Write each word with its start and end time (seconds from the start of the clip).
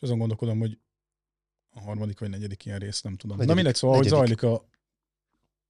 És 0.00 0.06
azon 0.06 0.18
gondolkodom, 0.18 0.58
hogy 0.58 0.78
a 1.70 1.80
harmadik 1.80 2.18
vagy 2.18 2.28
negyedik 2.30 2.64
ilyen 2.64 2.78
rész, 2.78 3.02
nem 3.02 3.16
tudom. 3.16 3.36
Negyedik- 3.36 3.48
Na 3.48 3.54
mindegy, 3.62 3.74
szóval, 3.80 3.96
hogy 3.96 4.10
negyedik. 4.10 4.38
zajlik 4.38 4.60
a, 4.60 4.68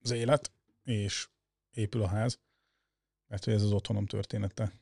az 0.02 0.10
élet, 0.10 0.52
és 0.84 1.28
épül 1.70 2.02
a 2.02 2.06
ház, 2.06 2.38
mert 3.26 3.44
hogy 3.44 3.54
ez 3.54 3.62
az 3.62 3.72
otthonom 3.72 4.06
története. 4.06 4.72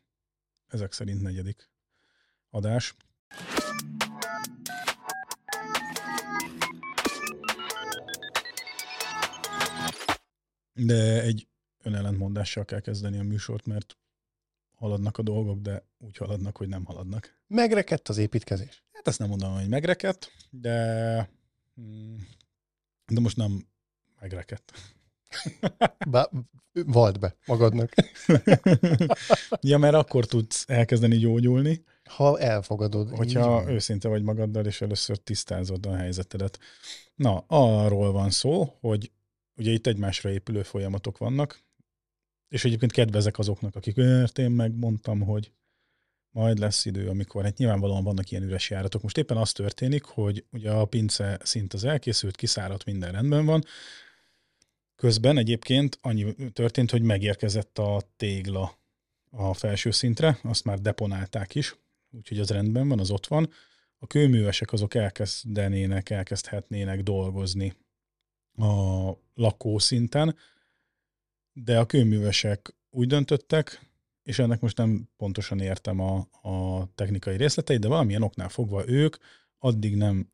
Ezek 0.67 0.93
szerint 0.93 1.23
negyedik 1.23 1.71
adás. 2.51 2.95
De 10.73 11.23
egy 11.23 11.49
önellentmondással 11.83 12.65
kell 12.65 12.81
kezdeni 12.81 13.19
a 13.19 13.23
műsort, 13.23 13.67
mert 13.67 13.97
haladnak 14.79 15.19
a 15.19 15.23
dolgok, 15.23 15.61
de 15.61 15.85
úgy 15.99 16.17
haladnak, 16.17 16.57
hogy 16.57 16.69
nem 16.69 16.85
haladnak. 16.85 17.39
Megrekedt 17.47 18.09
az 18.09 18.19
építkezés. 18.19 18.85
Hát 18.93 19.09
ezt 19.09 19.19
nem 19.19 19.29
mondom, 19.29 19.55
hogy 19.55 19.69
megrekedt, 19.69 20.33
de, 20.51 21.31
mm, 21.81 22.17
de 23.07 23.21
most 23.21 23.37
nem 23.37 23.67
megrekedt. 24.21 24.73
Bá, 26.11 26.29
vald 26.73 27.19
be 27.19 27.37
magadnak. 27.47 27.93
ja, 29.61 29.79
mert 29.79 29.95
akkor 29.95 30.27
tudsz 30.27 30.65
elkezdeni 30.69 31.17
gyógyulni, 31.17 31.85
Ha 32.05 32.39
elfogadod. 32.39 33.11
hogyha 33.17 33.63
így 33.63 33.69
őszinte 33.69 34.09
vagy 34.09 34.23
magaddal, 34.23 34.67
és 34.67 34.81
először 34.81 35.17
tisztázod 35.17 35.87
a 35.87 35.97
helyzetedet. 35.97 36.59
Na, 37.15 37.45
arról 37.47 38.13
van 38.13 38.31
szó, 38.31 38.77
hogy 38.81 39.13
ugye 39.57 39.71
itt 39.71 39.87
egymásra 39.87 40.31
épülő 40.31 40.63
folyamatok 40.63 41.19
vannak, 41.19 41.61
és 42.49 42.65
egyébként 42.65 42.93
kedvezek 42.93 43.39
azoknak, 43.39 43.77
akik 43.77 43.97
mert 43.97 44.39
én 44.39 44.51
megmondtam, 44.51 45.21
hogy 45.21 45.53
majd 46.31 46.59
lesz 46.59 46.85
idő, 46.85 47.09
amikor, 47.09 47.45
hát 47.45 47.57
nyilvánvalóan 47.57 48.05
vannak 48.05 48.31
ilyen 48.31 48.43
üres 48.43 48.71
járatok. 48.71 49.03
Most 49.03 49.19
éppen 49.19 49.37
az 49.37 49.53
történik, 49.53 50.05
hogy 50.05 50.45
ugye 50.51 50.71
a 50.71 50.85
pince 50.85 51.39
szint 51.43 51.73
az 51.73 51.85
elkészült, 51.85 52.37
kiszáradt, 52.37 52.85
minden 52.85 53.13
rendben 53.13 53.45
van. 53.45 53.65
Közben 54.97 55.39
egyébként 55.39 55.99
annyi 56.03 56.35
történt, 56.53 56.91
hogy 56.91 57.03
megérkezett 57.03 57.79
a 57.79 58.03
tégla 58.17 58.79
a 59.31 59.55
felső 59.55 59.91
szintre, 59.91 60.39
azt 60.43 60.65
már 60.65 60.81
deponálták 60.81 61.55
is, 61.55 61.77
úgyhogy 62.11 62.39
az 62.39 62.51
rendben 62.51 62.89
van, 62.89 62.99
az 62.99 63.11
ott 63.11 63.27
van. 63.27 63.51
A 63.99 64.07
kőművesek 64.07 64.73
azok 64.73 64.95
elkezdenének, 64.95 66.11
elkezdhetnének 66.11 67.03
dolgozni 67.03 67.75
a 68.57 69.13
lakószinten, 69.35 70.37
de 71.65 71.79
a 71.79 71.87
kőművesek 71.87 72.75
úgy 72.91 73.07
döntöttek, 73.07 73.87
és 74.23 74.39
ennek 74.39 74.61
most 74.61 74.77
nem 74.77 75.09
pontosan 75.17 75.61
értem 75.61 76.01
a, 76.01 76.29
a 76.43 76.87
technikai 76.95 77.37
részleteit, 77.37 77.81
de 77.81 77.89
valamilyen 77.89 78.23
oknál 78.23 78.49
fogva 78.49 78.89
ők 78.89 79.17
addig 79.59 79.97
nem 79.97 80.33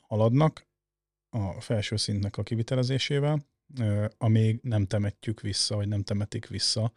haladnak 0.00 0.66
a 1.28 1.60
felső 1.60 1.96
szintnek 1.96 2.36
a 2.36 2.42
kivitelezésével, 2.42 3.46
amíg 4.18 4.60
nem 4.62 4.86
temetjük 4.86 5.40
vissza, 5.40 5.76
vagy 5.76 5.88
nem 5.88 6.02
temetik 6.02 6.46
vissza 6.46 6.92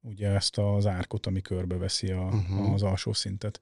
ugye 0.00 0.28
ezt 0.28 0.58
az 0.58 0.86
árkot, 0.86 1.26
ami 1.26 1.40
körbeveszi 1.40 2.10
a, 2.10 2.24
uh-huh. 2.24 2.72
az 2.72 2.82
alsó 2.82 3.12
szintet. 3.12 3.60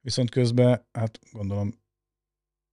Viszont 0.00 0.30
közben, 0.30 0.86
hát 0.92 1.20
gondolom 1.32 1.80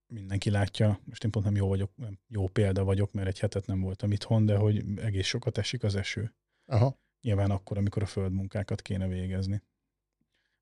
mindenki 0.07 0.49
látja, 0.49 0.99
most 1.03 1.23
én 1.23 1.31
pont 1.31 1.45
nem 1.45 1.55
jó 1.55 1.67
vagyok, 1.67 1.91
nem 1.95 2.19
jó 2.27 2.47
példa 2.47 2.83
vagyok, 2.83 3.13
mert 3.13 3.27
egy 3.27 3.39
hetet 3.39 3.65
nem 3.65 3.81
voltam 3.81 4.11
itthon, 4.11 4.45
de 4.45 4.55
hogy 4.55 4.83
egész 4.95 5.27
sokat 5.27 5.57
esik 5.57 5.83
az 5.83 5.95
eső. 5.95 6.35
Aha. 6.65 6.99
Nyilván 7.21 7.51
akkor, 7.51 7.77
amikor 7.77 8.01
a 8.01 8.05
földmunkákat 8.05 8.81
kéne 8.81 9.07
végezni. 9.07 9.61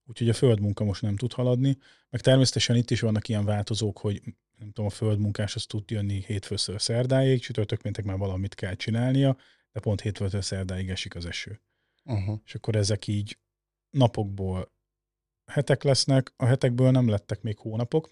Úgyhogy 0.03 0.29
a 0.29 0.33
földmunka 0.33 0.83
most 0.83 1.01
nem 1.01 1.15
tud 1.15 1.33
haladni, 1.33 1.77
meg 2.09 2.21
természetesen 2.21 2.75
itt 2.75 2.91
is 2.91 2.99
vannak 2.99 3.27
ilyen 3.27 3.45
változók, 3.45 3.97
hogy 3.97 4.21
nem 4.57 4.67
tudom, 4.67 4.85
a 4.85 4.89
földmunkás 4.89 5.55
az 5.55 5.65
tud 5.65 5.91
jönni 5.91 6.23
hétfőször 6.25 6.81
szerdáig, 6.81 7.41
csütörtök 7.41 7.81
péntek 7.81 8.05
már 8.05 8.17
valamit 8.17 8.55
kell 8.55 8.75
csinálnia, 8.75 9.37
de 9.71 9.79
pont 9.79 10.01
hétfőtől 10.01 10.41
szerdáig 10.41 10.89
esik 10.89 11.15
az 11.15 11.25
eső. 11.25 11.61
Uh-huh. 12.03 12.39
És 12.45 12.55
akkor 12.55 12.75
ezek 12.75 13.07
így 13.07 13.39
napokból 13.89 14.73
hetek 15.45 15.83
lesznek, 15.83 16.33
a 16.35 16.45
hetekből 16.45 16.91
nem 16.91 17.07
lettek 17.07 17.41
még 17.41 17.57
hónapok, 17.57 18.09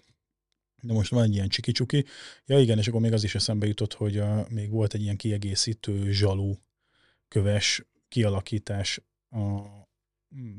de 0.84 0.92
most 0.92 1.10
van 1.10 1.22
egy 1.22 1.34
ilyen 1.34 1.48
csiki-csuki. 1.48 2.04
Ja 2.46 2.58
igen, 2.58 2.78
és 2.78 2.88
akkor 2.88 3.00
még 3.00 3.12
az 3.12 3.24
is 3.24 3.34
eszembe 3.34 3.66
jutott, 3.66 3.92
hogy 3.92 4.18
uh, 4.18 4.48
még 4.48 4.70
volt 4.70 4.94
egy 4.94 5.02
ilyen 5.02 5.16
kiegészítő 5.16 6.12
zsalú 6.12 6.58
köves 7.28 7.84
kialakítás 8.08 9.00
a, 9.30 9.38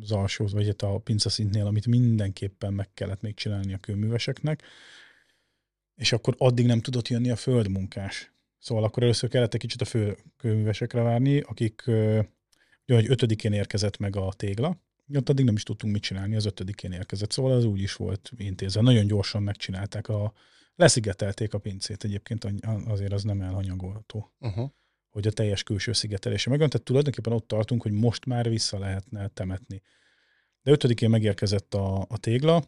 az 0.01 0.11
alsó, 0.11 0.45
vagy 0.45 0.65
hát 0.65 0.81
a 0.81 0.97
pincaszintnél, 0.97 1.65
amit 1.65 1.87
mindenképpen 1.87 2.73
meg 2.73 2.93
kellett 2.93 3.21
még 3.21 3.35
csinálni 3.35 3.73
a 3.73 3.77
kőműveseknek, 3.77 4.63
és 5.95 6.11
akkor 6.11 6.35
addig 6.37 6.65
nem 6.65 6.81
tudott 6.81 7.07
jönni 7.07 7.29
a 7.29 7.35
földmunkás. 7.35 8.33
Szóval 8.59 8.83
akkor 8.83 9.03
először 9.03 9.29
kellett 9.29 9.53
egy 9.53 9.59
kicsit 9.59 9.81
a 9.81 9.85
fő 9.85 10.17
kőművesekre 10.37 11.01
várni, 11.01 11.39
akik 11.39 11.81
hogy 12.85 13.09
ötödikén 13.09 13.53
érkezett 13.53 13.97
meg 13.97 14.15
a 14.15 14.33
tégla, 14.33 14.79
ott 15.13 15.29
addig 15.29 15.45
nem 15.45 15.55
is 15.55 15.63
tudtunk 15.63 15.93
mit 15.93 16.01
csinálni, 16.01 16.35
az 16.35 16.45
ötödikén 16.45 16.91
érkezett, 16.91 17.31
szóval 17.31 17.51
az 17.51 17.63
úgy 17.63 17.81
is 17.81 17.93
volt 17.93 18.31
intézve. 18.37 18.81
Nagyon 18.81 19.07
gyorsan 19.07 19.43
megcsinálták 19.43 20.07
a, 20.09 20.33
leszigetelték 20.75 21.53
a 21.53 21.57
pincét 21.57 22.03
egyébként, 22.03 22.47
azért 22.85 23.13
az 23.13 23.23
nem 23.23 23.41
elhanyagolható 23.41 24.33
Uh-huh. 24.39 24.71
hogy 25.09 25.27
a 25.27 25.31
teljes 25.31 25.63
külső 25.63 25.93
szigetelése 25.93 26.49
megvan, 26.49 26.69
tehát 26.69 26.85
tulajdonképpen 26.85 27.33
ott 27.33 27.47
tartunk, 27.47 27.81
hogy 27.81 27.91
most 27.91 28.25
már 28.25 28.49
vissza 28.49 28.79
lehetne 28.79 29.27
temetni. 29.27 29.81
De 30.61 30.71
ötödikén 30.71 31.09
megérkezett 31.09 31.73
a, 31.73 32.05
a 32.09 32.17
tégla, 32.17 32.63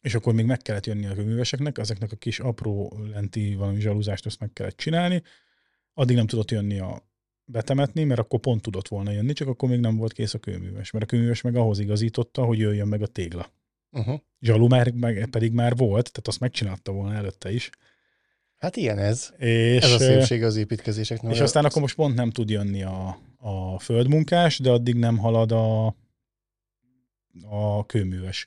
és 0.00 0.14
akkor 0.14 0.34
még 0.34 0.44
meg 0.44 0.58
kellett 0.58 0.86
jönni 0.86 1.06
a 1.06 1.14
műveseknek, 1.14 1.78
ezeknek 1.78 2.12
a 2.12 2.16
kis 2.16 2.40
apró 2.40 2.98
lenti 3.12 3.54
valami 3.54 3.80
zsalúzást 3.80 4.26
azt 4.26 4.40
meg 4.40 4.52
kellett 4.52 4.76
csinálni, 4.76 5.22
addig 5.94 6.16
nem 6.16 6.26
tudott 6.26 6.50
jönni 6.50 6.78
a 6.78 7.09
betemetni, 7.50 8.04
mert 8.04 8.20
akkor 8.20 8.40
pont 8.40 8.62
tudott 8.62 8.88
volna 8.88 9.10
jönni, 9.10 9.32
csak 9.32 9.48
akkor 9.48 9.68
még 9.68 9.80
nem 9.80 9.96
volt 9.96 10.12
kész 10.12 10.34
a 10.34 10.38
kőműves, 10.38 10.90
mert 10.90 11.04
a 11.04 11.08
kőműves 11.08 11.40
meg 11.40 11.56
ahhoz 11.56 11.78
igazította, 11.78 12.42
hogy 12.42 12.58
jöjjön 12.58 12.88
meg 12.88 13.02
a 13.02 13.06
tégla. 13.06 13.52
Uh-huh. 13.90 14.20
Zsalú 14.40 14.66
már, 14.66 14.90
meg, 14.92 15.28
pedig 15.30 15.52
már 15.52 15.76
volt, 15.76 16.10
tehát 16.10 16.28
azt 16.28 16.40
megcsinálta 16.40 16.92
volna 16.92 17.14
előtte 17.14 17.52
is. 17.52 17.70
Hát 18.56 18.76
ilyen 18.76 18.98
ez. 18.98 19.32
És, 19.38 19.82
Ez 19.82 19.92
a 19.92 19.98
szépség 19.98 20.42
az 20.42 20.56
építkezéseknek. 20.56 21.32
és 21.32 21.40
aztán 21.40 21.64
akkor 21.64 21.82
most 21.82 21.94
pont 21.94 22.14
nem 22.14 22.30
tud 22.30 22.50
jönni 22.50 22.82
a, 22.82 23.18
a 23.36 23.78
földmunkás, 23.78 24.58
de 24.58 24.70
addig 24.70 24.94
nem 24.94 25.18
halad 25.18 25.52
a, 25.52 25.86
a 27.48 27.86
kőműves. 27.86 28.46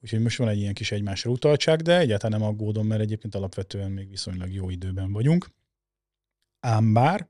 Úgyhogy 0.00 0.20
most 0.20 0.38
van 0.38 0.48
egy 0.48 0.58
ilyen 0.58 0.74
kis 0.74 0.92
egymásra 0.92 1.30
utaltság, 1.30 1.82
de 1.82 1.98
egyáltalán 1.98 2.40
nem 2.40 2.48
aggódom, 2.48 2.86
mert 2.86 3.00
egyébként 3.00 3.34
alapvetően 3.34 3.90
még 3.90 4.10
viszonylag 4.10 4.52
jó 4.52 4.70
időben 4.70 5.12
vagyunk. 5.12 5.50
Ám 6.60 6.92
bár 6.92 7.28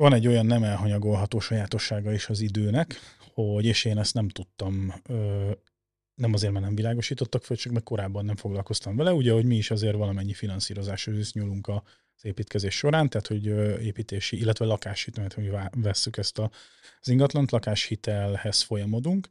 van 0.00 0.12
egy 0.12 0.26
olyan 0.26 0.46
nem 0.46 0.62
elhanyagolható 0.62 1.40
sajátossága 1.40 2.12
is 2.12 2.28
az 2.28 2.40
időnek, 2.40 2.94
hogy, 3.34 3.64
és 3.64 3.84
én 3.84 3.98
ezt 3.98 4.14
nem 4.14 4.28
tudtam, 4.28 4.94
nem 6.14 6.32
azért, 6.32 6.52
mert 6.52 6.64
nem 6.64 6.74
világosítottak 6.74 7.44
föl, 7.44 7.56
csak 7.56 7.72
meg 7.72 7.82
korábban 7.82 8.24
nem 8.24 8.36
foglalkoztam 8.36 8.96
vele, 8.96 9.12
ugye, 9.12 9.32
hogy 9.32 9.44
mi 9.44 9.56
is 9.56 9.70
azért 9.70 9.96
valamennyi 9.96 10.32
finanszírozáshoz 10.32 11.18
is 11.18 11.32
nyúlunk 11.32 11.68
az 11.68 12.24
építkezés 12.24 12.74
során, 12.74 13.08
tehát 13.08 13.26
hogy 13.26 13.46
építési, 13.84 14.38
illetve 14.38 14.64
lakáshitel, 14.64 15.26
hogy 15.34 15.50
vá- 15.50 15.74
vesszük 15.76 16.16
ezt 16.16 16.38
a, 16.38 16.50
az 17.00 17.08
ingatlant, 17.08 17.50
lakáshitelhez 17.50 18.62
folyamodunk, 18.62 19.28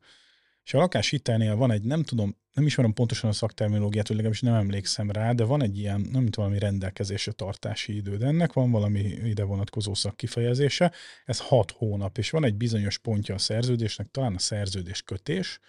és 0.64 0.74
a 0.74 0.78
lakáshitelnél 0.78 1.56
van 1.56 1.72
egy, 1.72 1.84
nem 1.84 2.04
tudom, 2.04 2.38
nem 2.54 2.66
ismerem 2.66 2.94
pontosan 2.94 3.30
a 3.30 3.34
szakterminológiát, 3.34 4.08
hogy 4.08 4.16
legalábbis 4.16 4.42
nem 4.42 4.54
emlékszem 4.54 5.12
rá, 5.12 5.32
de 5.32 5.44
van 5.44 5.64
egy 5.64 5.78
ilyen, 5.78 6.02
nem 6.12 6.22
mint 6.22 6.36
valami 6.36 6.60
rendelkezésre 6.60 7.32
tartási 7.32 7.96
idő, 7.96 8.18
de 8.18 8.26
ennek 8.26 8.54
van 8.54 8.72
valami 8.72 9.00
ide 9.00 9.44
vonatkozó 9.44 9.94
szakkifejezése, 9.94 10.92
ez 11.26 11.40
hat 11.40 11.72
hónap, 11.72 12.18
és 12.18 12.30
van 12.30 12.44
egy 12.44 12.56
bizonyos 12.56 12.98
pontja 12.98 13.36
a 13.36 13.38
szerződésnek, 13.38 14.08
talán 14.12 14.36
a 14.36 14.40
szerződés 14.40 15.02
kötés, 15.02 15.60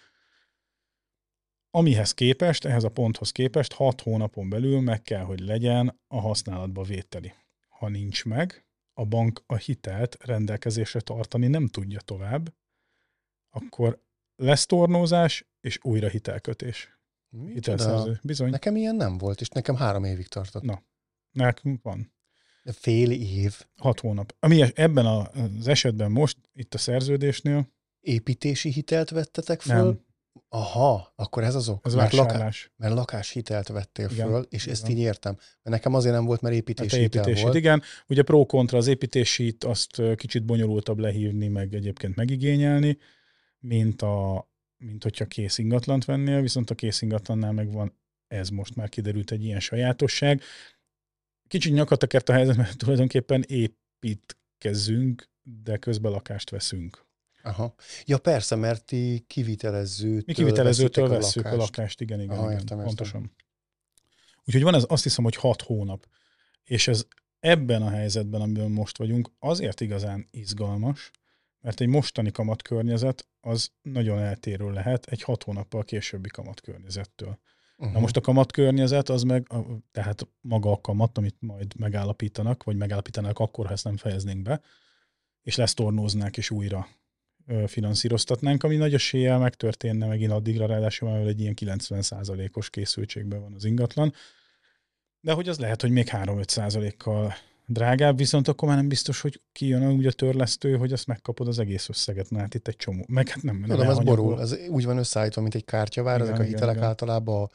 amihez 1.73 2.13
képest, 2.13 2.65
ehhez 2.65 2.83
a 2.83 2.89
ponthoz 2.89 3.31
képest 3.31 3.73
hat 3.73 4.01
hónapon 4.01 4.49
belül 4.49 4.81
meg 4.81 5.01
kell, 5.01 5.23
hogy 5.23 5.39
legyen 5.39 5.99
a 6.07 6.19
használatba 6.19 6.83
vételi. 6.83 7.33
Ha 7.69 7.87
nincs 7.87 8.25
meg, 8.25 8.65
a 8.93 9.05
bank 9.05 9.43
a 9.45 9.55
hitelt 9.55 10.17
rendelkezésre 10.25 10.99
tartani 10.99 11.47
nem 11.47 11.67
tudja 11.67 11.99
tovább, 11.99 12.53
akkor 13.49 14.03
lesz 14.41 14.65
tornózás 14.65 15.47
és 15.61 15.79
újra 15.81 16.07
hitelkötés. 16.07 16.99
Micsoda? 17.29 17.53
Hitelszerző. 17.53 18.19
Bizony. 18.23 18.49
Nekem 18.49 18.75
ilyen 18.75 18.95
nem 18.95 19.17
volt, 19.17 19.41
és 19.41 19.49
nekem 19.49 19.75
három 19.75 20.03
évig 20.03 20.27
tartott. 20.27 20.63
Na. 20.63 20.83
Nekünk 21.31 21.81
van. 21.83 22.13
De 22.63 22.71
fél 22.71 23.11
év 23.11 23.61
Hat 23.77 23.99
hónap. 23.99 24.35
Ami 24.39 24.63
ebben 24.73 25.05
a- 25.05 25.29
az 25.59 25.67
esetben 25.67 26.11
most, 26.11 26.37
itt 26.53 26.73
a 26.73 26.77
szerződésnél, 26.77 27.67
építési 27.99 28.71
hitelt 28.71 29.09
vettetek 29.09 29.61
föl? 29.61 29.75
nem, 29.75 29.99
Aha, 30.49 31.13
akkor 31.15 31.43
ez 31.43 31.55
az 31.55 31.69
ok. 31.69 31.85
ez 31.85 31.93
mert, 31.93 32.11
laká- 32.11 32.25
vásárlás. 32.27 32.71
mert 32.77 32.93
lakáshitelt 32.93 33.67
vettél 33.67 34.09
Igen, 34.11 34.27
föl, 34.27 34.45
és 34.49 34.65
így 34.65 34.71
ezt 34.71 34.89
így 34.89 34.97
értem. 34.99 35.33
Mert 35.33 35.75
nekem 35.75 35.93
azért 35.93 36.13
nem 36.13 36.25
volt, 36.25 36.41
mert 36.41 36.53
Hát 36.53 36.63
építési 36.63 36.95
a 36.95 36.99
hitel 36.99 37.21
építését, 37.21 37.43
volt. 37.43 37.55
igen. 37.57 37.81
Ugye 38.07 38.21
pro-kontra 38.23 38.77
az 38.77 38.87
építésít, 38.87 39.63
azt 39.63 40.01
kicsit 40.15 40.45
bonyolultabb 40.45 40.99
lehívni, 40.99 41.47
meg 41.47 41.73
egyébként 41.73 42.15
megigényelni, 42.15 42.97
mint, 43.61 44.01
a, 44.01 44.49
mint 44.77 45.03
hogyha 45.03 45.25
kész 45.25 45.57
ingatlant 45.57 46.05
vennél, 46.05 46.41
viszont 46.41 46.69
a 46.69 46.75
kész 46.75 47.01
ingatlannál 47.01 47.51
meg 47.51 47.71
van 47.71 47.99
ez 48.31 48.49
most 48.49 48.75
már 48.75 48.89
kiderült 48.89 49.31
egy 49.31 49.43
ilyen 49.43 49.59
sajátosság. 49.59 50.41
Kicsit 51.47 51.73
nyakatakert 51.73 52.29
a 52.29 52.33
helyzet, 52.33 52.55
mert 52.55 52.77
tulajdonképpen 52.77 53.43
építkezzünk, 53.47 55.29
de 55.63 55.77
közben 55.77 56.11
lakást 56.11 56.49
veszünk. 56.49 57.05
Aha. 57.43 57.73
Ja 58.05 58.17
persze, 58.17 58.55
mert 58.55 58.85
ti 58.85 59.23
kivitelezőtől 59.27 60.23
Mi 60.25 60.33
kivitelezőtől 60.33 61.07
vesszük 61.07 61.45
a 61.45 61.49
lakást, 61.49 61.61
a 61.61 61.63
lakást 61.63 62.01
igen, 62.01 62.21
igen, 62.21 62.37
Aha, 62.37 62.45
igen 62.45 62.59
értem, 62.59 62.77
értem. 62.77 62.85
pontosan. 62.85 63.31
Úgyhogy 64.45 64.63
van 64.63 64.75
ez, 64.75 64.85
azt 64.87 65.03
hiszem, 65.03 65.23
hogy 65.23 65.35
hat 65.35 65.61
hónap. 65.61 66.07
És 66.63 66.87
ez 66.87 67.05
ebben 67.39 67.81
a 67.81 67.89
helyzetben, 67.89 68.41
amiben 68.41 68.71
most 68.71 68.97
vagyunk, 68.97 69.31
azért 69.39 69.81
igazán 69.81 70.27
izgalmas, 70.31 71.11
mert 71.61 71.81
egy 71.81 71.87
mostani 71.87 72.31
kamatkörnyezet 72.31 73.27
az 73.41 73.71
nagyon 73.81 74.19
eltérő 74.19 74.69
lehet 74.69 75.05
egy 75.05 75.21
hat 75.21 75.43
hónappal 75.43 75.83
későbbi 75.83 76.29
kamatkörnyezettől. 76.29 77.39
Uh-huh. 77.77 77.93
Na 77.93 77.99
most 77.99 78.17
a 78.17 78.21
kamatkörnyezet 78.21 79.09
az 79.09 79.23
meg, 79.23 79.45
a, 79.49 79.57
tehát 79.91 80.27
maga 80.41 80.71
a 80.71 80.81
kamat, 80.81 81.17
amit 81.17 81.35
majd 81.39 81.79
megállapítanak, 81.79 82.63
vagy 82.63 82.75
megállapítanak 82.75 83.39
akkor, 83.39 83.65
ha 83.65 83.71
ezt 83.71 83.83
nem 83.83 83.97
fejeznénk 83.97 84.41
be, 84.41 84.61
és 85.41 85.55
lesztornóznák 85.55 86.37
és 86.37 86.49
újra 86.49 86.87
ö, 87.47 87.63
finanszíroztatnánk, 87.67 88.63
ami 88.63 88.75
nagy 88.75 88.93
eséllyel 88.93 89.39
megtörténne 89.39 90.07
megint 90.07 90.31
addigra, 90.31 90.65
ráadásul 90.65 91.09
már 91.09 91.27
egy 91.27 91.39
ilyen 91.39 91.53
90%-os 91.61 92.69
készültségben 92.69 93.41
van 93.41 93.53
az 93.53 93.65
ingatlan. 93.65 94.13
De 95.19 95.33
hogy 95.33 95.49
az 95.49 95.59
lehet, 95.59 95.81
hogy 95.81 95.91
még 95.91 96.07
3-5%-kal 96.11 97.33
drágább, 97.73 98.17
viszont 98.17 98.47
akkor 98.47 98.67
már 98.67 98.77
nem 98.77 98.87
biztos, 98.87 99.21
hogy 99.21 99.41
kijön 99.51 99.91
úgy 99.91 100.05
a 100.05 100.11
törlesztő, 100.11 100.77
hogy 100.77 100.93
azt 100.93 101.07
megkapod 101.07 101.47
az 101.47 101.59
egész 101.59 101.89
összeget, 101.89 102.29
mert 102.29 102.53
itt 102.53 102.67
egy 102.67 102.75
csomó. 102.75 103.05
Meg 103.07 103.27
hát 103.29 103.43
nem, 103.43 103.57
nem 103.57 103.69
Tudom, 103.69 103.89
ez 103.89 103.99
borul. 103.99 104.41
Ez 104.41 104.55
úgy 104.69 104.85
van 104.85 104.97
összeállítva, 104.97 105.41
mint 105.41 105.55
egy 105.55 105.65
kártyavár, 105.65 106.15
Igen, 106.15 106.27
ezek 106.27 106.39
a 106.39 106.43
igen, 106.43 106.53
hitelek 106.53 106.75
igen. 106.75 106.87
általában 106.87 107.49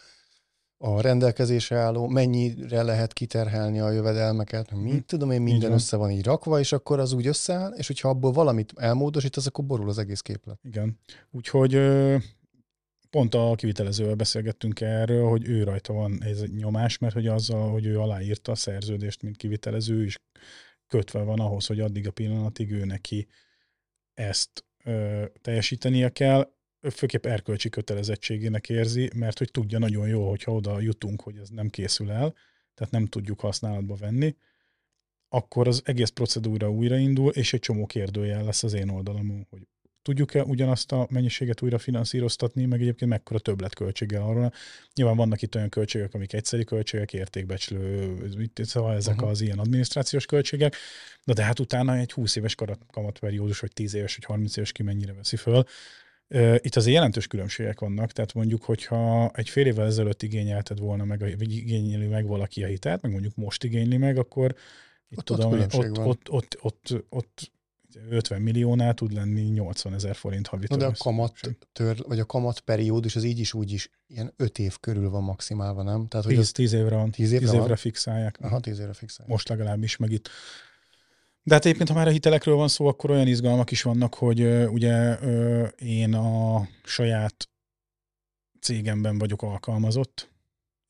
a, 0.79 0.89
a 0.89 1.01
rendelkezésre 1.01 1.77
álló, 1.77 2.07
mennyire 2.09 2.83
lehet 2.83 3.13
kiterhelni 3.13 3.81
a 3.81 3.91
jövedelmeket, 3.91 4.71
mit 4.75 4.93
Hm. 4.93 4.99
tudom 5.07 5.31
én, 5.31 5.43
minden 5.43 5.69
van. 5.69 5.79
össze 5.79 5.97
van 5.97 6.11
így 6.11 6.25
rakva, 6.25 6.59
és 6.59 6.73
akkor 6.73 6.99
az 7.01 7.13
úgy 7.13 7.27
összeáll, 7.27 7.73
és 7.73 7.87
hogyha 7.87 8.09
abból 8.09 8.33
valamit 8.33 8.73
elmódosítasz, 8.77 9.47
akkor 9.47 9.65
borul 9.65 9.89
az 9.89 9.99
egész 9.99 10.21
képlet. 10.21 10.59
Igen. 10.63 10.99
Úgyhogy 11.31 11.79
pont 13.17 13.35
a 13.35 13.55
kivitelezővel 13.55 14.15
beszélgettünk 14.15 14.81
erről, 14.81 15.29
hogy 15.29 15.49
ő 15.49 15.63
rajta 15.63 15.93
van 15.93 16.23
ez 16.23 16.41
egy 16.41 16.55
nyomás, 16.55 16.99
mert 16.99 17.15
hogy 17.15 17.27
azzal, 17.27 17.71
hogy 17.71 17.87
ő 17.87 18.01
aláírta 18.01 18.53
a 18.53 18.55
szerződést, 18.55 19.23
mint 19.23 19.37
kivitelező, 19.37 20.05
és 20.05 20.19
kötve 20.87 21.23
van 21.23 21.41
ahhoz, 21.41 21.67
hogy 21.67 21.81
addig 21.81 22.07
a 22.07 22.11
pillanatig 22.11 22.71
ő 22.71 22.85
neki 22.85 23.27
ezt 24.15 24.65
ö, 24.85 25.25
teljesítenie 25.41 26.09
kell, 26.09 26.53
főképp 26.91 27.27
erkölcsi 27.27 27.69
kötelezettségének 27.69 28.69
érzi, 28.69 29.11
mert 29.15 29.39
hogy 29.39 29.51
tudja 29.51 29.79
nagyon 29.79 30.09
jó, 30.09 30.29
hogyha 30.29 30.53
oda 30.53 30.81
jutunk, 30.81 31.23
hogy 31.23 31.37
ez 31.37 31.49
nem 31.49 31.69
készül 31.69 32.11
el, 32.11 32.35
tehát 32.75 32.93
nem 32.93 33.07
tudjuk 33.07 33.41
használatba 33.41 33.95
venni, 33.95 34.37
akkor 35.29 35.69
az 35.69 35.83
egész 35.85 36.11
procedúra 36.11 36.71
újraindul, 36.71 37.33
és 37.33 37.53
egy 37.53 37.61
csomó 37.61 37.87
kérdőjel 37.87 38.45
lesz 38.45 38.63
az 38.63 38.73
én 38.73 38.89
oldalamon, 38.89 39.47
hogy 39.51 39.67
tudjuk-e 40.07 40.43
ugyanazt 40.43 40.93
a 40.93 41.07
mennyiséget 41.11 41.63
újra 41.63 41.79
finanszíroztatni, 41.79 42.65
meg 42.65 42.81
egyébként 42.81 43.11
mekkora 43.11 43.39
többletköltséggel 43.39 44.23
arról. 44.23 44.53
Nyilván 44.95 45.17
vannak 45.17 45.43
itt 45.43 45.55
olyan 45.55 45.69
költségek, 45.69 46.15
amik 46.15 46.33
egyszeri 46.33 46.65
költségek, 46.65 47.13
értékbecslő, 47.13 48.15
szóval 48.57 48.95
ezek 48.95 49.15
uh-huh. 49.15 49.31
az 49.31 49.41
ilyen 49.41 49.59
adminisztrációs 49.59 50.27
költségek, 50.27 50.77
de, 51.25 51.33
de 51.33 51.43
hát 51.43 51.61
utána 51.61 51.97
egy 51.97 52.13
20 52.13 52.37
éves 52.37 52.55
kamatperiódus, 52.91 53.61
vagy 53.61 53.73
10 53.73 53.95
éves, 53.95 54.17
vagy 54.17 54.25
30 54.25 54.57
éves 54.57 54.73
ki 54.73 54.83
mennyire 54.83 55.13
veszi 55.13 55.37
föl. 55.37 55.65
Itt 56.57 56.77
azért 56.77 56.95
jelentős 56.95 57.27
különbségek 57.27 57.81
vannak, 57.81 58.13
tehát 58.13 58.35
mondjuk, 58.35 58.65
hogyha 58.65 59.31
egy 59.35 59.49
fél 59.49 59.67
évvel 59.67 59.87
ezelőtt 59.87 60.23
igényelted 60.23 60.79
volna 60.79 61.05
meg, 61.05 61.19
vagy 61.19 61.53
igényeli 61.53 62.07
meg 62.07 62.27
valaki 62.27 62.65
a 62.65 62.67
hitelt, 62.67 63.03
meg 63.03 63.13
mondjuk 63.13 63.35
most 63.37 63.65
igényli 63.65 63.97
meg, 63.97 64.19
akkor 64.19 64.55
itt 65.09 65.19
Ott- 65.19 65.25
tudom, 65.25 65.53
ott, 65.53 65.75
ott, 65.75 65.99
ott, 65.99 66.31
ott, 66.31 66.59
ott, 66.61 67.05
ott 67.09 67.55
50 68.11 68.43
milliónál 68.43 68.95
tud 68.95 69.13
lenni 69.13 69.41
80 69.41 69.95
ezer 69.95 70.15
forint 70.15 70.47
havi 70.47 70.67
de 70.67 70.87
a 70.87 70.93
kamat 70.99 71.41
tör, 71.73 72.05
vagy 72.09 72.19
a 72.19 72.25
kamat 72.25 72.61
periódus 72.61 73.17
az 73.17 73.25
így 73.25 73.39
is 73.39 73.55
úgy 73.55 73.73
is 73.73 73.91
ilyen 74.07 74.33
öt 74.37 74.59
év 74.59 74.79
körül 74.81 75.11
van 75.11 75.23
maximálva, 75.23 75.83
nem? 75.83 76.09
Tehát, 76.09 76.27
hogy 76.27 76.35
10, 76.35 76.45
az 76.45 76.53
10 76.53 76.73
évre 76.73 76.97
van. 76.97 77.11
10 77.11 77.33
évre 77.33 77.45
10 77.45 77.55
évre 77.55 77.67
van? 77.67 77.77
fixálják. 77.77 78.39
Aha, 78.41 78.61
tíz 78.61 78.79
évre 78.79 78.93
fixál. 78.93 79.27
Most 79.29 79.49
legalábbis 79.49 79.97
meg 79.97 80.11
itt. 80.11 80.29
De 81.43 81.55
hát 81.55 81.65
egyébként, 81.65 81.89
ha 81.89 81.95
már 81.95 82.07
a 82.07 82.11
hitelekről 82.11 82.55
van 82.55 82.69
szó, 82.69 82.87
akkor 82.87 83.11
olyan 83.11 83.27
izgalmak 83.27 83.71
is 83.71 83.83
vannak, 83.83 84.15
hogy 84.15 84.41
ö, 84.41 84.67
ugye 84.67 85.23
ö, 85.23 85.67
én 85.67 86.15
a 86.15 86.69
saját 86.85 87.49
cégemben 88.61 89.19
vagyok 89.19 89.43
alkalmazott, 89.43 90.31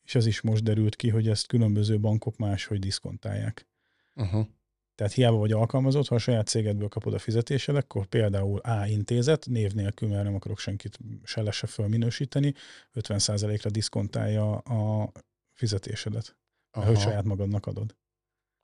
és 0.05 0.15
ez 0.15 0.27
is 0.27 0.41
most 0.41 0.63
derült 0.63 0.97
ki, 0.97 1.09
hogy 1.09 1.29
ezt 1.29 1.47
különböző 1.47 2.01
bankok 2.01 2.37
máshogy 2.37 2.79
diszkontálják. 2.79 3.67
Uh-huh. 4.15 4.47
Tehát 4.97 5.13
hiába 5.13 5.37
vagy 5.37 5.53
alkalmazott, 5.53 6.09
ha 6.09 6.15
a 6.15 6.19
saját 6.19 6.47
cégedből 6.47 6.89
kapod 6.89 7.15
a 7.15 7.19
fizetésed, 7.19 7.77
akkor 7.77 8.07
például 8.07 8.59
A 8.59 8.87
intézet, 8.87 9.47
név 9.47 9.73
nélkül, 9.73 10.09
mert 10.09 10.25
nem 10.25 10.35
akarok 10.35 10.59
senkit 10.59 10.99
se 11.25 11.43
le 11.43 11.51
se 11.51 11.67
fölminősíteni, 11.67 12.55
50%-ra 12.95 13.71
diszkontálja 13.71 14.57
a 14.57 15.13
fizetésedet, 15.53 16.37
mert 16.73 16.87
hogy 16.87 16.97
Aha, 16.97 17.05
saját 17.05 17.25
magadnak 17.25 17.67
adod. 17.67 17.97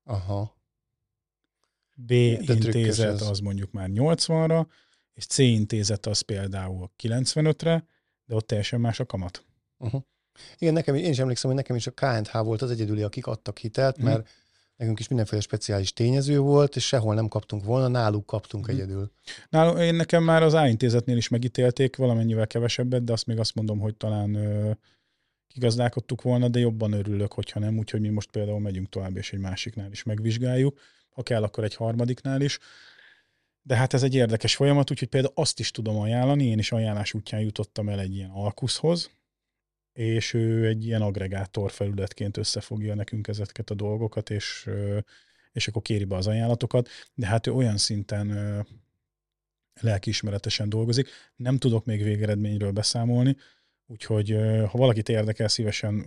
aha. 0.04 0.56
B 1.94 2.06
De 2.06 2.14
intézet 2.54 3.20
az 3.20 3.38
mondjuk 3.38 3.72
már 3.72 3.88
80-ra, 3.92 4.66
és 5.14 5.26
C 5.26 5.38
intézet 5.38 6.06
az 6.06 6.20
például 6.20 6.90
95-re, 7.02 7.84
de 8.24 8.34
ott 8.34 8.46
teljesen 8.46 8.80
más 8.80 9.00
a 9.00 9.06
kamat. 9.06 9.44
Uh-huh. 9.78 10.02
Igen, 10.58 10.72
nekem, 10.72 10.94
én 10.94 11.10
is 11.10 11.18
emlékszem, 11.18 11.50
hogy 11.50 11.58
nekem 11.58 11.76
is 11.76 11.86
a 11.86 11.90
KNH 11.90 12.32
volt 12.44 12.62
az 12.62 12.70
egyedüli, 12.70 13.02
akik 13.02 13.26
adtak 13.26 13.58
hitelt, 13.58 13.96
Mhm. 13.96 14.06
mert 14.06 14.28
nekünk 14.82 15.00
is 15.00 15.08
mindenféle 15.08 15.40
speciális 15.40 15.92
tényező 15.92 16.38
volt, 16.38 16.76
és 16.76 16.86
sehol 16.86 17.14
nem 17.14 17.28
kaptunk 17.28 17.64
volna, 17.64 17.88
náluk 17.88 18.26
kaptunk 18.26 18.66
Mhm. 18.66 18.74
egyedül. 18.74 19.10
Nálunk, 19.48 19.78
én 19.78 19.94
nekem 19.94 20.22
már 20.22 20.42
az 20.42 20.54
A 20.54 20.66
intézetnél 20.66 21.16
is 21.16 21.28
megítélték 21.28 21.96
valamennyivel 21.96 22.46
kevesebbet, 22.46 23.04
de 23.04 23.12
azt 23.12 23.26
még 23.26 23.38
azt 23.38 23.54
mondom, 23.54 23.78
hogy 23.78 23.96
talán 23.96 24.34
ö, 24.34 24.70
kigazdálkodtuk 25.46 26.22
volna, 26.22 26.48
de 26.48 26.58
jobban 26.58 26.92
örülök, 26.92 27.32
hogyha 27.32 27.60
nem, 27.60 27.78
úgyhogy 27.78 28.00
mi 28.00 28.08
most 28.08 28.30
például 28.30 28.60
megyünk 28.60 28.88
tovább, 28.88 29.16
és 29.16 29.32
egy 29.32 29.38
másiknál 29.38 29.90
is 29.90 30.02
megvizsgáljuk, 30.02 30.78
ha 31.10 31.22
kell, 31.22 31.42
akkor 31.42 31.64
egy 31.64 31.74
harmadiknál 31.74 32.40
is. 32.40 32.58
De 33.62 33.76
hát 33.76 33.94
ez 33.94 34.02
egy 34.02 34.14
érdekes 34.14 34.56
folyamat, 34.56 34.90
úgyhogy 34.90 35.08
például 35.08 35.34
azt 35.36 35.58
is 35.58 35.70
tudom 35.70 35.98
ajánlani, 35.98 36.44
én 36.44 36.58
is 36.58 36.72
ajánlás 36.72 37.14
útján 37.14 37.40
jutottam 37.40 37.88
el 37.88 38.00
egy 38.00 38.14
ilyen 38.14 38.30
alkuszhoz, 38.30 39.10
és 39.92 40.34
ő 40.34 40.66
egy 40.66 40.86
ilyen 40.86 41.02
agregátor 41.02 41.70
felületként 41.70 42.36
összefogja 42.36 42.94
nekünk 42.94 43.28
ezeket 43.28 43.70
a 43.70 43.74
dolgokat, 43.74 44.30
és, 44.30 44.70
és 45.52 45.68
akkor 45.68 45.82
kéri 45.82 46.04
be 46.04 46.16
az 46.16 46.26
ajánlatokat, 46.26 46.88
de 47.14 47.26
hát 47.26 47.46
ő 47.46 47.52
olyan 47.52 47.76
szinten 47.76 48.28
lelkiismeretesen 49.80 50.68
dolgozik. 50.68 51.08
Nem 51.36 51.58
tudok 51.58 51.84
még 51.84 52.02
végeredményről 52.02 52.72
beszámolni, 52.72 53.36
úgyhogy 53.86 54.30
ha 54.68 54.78
valakit 54.78 55.08
érdekel, 55.08 55.48
szívesen 55.48 56.06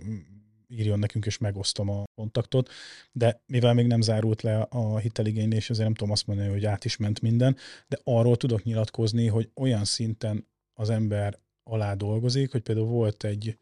írjon 0.68 0.98
nekünk, 0.98 1.26
és 1.26 1.38
megosztom 1.38 1.88
a 1.90 2.04
kontaktot, 2.14 2.70
de 3.12 3.42
mivel 3.46 3.74
még 3.74 3.86
nem 3.86 4.00
zárult 4.00 4.42
le 4.42 4.60
a 4.60 4.98
hiteligénylés, 4.98 5.70
azért 5.70 5.86
nem 5.86 5.94
tudom 5.94 6.12
azt 6.12 6.26
mondani, 6.26 6.48
hogy 6.48 6.64
át 6.64 6.84
is 6.84 6.96
ment 6.96 7.20
minden, 7.20 7.56
de 7.88 7.98
arról 8.04 8.36
tudok 8.36 8.62
nyilatkozni, 8.62 9.26
hogy 9.26 9.50
olyan 9.54 9.84
szinten 9.84 10.46
az 10.74 10.90
ember 10.90 11.38
alá 11.62 11.94
dolgozik, 11.94 12.52
hogy 12.52 12.62
például 12.62 12.86
volt 12.86 13.24
egy 13.24 13.56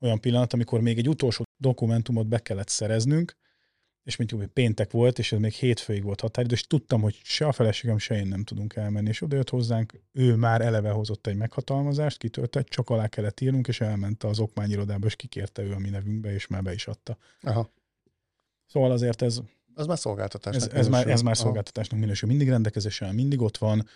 olyan 0.00 0.20
pillanat, 0.20 0.52
amikor 0.52 0.80
még 0.80 0.98
egy 0.98 1.08
utolsó 1.08 1.44
dokumentumot 1.56 2.26
be 2.26 2.38
kellett 2.38 2.68
szereznünk, 2.68 3.36
és 4.02 4.16
mint 4.16 4.30
hogy 4.30 4.46
péntek 4.46 4.90
volt, 4.90 5.18
és 5.18 5.32
ez 5.32 5.38
még 5.38 5.52
hétfőig 5.52 6.02
volt 6.02 6.20
határidő, 6.20 6.54
és 6.54 6.66
tudtam, 6.66 7.00
hogy 7.00 7.20
se 7.22 7.46
a 7.46 7.52
feleségem, 7.52 7.98
se 7.98 8.16
én 8.16 8.26
nem 8.26 8.44
tudunk 8.44 8.74
elmenni, 8.76 9.08
és 9.08 9.22
oda 9.22 9.36
jött 9.36 9.50
hozzánk, 9.50 10.00
ő 10.12 10.34
már 10.34 10.60
eleve 10.60 10.90
hozott 10.90 11.26
egy 11.26 11.36
meghatalmazást, 11.36 12.18
kitöltött, 12.18 12.68
csak 12.68 12.90
alá 12.90 13.08
kellett 13.08 13.40
írnunk, 13.40 13.68
és 13.68 13.80
elment 13.80 14.24
az 14.24 14.38
okmányirodába, 14.38 15.06
és 15.06 15.16
kikérte 15.16 15.62
ő 15.62 15.72
a 15.72 15.78
mi 15.78 15.88
nevünkbe, 15.88 16.32
és 16.32 16.46
már 16.46 16.62
be 16.62 16.72
is 16.72 16.86
adta. 16.86 17.16
Aha. 17.40 17.72
Szóval 18.66 18.90
azért 18.90 19.22
ez, 19.22 19.40
Az 19.74 19.86
már 19.86 19.98
szolgáltatás. 19.98 20.56
ez, 20.56 20.66
ez, 20.66 20.88
már, 20.88 21.08
ez 21.08 21.22
már 21.22 21.36
szolgáltatásnak 21.36 22.00
minősül. 22.00 22.28
Mindig 22.28 22.48
rendelkezésen, 22.48 23.14
mindig 23.14 23.40
ott 23.40 23.56
van. 23.56 23.86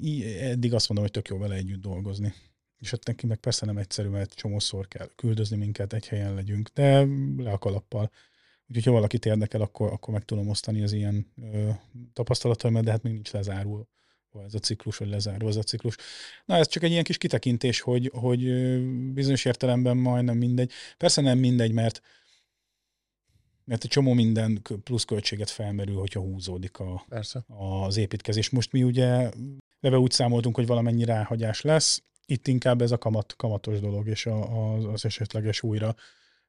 Í- 0.00 0.24
Eddig 0.40 0.74
azt 0.74 0.88
mondom, 0.88 1.06
hogy 1.06 1.10
tök 1.10 1.28
jó 1.28 1.38
vele 1.38 1.54
együtt 1.54 1.80
dolgozni. 1.80 2.34
És 2.78 2.92
ott 2.92 3.06
neki 3.06 3.26
meg 3.26 3.38
persze 3.38 3.66
nem 3.66 3.78
egyszerű, 3.78 4.08
mert 4.08 4.34
csomószor 4.34 4.88
kell 4.88 5.10
küldözni 5.16 5.56
minket, 5.56 5.92
egy 5.92 6.08
helyen 6.08 6.34
legyünk, 6.34 6.68
de 6.68 7.06
le 7.36 7.50
a 7.50 7.58
kalappal. 7.58 8.10
Úgyhogy 8.68 8.84
ha 8.84 8.90
valakit 8.90 9.26
érdekel, 9.26 9.60
akkor, 9.60 9.92
akkor 9.92 10.14
meg 10.14 10.24
tudom 10.24 10.48
osztani 10.48 10.82
az 10.82 10.92
ilyen 10.92 11.32
ö, 11.52 11.70
tapasztalataimat, 12.12 12.84
de 12.84 12.90
hát 12.90 13.02
még 13.02 13.12
nincs 13.12 13.32
lezárul 13.32 13.88
ez 14.44 14.54
a 14.54 14.58
ciklus, 14.58 14.96
vagy 14.96 15.08
lezárva 15.08 15.48
ez 15.48 15.56
a 15.56 15.62
ciklus. 15.62 15.96
Na, 16.44 16.56
ez 16.56 16.68
csak 16.68 16.82
egy 16.82 16.90
ilyen 16.90 17.04
kis 17.04 17.18
kitekintés, 17.18 17.80
hogy, 17.80 18.10
hogy 18.14 18.40
bizonyos 19.12 19.44
értelemben 19.44 19.96
majdnem 19.96 20.36
mindegy. 20.36 20.72
Persze 20.96 21.20
nem 21.20 21.38
mindegy, 21.38 21.72
mert 21.72 22.00
mert 23.64 23.84
egy 23.84 23.90
csomó 23.90 24.12
minden 24.12 24.62
kö- 24.62 24.82
plusz 24.82 25.04
költséget 25.04 25.50
felmerül, 25.50 25.96
hogyha 25.96 26.20
húzódik 26.20 26.78
a, 26.78 27.04
Persze. 27.08 27.44
az 27.46 27.96
építkezés. 27.96 28.50
Most 28.50 28.72
mi 28.72 28.82
ugye 28.82 29.30
leve 29.80 29.98
úgy 29.98 30.10
számoltunk, 30.10 30.54
hogy 30.54 30.66
valamennyi 30.66 31.04
ráhagyás 31.04 31.60
lesz, 31.60 32.02
Itt 32.26 32.46
inkább 32.46 32.82
ez 32.82 32.90
a 32.90 32.98
kamat, 32.98 33.36
kamatos 33.36 33.80
dolog, 33.80 34.06
és 34.08 34.26
a, 34.26 34.36
a, 34.36 34.92
az 34.92 35.04
esetleges 35.04 35.62
újra 35.62 35.94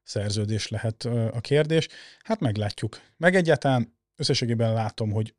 szerződés 0.02 0.68
lehet 0.68 1.04
a 1.04 1.40
kérdés. 1.40 1.88
Hát 2.18 2.40
meglátjuk. 2.40 3.00
Meg 3.16 3.34
egyáltalán 3.34 3.96
összességében 4.16 4.72
látom, 4.72 5.10
hogy 5.10 5.34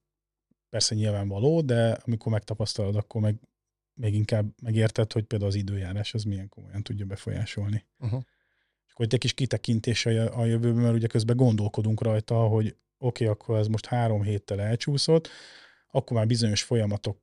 persze 0.70 0.96
nyilvánvaló, 0.96 1.62
de 1.62 1.98
amikor 2.06 2.32
megtapasztalod, 2.32 2.96
akkor 2.96 3.22
meg 3.22 3.40
még 3.94 4.14
inkább 4.14 4.46
megérted, 4.62 5.12
hogy 5.12 5.24
például 5.24 5.52
az 5.52 5.58
időjárás 5.58 6.14
az 6.14 6.24
milyen 6.24 6.50
komolyan 6.50 6.84
tudja 6.84 7.06
befolyásolni. 7.06 7.86
Uh-huh. 8.00 8.22
És 8.86 8.94
akkor 8.94 9.08
egy 9.10 9.20
kis 9.20 9.34
kitekintés 9.34 10.06
a 10.06 10.46
jövőben, 10.46 10.82
mert 10.82 10.96
ugye 10.96 11.08
közben 11.08 11.36
gondolkodunk 11.36 12.02
rajta, 12.02 12.36
hogy 12.36 12.66
oké, 12.98 13.24
okay, 13.24 13.28
akkor 13.28 13.58
ez 13.58 13.68
most 13.68 13.86
három 13.86 14.22
héttel 14.22 14.62
elcsúszott, 14.62 15.30
akkor 15.92 16.18
már 16.18 16.28
bizonyos 16.28 16.64
folyamatok 16.64 17.22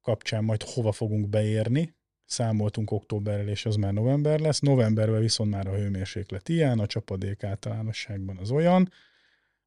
kapcsán 0.00 0.44
majd 0.44 0.62
hova 0.62 0.92
fogunk 0.92 1.28
beérni, 1.28 1.94
számoltunk 2.24 2.90
októberrel, 2.90 3.48
és 3.48 3.66
az 3.66 3.76
már 3.76 3.92
november 3.92 4.40
lesz. 4.40 4.60
Novemberben 4.60 5.20
viszont 5.20 5.50
már 5.50 5.66
a 5.66 5.74
hőmérséklet 5.74 6.48
ilyen, 6.48 6.78
a 6.78 6.86
csapadék 6.86 7.44
általánosságban 7.44 8.36
az 8.36 8.50
olyan, 8.50 8.92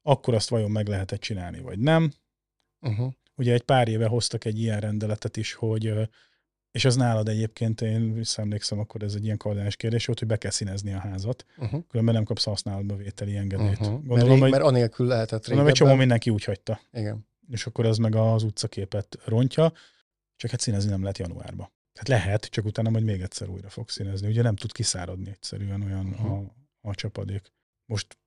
akkor 0.02 0.34
azt 0.34 0.48
vajon 0.48 0.70
meg 0.70 0.88
lehetett 0.88 1.20
csinálni, 1.20 1.60
vagy 1.60 1.78
nem. 1.78 2.12
Uh-huh. 2.80 3.12
Ugye 3.34 3.52
egy 3.52 3.62
pár 3.62 3.88
éve 3.88 4.06
hoztak 4.06 4.44
egy 4.44 4.60
ilyen 4.60 4.80
rendeletet 4.80 5.36
is, 5.36 5.52
hogy 5.52 6.08
és 6.70 6.84
az 6.84 6.96
nálad 6.96 7.28
egyébként, 7.28 7.80
én 7.80 8.14
visszaemlékszem, 8.14 8.78
akkor 8.78 9.02
ez 9.02 9.14
egy 9.14 9.24
ilyen 9.24 9.36
kardinális 9.36 9.76
kérdés 9.76 10.06
volt, 10.06 10.18
hogy 10.18 10.28
be 10.28 10.36
kell 10.36 10.50
színezni 10.50 10.92
a 10.92 10.98
házat, 10.98 11.44
uh-huh. 11.56 11.82
különben 11.88 12.14
nem 12.14 12.24
kapsz 12.24 12.44
használatba 12.44 12.96
vételi 12.96 13.36
engedélyt. 13.36 13.80
Uh-huh. 13.80 14.04
Gondolom, 14.04 14.28
mert, 14.28 14.40
rég, 14.40 14.50
mert 14.50 14.62
anélkül 14.64 15.06
lehetett 15.06 15.46
régebben. 15.46 15.68
egy 15.68 15.74
csomó 15.74 15.94
mindenki 15.94 16.30
úgy 16.30 16.44
hagyta. 16.44 16.80
Igen. 16.92 17.26
És 17.50 17.66
akkor 17.66 17.86
ez 17.86 17.96
meg 17.96 18.14
az 18.14 18.42
utcaképet 18.42 19.18
rontja, 19.24 19.72
csak 20.36 20.50
hát 20.50 20.60
színezni 20.60 20.90
nem 20.90 21.00
lehet 21.00 21.18
januárba. 21.18 21.72
Tehát 21.98 22.22
lehet, 22.22 22.44
csak 22.44 22.64
utána 22.64 22.90
majd 22.90 23.04
még 23.04 23.20
egyszer 23.20 23.48
újra 23.48 23.68
fog 23.68 23.88
színezni. 23.88 24.28
Ugye 24.28 24.42
nem 24.42 24.56
tud 24.56 24.72
kiszáradni 24.72 25.30
egyszerűen 25.30 25.82
olyan 25.82 26.06
uh-huh. 26.06 26.32
a, 26.32 26.54
a 26.80 26.94
csapadék. 26.94 27.52
Most 27.84 28.18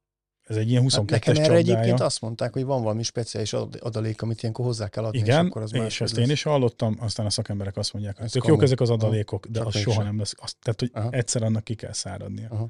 ez 0.41 0.55
egy 0.55 0.69
ilyen 0.69 0.83
22-es 0.87 0.93
hát 0.93 1.09
Nekem 1.09 1.35
erre 1.35 1.55
egyébként 1.55 1.99
azt 1.99 2.21
mondták, 2.21 2.53
hogy 2.53 2.63
van 2.63 2.81
valami 2.81 3.03
speciális 3.03 3.53
adalék, 3.53 4.21
amit 4.21 4.41
ilyenkor 4.41 4.65
hozzá 4.65 4.87
kell 4.87 5.03
adni, 5.03 5.17
Igen, 5.17 5.43
és 5.43 5.49
akkor 5.49 5.61
az 5.61 5.73
és 5.73 6.01
ezt 6.01 6.15
lesz. 6.15 6.25
én 6.25 6.31
is 6.31 6.43
hallottam, 6.43 6.97
aztán 6.99 7.25
a 7.25 7.29
szakemberek 7.29 7.77
azt 7.77 7.93
mondják, 7.93 8.17
hogy 8.17 8.31
tök 8.31 8.45
jók 8.45 8.63
ezek 8.63 8.79
az 8.79 8.89
adalékok, 8.89 9.47
de 9.47 9.61
az 9.61 9.75
soha 9.75 9.95
sem. 9.95 10.05
nem 10.05 10.17
lesz. 10.17 10.33
Azt, 10.37 10.55
tehát, 10.59 10.79
hogy 10.79 10.89
Aha. 10.93 11.09
egyszer 11.09 11.43
annak 11.43 11.63
ki 11.63 11.75
kell 11.75 11.93
száradnia. 11.93 12.47
Aha. 12.49 12.69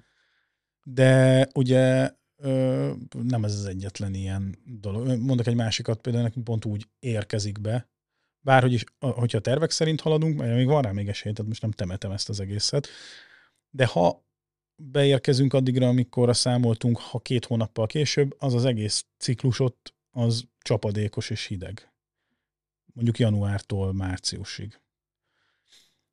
De 0.84 1.48
ugye 1.54 2.12
ö, 2.36 2.92
nem 3.24 3.44
ez 3.44 3.54
az 3.54 3.66
egyetlen 3.66 4.14
ilyen 4.14 4.58
dolog. 4.66 5.20
Mondok 5.20 5.48
egy 5.48 5.56
másikat, 5.56 6.02
például 6.02 6.24
nekünk 6.24 6.46
pont 6.46 6.66
úgy 6.66 6.88
érkezik 7.00 7.62
be, 7.62 7.90
bárhogy 8.42 8.74
is, 8.74 8.84
hogyha 9.00 9.40
tervek 9.40 9.72
szerint 9.72 10.02
haladunk, 10.02 10.38
mert 10.38 10.56
még 10.56 10.68
van 10.68 10.82
rá 10.82 10.92
még 10.92 11.08
esély, 11.08 11.32
tehát 11.34 11.48
most 11.48 11.62
nem 11.62 11.72
temetem 11.72 12.12
ezt 12.12 12.30
az 12.30 12.40
egészet, 12.40 12.88
de 13.70 13.86
ha 13.86 14.26
beérkezünk 14.76 15.54
addigra, 15.54 15.88
amikor 15.88 16.36
számoltunk, 16.36 16.98
ha 16.98 17.20
két 17.20 17.46
hónappal 17.46 17.88
később, 17.88 18.36
az 18.38 18.54
az 18.54 18.66
egész 18.66 19.06
ciklus 19.18 19.60
ott 19.60 19.96
az 20.12 20.44
csapadékos 20.60 21.30
és 21.30 21.46
hideg. 21.46 21.92
Mondjuk 22.94 23.20
januártól 23.20 23.94
márciusig. 23.94 24.80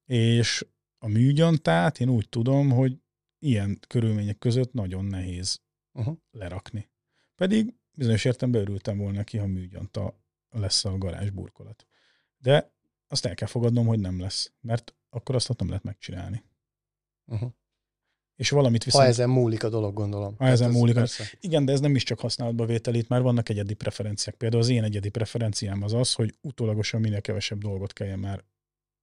És 0.06 0.66
a 0.98 1.08
műgyantát 1.08 2.00
én 2.00 2.08
úgy 2.08 2.28
tudom, 2.28 2.70
hogy 2.70 2.98
ilyen 3.38 3.78
körülmények 3.86 4.38
között 4.38 4.72
nagyon 4.72 5.04
nehéz 5.04 5.60
uh-huh. 5.92 6.16
lerakni. 6.30 6.90
Pedig 7.34 7.74
bizonyos 7.92 8.24
értelemben 8.24 8.60
örültem 8.60 8.98
volna 8.98 9.16
neki, 9.16 9.38
ha 9.38 9.46
műgyanta 9.46 10.20
lesz 10.50 10.84
a 10.84 10.98
garázs 10.98 11.30
burkolat. 11.30 11.86
De 12.38 12.72
azt 13.08 13.24
el 13.24 13.34
kell 13.34 13.48
fogadnom, 13.48 13.86
hogy 13.86 13.98
nem 13.98 14.20
lesz, 14.20 14.52
mert 14.60 14.94
akkor 15.10 15.34
azt 15.34 15.50
ott 15.50 15.58
nem 15.58 15.68
lehet 15.68 15.84
megcsinálni. 15.84 16.44
Uh-huh 17.26 17.52
és 18.38 18.50
valamit 18.50 18.84
viszont... 18.84 19.04
Ha 19.04 19.10
ezen 19.10 19.30
múlik 19.30 19.64
a 19.64 19.68
dolog, 19.68 19.94
gondolom. 19.94 20.34
Ha 20.38 20.46
ezen 20.46 20.70
múlik. 20.70 20.94
Persze. 20.94 21.24
Igen, 21.40 21.64
de 21.64 21.72
ez 21.72 21.80
nem 21.80 21.94
is 21.94 22.02
csak 22.02 22.20
használatba 22.20 22.64
vételít, 22.64 23.08
már 23.08 23.22
vannak 23.22 23.48
egyedi 23.48 23.74
preferenciák. 23.74 24.36
Például 24.36 24.62
az 24.62 24.68
én 24.68 24.84
egyedi 24.84 25.08
preferenciám 25.08 25.82
az 25.82 25.92
az, 25.92 26.12
hogy 26.12 26.34
utólagosan 26.40 27.00
minél 27.00 27.20
kevesebb 27.20 27.58
dolgot 27.58 27.92
kelljen 27.92 28.18
már 28.18 28.44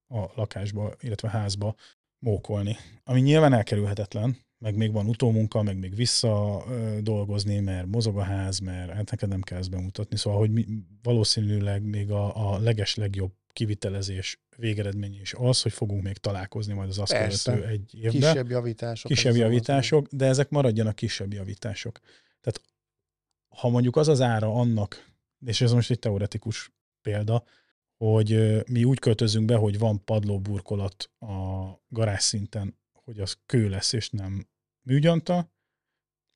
a 0.08 0.26
lakásba, 0.36 0.96
illetve 1.00 1.30
házba 1.30 1.76
mókolni. 2.20 2.78
Ami 3.04 3.22
nyilván 3.22 3.54
elkerülhetetlen, 3.54 4.38
meg 4.58 4.76
még 4.76 4.92
van 4.92 5.08
utómunka, 5.08 5.62
meg 5.62 5.78
még 5.78 5.96
vissza 5.96 6.64
dolgozni, 7.02 7.60
mert 7.60 7.88
mozog 7.88 8.18
a 8.18 8.24
ház, 8.24 8.60
mert 8.60 8.92
hát 8.92 9.12
neked 9.12 9.30
nem 9.30 9.42
kell 9.42 9.58
ezt 9.58 9.70
bemutatni. 9.70 10.18
Szóval, 10.18 10.40
hogy 10.40 10.52
mi, 10.52 10.66
valószínűleg 11.04 11.84
még 11.84 12.12
a, 12.12 12.54
a 12.54 12.60
leges 12.60 12.96
legjobb 12.96 13.34
kivitelezés 13.54 14.40
végeredmény 14.58 15.20
is 15.22 15.34
az, 15.34 15.62
hogy 15.62 15.72
fogunk 15.72 16.04
még 16.04 16.18
találkozni 16.18 16.74
majd 16.74 16.90
az 16.90 17.00
azt 17.00 17.12
Persze. 17.12 17.52
követő 17.52 17.70
egy 17.70 17.96
évben. 17.96 18.12
Kisebb 18.12 18.50
javítások. 18.50 19.12
Kisebb 19.12 19.36
javítások, 19.36 20.08
de 20.08 20.26
ezek 20.26 20.50
maradjanak 20.50 20.96
kisebb 20.96 21.34
javítások. 21.34 22.00
Tehát 22.42 22.62
ha 23.48 23.70
mondjuk 23.70 23.96
az 23.96 24.08
az 24.08 24.22
ára 24.22 24.54
annak, 24.54 25.12
és 25.46 25.62
ez 25.62 25.72
most 25.72 25.92
egy 25.92 26.00
teoretikus 26.00 26.72
példa, 27.02 27.44
hogy 27.98 28.62
mi 28.72 28.84
úgy 28.84 29.00
költözünk 29.00 29.46
be, 29.46 29.56
hogy 29.56 29.80
van 29.80 30.04
padlóburkolat 30.04 31.12
a 31.20 31.66
garázs 31.90 32.24
szinten, 32.24 32.78
hogy 33.06 33.20
az 33.20 33.38
kő 33.46 33.70
lesz, 33.70 33.94
és 33.94 34.10
nem 34.10 34.48
műgyanta, 34.82 35.52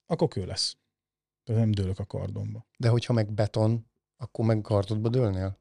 akkor 0.05 0.27
kő 0.27 0.45
lesz. 0.45 0.77
Tehát 1.43 1.61
nem 1.61 1.71
dőlök 1.71 1.99
a 1.99 2.05
kardomba. 2.05 2.67
De 2.77 2.89
hogyha 2.89 3.13
meg 3.13 3.33
beton, 3.33 3.85
akkor 4.17 4.45
meg 4.45 4.61
kardodba 4.61 5.09
dőlnél? 5.09 5.59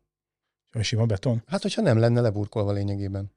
A 0.70 0.82
sima 0.82 1.06
beton? 1.06 1.42
Hát, 1.46 1.62
hogyha 1.62 1.82
nem 1.82 1.98
lenne 1.98 2.20
leburkolva 2.20 2.72
lényegében. 2.72 3.32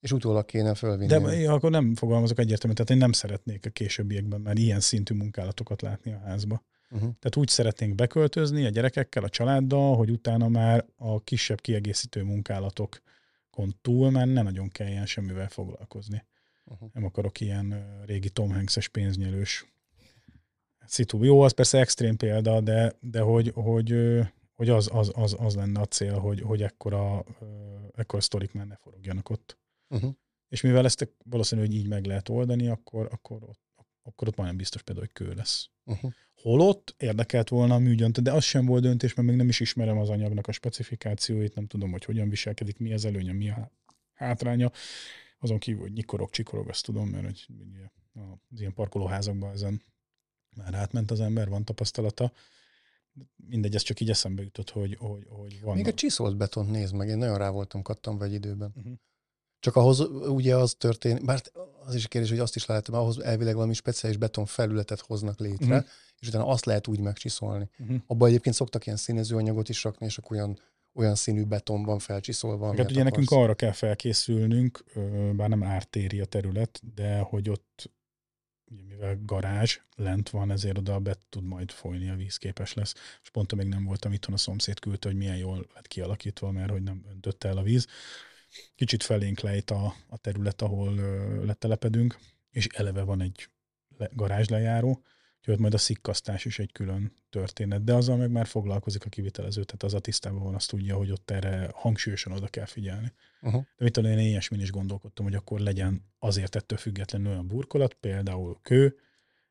És 0.00 0.12
utólag 0.12 0.44
kéne 0.44 0.74
fölvinni. 0.74 1.06
De 1.06 1.18
én 1.18 1.48
akkor 1.48 1.70
nem 1.70 1.94
fogalmazok 1.94 2.38
egyértelműen, 2.38 2.74
tehát 2.74 2.90
én 2.90 3.08
nem 3.08 3.12
szeretnék 3.12 3.66
a 3.66 3.70
későbbiekben 3.70 4.40
már 4.40 4.56
ilyen 4.56 4.80
szintű 4.80 5.14
munkálatokat 5.14 5.82
látni 5.82 6.12
a 6.12 6.18
házba. 6.18 6.62
Uh-huh. 6.84 7.00
Tehát 7.00 7.36
úgy 7.36 7.48
szeretnénk 7.48 7.94
beköltözni 7.94 8.64
a 8.64 8.68
gyerekekkel, 8.68 9.24
a 9.24 9.28
családdal, 9.28 9.96
hogy 9.96 10.10
utána 10.10 10.48
már 10.48 10.86
a 10.96 11.20
kisebb 11.20 11.60
kiegészítő 11.60 12.22
munkálatokon 12.22 13.76
túl 13.80 14.10
már 14.10 14.26
nem 14.26 14.44
nagyon 14.44 14.68
kelljen 14.68 15.06
semmivel 15.06 15.48
foglalkozni. 15.48 16.24
Uh-huh. 16.72 16.90
Nem 16.92 17.04
akarok 17.04 17.40
ilyen 17.40 18.00
régi 18.06 18.30
Tom 18.30 18.50
Hanks-es 18.50 18.88
pénznyelős 18.88 19.66
szitu. 20.86 21.24
Jó, 21.24 21.40
az 21.40 21.52
persze 21.52 21.78
extrém 21.78 22.16
példa, 22.16 22.60
de, 22.60 22.92
de 23.00 23.20
hogy, 23.20 23.52
hogy 23.54 23.94
hogy 24.62 24.68
az, 24.68 24.88
az, 24.92 25.10
az, 25.14 25.36
az 25.38 25.54
lenne 25.54 25.80
a 25.80 25.86
cél, 25.86 26.18
hogy, 26.18 26.40
hogy 26.40 26.62
ekkora, 26.62 27.24
ekkora 27.94 28.22
sztorik 28.22 28.52
már 28.52 28.66
ne 28.66 28.76
forogjanak 28.76 29.30
ott. 29.30 29.58
Uh-huh. 29.88 30.14
És 30.48 30.60
mivel 30.60 30.84
ezt 30.84 31.14
valószínű, 31.24 31.60
hogy 31.60 31.74
így 31.74 31.88
meg 31.88 32.04
lehet 32.04 32.28
oldani, 32.28 32.68
akkor, 32.68 33.08
akkor, 33.12 33.42
ott, 33.42 33.60
akkor 34.02 34.28
ott 34.28 34.36
majdnem 34.36 34.56
biztos 34.56 34.82
például, 34.82 35.06
hogy 35.06 35.26
kő 35.26 35.34
lesz. 35.34 35.68
Uh-huh. 35.84 36.12
Holott 36.34 36.94
érdekelt 36.98 37.48
volna 37.48 37.74
a 37.74 37.78
műgyant, 37.78 38.22
de 38.22 38.32
az 38.32 38.44
sem 38.44 38.66
volt 38.66 38.82
döntés, 38.82 39.14
mert 39.14 39.28
még 39.28 39.36
nem 39.36 39.48
is 39.48 39.60
ismerem 39.60 39.98
az 39.98 40.08
anyagnak 40.08 40.46
a 40.46 40.52
specifikációit, 40.52 41.54
nem 41.54 41.66
tudom, 41.66 41.90
hogy 41.90 42.04
hogyan 42.04 42.28
viselkedik, 42.28 42.78
mi 42.78 42.92
az 42.92 43.04
előnye, 43.04 43.32
mi 43.32 43.50
a 43.50 43.70
hátránya. 44.14 44.70
Azon 45.42 45.58
kívül, 45.58 45.80
hogy 45.80 45.92
nyikorog, 45.92 46.30
csikorog, 46.30 46.68
azt 46.68 46.84
tudom, 46.84 47.08
mert 47.08 47.24
hogy 47.24 47.46
az 48.50 48.60
ilyen 48.60 48.74
parkolóházakban 48.74 49.52
ezen 49.52 49.82
már 50.56 50.74
átment 50.74 51.10
az 51.10 51.20
ember, 51.20 51.48
van 51.48 51.64
tapasztalata 51.64 52.32
mindegy, 53.48 53.74
ez 53.74 53.82
csak 53.82 54.00
így 54.00 54.10
eszembe 54.10 54.42
jutott, 54.42 54.70
hogy, 54.70 54.96
hogy, 54.98 55.26
hogy 55.28 55.60
van. 55.60 55.76
Még 55.76 55.86
a 55.86 55.94
csiszolt 55.94 56.36
betont 56.36 56.70
nézd 56.70 56.94
meg, 56.94 57.08
én 57.08 57.18
nagyon 57.18 57.38
rá 57.38 57.50
voltam 57.50 57.82
kattam 57.82 58.22
egy 58.22 58.32
időben. 58.32 58.72
Uh-huh. 58.76 58.92
Csak 59.60 59.76
ahhoz 59.76 60.00
ugye 60.28 60.56
az 60.56 60.74
történik, 60.74 61.24
bár 61.24 61.42
az 61.84 61.94
is 61.94 62.04
a 62.04 62.08
kérdés, 62.08 62.30
hogy 62.30 62.38
azt 62.38 62.56
is 62.56 62.66
lehet, 62.66 62.88
mert 62.88 63.02
ahhoz 63.02 63.18
elvileg 63.18 63.54
valami 63.54 63.74
speciális 63.74 64.18
beton 64.18 64.46
felületet 64.46 65.00
hoznak 65.00 65.38
létre, 65.38 65.76
uh-huh. 65.76 65.90
és 66.18 66.28
utána 66.28 66.46
azt 66.46 66.64
lehet 66.64 66.86
úgy 66.86 67.00
megcsiszolni. 67.00 67.68
Uh-huh. 67.78 68.00
Abban 68.06 68.28
egyébként 68.28 68.54
szoktak 68.54 68.86
ilyen 68.86 68.98
színezőanyagot 68.98 69.68
is 69.68 69.84
rakni, 69.84 70.06
és 70.06 70.18
akkor 70.18 70.36
olyan, 70.36 70.58
olyan 70.94 71.14
színű 71.14 71.44
beton 71.44 71.82
van 71.82 71.98
felcsiszolva. 71.98 72.66
Hát 72.66 72.74
ugye 72.74 72.82
akarsz. 72.82 73.04
nekünk 73.04 73.30
arra 73.30 73.54
kell 73.54 73.72
felkészülnünk, 73.72 74.84
bár 75.32 75.48
nem 75.48 75.62
ártéri 75.62 76.20
a 76.20 76.24
terület, 76.24 76.80
de 76.94 77.18
hogy 77.18 77.48
ott 77.48 77.90
ugye 78.72 78.82
mivel 78.82 79.18
garázs 79.24 79.78
lent 79.96 80.30
van, 80.30 80.50
ezért 80.50 80.78
oda 80.78 80.98
be 80.98 81.16
tud 81.28 81.44
majd 81.44 81.70
folyni, 81.70 82.08
a 82.08 82.14
víz 82.14 82.36
képes 82.36 82.74
lesz. 82.74 82.94
És 83.22 83.30
pont 83.30 83.54
még 83.54 83.66
nem 83.66 83.84
voltam 83.84 84.12
itthon, 84.12 84.34
a 84.34 84.38
szomszéd 84.38 84.78
küldte, 84.78 85.08
hogy 85.08 85.16
milyen 85.16 85.36
jól 85.36 85.66
lett 85.74 85.86
kialakítva, 85.86 86.50
mert 86.50 86.70
hogy 86.70 86.82
nem 86.82 87.04
öntötte 87.10 87.48
el 87.48 87.56
a 87.56 87.62
víz. 87.62 87.86
Kicsit 88.74 89.02
felénk 89.02 89.40
lejt 89.40 89.70
a, 89.70 89.94
a 90.08 90.16
terület, 90.16 90.62
ahol 90.62 90.98
ö, 90.98 91.44
letelepedünk, 91.44 92.18
és 92.50 92.66
eleve 92.66 93.02
van 93.02 93.20
egy 93.20 93.48
le, 93.96 94.10
garázslejáró, 94.12 95.02
Úgyhogy 95.42 95.58
majd 95.58 95.74
a 95.74 95.78
szikkasztás 95.78 96.44
is 96.44 96.58
egy 96.58 96.72
külön 96.72 97.12
történet, 97.30 97.84
de 97.84 97.94
azzal 97.94 98.16
meg 98.16 98.30
már 98.30 98.46
foglalkozik 98.46 99.04
a 99.04 99.08
kivitelező, 99.08 99.64
tehát 99.64 99.82
az 99.82 99.94
a 99.94 100.00
tisztában 100.00 100.42
van, 100.42 100.54
azt 100.54 100.68
tudja, 100.68 100.96
hogy 100.96 101.10
ott 101.10 101.30
erre 101.30 101.70
hangsúlyosan 101.74 102.32
oda 102.32 102.46
kell 102.48 102.64
figyelni. 102.64 103.12
Uh-huh. 103.40 103.64
De 103.76 103.84
mit 103.84 103.92
tudom, 103.92 104.10
én 104.10 104.18
ilyesmin 104.18 104.60
is 104.60 104.70
gondolkodtam, 104.70 105.24
hogy 105.24 105.34
akkor 105.34 105.60
legyen 105.60 106.04
azért 106.18 106.56
ettől 106.56 106.78
függetlenül 106.78 107.30
olyan 107.30 107.46
burkolat, 107.46 107.94
például 107.94 108.58
kő, 108.62 108.98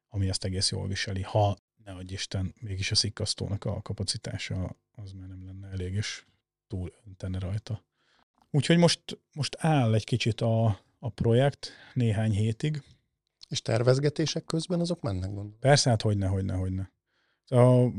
ami 0.09 0.29
ezt 0.29 0.43
egész 0.43 0.71
jól 0.71 0.87
viseli, 0.87 1.21
ha 1.21 1.57
ne 1.83 1.91
adj 1.91 2.13
Isten, 2.13 2.55
mégis 2.59 2.91
a 2.91 2.95
szikkasztónak 2.95 3.65
a 3.65 3.81
kapacitása 3.81 4.75
az 4.91 5.11
már 5.11 5.27
nem 5.27 5.45
lenne 5.45 5.67
elég, 5.67 5.93
és 5.93 6.25
túl 6.67 6.93
öntene 7.05 7.39
rajta. 7.39 7.83
Úgyhogy 8.51 8.77
most, 8.77 9.19
most 9.33 9.55
áll 9.59 9.93
egy 9.93 10.03
kicsit 10.03 10.41
a, 10.41 10.79
a 10.99 11.09
projekt 11.09 11.71
néhány 11.93 12.31
hétig. 12.31 12.81
És 13.51 13.61
tervezgetések 13.61 14.45
közben 14.45 14.79
azok 14.79 15.01
mennek, 15.01 15.25
gondolom? 15.25 15.57
Persze, 15.59 15.89
hát 15.89 16.01
hogyne, 16.01 16.27
hogyne, 16.27 16.53
hogyne. 16.53 16.91
A, 17.45 17.91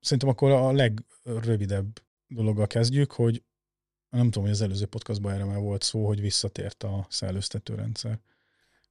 szerintem 0.00 0.28
akkor 0.28 0.50
a 0.50 0.72
legrövidebb 0.72 2.02
dologgal 2.26 2.66
kezdjük, 2.66 3.12
hogy 3.12 3.42
nem 4.08 4.24
tudom, 4.24 4.42
hogy 4.42 4.52
az 4.52 4.60
előző 4.60 4.86
podcastban 4.86 5.32
erre 5.32 5.44
már 5.44 5.58
volt 5.58 5.82
szó, 5.82 6.06
hogy 6.06 6.20
visszatért 6.20 6.82
a 6.82 7.06
szellőztető 7.08 7.74
rendszer. 7.74 8.18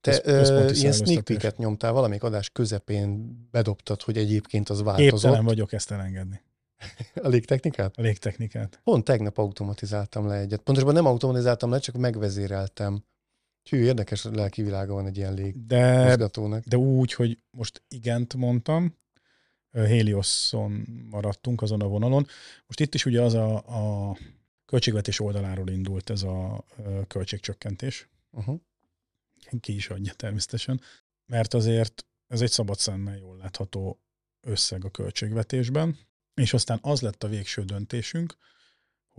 Te 0.01 0.19
ö, 0.23 0.71
ilyen 0.71 0.93
sneak 0.93 1.23
peek 1.23 1.57
nyomtál, 1.57 1.91
valamelyik 1.91 2.23
adás 2.23 2.49
közepén 2.49 3.39
bedobtad, 3.51 4.01
hogy 4.01 4.17
egyébként 4.17 4.69
az 4.69 4.81
változott. 4.81 5.11
Képtelen 5.11 5.45
vagyok 5.45 5.73
ezt 5.73 5.91
elengedni. 5.91 6.41
A 7.23 7.27
légtechnikát? 7.27 7.97
A 7.97 8.01
légtechnikát. 8.01 8.79
Pont 8.83 9.03
tegnap 9.03 9.37
automatizáltam 9.37 10.27
le 10.27 10.35
egyet. 10.35 10.61
Pontosabban 10.61 10.95
nem 10.95 11.05
automatizáltam 11.05 11.69
le, 11.69 11.79
csak 11.79 11.95
megvezéreltem. 11.95 13.03
Hű, 13.63 13.77
érdekes 13.77 14.23
lelki 14.23 14.61
világa 14.61 14.93
van 14.93 15.05
egy 15.05 15.17
ilyen 15.17 15.33
légmozgatónak. 15.33 16.63
De, 16.63 16.69
de 16.69 16.77
úgy, 16.77 17.13
hogy 17.13 17.39
most 17.49 17.83
igent 17.87 18.33
mondtam, 18.33 18.97
Helioson 19.71 20.87
maradtunk 21.09 21.61
azon 21.61 21.81
a 21.81 21.87
vonalon. 21.87 22.27
Most 22.65 22.79
itt 22.79 22.93
is 22.93 23.05
ugye 23.05 23.21
az 23.21 23.33
a, 23.33 23.55
a 23.55 24.17
költségvetés 24.65 25.19
oldaláról 25.19 25.69
indult 25.69 26.09
ez 26.09 26.23
a 26.23 26.65
költségcsökkentés. 27.07 28.09
Uh-huh. 28.31 28.59
Ki 29.59 29.75
is 29.75 29.89
adja 29.89 30.13
természetesen. 30.13 30.81
Mert 31.25 31.53
azért 31.53 32.05
ez 32.27 32.41
egy 32.41 32.51
szabad 32.51 32.77
szemmel 32.77 33.17
jól 33.17 33.37
látható 33.37 33.99
összeg 34.41 34.85
a 34.85 34.89
költségvetésben, 34.89 35.97
és 36.33 36.53
aztán 36.53 36.79
az 36.81 37.01
lett 37.01 37.23
a 37.23 37.27
végső 37.27 37.63
döntésünk, 37.63 38.37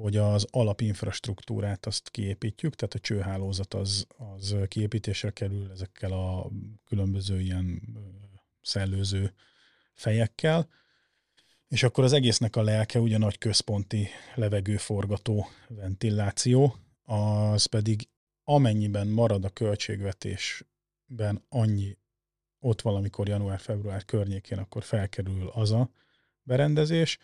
hogy 0.00 0.16
az 0.16 0.46
alapinfrastruktúrát 0.50 1.86
azt 1.86 2.10
kiépítjük, 2.10 2.74
tehát 2.74 2.94
a 2.94 2.98
csőhálózat 2.98 3.74
az, 3.74 4.06
az 4.16 4.56
kiépítésre 4.68 5.30
kerül 5.30 5.70
ezekkel 5.70 6.12
a 6.12 6.50
különböző 6.84 7.40
ilyen 7.40 7.82
szellőző 8.62 9.34
fejekkel, 9.94 10.68
és 11.68 11.82
akkor 11.82 12.04
az 12.04 12.12
egésznek 12.12 12.56
a 12.56 12.62
lelke 12.62 13.00
ugye 13.00 13.18
nagy 13.18 13.38
központi 13.38 14.08
levegőforgató 14.34 15.46
ventiláció, 15.68 16.76
az 17.02 17.64
pedig 17.64 18.08
amennyiben 18.44 19.06
marad 19.06 19.44
a 19.44 19.50
költségvetésben 19.50 21.44
annyi, 21.48 21.98
ott 22.58 22.80
valamikor 22.80 23.28
január-február 23.28 24.04
környékén, 24.04 24.58
akkor 24.58 24.82
felkerül 24.82 25.48
az 25.48 25.70
a 25.70 25.90
berendezés, 26.42 27.18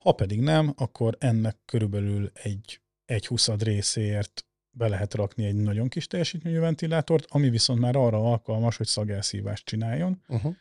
ha 0.00 0.12
pedig 0.12 0.40
nem, 0.40 0.72
akkor 0.76 1.16
ennek 1.18 1.56
körülbelül 1.64 2.30
egy, 2.34 2.80
egy 3.04 3.26
huszad 3.26 3.62
részéért 3.62 4.44
be 4.70 4.88
lehet 4.88 5.14
rakni 5.14 5.44
egy 5.44 5.54
nagyon 5.54 5.88
kis 5.88 6.06
teljesítményű 6.06 6.58
ventilátort, 6.58 7.26
ami 7.28 7.50
viszont 7.50 7.80
már 7.80 7.96
arra 7.96 8.30
alkalmas, 8.30 8.76
hogy 8.76 8.86
szagelszívást 8.86 9.64
csináljon, 9.64 10.22
uh-huh. 10.28 10.54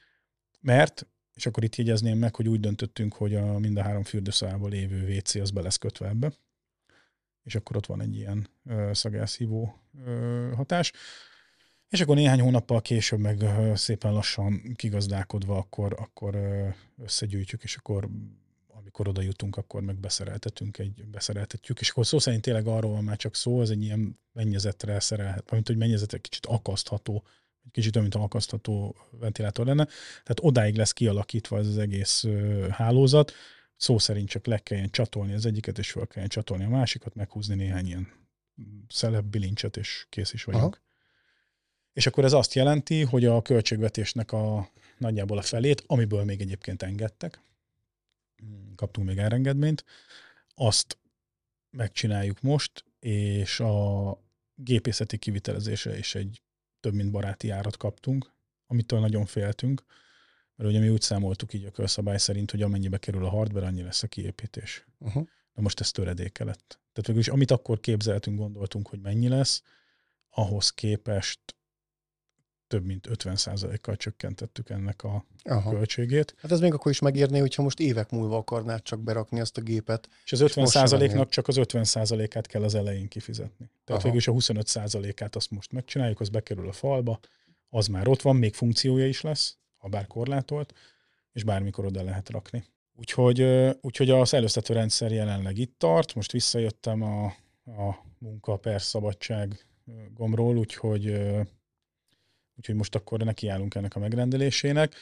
mert 0.60 1.08
és 1.34 1.46
akkor 1.46 1.64
itt 1.64 1.76
jegyezném 1.76 2.18
meg, 2.18 2.36
hogy 2.36 2.48
úgy 2.48 2.60
döntöttünk, 2.60 3.14
hogy 3.14 3.36
a 3.36 3.60
mind 3.60 3.78
a 3.78 3.82
három 3.82 4.04
fürdőszobában 4.04 4.70
lévő 4.70 5.16
WC 5.16 5.36
az 5.36 5.52
be 5.52 5.62
lesz 5.62 5.78
kötve 5.78 6.08
ebbe, 6.08 6.34
és 7.44 7.56
akkor 7.56 7.76
ott 7.76 7.86
van 7.86 8.02
egy 8.02 8.16
ilyen 8.16 8.50
ö, 8.66 8.90
szagelszívó 8.94 9.80
ö, 10.06 10.52
hatás. 10.56 10.92
És 11.90 12.02
akkor 12.02 12.16
néhány 12.16 12.40
hónappal 12.40 12.82
később 12.82 13.20
meg 13.20 13.42
ö, 13.42 13.72
szépen 13.76 14.14
lassan 14.14 14.74
kigazdálkodva, 14.76 15.58
akkor, 15.58 15.96
akkor 16.00 16.36
ö, 16.36 16.68
összegyűjtjük, 16.98 17.64
és 17.64 17.76
akkor 17.76 18.10
amikor 18.90 19.08
oda 19.08 19.22
jutunk, 19.22 19.58
akkor 19.58 19.82
meg 19.82 19.96
beszereltetünk 20.00 20.78
egy, 20.78 21.06
beszereltetjük, 21.06 21.80
és 21.80 21.90
akkor 21.90 22.06
szó 22.06 22.20
szerint 22.20 22.42
tényleg 22.42 22.68
arról 22.68 22.92
van 22.92 23.04
már 23.04 23.18
csak 23.18 23.36
szó, 23.36 23.62
ez 23.62 23.70
egy 23.70 23.82
ilyen 23.84 24.20
mennyezetre 24.32 25.00
szerelhet, 25.00 25.52
mint 25.52 25.68
hogy 25.68 25.78
mennyezet 25.78 26.14
egy 26.14 26.22
kicsit 26.22 26.46
akasztható 26.46 27.24
kicsit 27.72 27.96
olyan, 27.96 28.08
mint 28.12 28.24
akasztható 28.24 28.96
ventilátor 29.12 29.66
lenne. 29.66 29.86
Tehát 30.24 30.40
odáig 30.42 30.76
lesz 30.76 30.92
kialakítva 30.92 31.58
ez 31.58 31.68
az 31.68 31.78
egész 31.78 32.26
hálózat, 32.70 33.32
szó 33.76 33.98
szerint 33.98 34.30
csak 34.30 34.46
le 34.46 34.58
kelljen 34.58 34.90
csatolni 34.90 35.34
az 35.34 35.46
egyiket, 35.46 35.78
és 35.78 35.92
fel 35.92 36.08
kelljen 36.08 36.30
csatolni 36.30 36.64
a 36.64 36.70
másikat, 36.70 37.16
meghúzni 37.16 37.56
néhány 37.56 37.86
ilyen 37.86 38.08
szelebb 38.88 39.26
bilincset, 39.26 39.78
és 39.78 40.06
kész 40.10 40.34
is 40.34 40.44
vagyunk. 40.44 40.76
Aha. 40.76 40.84
És 41.94 42.08
akkor 42.08 42.24
ez 42.24 42.34
azt 42.34 42.54
jelenti, 42.54 43.04
hogy 43.04 43.26
a 43.26 43.42
költségvetésnek 43.42 44.32
a 44.32 44.70
nagyjából 44.98 45.38
a 45.38 45.42
felét, 45.42 45.84
amiből 45.88 46.24
még 46.24 46.42
egyébként 46.42 46.84
engedtek, 46.84 47.42
kaptunk 48.76 49.08
még 49.08 49.18
elengedményt, 49.18 49.86
azt 50.56 50.98
megcsináljuk 51.70 52.42
most, 52.42 52.86
és 53.00 53.60
a 53.60 54.18
gépészeti 54.56 55.18
kivitelezése 55.18 55.98
is 55.98 56.16
egy 56.16 56.42
több 56.80 56.94
mint 56.94 57.12
baráti 57.12 57.50
árat 57.50 57.78
kaptunk, 57.78 58.34
amitől 58.68 59.00
nagyon 59.00 59.26
féltünk, 59.26 59.84
mert 60.56 60.70
ugye 60.70 60.80
mi 60.80 60.90
úgy 60.90 61.02
számoltuk 61.02 61.54
így 61.54 61.66
a 61.66 61.72
körszabály 61.72 62.18
szerint, 62.18 62.52
hogy 62.52 62.62
amennyibe 62.62 62.98
kerül 62.98 63.26
a 63.26 63.30
hardware, 63.30 63.66
annyi 63.66 63.82
lesz 63.82 64.04
a 64.04 64.08
kiépítés. 64.08 64.86
Uh-huh. 64.98 65.28
Na 65.54 65.62
most 65.62 65.80
ez 65.80 65.92
töredéke 65.92 66.44
lett. 66.44 66.68
Tehát 66.68 67.08
végülis 67.08 67.28
amit 67.28 67.52
akkor 67.52 67.80
képzeltünk, 67.80 68.38
gondoltunk, 68.38 68.88
hogy 68.88 69.00
mennyi 69.00 69.28
lesz, 69.28 69.62
ahhoz 70.30 70.70
képest 70.70 71.40
több 72.70 72.86
mint 72.86 73.08
50%-kal 73.12 73.96
csökkentettük 73.96 74.70
ennek 74.70 75.04
a 75.04 75.26
Aha. 75.44 75.70
költségét. 75.70 76.36
Hát 76.42 76.52
ez 76.52 76.60
még 76.60 76.74
akkor 76.74 76.92
is 76.92 77.00
megérné, 77.00 77.40
hogyha 77.40 77.64
most 77.64 77.80
évek 77.80 78.10
múlva 78.10 78.38
akarnád 78.38 78.82
csak 78.82 79.00
berakni 79.00 79.40
azt 79.40 79.58
a 79.58 79.62
gépet. 79.62 80.10
És 80.24 80.32
az 80.32 80.44
50%-nak 80.44 81.30
csak 81.30 81.48
az 81.48 81.56
50%-át 81.60 82.48
kell 82.48 82.64
az 82.64 82.76
elején 82.76 83.08
kifizetni. 83.08 83.70
Tehát 83.86 84.02
végül 84.02 84.18
is 84.18 84.28
a 84.28 84.32
25%-át 84.32 85.36
azt 85.36 85.52
most 85.52 85.72
megcsináljuk, 85.72 86.20
az 86.20 86.30
bekerül 86.30 86.68
a 86.68 86.72
falba, 86.72 87.20
az 87.70 87.88
már 87.88 88.08
ott 88.08 88.22
van, 88.22 88.36
még 88.36 88.54
funkciója 88.54 89.08
is 89.08 89.22
lesz, 89.22 89.58
ha 89.78 89.88
bár 89.88 90.08
korlátolt, 90.08 90.74
és 91.32 91.44
bármikor 91.44 91.86
oda 91.86 92.04
lehet 92.04 92.30
rakni. 92.30 92.64
Úgyhogy, 92.96 93.42
úgyhogy 93.82 94.10
a 94.10 94.26
szellőztető 94.26 94.74
rendszer 94.74 95.12
jelenleg 95.12 95.58
itt 95.58 95.76
tart, 95.78 96.16
most 96.16 96.32
visszajöttem 96.32 97.02
a, 97.02 97.26
a 97.66 98.06
munka 98.18 98.56
per 98.56 98.82
szabadság 98.82 99.66
gomról, 100.14 100.58
úgyhogy 100.58 101.20
úgyhogy 102.60 102.76
most 102.76 102.96
akkor 102.96 103.20
nekiállunk 103.20 103.76
ennek 103.76 103.96
a 103.96 104.00
megrendelésének, 104.00 104.96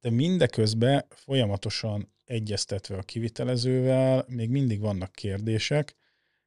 de 0.00 0.10
mindeközben 0.10 1.04
folyamatosan 1.08 2.12
egyeztetve 2.24 2.96
a 2.96 3.02
kivitelezővel, 3.02 4.24
még 4.28 4.50
mindig 4.50 4.80
vannak 4.80 5.12
kérdések, 5.12 5.96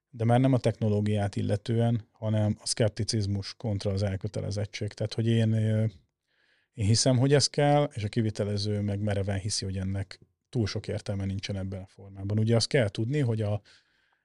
de 0.10 0.24
már 0.24 0.39
nem 0.39 0.54
a 0.54 0.58
technológiát 0.58 1.36
illetően, 1.36 2.08
hanem 2.12 2.58
a 2.62 2.67
szkepticizmus 2.67 3.54
kontra 3.58 3.91
az 3.91 4.04
elkötelezettség. 4.04 4.93
Tehát, 4.93 5.13
hogy 5.13 5.28
én, 5.28 5.54
én 6.74 6.86
hiszem, 6.86 7.17
hogy 7.17 7.34
ez 7.34 7.48
kell, 7.48 7.89
és 7.93 8.04
a 8.04 8.08
kivitelező 8.08 8.82
meg 8.82 9.00
mereven 9.00 9.39
hiszi, 9.39 9.65
hogy 9.65 9.78
ennek 9.78 10.19
túl 10.50 10.67
sok 10.67 10.88
értelme 10.88 11.26
nincsen 11.26 11.58
ebben 11.58 11.82
a 11.82 11.88
formában. 11.88 12.39
Ugye 12.39 12.56
azt 12.56 12.67
kell 12.67 12.89
tudni, 12.89 13.19
hogy 13.19 13.41
a, 13.41 13.62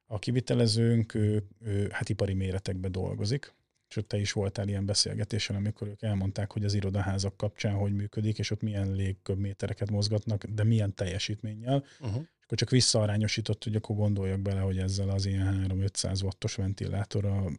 a 0.06 0.18
kivitelezőnk, 0.18 1.14
ő, 1.14 1.48
ő, 1.60 1.88
hát 1.90 2.08
ipari 2.08 2.34
méretekben 2.34 2.92
dolgozik, 2.92 3.54
ott 3.96 4.08
te 4.08 4.18
is 4.18 4.32
voltál 4.32 4.68
ilyen 4.68 4.86
beszélgetésen, 4.86 5.56
amikor 5.56 5.88
ők 5.88 6.02
elmondták, 6.02 6.52
hogy 6.52 6.64
az 6.64 6.74
irodaházak 6.74 7.36
kapcsán 7.36 7.74
hogy 7.74 7.92
működik, 7.92 8.38
és 8.38 8.50
ott 8.50 8.62
milyen 8.62 8.92
légköbmétereket 8.92 9.90
mozgatnak, 9.90 10.44
de 10.44 10.64
milyen 10.64 10.94
teljesítménnyel. 10.94 11.84
Uh-huh. 12.00 12.22
És 12.38 12.44
akkor 12.44 12.58
csak 12.58 12.70
visszaarányosított, 12.70 13.64
hogy 13.64 13.76
akkor 13.76 13.96
gondoljak 13.96 14.40
bele, 14.40 14.60
hogy 14.60 14.78
ezzel 14.78 15.08
az 15.08 15.26
ilyen 15.26 15.66
3-500 15.68 16.22
wattos 16.22 16.54
ventilátorra 16.54 17.50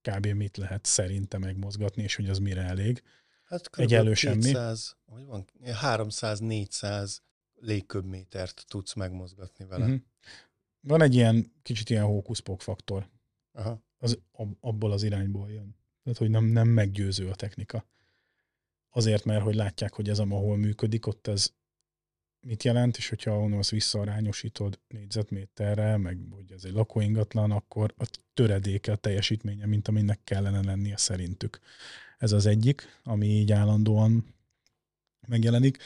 kb. 0.00 0.26
mit 0.26 0.56
lehet 0.56 0.84
szerinte 0.84 1.38
megmozgatni, 1.38 2.02
és 2.02 2.16
hogy 2.16 2.28
az 2.28 2.38
mire 2.38 2.62
elég. 2.62 3.02
Hát 3.44 3.70
Egyelő 3.76 4.14
semmi. 4.14 4.52
hogy 5.06 5.24
van, 5.24 5.46
300-400 5.64 7.16
légköbmétert 7.54 8.64
tudsz 8.68 8.94
megmozgatni 8.94 9.64
vele. 9.64 9.84
Uh-huh. 9.84 10.00
Van 10.80 11.02
egy 11.02 11.14
ilyen 11.14 11.52
kicsit 11.62 11.90
ilyen 11.90 12.04
hókuszpok 12.04 12.62
faktor. 12.62 13.08
Aha 13.52 13.82
az 14.02 14.18
abból 14.60 14.92
az 14.92 15.02
irányból 15.02 15.50
jön. 15.50 15.76
Tehát, 16.02 16.18
hogy 16.18 16.30
nem, 16.30 16.44
nem 16.44 16.68
meggyőző 16.68 17.28
a 17.28 17.34
technika. 17.34 17.86
Azért, 18.90 19.24
mert 19.24 19.42
hogy 19.42 19.54
látják, 19.54 19.92
hogy 19.92 20.08
ez 20.08 20.18
ahol 20.18 20.56
működik, 20.56 21.06
ott 21.06 21.26
ez 21.26 21.52
mit 22.40 22.62
jelent, 22.62 22.96
és 22.96 23.08
hogyha 23.08 23.38
onnan 23.38 23.58
azt 23.58 23.70
visszaarányosítod 23.70 24.80
négyzetméterre, 24.88 25.96
meg 25.96 26.18
hogy 26.30 26.52
ez 26.52 26.64
egy 26.64 26.72
lakóingatlan, 26.72 27.50
akkor 27.50 27.94
a 27.96 28.10
töredéke 28.34 28.92
a 28.92 28.96
teljesítménye, 28.96 29.66
mint 29.66 29.88
aminek 29.88 30.20
kellene 30.24 30.62
lennie 30.62 30.96
szerintük. 30.96 31.58
Ez 32.18 32.32
az 32.32 32.46
egyik, 32.46 33.00
ami 33.02 33.26
így 33.26 33.52
állandóan 33.52 34.34
megjelenik. 35.26 35.78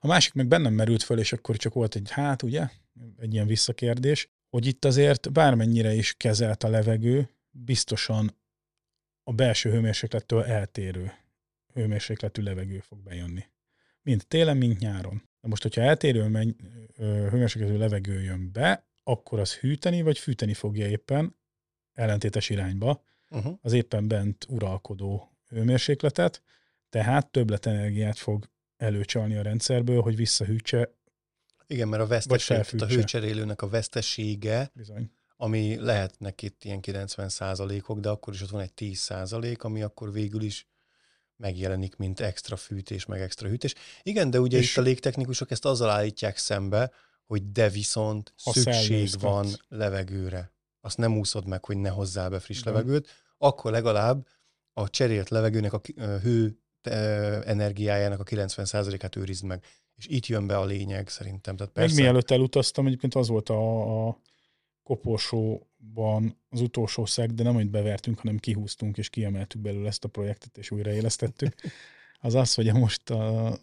A 0.00 0.06
másik 0.06 0.32
meg 0.32 0.46
bennem 0.46 0.72
merült 0.72 1.02
föl, 1.02 1.18
és 1.18 1.32
akkor 1.32 1.56
csak 1.56 1.74
volt 1.74 1.94
egy 1.94 2.10
hát, 2.10 2.42
ugye, 2.42 2.68
egy 3.18 3.32
ilyen 3.32 3.46
visszakérdés, 3.46 4.28
hogy 4.48 4.66
itt 4.66 4.84
azért 4.84 5.32
bármennyire 5.32 5.94
is 5.94 6.14
kezelt 6.14 6.64
a 6.64 6.68
levegő, 6.68 7.30
biztosan 7.50 8.36
a 9.22 9.32
belső 9.32 9.70
hőmérséklettől 9.70 10.44
eltérő 10.44 11.12
hőmérsékletű 11.72 12.42
levegő 12.42 12.78
fog 12.78 13.02
bejönni. 13.02 13.44
Mind 14.02 14.26
télen, 14.26 14.56
mind 14.56 14.78
nyáron. 14.78 15.28
De 15.40 15.48
most, 15.48 15.62
hogyha 15.62 15.80
eltérő 15.80 16.28
menny, 16.28 16.50
hőmérsékletű 16.96 17.76
levegő 17.76 18.22
jön 18.22 18.52
be, 18.52 18.86
akkor 19.02 19.38
az 19.38 19.54
hűteni 19.54 20.02
vagy 20.02 20.18
fűteni 20.18 20.54
fogja 20.54 20.88
éppen 20.88 21.36
ellentétes 21.92 22.50
irányba, 22.50 23.04
uh-huh. 23.30 23.58
az 23.62 23.72
éppen 23.72 24.08
bent 24.08 24.46
uralkodó 24.48 25.36
hőmérsékletet, 25.48 26.42
tehát 26.88 27.30
többletenergiát 27.30 28.18
fog 28.18 28.50
előcsalni 28.76 29.36
a 29.36 29.42
rendszerből, 29.42 30.00
hogy 30.00 30.16
visszahűtse. 30.16 30.94
Igen, 31.66 31.88
mert 31.88 32.02
a 32.02 32.06
veszteség, 32.06 32.82
a 32.82 32.86
hőcserélőnek 32.86 33.62
a 33.62 33.68
vesztesége, 33.68 34.70
Bizony. 34.74 35.10
Ami 35.42 35.76
lehetnek 35.76 36.42
itt 36.42 36.64
ilyen 36.64 36.80
90 36.80 37.28
százalékok, 37.28 38.00
de 38.00 38.08
akkor 38.08 38.34
is 38.34 38.42
ott 38.42 38.50
van 38.50 38.60
egy 38.60 38.72
10 38.72 38.98
százalék, 38.98 39.62
ami 39.62 39.82
akkor 39.82 40.12
végül 40.12 40.42
is 40.42 40.66
megjelenik, 41.36 41.96
mint 41.96 42.20
extra 42.20 42.56
fűtés, 42.56 43.06
meg 43.06 43.20
extra 43.20 43.48
hűtés. 43.48 43.74
Igen, 44.02 44.30
de 44.30 44.40
ugye 44.40 44.58
és 44.58 44.70
itt 44.70 44.76
a 44.76 44.80
légtechnikusok 44.80 45.50
ezt 45.50 45.64
azzal 45.64 45.90
állítják 45.90 46.36
szembe, 46.36 46.90
hogy 47.26 47.52
de 47.52 47.68
viszont 47.68 48.32
szükség 48.36 49.10
van 49.20 49.46
levegőre. 49.68 50.52
Azt 50.80 50.96
nem 50.96 51.18
úszod 51.18 51.46
meg, 51.46 51.64
hogy 51.64 51.76
ne 51.76 51.88
hozzá 51.88 52.28
be 52.28 52.40
friss 52.40 52.62
de. 52.62 52.70
levegőt, 52.70 53.08
akkor 53.38 53.70
legalább 53.70 54.26
a 54.72 54.90
cserélt 54.90 55.28
levegőnek 55.28 55.72
a 55.72 55.80
hő 56.22 56.58
energiájának 57.44 58.20
a 58.20 58.24
90%-át 58.24 59.16
őrizd 59.16 59.44
meg. 59.44 59.64
És 59.96 60.06
itt 60.06 60.26
jön 60.26 60.46
be 60.46 60.58
a 60.58 60.64
lényeg 60.64 61.08
szerintem. 61.08 61.56
Tehát 61.56 61.72
persze... 61.72 61.94
Meg 61.94 62.02
mielőtt 62.02 62.30
elutaztam, 62.30 62.86
egyébként 62.86 63.14
az 63.14 63.28
volt 63.28 63.48
a, 63.48 64.08
a 64.08 64.20
koporsóban 64.90 66.36
az 66.48 66.60
utolsó 66.60 67.04
szeg, 67.04 67.34
de 67.34 67.42
nem 67.42 67.54
hogy 67.54 67.70
bevertünk, 67.70 68.18
hanem 68.18 68.38
kihúztunk 68.38 68.98
és 68.98 69.10
kiemeltük 69.10 69.60
belőle 69.60 69.88
ezt 69.88 70.04
a 70.04 70.08
projektet, 70.08 70.58
és 70.58 70.70
újraélesztettük. 70.70 71.54
Az 72.20 72.34
az, 72.34 72.54
hogy 72.54 72.72
most, 72.72 73.10
a, 73.10 73.58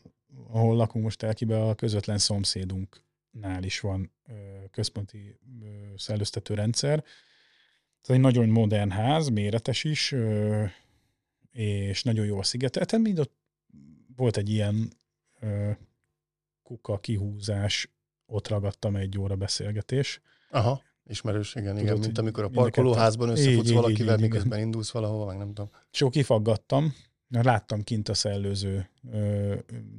ahol 0.47 0.75
lakunk 0.75 1.03
most 1.03 1.23
elkibe, 1.23 1.61
a 1.61 1.75
közvetlen 1.75 2.17
szomszédunknál 2.17 3.63
is 3.63 3.79
van 3.79 4.11
ö, 4.27 4.33
központi 4.71 5.39
ö, 5.61 5.65
szellőztető 5.97 6.53
rendszer. 6.53 7.03
Ez 8.01 8.09
egy 8.09 8.19
nagyon 8.19 8.49
modern 8.49 8.89
ház, 8.89 9.29
méretes 9.29 9.83
is, 9.83 10.11
ö, 10.11 10.65
és 11.51 12.03
nagyon 12.03 12.25
jól 12.25 12.43
szigeteltem, 12.43 13.01
mind 13.01 13.19
ott 13.19 13.35
volt 14.15 14.37
egy 14.37 14.49
ilyen 14.49 14.93
ö, 15.39 15.71
kuka 16.63 16.99
kihúzás, 16.99 17.89
ott 18.25 18.47
ragadtam 18.47 18.95
egy 18.95 19.19
óra 19.19 19.35
beszélgetés. 19.35 20.21
Aha, 20.49 20.85
ismerős, 21.07 21.55
igen, 21.55 21.69
Tudod, 21.69 21.83
igen, 21.83 21.99
mint 21.99 22.17
amikor 22.17 22.43
a 22.43 22.47
parkolóházban 22.47 23.29
összefutsz 23.29 23.67
így, 23.67 23.73
valakivel, 23.73 24.15
így, 24.15 24.21
miközben 24.21 24.51
igen. 24.51 24.63
indulsz 24.63 24.91
valahova, 24.91 25.25
meg 25.25 25.37
nem 25.37 25.47
tudom. 25.47 25.69
És 25.91 26.01
akkor 26.01 26.13
kifaggattam, 26.13 26.93
láttam 27.29 27.83
kint 27.83 28.09
a 28.09 28.13
szellőző 28.13 28.89
ö, 29.11 29.55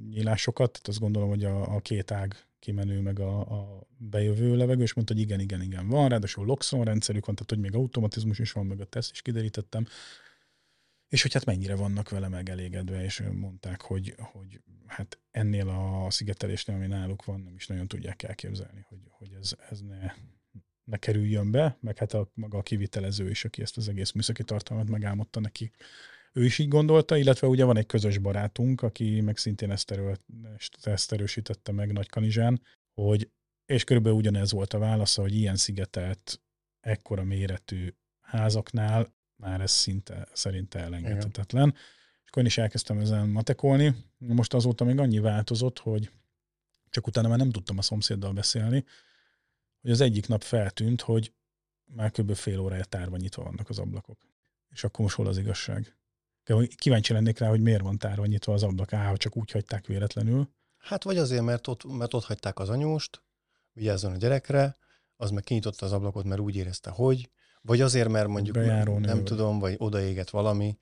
nyílásokat, 0.09 0.71
tehát 0.73 0.89
azt 0.89 1.01
gondolom, 1.01 1.29
hogy 1.29 1.45
a, 1.45 1.75
a 1.75 1.81
két 1.81 2.11
ág 2.11 2.37
kimenő, 2.59 3.01
meg 3.01 3.21
a, 3.21 3.41
a 3.41 3.87
bejövő 3.97 4.57
levegő, 4.57 4.83
és 4.83 4.95
mondta, 4.95 5.15
hogy 5.15 5.23
igen, 5.23 5.41
igen, 5.41 5.63
igen, 5.63 5.89
van, 5.89 6.09
ráadásul 6.09 6.47
Loxon 6.47 6.85
rendszerük 6.85 7.27
van, 7.27 7.35
tehát 7.35 7.51
hogy 7.51 7.61
még 7.61 7.75
automatizmus 7.75 8.39
is 8.39 8.53
van, 8.53 8.67
meg 8.67 8.81
a 8.81 8.85
teszt 8.85 9.11
is 9.11 9.23
kiderítettem 9.23 9.87
és 11.09 11.23
hogy 11.23 11.33
hát 11.33 11.45
mennyire 11.45 11.75
vannak 11.75 12.09
vele 12.09 12.29
megelégedve, 12.29 13.05
és 13.05 13.23
mondták, 13.33 13.81
hogy, 13.81 14.15
hogy 14.19 14.61
hát 14.87 15.19
ennél 15.31 15.69
a 15.69 16.11
szigetelésnél, 16.11 16.77
ami 16.77 16.87
náluk 16.87 17.25
van, 17.25 17.41
nem 17.41 17.55
is 17.55 17.67
nagyon 17.67 17.89
tudják 17.89 18.23
elképzelni, 18.23 18.87
hogy, 18.89 19.01
hogy 19.11 19.33
ez, 19.41 19.53
ez 19.71 19.81
ne, 19.81 20.13
ne 20.89 20.97
kerüljön 20.97 21.51
be, 21.51 21.77
meg 21.81 21.99
hát 21.99 22.13
a, 22.13 22.31
maga 22.35 22.59
a 22.59 22.63
kivitelező 22.63 23.31
is, 23.31 23.45
aki 23.45 23.63
ezt 23.63 23.77
az 23.77 23.89
egész 23.89 24.13
műszaki 24.13 24.45
tartalmat 24.45 24.89
megálmodta 24.89 25.41
neki, 25.41 25.71
ő 26.33 26.45
is 26.45 26.59
így 26.59 26.69
gondolta, 26.69 27.17
illetve 27.17 27.47
ugye 27.47 27.65
van 27.65 27.77
egy 27.77 27.87
közös 27.87 28.19
barátunk, 28.19 28.83
aki 28.83 29.21
meg 29.21 29.37
szintén 29.37 29.71
ezt, 29.71 29.91
erő, 29.91 30.17
ezt 30.83 31.13
erősítette 31.13 31.73
meg 31.73 31.93
Nagy 31.93 32.09
Kanizsán, 32.09 32.63
hogy, 32.95 33.31
és 33.67 33.85
körülbelül 33.85 34.19
ugyanez 34.19 34.53
volt 34.53 34.73
a 34.73 34.79
válasza, 34.79 35.23
hogy 35.23 35.35
ilyen 35.35 35.57
szigetelt, 35.57 36.41
ekkora 36.81 37.25
méretű 37.25 37.95
házaknál 38.21 39.15
már 39.37 39.61
ez 39.61 39.71
szinte 39.71 40.29
szerinte 40.33 40.79
elengedhetetlen. 40.79 41.69
Igen. 41.69 41.81
És 42.25 42.31
akkor 42.31 42.43
én 42.43 42.49
is 42.49 42.59
elkezdtem 42.59 42.99
ezen 42.99 43.29
matekolni. 43.29 43.95
Most 44.19 44.55
azóta 44.55 44.85
még 44.85 44.99
annyi 44.99 45.19
változott, 45.19 45.79
hogy 45.79 46.11
csak 46.91 47.07
utána 47.07 47.29
már 47.29 47.39
nem 47.39 47.51
tudtam 47.51 47.79
a 47.79 47.83
szomszéddal 47.83 48.33
beszélni, 48.33 48.85
hogy 49.81 49.91
az 49.91 50.01
egyik 50.01 50.29
nap 50.29 50.43
feltűnt, 50.43 51.01
hogy 51.01 51.33
már 51.85 52.11
kb. 52.11 52.35
fél 52.35 52.59
órája 52.59 52.85
tárva 52.85 53.17
nyitva 53.17 53.43
vannak 53.43 53.69
az 53.69 53.79
ablakok. 53.79 54.19
És 54.69 54.85
akkor 54.85 55.01
most 55.01 55.17
hol 55.17 55.27
az 55.27 55.39
igazság? 55.39 55.97
Kíváncsi 56.77 57.13
lennék 57.13 57.39
rá, 57.39 57.49
hogy 57.49 57.61
miért 57.61 57.83
van 57.83 57.99
tárva 57.99 58.27
nyitva 58.27 58.53
az 58.53 58.63
ablak, 58.63 58.93
á, 58.93 59.09
ha 59.09 59.17
csak 59.17 59.37
úgy 59.37 59.51
hagyták 59.51 59.87
véletlenül. 59.87 60.49
Hát 60.79 61.05
vagy 61.05 61.19
azért, 61.19 61.43
mert 61.43 61.67
ott, 61.67 61.85
mert 61.85 62.15
ott 62.15 62.25
hagyták 62.25 62.59
az 62.59 62.69
anyóst, 62.69 63.23
vigyázzon 63.73 64.13
a 64.13 64.17
gyerekre, 64.17 64.77
az 65.17 65.31
meg 65.31 65.43
kinyitotta 65.43 65.87
az 65.87 65.93
ablakot, 65.93 66.25
mert 66.25 66.41
úgy 66.41 66.57
érezte, 66.57 66.91
hogy, 66.91 67.31
vagy 67.61 67.81
azért, 67.81 68.09
mert 68.09 68.29
mondjuk 68.29 68.57
Bejáró 68.57 68.99
nem 68.99 69.25
tudom, 69.25 69.59
vagy 69.59 69.75
odaéget 69.79 70.31
valami, 70.31 70.79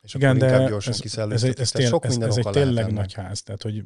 és 0.00 0.14
Igen, 0.14 0.38
gyorsan 0.38 0.92
ez, 0.92 1.16
ez, 1.16 1.42
egy, 1.42 1.60
ez, 1.60 1.70
tél, 1.70 1.86
sok 1.86 2.04
ez, 2.04 2.16
ez 2.16 2.36
egy 2.36 2.46
tényleg 2.46 2.92
nagy 2.92 3.12
ház, 3.12 3.42
tehát 3.42 3.62
hogy, 3.62 3.84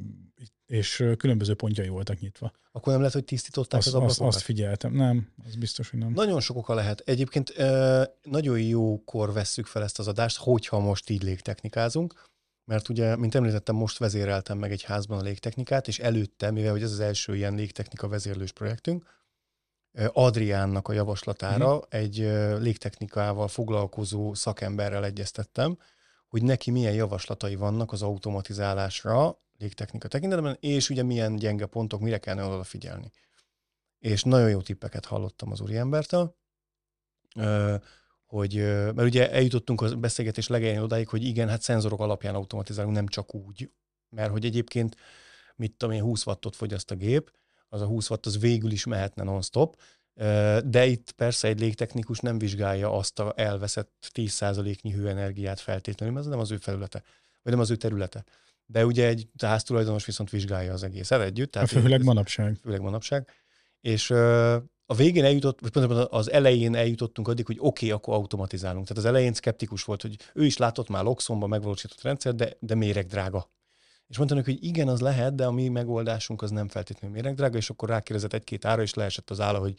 és 0.67 1.05
különböző 1.17 1.55
pontjai 1.55 1.89
voltak 1.89 2.19
nyitva. 2.19 2.53
Akkor 2.73 2.89
nem 2.89 2.99
lehet, 2.99 3.15
hogy 3.15 3.25
tisztították 3.25 3.79
azt, 3.79 3.89
az 3.89 3.95
ablakokat? 3.95 4.27
Azt, 4.27 4.37
azt 4.37 4.45
figyeltem, 4.45 4.93
nem, 4.93 5.33
az 5.45 5.55
biztos, 5.55 5.91
hogy 5.91 5.99
nem. 5.99 6.13
Nagyon 6.13 6.41
sok 6.41 6.57
oka 6.57 6.75
lehet. 6.75 7.01
Egyébként 7.01 7.55
nagyon 8.23 8.61
jókor 8.61 9.33
vesszük 9.33 9.67
fel 9.67 9.83
ezt 9.83 9.99
az 9.99 10.09
adást, 10.09 10.37
hogyha 10.37 10.79
most 10.79 11.11
így 11.11 11.23
légtechnikázunk, 11.23 12.33
mert 12.65 12.89
ugye, 12.89 13.17
mint 13.17 13.35
említettem, 13.35 13.75
most 13.75 13.99
vezéreltem 13.99 14.59
meg 14.59 14.73
egy 14.73 14.83
házban 14.83 15.19
a 15.19 15.23
légtechnikát, 15.23 15.89
és 15.89 15.99
előtte, 15.99 16.51
mivel 16.51 16.71
hogy 16.71 16.83
ez 16.83 16.93
az 16.93 17.01
első 17.01 17.37
ilyen 17.37 17.55
légtechnika 17.55 18.09
vezérlős 18.09 18.53
projektünk, 18.53 19.13
Adriánnak 20.13 20.89
a 20.89 20.93
javaslatára 20.93 21.75
uh-huh. 21.75 21.85
egy 21.89 22.17
légtechnikával 22.61 23.49
foglalkozó 23.49 24.35
szakemberrel 24.35 25.05
egyeztettem, 25.05 25.79
hogy 26.35 26.43
neki 26.43 26.71
milyen 26.71 26.95
javaslatai 26.95 27.55
vannak 27.55 27.93
az 27.93 28.03
automatizálásra 28.03 29.41
légtechnika 29.59 30.09
tekintetben, 30.09 30.57
és 30.61 30.91
ugye 30.91 31.03
milyen 31.03 31.37
gyenge 31.37 31.67
pontok, 31.67 32.01
mire 32.01 32.19
kellene 32.19 32.55
odafigyelni. 32.55 33.11
És 33.99 34.23
nagyon 34.23 34.51
jó 34.51 34.61
tippeket 34.61 35.05
hallottam 35.05 35.51
az 35.51 35.61
úriembertől, 35.61 36.37
hogy, 38.27 38.55
mert 38.95 39.03
ugye 39.03 39.31
eljutottunk 39.31 39.81
a 39.81 39.97
beszélgetés 39.97 40.47
legelején 40.47 40.81
odáig, 40.81 41.09
hogy 41.09 41.25
igen, 41.25 41.49
hát 41.49 41.63
szenzorok 41.63 42.01
alapján 42.01 42.35
automatizálunk, 42.35 42.95
nem 42.95 43.07
csak 43.07 43.35
úgy, 43.35 43.71
mert 44.09 44.31
hogy 44.31 44.45
egyébként, 44.45 44.97
mit 45.57 45.73
tudom 45.73 45.95
én, 45.95 46.03
20 46.03 46.27
wattot 46.27 46.57
fogyaszt 46.57 46.91
a 46.91 46.95
gép, 46.95 47.33
az 47.69 47.81
a 47.81 47.87
20 47.87 48.11
watt 48.11 48.27
az 48.27 48.39
végül 48.39 48.71
is 48.71 48.85
mehetne 48.85 49.23
non-stop, 49.23 49.77
de 50.65 50.87
itt 50.87 51.13
persze 51.13 51.49
egy 51.49 51.61
légtechnikus 51.61 52.19
nem 52.19 52.39
vizsgálja 52.39 52.93
azt 52.93 53.19
a 53.19 53.33
elveszett 53.37 53.93
10%-nyi 54.15 54.93
hőenergiát 54.93 55.61
feltétlenül, 55.61 56.15
mert 56.15 56.27
ez 56.27 56.33
nem 56.33 56.41
az 56.41 56.51
ő 56.51 56.57
felülete, 56.57 57.03
vagy 57.43 57.53
nem 57.53 57.61
az 57.61 57.71
ő 57.71 57.77
területe. 57.77 58.25
De 58.67 58.87
ugye 58.87 59.07
egy 59.07 59.29
háztulajdonos 59.39 60.05
viszont 60.05 60.31
vizsgálja 60.31 60.73
az 60.73 60.83
egészet 60.83 61.21
együtt. 61.21 61.51
Tehát 61.51 61.69
főleg 61.69 62.03
manapság. 62.03 62.59
Főleg 62.63 62.81
manapság. 62.81 63.29
És 63.81 64.11
a 64.87 64.95
végén 64.97 65.25
eljutott, 65.25 65.61
vagy 65.61 65.71
pontosabban 65.71 66.07
az 66.11 66.31
elején 66.31 66.75
eljutottunk 66.75 67.29
addig, 67.29 67.47
hogy 67.47 67.57
oké, 67.59 67.67
okay, 67.67 67.91
akkor 67.91 68.15
automatizálunk. 68.15 68.87
Tehát 68.87 69.03
az 69.03 69.09
elején 69.09 69.33
szkeptikus 69.33 69.85
volt, 69.85 70.03
hogy 70.03 70.17
ő 70.35 70.45
is 70.45 70.57
látott 70.57 70.89
már 70.89 71.05
Loxonban 71.05 71.49
megvalósított 71.49 72.03
rendszer, 72.03 72.35
de, 72.35 72.57
de 72.61 72.75
méreg 72.75 73.07
drága. 73.07 73.51
És 74.07 74.17
mondta 74.17 74.43
hogy 74.45 74.65
igen, 74.65 74.89
az 74.89 75.01
lehet, 75.01 75.35
de 75.35 75.47
a 75.47 75.53
mi 75.53 75.69
megoldásunk 75.69 76.43
az 76.43 76.51
nem 76.51 76.69
feltétlenül 76.69 77.17
méregdrága, 77.17 77.57
és 77.57 77.71
akkor 77.71 77.89
rákérdezett 77.89 78.33
egy-két 78.33 78.65
ára, 78.65 78.83
és 78.83 78.95
leesett 78.95 79.31
az 79.31 79.41
álla, 79.41 79.59
hogy 79.59 79.75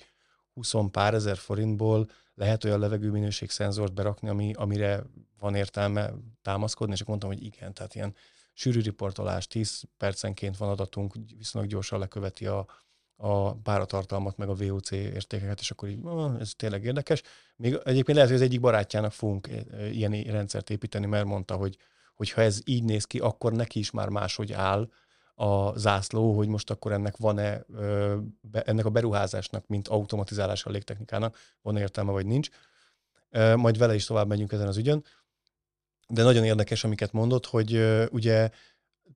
20 0.55 0.73
pár 0.91 1.13
ezer 1.13 1.37
forintból 1.37 2.09
lehet 2.35 2.63
olyan 2.63 2.79
levegőminőség 2.79 3.49
szenzort 3.49 3.93
berakni, 3.93 4.29
ami, 4.29 4.53
amire 4.53 5.03
van 5.39 5.55
értelme 5.55 6.13
támaszkodni, 6.41 6.93
és 6.93 7.01
akkor 7.01 7.09
mondtam, 7.09 7.31
hogy 7.31 7.43
igen, 7.43 7.73
tehát 7.73 7.95
ilyen 7.95 8.15
sűrű 8.53 8.81
riportolás, 8.81 9.47
10 9.47 9.83
percenként 9.97 10.57
van 10.57 10.69
adatunk, 10.69 11.13
viszonylag 11.37 11.71
gyorsan 11.71 11.99
leköveti 11.99 12.45
a, 12.45 12.65
a 13.15 13.53
páratartalmat, 13.53 14.37
meg 14.37 14.49
a 14.49 14.55
VOC 14.55 14.91
értékeket, 14.91 15.59
és 15.59 15.71
akkor 15.71 15.89
így, 15.89 15.99
ez 16.39 16.51
tényleg 16.55 16.83
érdekes. 16.83 17.21
Még 17.55 17.73
egyébként 17.83 18.17
lehet, 18.17 18.31
hogy 18.31 18.39
az 18.39 18.45
egyik 18.45 18.59
barátjának 18.59 19.11
fogunk 19.11 19.47
eh, 19.47 19.95
ilyen 19.95 20.11
rendszert 20.11 20.69
építeni, 20.69 21.05
mert 21.05 21.25
mondta, 21.25 21.55
hogy 21.55 21.77
hogyha 22.15 22.41
ez 22.41 22.59
így 22.65 22.83
néz 22.83 23.05
ki, 23.05 23.19
akkor 23.19 23.53
neki 23.53 23.79
is 23.79 23.91
már 23.91 24.09
máshogy 24.09 24.53
áll 24.53 24.89
a 25.35 25.77
zászló, 25.77 26.35
hogy 26.35 26.47
most 26.47 26.69
akkor 26.69 26.91
ennek 26.91 27.17
van-e, 27.17 27.65
ennek 28.51 28.85
a 28.85 28.89
beruházásnak, 28.89 29.67
mint 29.67 29.87
automatizálás 29.87 30.65
a 30.65 30.69
légtechnikának, 30.69 31.37
van 31.61 31.77
értelme, 31.77 32.11
vagy 32.11 32.25
nincs. 32.25 32.49
Majd 33.55 33.77
vele 33.77 33.95
is 33.95 34.05
tovább 34.05 34.27
megyünk 34.27 34.51
ezen 34.51 34.67
az 34.67 34.77
ügyön. 34.77 35.03
De 36.07 36.23
nagyon 36.23 36.43
érdekes, 36.43 36.83
amiket 36.83 37.11
mondott, 37.11 37.45
hogy 37.45 37.83
ugye 38.11 38.49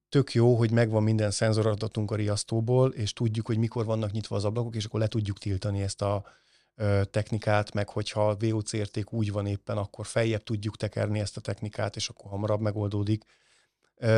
tök 0.09 0.33
jó, 0.33 0.55
hogy 0.55 0.71
megvan 0.71 1.03
minden 1.03 1.31
szenzoradatunk 1.31 2.11
a 2.11 2.15
riasztóból, 2.15 2.91
és 2.91 3.13
tudjuk, 3.13 3.45
hogy 3.45 3.57
mikor 3.57 3.85
vannak 3.85 4.11
nyitva 4.11 4.35
az 4.35 4.45
ablakok, 4.45 4.75
és 4.75 4.85
akkor 4.85 4.99
le 4.99 5.07
tudjuk 5.07 5.37
tiltani 5.37 5.81
ezt 5.81 6.01
a 6.01 6.25
technikát, 7.09 7.73
meg 7.73 7.89
hogyha 7.89 8.29
a 8.29 8.37
VOC 8.39 8.73
érték 8.73 9.13
úgy 9.13 9.31
van 9.31 9.45
éppen, 9.45 9.77
akkor 9.77 10.05
feljebb 10.05 10.43
tudjuk 10.43 10.77
tekerni 10.77 11.19
ezt 11.19 11.37
a 11.37 11.41
technikát, 11.41 11.95
és 11.95 12.09
akkor 12.09 12.29
hamarabb 12.29 12.59
megoldódik. 12.59 13.23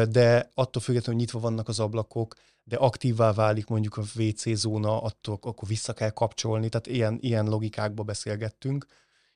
De 0.09 0.49
attól 0.53 0.81
függetlenül, 0.81 1.21
nyitva 1.21 1.39
vannak 1.39 1.67
az 1.67 1.79
ablakok, 1.79 2.35
de 2.63 2.75
aktívvá 2.75 3.33
válik 3.33 3.67
mondjuk 3.67 3.97
a 3.97 4.03
WC 4.15 4.53
zóna, 4.53 5.01
attól 5.01 5.37
akkor 5.41 5.67
vissza 5.67 5.93
kell 5.93 6.09
kapcsolni, 6.09 6.69
tehát 6.69 6.87
ilyen, 6.87 7.17
ilyen 7.21 7.45
logikákba 7.45 8.03
beszélgettünk, 8.03 8.85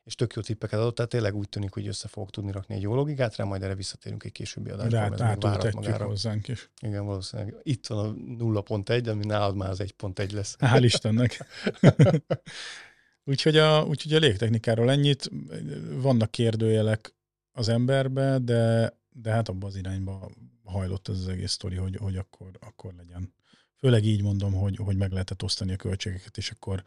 és 0.04 0.16
tök 0.16 0.34
jó 0.34 0.42
tippeket 0.42 0.80
adott, 0.80 0.96
tehát 0.96 1.12
tényleg 1.12 1.36
úgy 1.36 1.50
tűnik, 1.50 1.74
hogy 1.74 1.88
össze 1.88 2.08
fogok 2.08 2.30
tudni 2.30 2.52
rakni 2.52 2.76
egy 2.76 2.82
jó 2.82 2.96
logikát 2.96 3.36
rá, 3.36 3.44
majd 3.44 3.64
erre 3.64 3.76
visszatérünk 3.76 4.24
egy 4.24 4.32
későbbi 4.32 4.70
adásban. 4.70 5.18
Rá, 5.18 5.28
átültetjük 5.28 5.96
hozzánk 5.96 6.48
is. 6.48 6.70
Igen, 6.82 7.06
valószínűleg. 7.06 7.56
Itt 7.64 7.88
van 7.88 8.06
a 8.06 8.14
0.1, 8.44 9.10
ami 9.10 9.26
nálad 9.26 9.56
már 9.56 9.70
az 9.70 9.80
1.1 9.80 10.32
lesz. 10.32 10.56
Hál' 10.60 10.82
Istennek. 10.84 11.46
úgyhogy, 13.32 13.58
a, 13.58 13.84
úgyhogy 13.84 14.14
a 14.14 14.20
légtechnikáról 14.20 14.92
ennyit. 14.92 15.30
Vannak 16.02 16.32
kérdőjelek 16.32 17.16
az 17.52 17.70
emberbe, 17.70 18.38
de, 18.40 18.94
de 19.17 19.32
hát 19.32 19.49
abban 19.49 19.69
az 19.69 19.75
irányba 19.75 20.32
hajlott 20.63 21.08
ez 21.08 21.19
az 21.19 21.28
egész 21.28 21.51
sztori, 21.51 21.75
hogy, 21.75 21.95
hogy 21.95 22.17
akkor, 22.17 22.51
akkor 22.60 22.93
legyen. 22.93 23.34
Főleg 23.75 24.06
így 24.06 24.21
mondom, 24.21 24.54
hogy, 24.54 24.75
hogy 24.75 24.97
meg 24.97 25.12
lehetett 25.12 25.43
osztani 25.43 25.73
a 25.73 25.75
költségeket, 25.75 26.38
és 26.38 26.51
akkor 26.51 26.84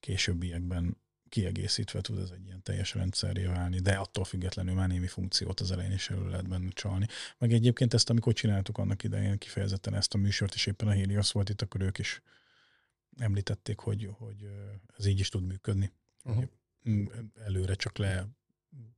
későbbiekben 0.00 0.96
kiegészítve 1.28 2.00
tud 2.00 2.18
ez 2.18 2.30
egy 2.30 2.44
ilyen 2.44 2.62
teljes 2.62 2.94
rendszerré 2.94 3.44
válni, 3.44 3.78
de 3.78 3.94
attól 3.94 4.24
függetlenül 4.24 4.74
már 4.74 4.88
némi 4.88 5.06
funkciót 5.06 5.60
az 5.60 5.70
elején 5.70 5.92
is 5.92 6.10
elő 6.10 6.28
lehet 6.28 6.48
benne 6.48 6.70
csalni. 6.70 7.06
Meg 7.38 7.52
egyébként 7.52 7.94
ezt, 7.94 8.10
amikor 8.10 8.32
csináltuk 8.32 8.78
annak 8.78 9.02
idején 9.02 9.38
kifejezetten 9.38 9.94
ezt 9.94 10.14
a 10.14 10.18
műsort, 10.18 10.54
és 10.54 10.66
éppen 10.66 10.88
a 10.88 10.92
Helios 10.92 11.32
volt 11.32 11.48
itt, 11.48 11.62
akkor 11.62 11.80
ők 11.80 11.98
is 11.98 12.22
említették, 13.18 13.78
hogy, 13.78 14.08
hogy 14.12 14.46
ez 14.98 15.06
így 15.06 15.20
is 15.20 15.28
tud 15.28 15.46
működni. 15.46 15.92
Uh-huh. 16.24 16.44
Előre 17.44 17.74
csak 17.74 17.98
le 17.98 18.28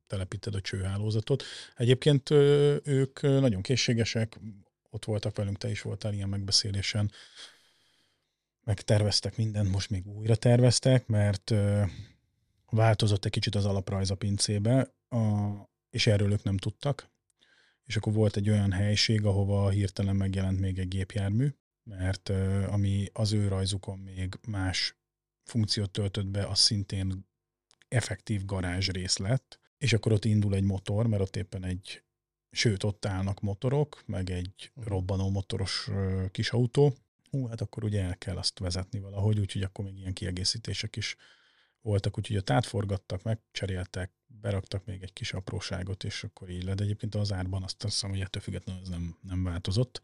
telepíted 0.08 0.54
a 0.54 0.60
csőhálózatot. 0.60 1.42
Egyébként 1.76 2.30
ők 2.30 3.20
nagyon 3.20 3.62
készségesek, 3.62 4.38
ott 4.90 5.04
voltak 5.04 5.36
velünk, 5.36 5.58
te 5.58 5.70
is 5.70 5.82
voltál 5.82 6.12
ilyen 6.12 6.28
megbeszélésen, 6.28 7.10
megterveztek 8.64 9.36
mindent, 9.36 9.70
most 9.70 9.90
még 9.90 10.06
újra 10.06 10.36
terveztek, 10.36 11.06
mert 11.06 11.54
változott 12.70 13.24
egy 13.24 13.30
kicsit 13.30 13.54
az 13.54 13.64
alaprajz 13.64 14.10
a 14.10 14.14
pincébe, 14.14 14.94
a, 15.08 15.50
és 15.90 16.06
erről 16.06 16.32
ők 16.32 16.42
nem 16.42 16.56
tudtak. 16.56 17.10
És 17.84 17.96
akkor 17.96 18.12
volt 18.12 18.36
egy 18.36 18.50
olyan 18.50 18.72
helység, 18.72 19.24
ahova 19.24 19.68
hirtelen 19.68 20.16
megjelent 20.16 20.60
még 20.60 20.78
egy 20.78 20.88
gépjármű, 20.88 21.48
mert 21.82 22.28
ami 22.66 23.08
az 23.12 23.32
ő 23.32 23.48
rajzukon 23.48 23.98
még 23.98 24.38
más 24.48 24.96
funkciót 25.44 25.90
töltött 25.90 26.26
be, 26.26 26.46
az 26.46 26.58
szintén 26.58 27.26
effektív 27.88 28.44
garázs 28.44 28.88
rész 28.88 29.16
lett, 29.16 29.60
és 29.78 29.92
akkor 29.92 30.12
ott 30.12 30.24
indul 30.24 30.54
egy 30.54 30.62
motor, 30.62 31.06
mert 31.06 31.22
ott 31.22 31.36
éppen 31.36 31.64
egy, 31.64 32.02
sőt, 32.50 32.82
ott 32.82 33.06
állnak 33.06 33.40
motorok, 33.40 34.02
meg 34.06 34.30
egy 34.30 34.70
mhm. 34.74 34.86
robbanó 34.86 35.30
motoros 35.30 35.88
kis 36.30 36.50
autó. 36.50 36.94
Hú, 37.30 37.46
hát 37.46 37.60
akkor 37.60 37.84
ugye 37.84 38.02
el 38.02 38.18
kell 38.18 38.36
azt 38.36 38.58
vezetni 38.58 38.98
valahogy, 38.98 39.38
úgyhogy 39.38 39.62
akkor 39.62 39.84
még 39.84 39.98
ilyen 39.98 40.12
kiegészítések 40.12 40.96
is 40.96 41.16
voltak, 41.80 42.18
úgyhogy 42.18 42.36
a 42.36 42.52
átforgattak, 42.52 43.22
megcseréltek, 43.22 44.12
beraktak 44.26 44.84
még 44.84 45.02
egy 45.02 45.12
kis 45.12 45.32
apróságot, 45.32 46.04
és 46.04 46.24
akkor 46.24 46.50
így 46.50 46.64
lett. 46.64 46.80
Egyébként 46.80 47.14
az 47.14 47.32
árban 47.32 47.62
azt 47.62 47.82
hiszem, 47.82 48.10
hogy 48.10 48.20
ettől 48.20 48.42
függetlenül 48.42 48.82
ez 48.82 48.88
nem, 48.88 49.18
nem 49.22 49.44
változott. 49.44 50.00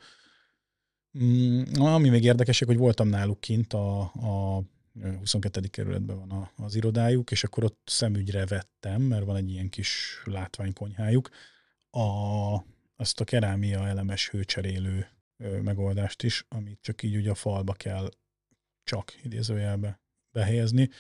Mm, 1.19 1.63
ami 1.75 2.09
még 2.09 2.25
érdekesek, 2.25 2.69
hogy 2.69 2.77
voltam 2.77 3.09
náluk 3.09 3.41
kint, 3.41 3.73
a, 3.73 4.01
a 4.01 4.63
22. 5.03 5.61
kerületben 5.61 6.19
van 6.19 6.31
a, 6.31 6.51
az 6.57 6.75
irodájuk, 6.75 7.31
és 7.31 7.45
akkor 7.45 7.65
ott 7.65 7.81
szemügyre 7.85 8.47
vettem, 8.47 9.03
mert 9.03 9.25
van 9.25 9.37
egy 9.37 9.51
ilyen 9.51 9.69
kis 9.69 10.23
látványkonyhájuk, 10.25 11.31
a, 11.91 12.65
azt 12.97 13.21
a 13.21 13.25
kerámia 13.25 13.87
elemes 13.87 14.31
hőcserélő 14.31 15.09
megoldást 15.63 16.23
is, 16.23 16.45
amit 16.49 16.79
csak 16.81 17.03
így 17.03 17.17
ugye 17.17 17.31
a 17.31 17.35
falba 17.35 17.73
kell 17.73 18.11
csak 18.85 19.25
idézőjelbe 19.25 20.01
behelyezni, 20.31 20.91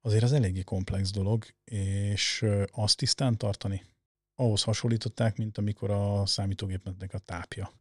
azért 0.00 0.22
az 0.22 0.32
eléggé 0.32 0.62
komplex 0.62 1.10
dolog, 1.10 1.44
és 1.64 2.44
azt 2.72 2.96
tisztán 2.96 3.36
tartani, 3.36 3.82
ahhoz 4.34 4.62
hasonlították, 4.62 5.36
mint 5.36 5.58
amikor 5.58 5.90
a 5.90 6.26
számítógépnek 6.26 7.14
a 7.14 7.18
tápja 7.18 7.72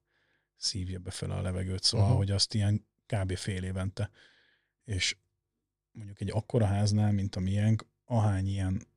szívja 0.56 1.00
befele 1.00 1.34
a 1.34 1.42
levegőt, 1.42 1.84
szóval, 1.84 2.06
uh-huh. 2.06 2.22
hogy 2.22 2.32
azt 2.32 2.54
ilyen 2.54 2.88
kb. 3.06 3.36
fél 3.36 3.64
évente. 3.64 4.10
És 4.84 5.18
mondjuk 5.94 6.22
egy 6.22 6.32
akkora 6.32 6.66
háznál, 6.66 7.12
mint 7.12 7.36
a 7.36 7.40
miénk, 7.40 7.86
ahány 8.06 8.48
ilyen 8.48 8.88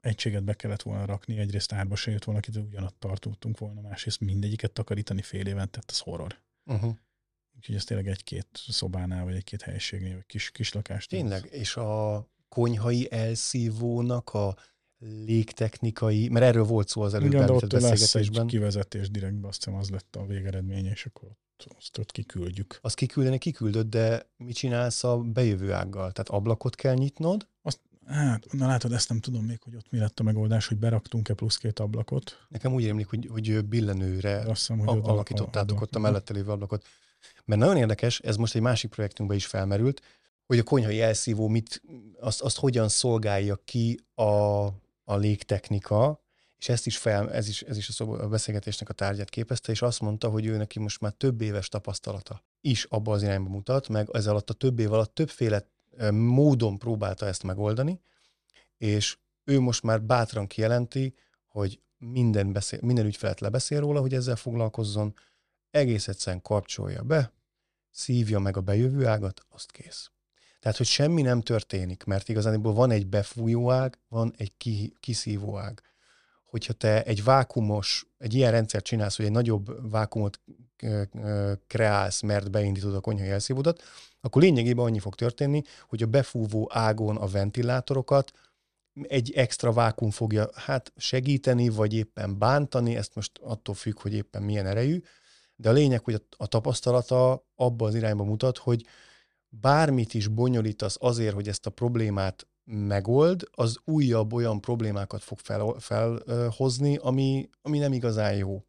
egységet 0.00 0.44
be 0.44 0.54
kellett 0.54 0.82
volna 0.82 1.04
rakni, 1.04 1.38
egyrészt 1.38 1.72
árba 1.72 1.96
se 1.96 2.10
jött 2.10 2.24
volna, 2.24 2.40
akit 2.40 2.56
ugyanatt 2.56 3.00
tartottunk 3.00 3.58
volna, 3.58 3.80
másrészt 3.80 4.20
mindegyiket 4.20 4.72
takarítani 4.72 5.22
fél 5.22 5.46
évente, 5.46 5.70
tehát 5.70 5.90
ez 5.90 5.98
horror. 5.98 6.38
Uh-huh. 6.64 6.94
Úgyhogy 7.56 7.74
ez 7.74 7.84
tényleg 7.84 8.08
egy-két 8.08 8.46
szobánál, 8.52 9.24
vagy 9.24 9.34
egy-két 9.34 9.62
helyiségnél, 9.62 10.14
vagy 10.14 10.26
kis, 10.26 10.50
kis 10.50 10.72
lakást. 10.72 11.08
Tényleg, 11.08 11.48
és 11.50 11.76
a 11.76 12.26
konyhai 12.48 13.12
elszívónak 13.12 14.34
a 14.34 14.56
légtechnikai, 14.98 16.28
mert 16.28 16.44
erről 16.44 16.64
volt 16.64 16.88
szó 16.88 17.02
az 17.02 17.14
előbb 17.14 17.32
Igen, 17.32 17.50
ott 17.50 17.72
lesz 17.72 18.14
egy 18.14 18.42
kivezetés 18.46 19.10
direktbe, 19.10 19.48
azt 19.48 19.64
hiszem 19.64 19.78
az 19.78 19.90
lett 19.90 20.16
a 20.16 20.26
végeredmény, 20.26 20.86
és 20.86 21.06
akkor 21.06 21.28
ott, 21.28 21.43
azt 21.76 21.98
ott 21.98 22.10
kiküldjük. 22.10 22.78
Azt 22.80 22.94
kiküldeni 22.94 23.38
kiküldöd, 23.38 23.86
de 23.86 24.30
mit 24.36 24.56
csinálsz 24.56 25.04
a 25.04 25.18
bejövő 25.18 25.72
ággal? 25.72 26.12
Tehát 26.12 26.28
ablakot 26.28 26.74
kell 26.74 26.94
nyitnod? 26.94 27.48
Azt, 27.62 27.80
hát, 28.06 28.52
na 28.52 28.66
látod, 28.66 28.92
ezt 28.92 29.08
nem 29.08 29.20
tudom 29.20 29.44
még, 29.44 29.62
hogy 29.62 29.74
ott 29.74 29.90
mi 29.90 29.98
lett 29.98 30.20
a 30.20 30.22
megoldás, 30.22 30.66
hogy 30.66 30.76
beraktunk-e 30.76 31.34
plusz 31.34 31.56
két 31.56 31.78
ablakot. 31.78 32.46
Nekem 32.48 32.72
úgy 32.72 32.84
rémlik, 32.84 33.06
hogy, 33.06 33.28
hogy 33.30 33.64
billenőre 33.64 34.38
azt 34.38 34.46
hiszem, 34.46 34.78
hogy 34.78 35.00
alakítottátok 35.02 35.80
ott 35.80 35.94
a 35.94 35.98
mellette 35.98 36.32
lévő 36.32 36.50
ablakot. 36.50 36.84
Mert 37.44 37.60
nagyon 37.60 37.76
érdekes, 37.76 38.20
ez 38.20 38.36
most 38.36 38.54
egy 38.54 38.62
másik 38.62 38.90
projektünkben 38.90 39.36
is 39.36 39.46
felmerült, 39.46 40.02
hogy 40.46 40.58
a 40.58 40.62
konyhai 40.62 41.00
elszívó 41.00 41.48
mit, 41.48 41.82
azt, 42.20 42.40
azt 42.40 42.58
hogyan 42.58 42.88
szolgálja 42.88 43.56
ki 43.64 44.00
a, 44.14 44.22
a 45.04 45.16
légtechnika, 45.16 46.23
és 46.64 46.70
ezt 46.70 46.86
is 46.86 46.98
fel, 46.98 47.32
ez 47.32 47.48
is, 47.48 47.62
ez 47.62 47.76
is 47.76 47.88
a, 47.88 47.92
szoba, 47.92 48.18
a 48.18 48.28
beszélgetésnek 48.28 48.88
a 48.88 48.92
tárgyát 48.92 49.30
képezte, 49.30 49.72
és 49.72 49.82
azt 49.82 50.00
mondta, 50.00 50.28
hogy 50.28 50.46
ő 50.46 50.56
neki 50.56 50.78
most 50.78 51.00
már 51.00 51.12
több 51.12 51.40
éves 51.40 51.68
tapasztalata 51.68 52.42
is 52.60 52.84
abba 52.84 53.12
az 53.12 53.22
irányba 53.22 53.50
mutat, 53.50 53.88
meg 53.88 54.08
ez 54.12 54.26
alatt 54.26 54.50
a 54.50 54.54
több 54.54 54.78
év 54.78 54.92
alatt 54.92 55.14
többféle 55.14 55.66
módon 56.10 56.78
próbálta 56.78 57.26
ezt 57.26 57.42
megoldani, 57.42 58.00
és 58.78 59.18
ő 59.44 59.60
most 59.60 59.82
már 59.82 60.02
bátran 60.02 60.46
kijelenti, 60.46 61.14
hogy 61.46 61.80
minden, 61.98 62.52
beszél, 62.52 62.78
minden 62.82 63.06
ügyfelet 63.06 63.40
lebeszél 63.40 63.80
róla, 63.80 64.00
hogy 64.00 64.14
ezzel 64.14 64.36
foglalkozzon, 64.36 65.14
egész 65.70 66.08
egyszerűen 66.08 66.42
kapcsolja 66.42 67.02
be, 67.02 67.32
szívja 67.90 68.38
meg 68.38 68.56
a 68.56 68.60
bejövő 68.60 69.06
ágat, 69.06 69.46
azt 69.48 69.70
kész. 69.70 70.10
Tehát, 70.60 70.76
hogy 70.78 70.86
semmi 70.86 71.22
nem 71.22 71.40
történik, 71.40 72.04
mert 72.04 72.28
igazából 72.28 72.72
van 72.72 72.90
egy 72.90 73.06
befújó 73.06 73.70
ág, 73.70 73.98
van 74.08 74.34
egy 74.36 74.56
ki, 74.56 74.96
kiszívó 75.00 75.58
ág. 75.58 75.82
Hogyha 76.54 76.72
te 76.72 77.02
egy 77.02 77.24
vákumos, 77.24 78.06
egy 78.18 78.34
ilyen 78.34 78.50
rendszert 78.50 78.84
csinálsz, 78.84 79.16
hogy 79.16 79.24
egy 79.24 79.30
nagyobb 79.30 79.90
vákumot 79.90 80.40
kreálsz, 81.66 82.20
mert 82.20 82.50
beindítod 82.50 82.94
a 82.94 83.00
konyhai 83.00 83.28
elszívódat, 83.28 83.82
akkor 84.20 84.42
lényegében 84.42 84.84
annyi 84.84 84.98
fog 84.98 85.14
történni, 85.14 85.62
hogy 85.88 86.02
a 86.02 86.06
befúvó 86.06 86.70
ágon 86.72 87.16
a 87.16 87.26
ventilátorokat 87.26 88.32
egy 89.02 89.32
extra 89.32 89.72
vákum 89.72 90.10
fogja 90.10 90.48
hát 90.54 90.92
segíteni, 90.96 91.68
vagy 91.68 91.94
éppen 91.94 92.38
bántani, 92.38 92.96
ezt 92.96 93.14
most 93.14 93.38
attól 93.42 93.74
függ, 93.74 94.00
hogy 94.00 94.14
éppen 94.14 94.42
milyen 94.42 94.66
erejű, 94.66 95.02
de 95.56 95.68
a 95.68 95.72
lényeg, 95.72 96.04
hogy 96.04 96.22
a, 96.36 96.46
tapasztalata 96.46 97.46
abba 97.54 97.86
az 97.86 97.94
irányba 97.94 98.24
mutat, 98.24 98.58
hogy 98.58 98.86
bármit 99.48 100.14
is 100.14 100.28
bonyolítasz 100.28 100.96
azért, 101.00 101.34
hogy 101.34 101.48
ezt 101.48 101.66
a 101.66 101.70
problémát 101.70 102.46
megold, 102.64 103.48
az 103.50 103.78
újabb 103.84 104.32
olyan 104.32 104.60
problémákat 104.60 105.22
fog 105.22 105.38
felhozni, 105.78 106.96
fel, 106.96 107.06
ami, 107.06 107.48
ami 107.62 107.78
nem 107.78 107.92
igazán 107.92 108.34
jó. 108.34 108.64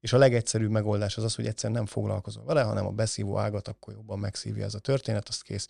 És 0.00 0.12
a 0.12 0.18
legegyszerűbb 0.18 0.70
megoldás 0.70 1.16
az 1.16 1.24
az, 1.24 1.34
hogy 1.34 1.46
egyszer 1.46 1.70
nem 1.70 1.86
foglalkozol 1.86 2.44
vele, 2.44 2.62
hanem 2.62 2.86
a 2.86 2.90
beszívó 2.90 3.38
ágat 3.38 3.68
akkor 3.68 3.94
jobban 3.94 4.18
megszívja 4.18 4.64
ez 4.64 4.74
a 4.74 4.78
történet, 4.78 5.28
az 5.28 5.40
kész. 5.40 5.68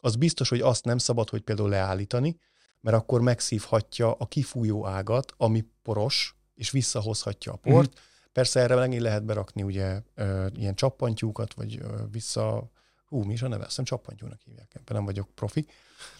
Az 0.00 0.16
biztos, 0.16 0.48
hogy 0.48 0.60
azt 0.60 0.84
nem 0.84 0.98
szabad, 0.98 1.28
hogy 1.28 1.40
például 1.40 1.68
leállítani, 1.68 2.38
mert 2.80 2.96
akkor 2.96 3.20
megszívhatja 3.20 4.12
a 4.12 4.26
kifújó 4.26 4.86
ágat, 4.86 5.32
ami 5.36 5.64
poros, 5.82 6.36
és 6.54 6.70
visszahozhatja 6.70 7.52
a 7.52 7.56
port. 7.56 7.90
Mm. 7.90 8.02
Persze 8.32 8.60
erre 8.60 8.74
megint 8.74 9.02
lehet 9.02 9.24
berakni 9.24 9.62
ugye 9.62 10.02
ö, 10.14 10.46
ilyen 10.54 10.74
csappantyúkat, 10.74 11.54
vagy 11.54 11.78
ö, 11.82 12.02
vissza 12.10 12.70
hú, 13.08 13.22
mi 13.22 13.32
is 13.32 13.42
a 13.42 13.48
neve? 13.48 13.60
Azt 13.60 13.68
hiszem 13.68 13.84
csappantyúnak 13.84 14.40
hívják, 14.44 14.74
ebben 14.74 14.96
nem 14.96 15.04
vagyok 15.04 15.28
profi. 15.34 15.66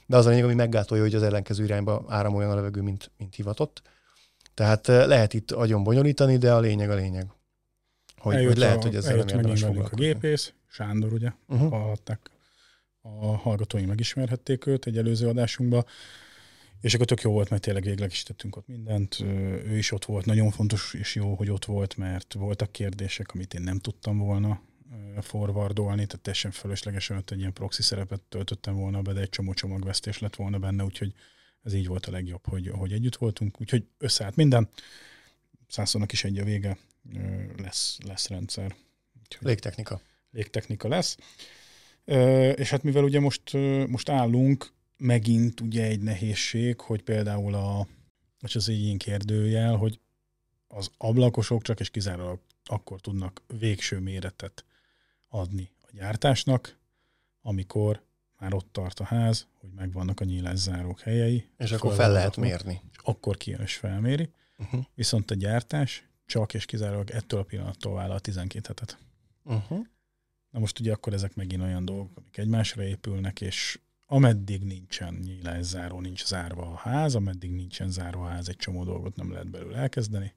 De 0.07 0.17
az 0.17 0.27
a 0.27 0.29
lényeg, 0.29 0.45
ami 0.45 0.55
meggátolja, 0.55 1.03
hogy 1.03 1.15
az 1.15 1.23
ellenkező 1.23 1.65
irányba 1.65 2.05
áramoljon 2.09 2.51
a 2.51 2.55
levegő, 2.55 2.81
mint, 2.81 3.11
mint 3.17 3.35
hivatott. 3.35 3.83
Tehát 4.55 4.89
eh, 4.89 5.07
lehet 5.07 5.35
itt 5.35 5.51
agyon 5.51 5.83
bonyolítani, 5.83 6.37
de 6.37 6.53
a 6.53 6.61
lényeg 6.61 6.91
a 6.91 6.95
lényeg. 6.95 7.27
Hogy, 8.17 8.45
hogy 8.45 8.57
lehet, 8.57 8.79
a, 8.79 8.87
hogy 8.87 8.97
ezzel 8.97 9.17
nem 9.17 9.29
érdemes 9.29 9.63
a 9.63 9.91
gépész, 9.95 10.53
Sándor, 10.71 11.13
ugye, 11.13 11.33
uh-huh. 11.49 11.71
hallhatták, 11.71 12.31
a 13.01 13.37
hallgatói 13.37 13.85
megismerhették 13.85 14.67
őt 14.67 14.87
egy 14.87 14.99
előző 14.99 15.29
adásunkban, 15.29 15.85
és 16.81 16.95
akkor 16.95 17.07
tök 17.07 17.21
jó 17.21 17.31
volt, 17.31 17.51
mert 17.51 17.63
tényleg 17.63 17.83
véglegesítettünk 17.83 18.57
ott 18.57 18.67
mindent. 18.67 19.21
Ő 19.21 19.77
is 19.77 19.93
ott 19.93 20.05
volt, 20.05 20.25
nagyon 20.25 20.51
fontos 20.51 20.95
és 20.95 21.15
jó, 21.15 21.35
hogy 21.35 21.51
ott 21.51 21.65
volt, 21.65 21.97
mert 21.97 22.33
voltak 22.33 22.73
kérdések, 22.73 23.35
amit 23.35 23.55
én 23.55 23.63
nem 23.63 23.79
tudtam 23.79 24.19
volna 24.19 24.61
forwardolni, 25.21 26.07
tehát 26.07 26.21
teljesen 26.21 26.51
fölöslegesen 26.51 27.17
ott 27.17 27.31
egy 27.31 27.39
ilyen 27.39 27.53
proxy 27.53 27.83
szerepet 27.83 28.21
töltöttem 28.21 28.75
volna 28.75 29.03
be, 29.03 29.13
de 29.13 29.21
egy 29.21 29.29
csomó 29.29 29.53
csomagvesztés 29.53 30.19
lett 30.19 30.37
volna 30.37 30.59
benne, 30.59 30.85
úgyhogy 30.85 31.13
ez 31.63 31.75
így 31.75 31.87
volt 31.87 32.07
a 32.07 32.11
legjobb, 32.11 32.47
hogy, 32.47 32.69
hogy 32.69 32.93
együtt 32.93 33.17
voltunk, 33.17 33.61
úgyhogy 33.61 33.87
összeállt 33.99 34.37
minden. 34.37 34.69
Szászónak 35.69 36.13
is 36.13 36.25
egy 36.25 36.39
a 36.39 36.45
vége, 36.45 36.79
lesz, 37.57 37.99
lesz 38.05 38.29
rendszer. 38.29 38.75
Úgyhogy 39.23 39.47
légtechnika. 39.47 40.01
Légtechnika 40.31 40.89
lesz. 40.89 41.17
És 42.55 42.71
hát 42.71 42.83
mivel 42.83 43.05
ugye 43.05 43.21
most, 43.21 43.53
most 43.87 44.09
állunk, 44.09 44.73
megint 44.97 45.61
ugye 45.61 45.85
egy 45.85 46.01
nehézség, 46.01 46.81
hogy 46.81 47.03
például 47.03 47.55
a, 47.55 47.87
és 48.41 48.55
az 48.55 48.69
egy 48.69 48.83
ilyen 48.83 48.99
kérdőjel, 48.99 49.77
hogy 49.77 50.01
az 50.69 50.91
ablakosok 50.97 51.63
csak 51.63 51.81
és 51.81 51.91
kizárólag 51.91 52.39
akkor 52.65 53.01
tudnak 53.01 53.43
végső 53.59 53.99
méretet 53.99 54.65
adni 55.29 55.71
a 55.81 55.89
gyártásnak, 55.93 56.79
amikor 57.43 58.03
már 58.39 58.55
ott 58.55 58.73
tart 58.73 59.01
a 59.01 59.05
ház, 59.05 59.47
hogy 59.61 59.71
megvannak 59.73 60.21
a 60.21 60.25
nyílászárók 60.25 61.01
helyei. 61.01 61.51
És 61.57 61.73
akkor 61.73 61.95
fel 61.95 62.13
lehet 62.13 62.37
mérni. 62.37 62.81
És 62.91 62.97
akkor 63.03 63.37
kijön 63.37 63.61
és 63.61 63.77
felméri. 63.77 64.31
Uh-huh. 64.59 64.85
Viszont 64.95 65.31
a 65.31 65.35
gyártás 65.35 66.09
csak 66.27 66.55
és 66.55 66.65
kizárólag 66.65 67.11
ettől 67.11 67.41
a 67.41 67.43
pillanattól 67.43 67.95
vállal 67.95 68.21
12 68.21 68.67
hetet. 68.69 68.99
Uh-huh. 69.45 69.87
Na 70.51 70.59
most 70.59 70.81
ugye 70.81 70.93
akkor 70.93 71.13
ezek 71.13 71.35
megint 71.35 71.63
olyan 71.63 71.85
dolgok, 71.85 72.17
amik 72.17 72.37
egymásra 72.37 72.83
épülnek, 72.83 73.41
és 73.41 73.81
ameddig 74.07 74.65
nincsen 74.65 75.15
nyílászáró, 75.15 76.01
nincs 76.01 76.25
zárva 76.25 76.63
a 76.63 76.77
ház, 76.77 77.15
ameddig 77.15 77.51
nincsen 77.51 77.91
zárva 77.91 78.25
a 78.25 78.29
ház, 78.29 78.49
egy 78.49 78.57
csomó 78.57 78.85
dolgot 78.85 79.17
nem 79.17 79.31
lehet 79.31 79.51
belőle 79.51 79.77
elkezdeni, 79.77 80.35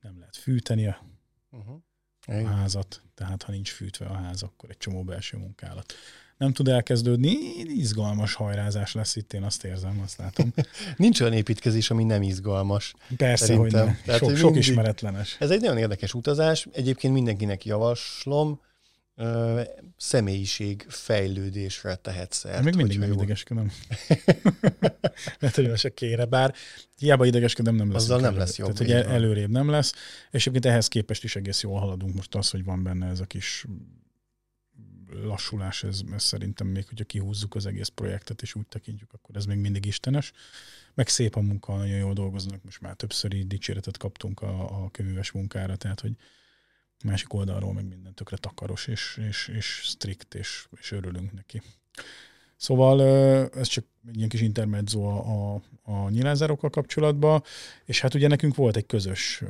nem 0.00 0.18
lehet 0.18 0.36
fűteni 0.36 0.86
a, 0.86 1.04
uh-huh. 1.50 1.82
A 2.26 2.46
házat, 2.46 3.02
tehát 3.14 3.42
ha 3.42 3.52
nincs 3.52 3.70
fűtve 3.70 4.06
a 4.06 4.14
ház, 4.14 4.42
akkor 4.42 4.70
egy 4.70 4.78
csomó 4.78 5.02
belső 5.02 5.36
munkálat 5.36 5.94
nem 6.40 6.52
tud 6.52 6.68
elkezdődni, 6.68 7.30
izgalmas 7.66 8.34
hajrázás 8.34 8.94
lesz 8.94 9.16
itt, 9.16 9.32
én 9.32 9.42
azt 9.42 9.64
érzem, 9.64 10.00
azt 10.04 10.18
látom. 10.18 10.52
Nincs 10.96 11.20
olyan 11.20 11.32
építkezés, 11.32 11.90
ami 11.90 12.04
nem 12.04 12.22
izgalmas. 12.22 12.94
Persze, 13.16 13.44
szerintem. 13.44 13.86
hogy 13.86 13.88
ne. 13.88 13.96
Tehát, 14.04 14.20
sok, 14.20 14.28
mindig, 14.28 14.44
sok 14.44 14.56
ismeretlenes. 14.56 15.36
Ez 15.38 15.50
egy 15.50 15.60
nagyon 15.60 15.78
érdekes 15.78 16.14
utazás, 16.14 16.68
egyébként 16.72 17.12
mindenkinek 17.12 17.64
javaslom, 17.64 18.60
személyiség 19.96 20.86
fejlődésre 20.88 21.94
tehet 21.94 22.32
szert. 22.32 22.64
Még 22.64 22.74
mindig 22.74 22.98
nem 22.98 23.12
idegeskedem. 23.12 23.70
Lehet, 25.40 25.56
hogy 25.56 25.78
se 25.78 25.88
kére, 25.88 26.24
bár 26.24 26.54
hiába 26.98 27.24
idegeskedem, 27.24 27.74
nem 27.74 27.92
lesz. 27.92 28.02
Azzal 28.02 28.20
nem 28.20 28.36
lesz 28.36 28.58
jobb. 28.58 28.72
Tehát, 28.72 29.04
hogy 29.04 29.12
előrébb 29.12 29.50
nem 29.50 29.70
lesz, 29.70 29.92
és 30.30 30.46
egyébként 30.46 30.66
ehhez 30.66 30.88
képest 30.88 31.24
is 31.24 31.36
egész 31.36 31.62
jól 31.62 31.78
haladunk 31.78 32.14
most 32.14 32.34
az, 32.34 32.50
hogy 32.50 32.64
van 32.64 32.82
benne 32.82 33.06
ez 33.06 33.20
a 33.20 33.24
kis 33.24 33.66
lassulás, 35.22 35.82
ez, 35.82 36.00
ez 36.12 36.22
szerintem 36.22 36.66
még, 36.66 36.88
hogyha 36.88 37.04
kihúzzuk 37.04 37.54
az 37.54 37.66
egész 37.66 37.88
projektet, 37.88 38.42
és 38.42 38.54
úgy 38.54 38.66
tekintjük, 38.66 39.12
akkor 39.12 39.36
ez 39.36 39.44
még 39.44 39.58
mindig 39.58 39.86
istenes. 39.86 40.32
Meg 40.94 41.08
szép 41.08 41.36
a 41.36 41.40
munka, 41.40 41.76
nagyon 41.76 41.98
jól 41.98 42.12
dolgoznak, 42.12 42.64
most 42.64 42.80
már 42.80 42.94
többször 42.94 43.34
így 43.34 43.46
dicséretet 43.46 43.96
kaptunk 43.96 44.40
a, 44.40 44.82
a 44.84 44.90
köműves 44.90 45.30
munkára, 45.30 45.76
tehát 45.76 46.00
hogy 46.00 46.12
másik 47.04 47.32
oldalról 47.32 47.72
meg 47.72 47.88
minden 47.88 48.14
tökre 48.14 48.36
takaros, 48.36 48.86
és, 48.86 49.20
és, 49.28 49.48
és 49.48 49.66
strikt, 49.66 50.34
és, 50.34 50.66
és 50.80 50.92
örülünk 50.92 51.32
neki. 51.32 51.62
Szóval 52.56 53.00
ez 53.48 53.66
csak 53.66 53.84
egy 54.08 54.16
ilyen 54.16 54.28
kis 54.28 54.40
intermezzo 54.40 55.00
a, 55.02 55.54
a, 55.54 55.62
a 55.82 56.08
nyilázárokkal 56.08 56.70
kapcsolatban, 56.70 57.42
és 57.84 58.00
hát 58.00 58.14
ugye 58.14 58.28
nekünk 58.28 58.54
volt 58.54 58.76
egy 58.76 58.86
közös 58.86 59.42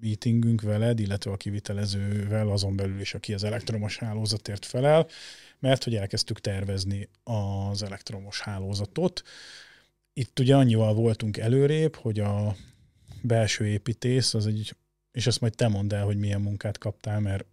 meetingünk 0.00 0.62
veled, 0.62 1.00
illetve 1.00 1.30
a 1.30 1.36
kivitelezővel, 1.36 2.48
azon 2.48 2.76
belül 2.76 3.00
is, 3.00 3.14
aki 3.14 3.34
az 3.34 3.44
elektromos 3.44 3.98
hálózatért 3.98 4.64
felel, 4.64 5.06
mert 5.58 5.84
hogy 5.84 5.94
elkezdtük 5.94 6.40
tervezni 6.40 7.08
az 7.24 7.82
elektromos 7.82 8.40
hálózatot. 8.40 9.22
Itt 10.12 10.38
ugye 10.38 10.56
annyival 10.56 10.94
voltunk 10.94 11.36
előrébb, 11.36 11.94
hogy 11.94 12.20
a 12.20 12.56
belső 13.22 13.66
építész, 13.66 14.34
az 14.34 14.46
egy, 14.46 14.76
és 15.12 15.26
ezt 15.26 15.40
majd 15.40 15.54
te 15.54 15.68
mondd 15.68 15.94
el, 15.94 16.04
hogy 16.04 16.16
milyen 16.16 16.40
munkát 16.40 16.78
kaptál, 16.78 17.20
mert 17.20 17.46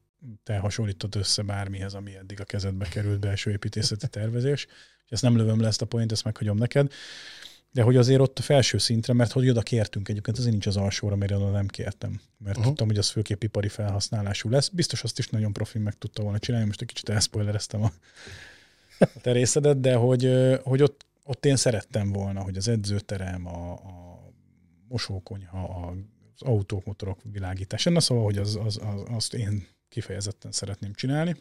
te 0.44 0.58
hasonlítod 0.58 1.16
össze 1.16 1.42
bármihez, 1.42 1.94
ami 1.94 2.16
eddig 2.16 2.40
a 2.40 2.44
kezedbe 2.44 2.88
került 2.88 3.20
belső 3.20 3.52
építészeti 3.52 4.08
tervezés. 4.08 4.68
Ezt 5.10 5.22
nem 5.22 5.38
lövöm 5.38 5.62
le 5.62 5.68
ezt 5.68 5.82
a 5.82 5.86
point, 5.86 6.12
ezt 6.12 6.24
meghagyom 6.24 6.58
neked. 6.58 6.92
De 7.72 7.82
hogy 7.82 7.96
azért 7.96 8.22
ott 8.22 8.40
a 8.40 8.42
felső 8.42 8.78
szintre, 8.78 9.14
mert 9.14 9.32
hogy 9.32 9.50
oda 9.50 9.62
kértünk 9.62 10.10
egyébként, 10.10 10.38
azért 10.38 10.52
nincs 10.52 10.68
az 10.68 10.78
alsóra, 10.78 11.16
mert 11.16 11.32
oda 11.32 11.50
nem 11.50 11.68
kértem. 11.68 12.22
Mert 12.38 12.50
uh-huh. 12.58 12.66
tudtam, 12.66 12.88
hogy 12.88 12.98
az 12.98 13.10
főképp 13.10 13.44
ipari 13.44 13.68
felhasználású 13.68 14.50
lesz. 14.50 14.68
Biztos 14.68 15.04
azt 15.04 15.20
is 15.20 15.28
nagyon 15.28 15.54
profin 15.54 15.82
meg 15.82 15.94
tudta 15.94 16.22
volna 16.22 16.40
csinálni, 16.40 16.66
most 16.68 16.82
egy 16.82 16.88
kicsit 16.88 17.10
elspoilereztem 17.10 17.84
a, 17.84 17.92
a 19.00 19.08
te 19.22 19.32
részedet, 19.32 19.80
de 19.80 19.96
hogy, 19.96 20.34
hogy 20.64 20.82
ott, 20.82 21.06
ott 21.24 21.46
én 21.46 21.56
szerettem 21.56 22.12
volna, 22.12 22.42
hogy 22.42 22.58
az 22.58 22.68
edzőterem, 22.68 23.48
a, 23.48 23.72
a 23.74 24.34
mosókonyha, 24.88 25.94
az 26.36 26.48
autók, 26.48 26.86
motorok 26.86 27.20
világítása, 27.32 27.90
na 27.90 28.00
szóval, 28.00 28.24
hogy 28.24 28.38
az, 28.38 28.56
az, 28.56 28.80
az, 28.84 29.04
azt 29.08 29.34
én 29.34 29.68
kifejezetten 29.90 30.52
szeretném 30.52 30.94
csinálni, 30.94 31.36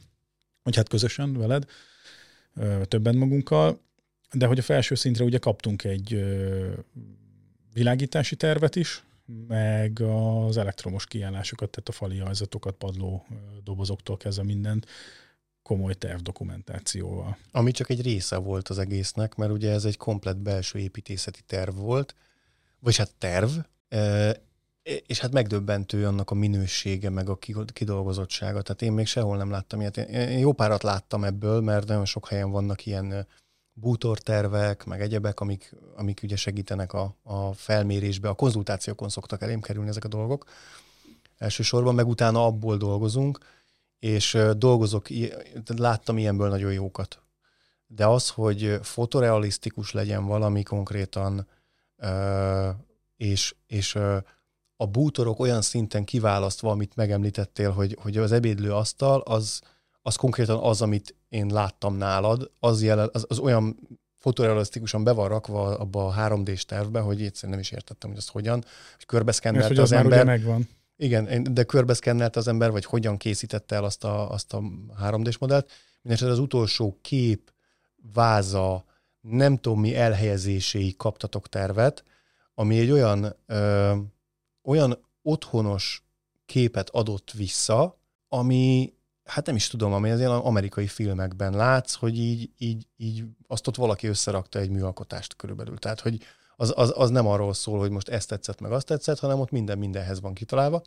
hogy 0.62 0.76
hát 0.76 0.88
közösen 0.88 1.32
veled, 1.32 1.64
többen 2.84 3.16
magunkkal, 3.16 3.80
de 4.32 4.46
hogy 4.46 4.58
a 4.58 4.62
felső 4.62 4.94
szintre 4.94 5.24
ugye 5.24 5.38
kaptunk 5.38 5.84
egy 5.84 6.24
világítási 7.72 8.36
tervet 8.36 8.76
is, 8.76 9.04
meg 9.46 10.00
az 10.00 10.56
elektromos 10.56 11.06
kiállásokat, 11.06 11.70
tehát 11.70 11.88
a 11.88 11.92
fali 11.92 12.20
ajzatokat, 12.20 12.74
padló 12.74 13.26
dobozoktól 13.62 14.16
kezdve 14.16 14.44
mindent 14.44 14.86
komoly 15.62 15.94
tervdokumentációval. 15.94 17.36
Ami 17.50 17.70
csak 17.70 17.90
egy 17.90 18.02
része 18.02 18.36
volt 18.36 18.68
az 18.68 18.78
egésznek, 18.78 19.34
mert 19.34 19.52
ugye 19.52 19.70
ez 19.70 19.84
egy 19.84 19.96
komplet 19.96 20.38
belső 20.38 20.78
építészeti 20.78 21.40
terv 21.46 21.76
volt, 21.76 22.14
vagy 22.78 22.96
hát 22.96 23.14
terv, 23.18 23.50
és 25.06 25.18
hát 25.20 25.32
megdöbbentő 25.32 26.06
annak 26.06 26.30
a 26.30 26.34
minősége, 26.34 27.10
meg 27.10 27.28
a 27.28 27.38
kidolgozottsága. 27.72 28.62
Tehát 28.62 28.82
én 28.82 28.92
még 28.92 29.06
sehol 29.06 29.36
nem 29.36 29.50
láttam 29.50 29.80
ilyet. 29.80 29.96
Én 29.96 30.38
jó 30.38 30.52
párat 30.52 30.82
láttam 30.82 31.24
ebből, 31.24 31.60
mert 31.60 31.86
nagyon 31.86 32.04
sok 32.04 32.28
helyen 32.28 32.50
vannak 32.50 32.86
ilyen 32.86 33.26
bútortervek, 33.72 34.84
meg 34.84 35.00
egyebek, 35.00 35.40
amik, 35.40 35.74
amik 35.96 36.20
ugye 36.22 36.36
segítenek 36.36 36.92
a, 36.92 37.16
a 37.22 37.52
felmérésbe. 37.52 38.28
A 38.28 38.34
konzultációkon 38.34 39.08
szoktak 39.08 39.42
elém 39.42 39.60
kerülni 39.60 39.88
ezek 39.88 40.04
a 40.04 40.08
dolgok. 40.08 40.44
Elsősorban, 41.38 41.94
meg 41.94 42.06
utána 42.06 42.46
abból 42.46 42.76
dolgozunk, 42.76 43.38
és 43.98 44.38
dolgozok, 44.56 45.06
láttam 45.76 46.18
ilyenből 46.18 46.48
nagyon 46.48 46.72
jókat. 46.72 47.22
De 47.86 48.06
az, 48.06 48.28
hogy 48.28 48.78
fotorealisztikus 48.82 49.92
legyen 49.92 50.26
valami 50.26 50.62
konkrétan, 50.62 51.48
és, 53.16 53.54
és 53.66 53.98
a 54.76 54.86
bútorok 54.86 55.40
olyan 55.40 55.62
szinten 55.62 56.04
kiválasztva, 56.04 56.70
amit 56.70 56.96
megemlítettél, 56.96 57.70
hogy, 57.70 57.96
hogy 58.02 58.16
az 58.16 58.32
ebédlő 58.32 58.72
asztal, 58.72 59.20
az, 59.20 59.60
az 60.02 60.16
konkrétan 60.16 60.58
az, 60.58 60.82
amit 60.82 61.14
én 61.28 61.46
láttam 61.46 61.96
nálad, 61.96 62.50
az, 62.60 62.82
jelen, 62.82 63.08
az, 63.12 63.24
az 63.28 63.38
olyan 63.38 63.78
fotorealisztikusan 64.18 65.04
be 65.04 65.12
van 65.12 65.28
rakva 65.28 65.78
abba 65.78 66.06
a 66.06 66.14
3D-s 66.28 66.64
tervbe, 66.64 67.00
hogy 67.00 67.22
egyszerűen 67.22 67.52
nem 67.52 67.60
is 67.60 67.70
értettem, 67.70 68.10
hogy 68.10 68.18
az 68.18 68.28
hogyan, 68.28 68.64
hogy 68.96 69.06
körbeszkennelt 69.06 69.70
az, 69.70 69.78
az 69.78 69.92
ember. 69.92 70.24
megvan. 70.24 70.68
Igen, 70.96 71.52
de 71.54 71.64
körbeszkennelt 71.64 72.36
az 72.36 72.48
ember, 72.48 72.70
vagy 72.70 72.84
hogyan 72.84 73.16
készítette 73.16 73.74
el 73.74 73.84
azt 73.84 74.04
a, 74.04 74.30
azt 74.30 74.52
a 74.52 74.62
3D-s 75.02 75.38
modellt. 75.38 75.70
Mindenesetre 76.02 76.34
az 76.34 76.38
utolsó 76.38 76.98
kép, 77.02 77.52
váza, 78.12 78.84
nem 79.20 79.56
tudom 79.56 79.80
mi 79.80 79.96
elhelyezéséig 79.96 80.96
kaptatok 80.96 81.48
tervet, 81.48 82.04
ami 82.54 82.78
egy 82.78 82.90
olyan, 82.90 83.36
ö, 83.46 83.92
olyan 84.64 85.06
otthonos 85.22 86.04
képet 86.46 86.90
adott 86.90 87.30
vissza, 87.30 87.98
ami 88.28 88.92
hát 89.24 89.46
nem 89.46 89.56
is 89.56 89.68
tudom, 89.68 89.92
ami 89.92 90.10
az 90.10 90.18
ilyen 90.18 90.30
amerikai 90.30 90.86
filmekben 90.86 91.52
látsz, 91.52 91.94
hogy 91.94 92.18
így, 92.18 92.50
így, 92.58 92.86
így 92.96 93.24
azt 93.46 93.66
ott 93.66 93.76
valaki 93.76 94.06
összerakta 94.06 94.58
egy 94.58 94.70
műalkotást 94.70 95.36
körülbelül. 95.36 95.78
Tehát, 95.78 96.00
hogy 96.00 96.20
az, 96.56 96.72
az, 96.76 96.92
az 96.96 97.10
nem 97.10 97.26
arról 97.26 97.54
szól, 97.54 97.78
hogy 97.78 97.90
most 97.90 98.08
ezt 98.08 98.28
tetszett, 98.28 98.60
meg 98.60 98.72
azt 98.72 98.86
tetszett, 98.86 99.18
hanem 99.18 99.40
ott 99.40 99.50
minden 99.50 99.78
mindenhez 99.78 100.20
van 100.20 100.34
kitalálva. 100.34 100.82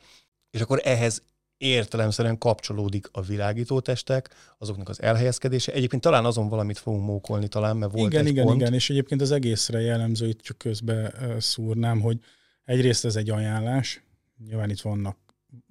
És 0.49 0.62
akkor 0.62 0.82
ehhez 0.84 1.24
értelemszerűen 1.58 2.38
kapcsolódik 2.38 3.10
a 3.12 3.22
világítótestek, 3.22 4.30
azoknak 4.58 4.89
az 4.89 5.01
elhelyezkedése. 5.01 5.72
Egyébként 5.72 6.01
talán 6.01 6.26
azon 6.26 6.49
valamit 6.49 6.78
fogunk 6.78 7.06
mókolni 7.06 7.47
talán, 7.47 7.78
mert 7.78 7.91
volt 7.91 8.12
igen, 8.12 8.26
egy 8.26 8.32
igen, 8.32 8.45
pont. 8.45 8.62
Igen, 8.62 8.74
és 8.74 8.89
egyébként 8.89 9.22
az 9.22 9.32
egészre 9.32 9.80
jellemző, 9.80 10.28
itt 10.28 10.41
csak 10.41 10.58
közbe 10.58 11.14
szúrnám, 11.39 12.01
hogy 12.01 12.20
egyrészt 12.68 13.05
ez 13.05 13.15
egy 13.15 13.30
ajánlás, 13.30 14.01
nyilván 14.45 14.70
itt 14.70 14.82
vannak, 14.82 15.18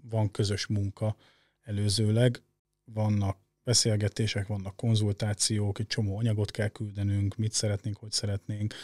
van 0.02 0.30
közös 0.30 0.66
munka 0.66 1.16
előzőleg, 1.62 2.42
vannak 2.84 3.38
beszélgetések, 3.64 4.46
vannak 4.46 4.76
konzultációk, 4.76 5.78
egy 5.78 5.86
csomó 5.86 6.18
anyagot 6.18 6.50
kell 6.50 6.68
küldenünk, 6.68 7.36
mit 7.36 7.52
szeretnénk, 7.52 7.96
hogy 7.96 8.12
szeretnénk. 8.12 8.74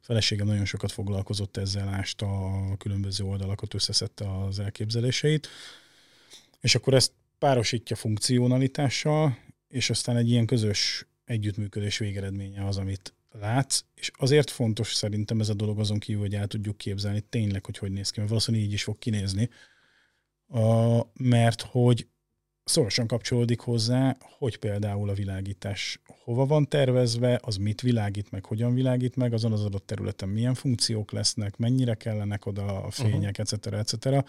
A 0.00 0.04
feleségem 0.04 0.46
nagyon 0.46 0.64
sokat 0.64 0.92
foglalkozott 0.92 1.56
ezzel, 1.56 1.88
ásta 1.88 2.26
a 2.44 2.76
különböző 2.76 3.24
oldalakat, 3.24 3.74
összeszedte 3.74 4.42
az 4.42 4.58
elképzeléseit, 4.58 5.48
és 6.60 6.74
akkor 6.74 6.94
ezt 6.94 7.12
párosítja 7.38 7.96
funkcionalitással, 7.96 9.38
és 9.68 9.90
aztán 9.90 10.16
egy 10.16 10.30
ilyen 10.30 10.46
közös 10.46 11.06
együttműködés 11.24 11.98
végeredménye 11.98 12.66
az, 12.66 12.76
amit 12.76 13.14
látsz, 13.40 13.84
és 13.94 14.10
azért 14.14 14.50
fontos 14.50 14.94
szerintem 14.94 15.40
ez 15.40 15.48
a 15.48 15.54
dolog 15.54 15.78
azon 15.78 15.98
kívül, 15.98 16.20
hogy 16.22 16.34
el 16.34 16.46
tudjuk 16.46 16.76
képzelni 16.76 17.20
tényleg, 17.20 17.64
hogy 17.64 17.78
hogy 17.78 17.92
néz 17.92 18.10
ki, 18.10 18.16
mert 18.18 18.30
valószínűleg 18.30 18.66
így 18.66 18.72
is 18.72 18.82
fog 18.82 18.98
kinézni, 18.98 19.48
a, 20.48 21.00
mert 21.12 21.62
hogy 21.62 22.06
szorosan 22.64 23.06
kapcsolódik 23.06 23.60
hozzá, 23.60 24.16
hogy 24.20 24.56
például 24.56 25.08
a 25.08 25.14
világítás 25.14 26.00
hova 26.24 26.46
van 26.46 26.68
tervezve, 26.68 27.40
az 27.42 27.56
mit 27.56 27.80
világít 27.80 28.30
meg, 28.30 28.44
hogyan 28.44 28.74
világít 28.74 29.16
meg, 29.16 29.32
azon 29.32 29.52
az 29.52 29.64
adott 29.64 29.86
területen 29.86 30.28
milyen 30.28 30.54
funkciók 30.54 31.12
lesznek, 31.12 31.56
mennyire 31.56 31.94
kellenek 31.94 32.46
oda 32.46 32.82
a 32.82 32.90
fények, 32.90 33.38
uh-huh. 33.38 33.58
etc. 33.62 33.66
etc. 33.66 34.28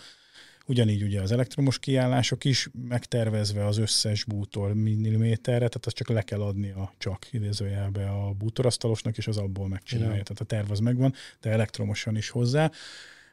Ugyanígy 0.66 1.04
ugye 1.04 1.22
az 1.22 1.32
elektromos 1.32 1.80
kiállások 1.80 2.44
is 2.44 2.70
megtervezve 2.88 3.66
az 3.66 3.78
összes 3.78 4.24
bútor 4.24 4.74
milliméterre, 4.74 5.68
tehát 5.68 5.86
azt 5.86 5.96
csak 5.96 6.10
le 6.10 6.22
kell 6.22 6.42
adni 6.42 6.70
a 6.70 6.94
csak 6.98 7.28
idézőjelbe 7.32 8.10
a 8.10 8.32
bútorasztalosnak, 8.32 9.18
és 9.18 9.28
az 9.28 9.38
abból 9.38 9.68
megcsinálja. 9.68 10.12
Igen. 10.12 10.24
Tehát 10.24 10.42
a 10.42 10.46
terv 10.46 10.72
az 10.72 10.80
megvan, 10.80 11.14
de 11.42 11.50
elektromosan 11.50 12.16
is 12.16 12.30
hozzá. 12.30 12.72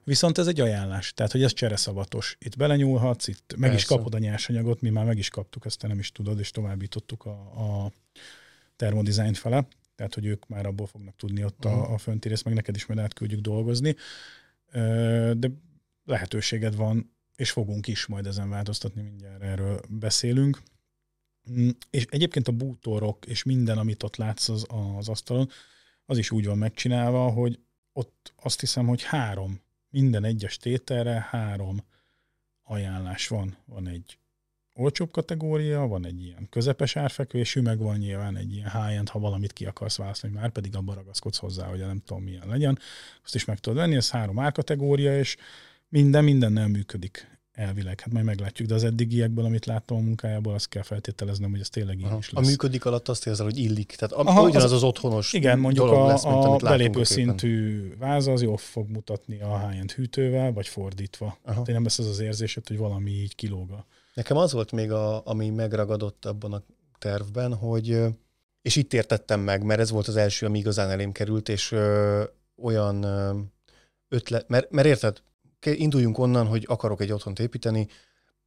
Viszont 0.05 0.39
ez 0.39 0.47
egy 0.47 0.61
ajánlás, 0.61 1.13
tehát 1.13 1.33
hogy 1.33 1.43
ez 1.43 1.53
csereszavatos. 1.53 2.37
Itt 2.41 2.57
belenyúlhatsz, 2.57 3.27
itt 3.27 3.43
Persze. 3.47 3.67
meg 3.67 3.75
is 3.75 3.85
kapod 3.85 4.15
a 4.15 4.19
nyersanyagot, 4.19 4.81
mi 4.81 4.91
már 4.91 5.05
meg 5.05 5.19
is 5.19 5.29
kaptuk, 5.29 5.65
ezt 5.65 5.79
te 5.79 5.87
nem 5.87 5.99
is 5.99 6.13
tudod, 6.13 6.39
és 6.39 6.51
továbbítottuk 6.51 7.25
a, 7.25 7.31
a 7.31 7.93
termodizájn 8.77 9.35
fele, 9.35 9.67
tehát 9.97 10.15
hogy 10.15 10.27
ők 10.27 10.49
már 10.49 10.67
abból 10.67 10.87
fognak 10.87 11.17
tudni 11.17 11.45
ott 11.45 11.65
uh-huh. 11.65 11.81
a, 11.81 11.85
mhm. 11.85 11.93
a 11.93 11.99
fönti 11.99 12.29
részt, 12.29 12.45
meg 12.45 12.55
neked 12.55 12.75
is 12.75 12.87
majd 12.87 13.01
átküldjük 13.01 13.41
dolgozni. 13.41 13.97
De 15.33 15.51
lehetőséged 16.05 16.77
van 16.77 17.13
és 17.41 17.51
fogunk 17.51 17.87
is 17.87 18.07
majd 18.07 18.27
ezen 18.27 18.51
változtatni, 18.51 19.03
mindjárt 19.03 19.43
erről 19.43 19.81
beszélünk. 19.89 20.63
Mm, 21.51 21.69
és 21.91 22.07
egyébként 22.11 22.49
a 22.49 22.53
bútorok 22.53 23.27
és 23.27 23.43
minden, 23.43 23.79
amit 23.79 24.03
ott 24.03 24.17
látsz 24.17 24.49
az, 24.49 24.67
az 24.97 25.09
asztalon, 25.09 25.49
az 26.07 26.19
is 26.19 26.31
úgy 26.31 26.47
van 26.47 26.59
megcsinálva, 26.59 27.31
hogy 27.31 27.59
ott 27.93 28.33
azt 28.43 28.61
hiszem, 28.61 28.87
hogy 28.87 29.03
három, 29.03 29.61
minden 29.89 30.25
egyes 30.25 30.57
tételre 30.57 31.27
három 31.31 31.85
ajánlás 32.63 33.29
van. 33.29 33.57
Van 33.65 33.89
egy 33.89 34.19
olcsóbb 34.75 35.11
kategória, 35.11 35.87
van 35.87 36.07
egy 36.07 36.23
ilyen 36.23 36.47
közepes 36.51 36.97
árfekvésű, 36.97 37.61
meg 37.61 37.79
van 37.79 37.97
nyilván 37.97 38.37
egy 38.37 38.53
ilyen 38.53 38.71
high-end, 38.71 39.09
ha 39.09 39.19
valamit 39.19 39.53
ki 39.53 39.67
akarsz 39.67 39.97
választani, 39.97 40.33
már 40.33 40.51
pedig 40.51 40.77
abban 40.77 40.95
ragaszkodsz 40.95 41.39
hozzá, 41.39 41.67
hogy 41.67 41.79
nem 41.79 42.03
tudom 42.05 42.23
milyen 42.23 42.49
legyen, 42.49 42.79
azt 43.25 43.35
is 43.35 43.45
meg 43.45 43.59
tudod 43.59 43.79
venni, 43.79 43.97
ez 43.97 44.11
három 44.11 44.39
árkategória, 44.39 45.19
és 45.19 45.37
minden 45.91 46.25
minden 46.25 46.53
nem 46.53 46.71
működik 46.71 47.39
elvileg. 47.53 48.01
Hát 48.01 48.13
majd 48.13 48.25
meglátjuk, 48.25 48.69
de 48.69 48.75
az 48.75 48.85
eddigiekből, 48.85 49.45
amit 49.45 49.67
láttam 49.67 49.97
a 49.97 50.01
munkájából, 50.01 50.55
azt 50.55 50.69
kell 50.69 50.83
feltételeznem, 50.83 51.51
hogy 51.51 51.61
ez 51.61 51.69
tényleg 51.69 51.99
így 51.99 52.17
is 52.19 52.31
lesz. 52.31 52.47
A 52.47 52.49
működik 52.49 52.85
alatt 52.85 53.09
azt 53.09 53.27
érzel, 53.27 53.45
hogy 53.45 53.59
illik. 53.59 53.95
Tehát 53.97 54.27
Aha, 54.27 54.43
ugyanaz 54.43 54.65
az, 54.65 54.73
az 54.73 54.83
otthonos 54.83 55.33
Igen, 55.33 55.59
mondjuk 55.59 55.91
a, 55.91 56.07
lesz, 56.07 56.25
mint, 56.25 56.45
a 56.45 56.57
belépő 56.57 57.05
szintű 57.05 57.89
váz 57.99 58.27
az 58.27 58.43
jól 58.43 58.57
fog 58.57 58.89
mutatni 58.89 59.41
a 59.41 59.69
high 59.69 59.93
hűtővel, 59.93 60.53
vagy 60.53 60.69
fordítva. 60.69 61.39
Hát 61.45 61.67
nem 61.67 61.83
lesz 61.83 61.99
az 61.99 62.07
az 62.07 62.21
érzésed, 62.21 62.67
hogy 62.67 62.79
valami 62.79 63.11
így 63.11 63.35
kilóga. 63.35 63.87
Nekem 64.15 64.37
az 64.37 64.53
volt 64.53 64.73
még, 64.73 64.93
a, 64.93 65.27
ami 65.27 65.51
megragadott 65.51 66.25
abban 66.25 66.53
a 66.53 66.63
tervben, 66.99 67.55
hogy 67.55 67.99
és 68.63 68.77
itt 68.77 68.93
értettem 68.93 69.41
meg, 69.41 69.65
mert 69.65 69.81
ez 69.81 69.91
volt 69.91 70.09
az 70.09 70.17
első, 70.17 70.47
ami 70.47 70.59
igazán 70.59 70.91
elém 70.91 71.13
került, 71.13 71.49
és 71.49 71.73
ö, 71.73 72.23
olyan 72.63 73.03
ö, 73.03 73.39
ötlet, 74.09 74.49
mert, 74.49 74.71
mert 74.71 74.87
érted, 74.87 75.23
induljunk 75.65 76.19
onnan, 76.19 76.47
hogy 76.47 76.65
akarok 76.69 77.01
egy 77.01 77.13
otthont 77.13 77.39
építeni, 77.39 77.89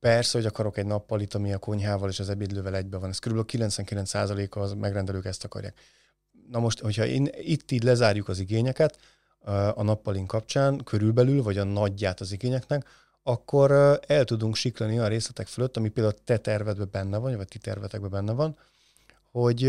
Persze, 0.04 0.38
hogy 0.38 0.48
akarok 0.48 0.78
egy 0.78 0.86
nappalit, 0.86 1.34
ami 1.34 1.54
a 1.54 1.58
konyhával 1.58 2.10
és 2.10 2.20
az 2.20 2.30
ebédlővel 2.30 2.76
egybe 2.76 2.98
van. 2.98 3.10
Ez 3.10 3.20
kb. 3.20 3.52
99%-a 3.52 4.60
az 4.60 4.74
megrendelők 4.74 5.26
ezt 5.26 5.44
akarják. 5.44 5.80
Na 6.50 6.60
most, 6.60 6.80
hogyha 6.80 7.06
én, 7.06 7.30
itt 7.38 7.72
így 7.72 7.84
lezárjuk 7.84 8.28
az 8.28 8.40
igényeket 8.40 8.98
a 9.74 9.84
nappalin 9.84 10.26
kapcsán, 10.26 10.84
körülbelül, 10.84 11.44
vagy 11.44 11.58
a 11.58 11.64
nagyját 11.64 12.20
az 12.20 12.32
igényeknek, 12.32 12.88
akkor 13.24 13.72
el 14.08 14.24
tudunk 14.24 14.56
siklani 14.56 15.00
a 15.00 15.08
részletek 15.08 15.48
fölött, 15.48 15.78
ami 15.78 15.90
például 15.90 16.16
te 16.24 16.38
tervedben 16.38 16.90
benne 16.92 17.18
van, 17.18 17.36
vagy 17.36 17.48
ti 17.48 17.58
tervetekben 17.58 18.10
benne 18.10 18.32
van, 18.32 18.58
hogy 19.32 19.64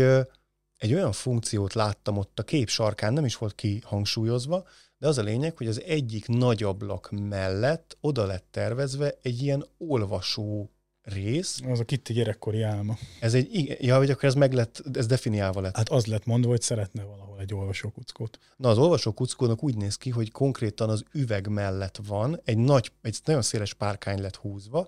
egy 0.77 0.93
olyan 0.93 1.11
funkciót 1.11 1.73
láttam 1.73 2.17
ott 2.17 2.39
a 2.39 2.43
kép 2.43 2.69
sarkán, 2.69 3.13
nem 3.13 3.25
is 3.25 3.37
volt 3.37 3.55
kihangsúlyozva, 3.55 4.67
de 5.05 5.11
az 5.11 5.17
a 5.17 5.23
lényeg, 5.23 5.57
hogy 5.57 5.67
az 5.67 5.81
egyik 5.81 6.27
nagy 6.27 6.63
ablak 6.63 7.09
mellett 7.11 7.97
oda 8.01 8.25
lett 8.25 8.45
tervezve 8.51 9.17
egy 9.21 9.41
ilyen 9.41 9.65
olvasó 9.77 10.71
rész. 11.01 11.59
Az 11.69 11.79
a 11.79 11.83
Kitty 11.83 12.13
gyerekkori 12.13 12.61
álma. 12.61 12.97
Ez 13.19 13.33
egy, 13.33 13.77
ja, 13.79 13.97
hogy 13.97 14.09
akkor 14.09 14.23
ez 14.23 14.33
meg 14.33 14.53
lett, 14.53 14.83
ez 14.93 15.05
definiálva 15.05 15.61
lett. 15.61 15.75
Hát 15.75 15.89
az 15.89 16.05
lett 16.05 16.25
mondva, 16.25 16.49
hogy 16.49 16.61
szeretne 16.61 17.03
valahol 17.03 17.39
egy 17.39 17.53
olvasókuckót. 17.53 18.39
Na, 18.57 18.69
az 18.69 18.77
olvasókuckónak 18.77 19.63
úgy 19.63 19.75
néz 19.75 19.95
ki, 19.95 20.09
hogy 20.09 20.31
konkrétan 20.31 20.89
az 20.89 21.03
üveg 21.11 21.47
mellett 21.47 21.99
van, 22.07 22.41
egy 22.43 22.57
nagy, 22.57 22.91
egy 23.01 23.19
nagyon 23.25 23.41
széles 23.41 23.73
párkány 23.73 24.21
lett 24.21 24.35
húzva, 24.35 24.87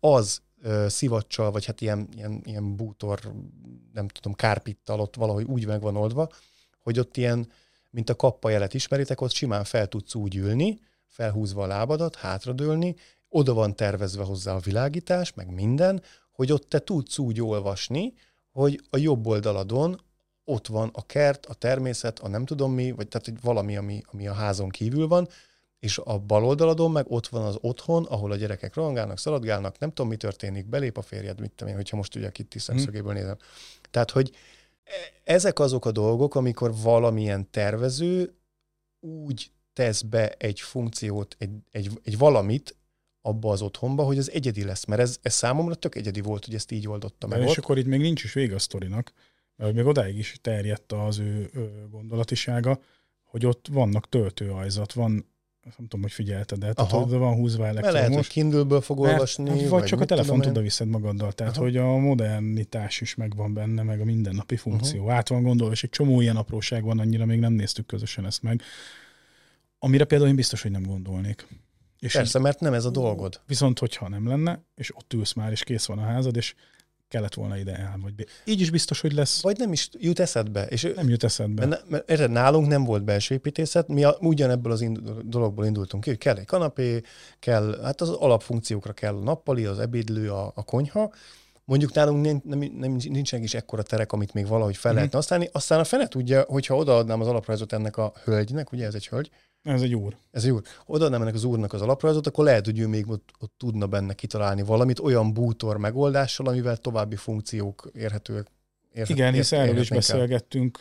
az 0.00 0.42
ö, 0.62 0.86
szivacsal, 0.88 1.50
vagy 1.50 1.64
hát 1.64 1.80
ilyen, 1.80 2.08
ilyen, 2.16 2.40
ilyen 2.44 2.76
bútor, 2.76 3.20
nem 3.92 4.08
tudom, 4.08 4.32
kárpittal 4.34 5.00
ott 5.00 5.16
valahogy 5.16 5.44
úgy 5.44 5.66
meg 5.66 5.80
van 5.80 5.96
oldva, 5.96 6.28
hogy 6.82 6.98
ott 6.98 7.16
ilyen 7.16 7.48
mint 7.90 8.10
a 8.10 8.16
kappa 8.16 8.50
jelet 8.50 8.74
ismeritek, 8.74 9.20
ott 9.20 9.32
simán 9.32 9.64
fel 9.64 9.86
tudsz 9.86 10.14
úgy 10.14 10.36
ülni, 10.36 10.80
felhúzva 11.06 11.62
a 11.62 11.66
lábadat, 11.66 12.16
hátradőlni, 12.16 12.96
oda 13.28 13.54
van 13.54 13.76
tervezve 13.76 14.24
hozzá 14.24 14.54
a 14.54 14.58
világítás, 14.58 15.34
meg 15.34 15.54
minden, 15.54 16.02
hogy 16.32 16.52
ott 16.52 16.68
te 16.68 16.78
tudsz 16.78 17.18
úgy 17.18 17.40
olvasni, 17.40 18.14
hogy 18.52 18.80
a 18.90 18.96
jobb 18.96 19.26
oldaladon 19.26 20.00
ott 20.44 20.66
van 20.66 20.90
a 20.92 21.06
kert, 21.06 21.46
a 21.46 21.54
természet, 21.54 22.18
a 22.18 22.28
nem 22.28 22.44
tudom 22.44 22.72
mi, 22.72 22.90
vagy 22.90 23.08
tehát 23.08 23.40
valami, 23.40 23.76
ami, 23.76 24.02
ami 24.12 24.28
a 24.28 24.32
házon 24.32 24.68
kívül 24.68 25.08
van, 25.08 25.28
és 25.78 26.00
a 26.04 26.18
bal 26.18 26.44
oldaladon 26.44 26.90
meg 26.90 27.04
ott 27.08 27.28
van 27.28 27.44
az 27.44 27.58
otthon, 27.60 28.04
ahol 28.04 28.32
a 28.32 28.36
gyerekek 28.36 28.74
rohangálnak, 28.74 29.18
szaladgálnak, 29.18 29.78
nem 29.78 29.88
tudom, 29.88 30.10
mi 30.10 30.16
történik, 30.16 30.66
belép 30.66 30.96
a 30.96 31.02
férjed, 31.02 31.40
mit 31.40 31.50
tudom 31.50 31.68
én, 31.68 31.78
hogyha 31.78 31.96
most 31.96 32.16
ugye 32.16 32.26
a 32.26 32.30
Kitty 32.30 32.58
szemszögéből 32.58 33.12
nézem. 33.12 33.36
Tehát, 33.90 34.10
hogy 34.10 34.30
ezek 35.24 35.58
azok 35.58 35.84
a 35.84 35.92
dolgok, 35.92 36.34
amikor 36.34 36.74
valamilyen 36.82 37.50
tervező 37.50 38.34
úgy 39.00 39.50
tesz 39.72 40.02
be 40.02 40.28
egy 40.28 40.60
funkciót, 40.60 41.36
egy, 41.38 41.50
egy, 41.70 41.90
egy 42.02 42.18
valamit 42.18 42.76
abba 43.20 43.50
az 43.50 43.62
otthonba, 43.62 44.02
hogy 44.02 44.18
az 44.18 44.30
egyedi 44.30 44.64
lesz, 44.64 44.84
mert 44.84 45.00
ez, 45.00 45.18
ez 45.22 45.34
számomra 45.34 45.74
tök 45.74 45.94
egyedi 45.94 46.20
volt, 46.20 46.44
hogy 46.44 46.54
ezt 46.54 46.70
így 46.70 46.88
oldotta 46.88 47.26
meg. 47.26 47.42
És 47.42 47.50
ott. 47.50 47.56
akkor 47.56 47.78
itt 47.78 47.86
még 47.86 48.00
nincs 48.00 48.24
is 48.24 48.32
vége 48.32 48.54
a 48.54 48.58
sztorinak, 48.58 49.12
mert 49.56 49.74
még 49.74 49.84
odáig 49.84 50.18
is 50.18 50.38
terjedt 50.40 50.92
az 50.92 51.18
ő, 51.18 51.50
ő 51.52 51.88
gondolatisága, 51.90 52.80
hogy 53.22 53.46
ott 53.46 53.66
vannak 53.70 54.08
töltőajzat, 54.08 54.92
van 54.92 55.26
nem 55.62 55.72
tudom, 55.76 56.00
hogy 56.00 56.12
figyelted, 56.12 56.58
de 56.58 56.72
tehát 56.72 56.92
oda 56.92 57.18
van 57.18 57.34
húzva 57.34 57.66
elektromos. 57.66 57.92
Lehet, 57.92 58.14
hogy 58.14 58.26
Kindle-ből 58.26 58.80
fog 58.80 58.98
mert, 58.98 59.12
olvasni. 59.12 59.48
Hát, 59.48 59.58
vagy, 59.58 59.68
vagy 59.68 59.84
csak 59.84 60.00
a 60.00 60.04
telefont 60.04 60.46
oda 60.46 60.60
viszed 60.60 60.88
magaddal. 60.88 61.32
Tehát, 61.32 61.56
Aha. 61.56 61.64
hogy 61.64 61.76
a 61.76 61.96
modernitás 61.96 63.00
is 63.00 63.14
megvan 63.14 63.54
benne, 63.54 63.82
meg 63.82 64.00
a 64.00 64.04
mindennapi 64.04 64.56
funkció. 64.56 65.00
Uh-huh. 65.00 65.16
Át 65.16 65.28
van 65.28 65.42
gondolva, 65.42 65.72
és 65.72 65.82
egy 65.82 65.90
csomó 65.90 66.20
ilyen 66.20 66.36
apróság 66.36 66.84
van, 66.84 66.98
annyira 66.98 67.24
még 67.24 67.38
nem 67.38 67.52
néztük 67.52 67.86
közösen 67.86 68.26
ezt 68.26 68.42
meg. 68.42 68.62
Amire 69.78 70.04
például 70.04 70.30
én 70.30 70.36
biztos, 70.36 70.62
hogy 70.62 70.70
nem 70.70 70.82
gondolnék. 70.82 71.46
És 71.98 72.12
Persze, 72.12 72.38
így, 72.38 72.44
mert 72.44 72.60
nem 72.60 72.72
ez 72.72 72.84
a 72.84 72.90
dolgod. 72.90 73.40
Viszont, 73.46 73.78
hogyha 73.78 74.08
nem 74.08 74.28
lenne, 74.28 74.62
és 74.74 74.96
ott 74.96 75.12
ülsz 75.12 75.32
már, 75.32 75.50
és 75.50 75.64
kész 75.64 75.86
van 75.86 75.98
a 75.98 76.04
házad, 76.04 76.36
és 76.36 76.54
kellett 77.10 77.34
volna 77.34 77.56
ide 77.56 77.76
el, 77.76 77.98
vagy. 78.02 78.26
Így 78.44 78.60
is 78.60 78.70
biztos, 78.70 79.00
hogy 79.00 79.12
lesz. 79.12 79.42
Vagy 79.42 79.58
nem 79.58 79.72
is 79.72 79.88
jut 79.98 80.18
eszedbe. 80.18 80.66
És 80.66 80.92
nem 80.96 81.08
jut 81.08 81.24
eszedbe. 81.24 81.66
Mert, 81.66 81.88
mert, 81.88 82.08
mert 82.08 82.28
nálunk 82.28 82.68
nem 82.68 82.84
volt 82.84 83.04
belső 83.04 83.34
építészet, 83.34 83.88
mi 83.88 84.04
a, 84.04 84.16
ugyanebből 84.20 84.72
az 84.72 84.80
indul, 84.80 85.22
dologból 85.24 85.64
indultunk 85.64 86.02
ki, 86.02 86.08
hogy 86.08 86.18
kell 86.18 86.36
egy 86.36 86.46
kanapé, 86.46 87.00
kell, 87.38 87.80
hát 87.82 88.00
az 88.00 88.08
alapfunkciókra 88.08 88.92
kell 88.92 89.14
a 89.14 89.22
nappali, 89.22 89.64
az 89.64 89.78
ebédlő, 89.78 90.30
a, 90.30 90.52
a 90.54 90.62
konyha, 90.62 91.12
Mondjuk 91.64 91.92
nálunk 91.92 92.24
nem, 92.24 92.40
nem, 92.44 92.58
nem, 92.78 92.96
nincsenek 93.08 93.44
is 93.44 93.54
ekkora 93.54 93.82
terek, 93.82 94.12
amit 94.12 94.32
még 94.32 94.46
valahogy 94.46 94.76
fel 94.76 94.92
mm. 94.92 94.94
lehetne 94.94 95.16
használni. 95.16 95.48
Aztán 95.52 95.80
a 95.80 95.84
fene 95.84 96.08
tudja, 96.08 96.44
hogyha 96.48 96.76
odaadnám 96.76 97.20
az 97.20 97.26
alaprajzot 97.26 97.72
ennek 97.72 97.96
a 97.96 98.12
hölgynek, 98.24 98.72
ugye 98.72 98.86
ez 98.86 98.94
egy 98.94 99.08
hölgy, 99.08 99.30
ez 99.62 99.82
egy 99.82 99.94
úr. 99.94 100.16
Ez 100.30 100.44
egy 100.44 100.50
úr. 100.50 100.62
Oda 100.86 101.08
nem 101.08 101.22
ennek 101.22 101.34
az 101.34 101.44
úrnak 101.44 101.72
az 101.72 101.82
alaprajzot, 101.82 102.26
akkor 102.26 102.44
lehet, 102.44 102.64
hogy 102.64 102.78
ő 102.78 102.86
még 102.86 103.08
ott, 103.08 103.30
ott 103.38 103.54
tudna 103.56 103.86
benne 103.86 104.14
kitalálni 104.14 104.62
valamit 104.62 104.98
olyan 104.98 105.32
bútor 105.32 105.76
megoldással, 105.76 106.46
amivel 106.46 106.76
további 106.76 107.16
funkciók 107.16 107.90
érhetőek. 107.94 108.46
Érhet, 108.92 109.08
Igen, 109.08 109.32
hisz 109.32 109.52
erről 109.52 109.78
is 109.78 109.88
beszélgettünk, 109.88 110.78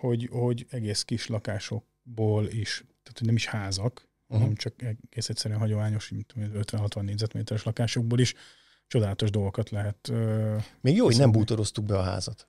hogy, 0.00 0.28
hogy 0.32 0.66
egész 0.70 1.02
kis 1.02 1.26
lakásokból 1.26 2.46
is, 2.46 2.76
tehát 2.76 3.18
hogy 3.18 3.26
nem 3.26 3.36
is 3.36 3.46
házak, 3.46 4.08
uh-huh. 4.22 4.38
hanem 4.38 4.54
csak 4.54 4.82
egész 4.82 5.28
egyszerűen 5.28 5.60
hagyományos 5.60 6.12
50-60 6.36 7.02
négyzetméteres 7.02 7.62
lakásokból 7.62 8.18
is 8.18 8.34
csodálatos 8.86 9.30
dolgokat 9.30 9.70
lehet. 9.70 10.12
Még 10.80 10.96
jó, 10.96 11.04
hogy 11.04 11.18
nem 11.18 11.32
bútoroztuk 11.32 11.84
be 11.84 11.98
a 11.98 12.02
házat. 12.02 12.48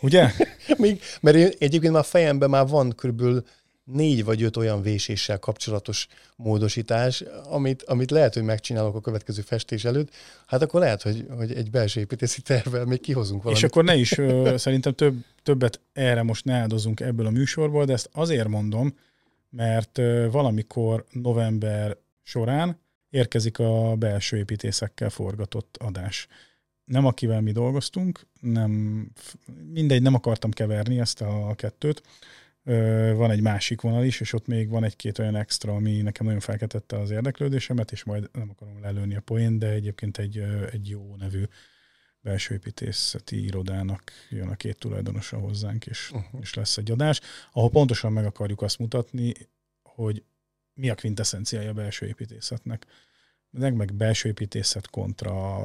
Ugye? 0.00 0.30
Még, 0.78 1.00
mert 1.20 1.36
én, 1.36 1.50
egyébként 1.58 1.92
már 1.92 2.04
fejemben 2.04 2.50
már 2.50 2.66
van 2.66 2.94
körülbelül 2.94 3.44
négy 3.92 4.24
vagy 4.24 4.42
öt 4.42 4.56
olyan 4.56 4.82
véséssel 4.82 5.38
kapcsolatos 5.38 6.06
módosítás, 6.36 7.24
amit, 7.44 7.82
amit 7.82 8.10
lehet, 8.10 8.34
hogy 8.34 8.42
megcsinálok 8.42 8.94
a 8.94 9.00
következő 9.00 9.42
festés 9.42 9.84
előtt, 9.84 10.10
hát 10.46 10.62
akkor 10.62 10.80
lehet, 10.80 11.02
hogy, 11.02 11.26
hogy 11.36 11.52
egy 11.52 11.70
belső 11.70 12.00
építési 12.00 12.42
tervvel 12.42 12.84
még 12.84 13.00
kihozunk 13.00 13.42
valamit. 13.42 13.64
És 13.64 13.68
akkor 13.68 13.84
ne 13.84 13.94
is, 13.94 14.20
szerintem 14.56 14.92
több 14.92 15.14
többet 15.46 15.80
erre 15.92 16.22
most 16.22 16.44
ne 16.44 16.54
áldozunk 16.54 17.00
ebből 17.00 17.26
a 17.26 17.30
műsorból, 17.30 17.84
de 17.84 17.92
ezt 17.92 18.08
azért 18.12 18.48
mondom, 18.48 18.94
mert 19.50 19.96
valamikor 20.30 21.04
november 21.10 21.96
során 22.22 22.80
érkezik 23.10 23.58
a 23.58 23.94
belső 23.98 24.36
építészekkel 24.36 25.10
forgatott 25.10 25.76
adás. 25.80 26.26
Nem 26.84 27.06
akivel 27.06 27.40
mi 27.40 27.52
dolgoztunk, 27.52 28.26
nem, 28.40 28.70
mindegy, 29.72 30.02
nem 30.02 30.14
akartam 30.14 30.50
keverni 30.50 30.98
ezt 30.98 31.20
a 31.20 31.54
kettőt. 31.56 32.02
Van 33.14 33.30
egy 33.30 33.40
másik 33.40 33.80
vonal 33.80 34.04
is, 34.04 34.20
és 34.20 34.32
ott 34.32 34.46
még 34.46 34.68
van 34.68 34.84
egy-két 34.84 35.18
olyan 35.18 35.36
extra, 35.36 35.74
ami 35.74 36.00
nekem 36.02 36.26
nagyon 36.26 36.40
felkeltette 36.40 36.98
az 36.98 37.10
érdeklődésemet, 37.10 37.92
és 37.92 38.04
majd 38.04 38.28
nem 38.32 38.50
akarom 38.50 38.80
lelőni 38.80 39.16
a 39.16 39.20
poén, 39.20 39.58
de 39.58 39.68
egyébként 39.68 40.18
egy, 40.18 40.38
egy 40.72 40.88
jó 40.88 41.16
nevű 41.18 41.42
belső 42.20 42.54
építészeti 42.54 43.44
irodának 43.44 44.12
jön 44.30 44.48
a 44.48 44.54
két 44.56 44.78
tulajdonosa 44.78 45.38
hozzánk, 45.38 45.86
és, 45.86 46.10
uh-huh. 46.12 46.40
és 46.40 46.54
lesz 46.54 46.76
egy 46.76 46.90
adás, 46.90 47.20
ahol 47.52 47.70
pontosan 47.70 48.12
meg 48.12 48.24
akarjuk 48.24 48.62
azt 48.62 48.78
mutatni, 48.78 49.34
hogy 49.82 50.24
mi 50.74 50.90
a 50.90 50.94
quintessenciája 50.94 51.70
a 51.70 51.74
belső 51.74 52.06
építészetnek. 52.06 52.86
Meg, 53.50 53.74
meg 53.74 53.94
belső 53.94 54.28
építészet 54.28 54.90
kontra 54.90 55.58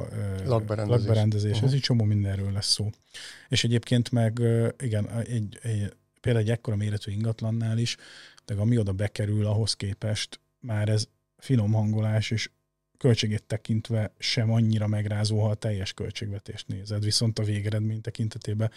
lakberendezés. 0.44 1.04
lakberendezés. 1.04 1.52
Uh-huh. 1.52 1.68
Ez 1.68 1.74
egy 1.74 1.80
csomó 1.80 2.04
mindenről 2.04 2.52
lesz 2.52 2.72
szó. 2.72 2.90
És 3.48 3.64
egyébként 3.64 4.10
meg 4.10 4.40
igen, 4.78 5.10
egy, 5.18 5.58
egy, 5.62 5.92
például 6.22 6.44
egy 6.44 6.50
ekkora 6.50 6.76
méretű 6.76 7.12
ingatlannál 7.12 7.78
is, 7.78 7.96
de 8.44 8.54
ami 8.54 8.78
oda 8.78 8.92
bekerül, 8.92 9.46
ahhoz 9.46 9.74
képest 9.74 10.40
már 10.60 10.88
ez 10.88 11.08
finom 11.36 11.72
hangolás, 11.72 12.30
és 12.30 12.50
költségét 12.98 13.44
tekintve 13.44 14.12
sem 14.18 14.52
annyira 14.52 14.86
megrázó, 14.86 15.40
ha 15.40 15.50
a 15.50 15.54
teljes 15.54 15.92
költségvetést 15.92 16.68
nézed, 16.68 17.04
viszont 17.04 17.38
a 17.38 17.42
végeredmény 17.42 18.00
tekintetében 18.00 18.70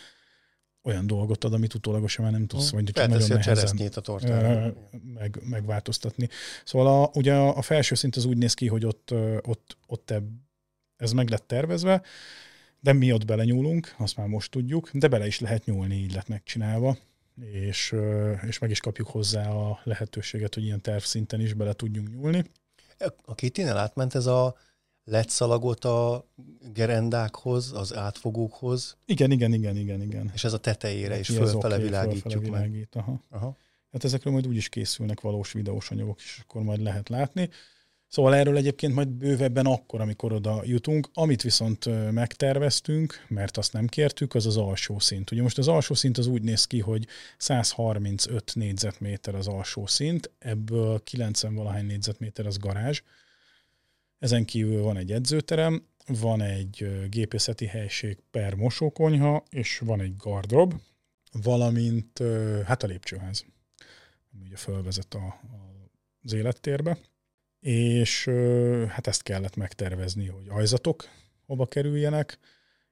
olyan 0.84 1.08
dolgot 1.08 1.44
ad, 1.44 1.54
amit 1.54 1.74
utólagosan 1.74 2.24
már 2.24 2.34
nem 2.34 2.48
tudsz, 2.48 2.70
vagy 2.70 2.84
csak 2.84 3.08
nagyon 3.08 3.28
nehezen 3.28 3.78
a 3.78 4.74
meg, 5.14 5.40
megváltoztatni. 5.44 6.30
Szóval 6.64 7.04
a, 7.04 7.12
ugye 7.14 7.34
a 7.34 7.62
felső 7.62 7.96
szint 7.96 8.16
az 8.16 8.26
úgy 8.26 8.38
néz 8.38 8.54
ki, 8.54 8.68
hogy 8.68 8.86
ott, 8.86 9.14
ott, 9.42 9.78
ott 9.88 10.14
ez 10.98 11.12
meg 11.12 11.30
lett 11.30 11.48
tervezve, 11.48 12.02
de 12.80 12.94
mi 12.94 13.12
ott 13.12 13.26
belenyúlunk, 13.26 13.96
azt 13.98 14.18
már 14.18 14.28
most 14.28 14.52
tudjuk, 14.52 14.90
de 14.94 15.08
bele 15.08 15.28
is 15.28 15.40
lehet 15.40 15.66
nyúlni, 15.66 15.96
így 15.96 16.14
lett 16.14 16.28
megcsinálva, 16.28 16.98
és, 17.42 17.96
és 18.48 18.60
meg 18.60 18.70
is 18.70 18.80
kapjuk 18.80 19.08
hozzá 19.08 19.50
a 19.50 19.80
lehetőséget, 19.84 20.54
hogy 20.54 20.64
ilyen 20.64 20.82
tervszinten 20.82 21.40
is 21.40 21.54
bele 21.54 21.74
tudjunk 21.74 22.10
nyúlni. 22.10 22.44
A 23.26 23.36
Kittinél 23.36 23.78
átment 23.78 24.16
ez 24.16 24.26
a 24.26 24.56
letszalagot 25.04 25.86
a 25.86 26.28
gerendákhoz, 26.74 27.72
az 27.72 27.96
átfogókhoz. 27.96 28.98
Igen, 29.06 29.32
igen, 29.32 29.54
igen, 29.54 29.76
igen, 29.76 30.02
igen. 30.02 30.32
És 30.34 30.44
ez 30.44 30.54
a 30.54 30.58
tetejére 30.58 31.20
is 31.20 31.28
fölfele 31.28 31.76
okay, 31.76 31.88
világítjuk 31.88 32.32
fölfele 32.32 32.42
világít, 32.42 32.94
meg. 32.94 33.04
Aha. 33.04 33.22
Aha. 33.30 33.58
Hát 33.92 34.04
ezekről 34.04 34.34
majd 34.34 34.48
úgy 34.48 34.56
is 34.56 34.70
készülnek 34.70 35.22
valós 35.22 35.52
videós 35.52 35.92
anyagok, 35.92 36.20
és 36.20 36.40
akkor 36.42 36.62
majd 36.62 36.82
lehet 36.82 37.10
látni. 37.10 37.50
Szóval 38.08 38.36
erről 38.36 38.58
egyébként 38.58 38.94
majd 38.94 39.08
bővebben 39.08 39.66
akkor, 39.66 40.02
amikor 40.02 40.34
oda 40.34 40.62
jutunk. 40.66 41.10
Amit 41.14 41.42
viszont 41.42 42.12
megterveztünk, 42.12 43.26
mert 43.28 43.58
azt 43.58 43.74
nem 43.74 43.88
kértük, 43.88 44.34
az 44.34 44.46
az 44.46 44.58
alsó 44.58 45.00
szint. 45.00 45.32
Ugye 45.32 45.42
most 45.42 45.58
az 45.58 45.68
alsó 45.68 45.94
szint 45.94 46.18
az 46.18 46.28
úgy 46.28 46.42
néz 46.42 46.66
ki, 46.66 46.80
hogy 46.80 47.08
135 47.38 48.52
négyzetméter 48.56 49.36
az 49.36 49.48
alsó 49.48 49.86
szint, 49.86 50.32
ebből 50.40 51.04
90 51.04 51.56
valahány 51.56 51.86
négyzetméter 51.86 52.46
az 52.46 52.58
garázs. 52.58 53.02
Ezen 54.20 54.46
kívül 54.46 54.82
van 54.82 54.98
egy 54.98 55.12
edzőterem, 55.12 55.86
van 56.08 56.42
egy 56.42 57.08
gépészeti 57.10 57.66
helység 57.66 58.18
per 58.32 58.54
mosókonyha, 58.54 59.44
és 59.50 59.80
van 59.80 60.02
egy 60.02 60.16
gardrob, 60.18 60.74
valamint 61.32 62.24
hát 62.66 62.84
a 62.84 62.88
lépcsőház, 62.88 63.46
ami 64.34 64.44
ugye 64.46 64.56
fölvezet 64.56 65.14
a, 65.14 65.26
a, 65.26 65.40
az 66.24 66.34
élettérbe 66.34 66.98
és 67.66 68.30
hát 68.88 69.08
ezt 69.08 69.24
kellett 69.24 69.56
megtervezni, 69.56 70.28
hogy 70.28 70.48
ajzatok 70.50 71.10
hova 71.46 71.66
kerüljenek, 71.66 72.40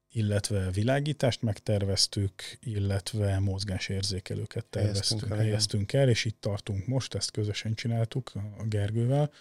illetve 0.09 0.71
világítást 0.71 1.41
megterveztük, 1.41 2.33
illetve 2.59 3.39
mozgásérzékelőket 3.39 4.65
terveztünk, 4.65 5.21
helyeztünk 5.21 5.31
el, 5.31 5.45
helyeztünk 5.45 5.93
el, 5.93 6.09
és 6.09 6.25
itt 6.25 6.41
tartunk 6.41 6.87
most, 6.87 7.13
ezt 7.13 7.31
közösen 7.31 7.73
csináltuk 7.73 8.31
a 8.35 8.63
Gergővel, 8.67 9.31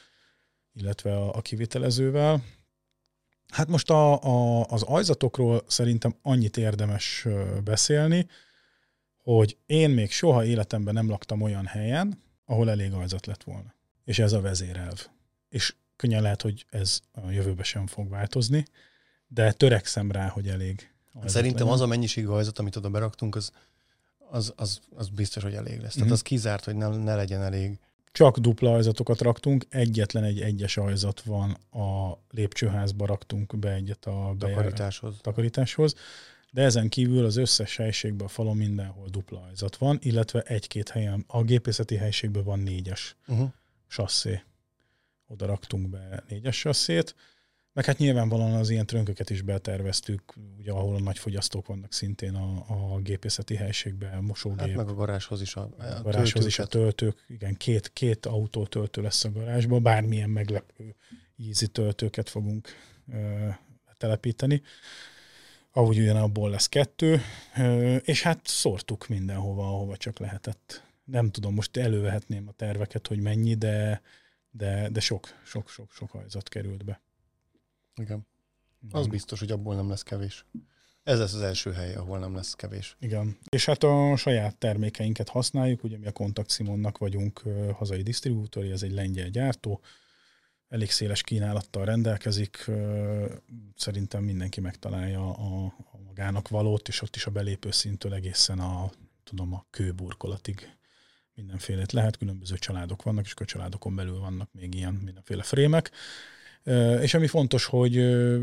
illetve 0.72 1.16
a, 1.16 1.34
a 1.34 1.40
kivitelezővel. 1.40 2.44
Hát 3.48 3.68
most 3.68 3.90
a, 3.90 4.22
a, 4.22 4.66
az 4.68 4.82
ajzatokról 4.82 5.64
szerintem 5.66 6.16
annyit 6.22 6.56
érdemes 6.56 7.26
beszélni, 7.64 8.26
hogy 9.22 9.56
én 9.66 9.90
még 9.90 10.10
soha 10.10 10.44
életemben 10.44 10.94
nem 10.94 11.08
laktam 11.08 11.42
olyan 11.42 11.66
helyen, 11.66 12.18
ahol 12.44 12.70
elég 12.70 12.92
ajzat 12.92 13.26
lett 13.26 13.42
volna. 13.42 13.74
És 14.04 14.18
ez 14.18 14.32
a 14.32 14.40
vezérelv 14.40 15.10
és 15.52 15.74
könnyen 15.96 16.22
lehet, 16.22 16.42
hogy 16.42 16.66
ez 16.70 17.00
a 17.12 17.30
jövőben 17.30 17.64
sem 17.64 17.86
fog 17.86 18.08
változni, 18.08 18.64
de 19.28 19.52
törekszem 19.52 20.10
rá, 20.10 20.28
hogy 20.28 20.48
elég. 20.48 20.90
Szerintem 21.24 21.60
legyen. 21.60 21.72
az 21.72 21.80
a 21.80 21.86
mennyiség 21.86 22.26
hajzat, 22.26 22.58
amit 22.58 22.76
oda 22.76 22.90
beraktunk, 22.90 23.36
az, 23.36 23.52
az, 24.30 24.52
az, 24.56 24.80
az 24.96 25.08
biztos, 25.08 25.42
hogy 25.42 25.54
elég 25.54 25.72
lesz. 25.72 25.78
Mm-hmm. 25.78 25.88
Tehát 25.90 26.04
mhm. 26.04 26.12
az 26.12 26.22
kizárt, 26.22 26.64
hogy 26.64 26.74
ne, 26.74 26.88
ne 26.88 27.14
legyen 27.14 27.42
elég. 27.42 27.78
Csak 28.12 28.38
dupla 28.38 28.74
ajzatokat 28.74 29.20
raktunk, 29.20 29.66
egyetlen 29.68 30.24
egy 30.24 30.40
egyes 30.40 30.76
ajzat 30.76 31.22
van 31.22 31.50
a 31.70 32.18
lépcsőházba 32.30 33.06
raktunk 33.06 33.58
be 33.58 33.72
egyet 33.72 34.06
a 34.06 34.34
takarításhoz. 34.38 35.16
takarításhoz. 35.20 35.94
De 36.50 36.62
ezen 36.62 36.88
kívül 36.88 37.24
az 37.24 37.36
összes 37.36 37.76
helységben 37.76 38.26
a 38.26 38.30
falon 38.30 38.56
mindenhol 38.56 39.08
dupla 39.08 39.42
ajzat 39.48 39.76
van, 39.76 39.98
illetve 40.02 40.40
egy-két 40.40 40.88
helyen, 40.88 41.24
a 41.26 41.42
gépészeti 41.42 41.96
helységben 41.96 42.44
van 42.44 42.58
négyes 42.58 43.16
uh-huh. 43.26 43.48
sasszé 43.86 44.42
oda 45.32 45.46
raktunk 45.46 45.88
be 45.88 46.24
négyes 46.28 46.58
sasszét, 46.58 47.14
meg 47.72 47.84
hát 47.84 47.98
nyilvánvalóan 47.98 48.52
az 48.52 48.70
ilyen 48.70 48.86
trönköket 48.86 49.30
is 49.30 49.42
beterveztük, 49.42 50.34
ugye 50.58 50.72
ahol 50.72 50.94
a 50.94 51.00
nagy 51.00 51.18
fogyasztók 51.18 51.66
vannak 51.66 51.92
szintén 51.92 52.34
a, 52.34 52.64
a 52.94 52.98
gépészeti 52.98 53.54
helységben, 53.54 54.24
mosógép. 54.24 54.58
Hát 54.58 54.76
meg 54.76 54.88
a 54.88 54.94
garázshoz 54.94 55.40
is 55.40 55.56
a, 55.56 55.68
a 55.78 56.02
garázshoz 56.02 56.46
is 56.46 56.58
a 56.58 56.66
töltők, 56.66 57.24
igen, 57.28 57.54
két, 57.54 57.92
két 57.92 58.26
autó 58.26 58.66
töltő 58.66 59.02
lesz 59.02 59.24
a 59.24 59.32
garázsban, 59.32 59.82
bármilyen 59.82 60.30
meglepő 60.30 60.94
easy 61.46 61.66
töltőket 61.66 62.28
fogunk 62.28 62.68
ö, 63.12 63.48
telepíteni. 63.96 64.62
Ahogy 65.72 65.98
ugyan 65.98 66.16
abból 66.16 66.50
lesz 66.50 66.68
kettő, 66.68 67.20
ö, 67.56 67.96
és 67.96 68.22
hát 68.22 68.46
szórtuk 68.46 69.08
mindenhova, 69.08 69.62
ahova 69.62 69.96
csak 69.96 70.18
lehetett. 70.18 70.82
Nem 71.04 71.30
tudom, 71.30 71.54
most 71.54 71.76
elővehetném 71.76 72.48
a 72.48 72.52
terveket, 72.52 73.06
hogy 73.06 73.20
mennyi, 73.20 73.54
de 73.54 74.02
de, 74.52 74.88
de 74.88 75.00
sok, 75.00 75.28
sok, 75.44 75.68
sok, 75.68 75.92
sok 75.92 76.10
hajzat 76.10 76.48
került 76.48 76.84
be. 76.84 77.02
Igen. 77.94 78.26
Az 78.90 79.06
biztos, 79.06 79.38
hogy 79.38 79.50
abból 79.50 79.74
nem 79.74 79.88
lesz 79.88 80.02
kevés. 80.02 80.44
Ez 81.02 81.18
lesz 81.18 81.34
az 81.34 81.40
első 81.40 81.72
hely, 81.72 81.94
ahol 81.94 82.18
nem 82.18 82.34
lesz 82.34 82.54
kevés. 82.54 82.96
Igen. 83.00 83.38
És 83.48 83.64
hát 83.64 83.82
a 83.82 84.16
saját 84.16 84.56
termékeinket 84.56 85.28
használjuk, 85.28 85.84
ugye 85.84 85.98
mi 85.98 86.06
a 86.06 86.12
Kontakt 86.12 86.50
Simonnak 86.50 86.98
vagyunk 86.98 87.42
hazai 87.74 88.02
disztribútori, 88.02 88.70
ez 88.70 88.82
egy 88.82 88.92
lengyel 88.92 89.28
gyártó, 89.28 89.80
elég 90.68 90.90
széles 90.90 91.22
kínálattal 91.22 91.84
rendelkezik, 91.84 92.70
szerintem 93.76 94.24
mindenki 94.24 94.60
megtalálja 94.60 95.34
a, 95.34 95.64
a 95.92 95.98
magának 96.04 96.48
valót, 96.48 96.88
és 96.88 97.02
ott 97.02 97.16
is 97.16 97.26
a 97.26 97.30
belépő 97.30 97.70
szintől 97.70 98.14
egészen 98.14 98.58
a, 98.58 98.90
tudom, 99.24 99.54
a 99.54 99.66
kőburkolatig 99.70 100.76
mindenfélét 101.34 101.92
lehet, 101.92 102.16
különböző 102.16 102.56
családok 102.56 103.02
vannak, 103.02 103.24
és 103.24 103.34
a 103.34 103.44
családokon 103.44 103.94
belül 103.94 104.18
vannak 104.18 104.48
még 104.52 104.74
ilyen 104.74 104.94
mindenféle 104.94 105.42
frémek. 105.42 105.90
És 107.00 107.14
ami 107.14 107.26
fontos, 107.26 107.64
hogy 107.64 107.94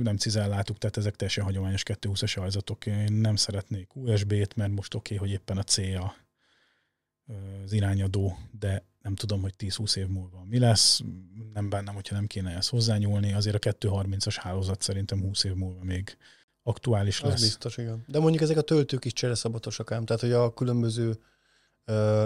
nem 0.04 0.18
cizelláltuk, 0.18 0.78
tehát 0.78 0.98
ezek 0.98 1.16
teljesen 1.16 1.44
hagyományos 1.44 1.84
220-as 1.86 2.40
ajzatok. 2.40 2.86
Én 2.86 3.14
nem 3.14 3.36
szeretnék 3.36 3.96
USB-t, 3.96 4.56
mert 4.56 4.72
most 4.72 4.94
oké, 4.94 5.16
okay, 5.16 5.28
hogy 5.28 5.40
éppen 5.40 5.58
a 5.58 5.64
C 5.64 5.78
a, 5.78 6.16
az 7.64 7.74
irányadó, 7.74 8.38
de 8.60 8.84
nem 9.02 9.16
tudom, 9.16 9.42
hogy 9.42 9.54
10-20 9.58 9.96
év 9.96 10.08
múlva 10.08 10.44
mi 10.44 10.60
lesz. 10.60 11.02
Nem 11.54 11.70
bennem, 11.70 11.94
hogyha 11.94 12.16
nem 12.16 12.28
kéne 12.28 12.56
ezt 12.56 12.70
hozzányúlni. 12.70 13.34
Azért 13.34 13.66
a 13.66 13.72
230-as 13.72 14.36
hálózat 14.40 14.82
szerintem 14.82 15.22
20 15.22 15.44
év 15.44 15.54
múlva 15.54 15.84
még 15.84 16.18
aktuális 16.64 17.22
lesz. 17.22 17.34
Az 17.34 17.42
biztos, 17.42 17.78
igen. 17.78 18.04
De 18.08 18.20
mondjuk 18.20 18.44
ezek 18.44 18.58
a 18.58 18.62
töltők 18.62 19.06
is 19.06 19.14
csereszabatosak 19.14 19.92
ám, 19.92 20.06
tehát 20.06 20.22
hogy 20.22 20.32
a 20.32 20.54
különböző 20.54 21.20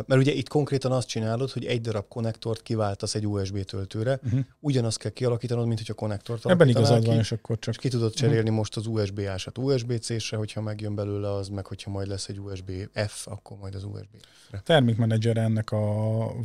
mert 0.05 0.21
ugye 0.21 0.31
itt 0.31 0.47
konkrétan 0.47 0.91
azt 0.91 1.07
csinálod, 1.07 1.51
hogy 1.51 1.65
egy 1.65 1.81
darab 1.81 2.07
konnektort 2.07 2.61
kiváltasz 2.61 3.15
egy 3.15 3.27
USB 3.27 3.63
töltőre, 3.63 4.19
uh-huh. 4.23 4.39
ugyanazt 4.59 4.97
kell 4.97 5.11
kialakítanod, 5.11 5.67
mint 5.67 5.79
hogy 5.79 5.89
a 5.91 5.93
konnektort 5.93 6.45
Ebben 6.45 6.67
igazad 6.67 7.05
van, 7.05 7.17
és 7.17 7.31
akkor 7.31 7.59
csak... 7.59 7.73
És 7.73 7.79
ki 7.79 7.89
tudod 7.89 8.13
cserélni 8.13 8.41
uh-huh. 8.41 8.57
most 8.57 8.77
az 8.77 8.87
USB-ásat 8.87 9.57
USB-C-sre, 9.57 10.37
hogyha 10.37 10.61
megjön 10.61 10.95
belőle 10.95 11.31
az, 11.31 11.47
meg 11.47 11.65
hogyha 11.65 11.91
majd 11.91 12.07
lesz 12.07 12.27
egy 12.27 12.39
USB-F, 12.39 13.27
akkor 13.27 13.57
majd 13.57 13.75
az 13.75 13.83
USB-re. 13.83 14.61
Termékmenedzser 14.63 15.37
ennek 15.37 15.71
a 15.71 15.77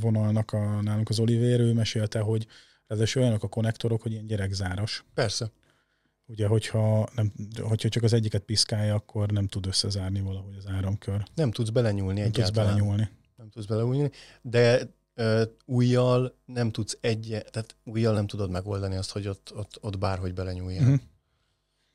vonalnak 0.00 0.52
a, 0.52 0.80
nálunk 0.82 1.08
az 1.08 1.18
Oliver, 1.18 1.60
ő 1.60 1.72
mesélte, 1.72 2.20
hogy 2.20 2.46
ez 2.86 3.16
olyanok 3.16 3.42
a 3.42 3.48
konnektorok, 3.48 4.02
hogy 4.02 4.12
ilyen 4.12 4.26
gyerekzáros. 4.26 5.04
Persze 5.14 5.50
Ugye, 6.30 6.46
hogyha, 6.46 7.08
nem, 7.14 7.32
hogyha 7.60 7.88
csak 7.88 8.02
az 8.02 8.12
egyiket 8.12 8.42
piszkálja, 8.42 8.94
akkor 8.94 9.30
nem 9.30 9.46
tud 9.46 9.66
összezárni 9.66 10.20
valahogy 10.20 10.56
az 10.56 10.66
áramkör. 10.66 11.22
Nem 11.34 11.50
tudsz 11.50 11.68
belenyúlni 11.68 12.18
Nem 12.20 12.28
egyáltalán. 12.28 12.52
tudsz 12.52 12.64
belenyúlni. 12.64 13.08
Nem 13.36 13.50
tudsz 13.50 13.66
belenyúlni, 13.66 14.10
de 14.42 14.94
ö, 15.14 15.42
újjal 15.64 16.38
nem 16.44 16.70
tudsz 16.70 16.98
egy, 17.00 17.44
tehát 17.50 17.76
újjal 17.84 18.14
nem 18.14 18.26
tudod 18.26 18.50
megoldani 18.50 18.96
azt, 18.96 19.10
hogy 19.10 19.28
ott, 19.28 19.52
ott, 19.54 19.78
ott 19.80 19.98
bárhogy 19.98 20.34
belenyúljál. 20.34 20.82
Uh-huh. 20.82 21.00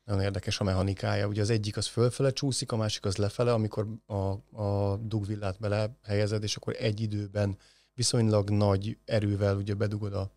Nagyon 0.04 0.22
érdekes 0.22 0.60
a 0.60 0.64
mechanikája. 0.64 1.28
Ugye 1.28 1.42
az 1.42 1.50
egyik 1.50 1.78
az 1.78 1.88
fölfele 1.88 2.32
csúszik, 2.32 2.72
a 2.72 2.76
másik 2.76 3.06
az 3.06 3.16
lefele, 3.16 3.54
amikor 3.54 3.88
a, 4.06 4.16
a 4.62 4.98
dugvillát 4.98 5.60
belehelyezed, 5.60 6.44
és 6.44 6.56
akkor 6.56 6.76
egy 6.80 7.02
időben 7.02 7.58
viszonylag 7.94 8.50
nagy 8.50 8.98
erővel 9.06 9.56
ugye 9.56 9.74
bedugod 9.74 10.14
a 10.14 10.32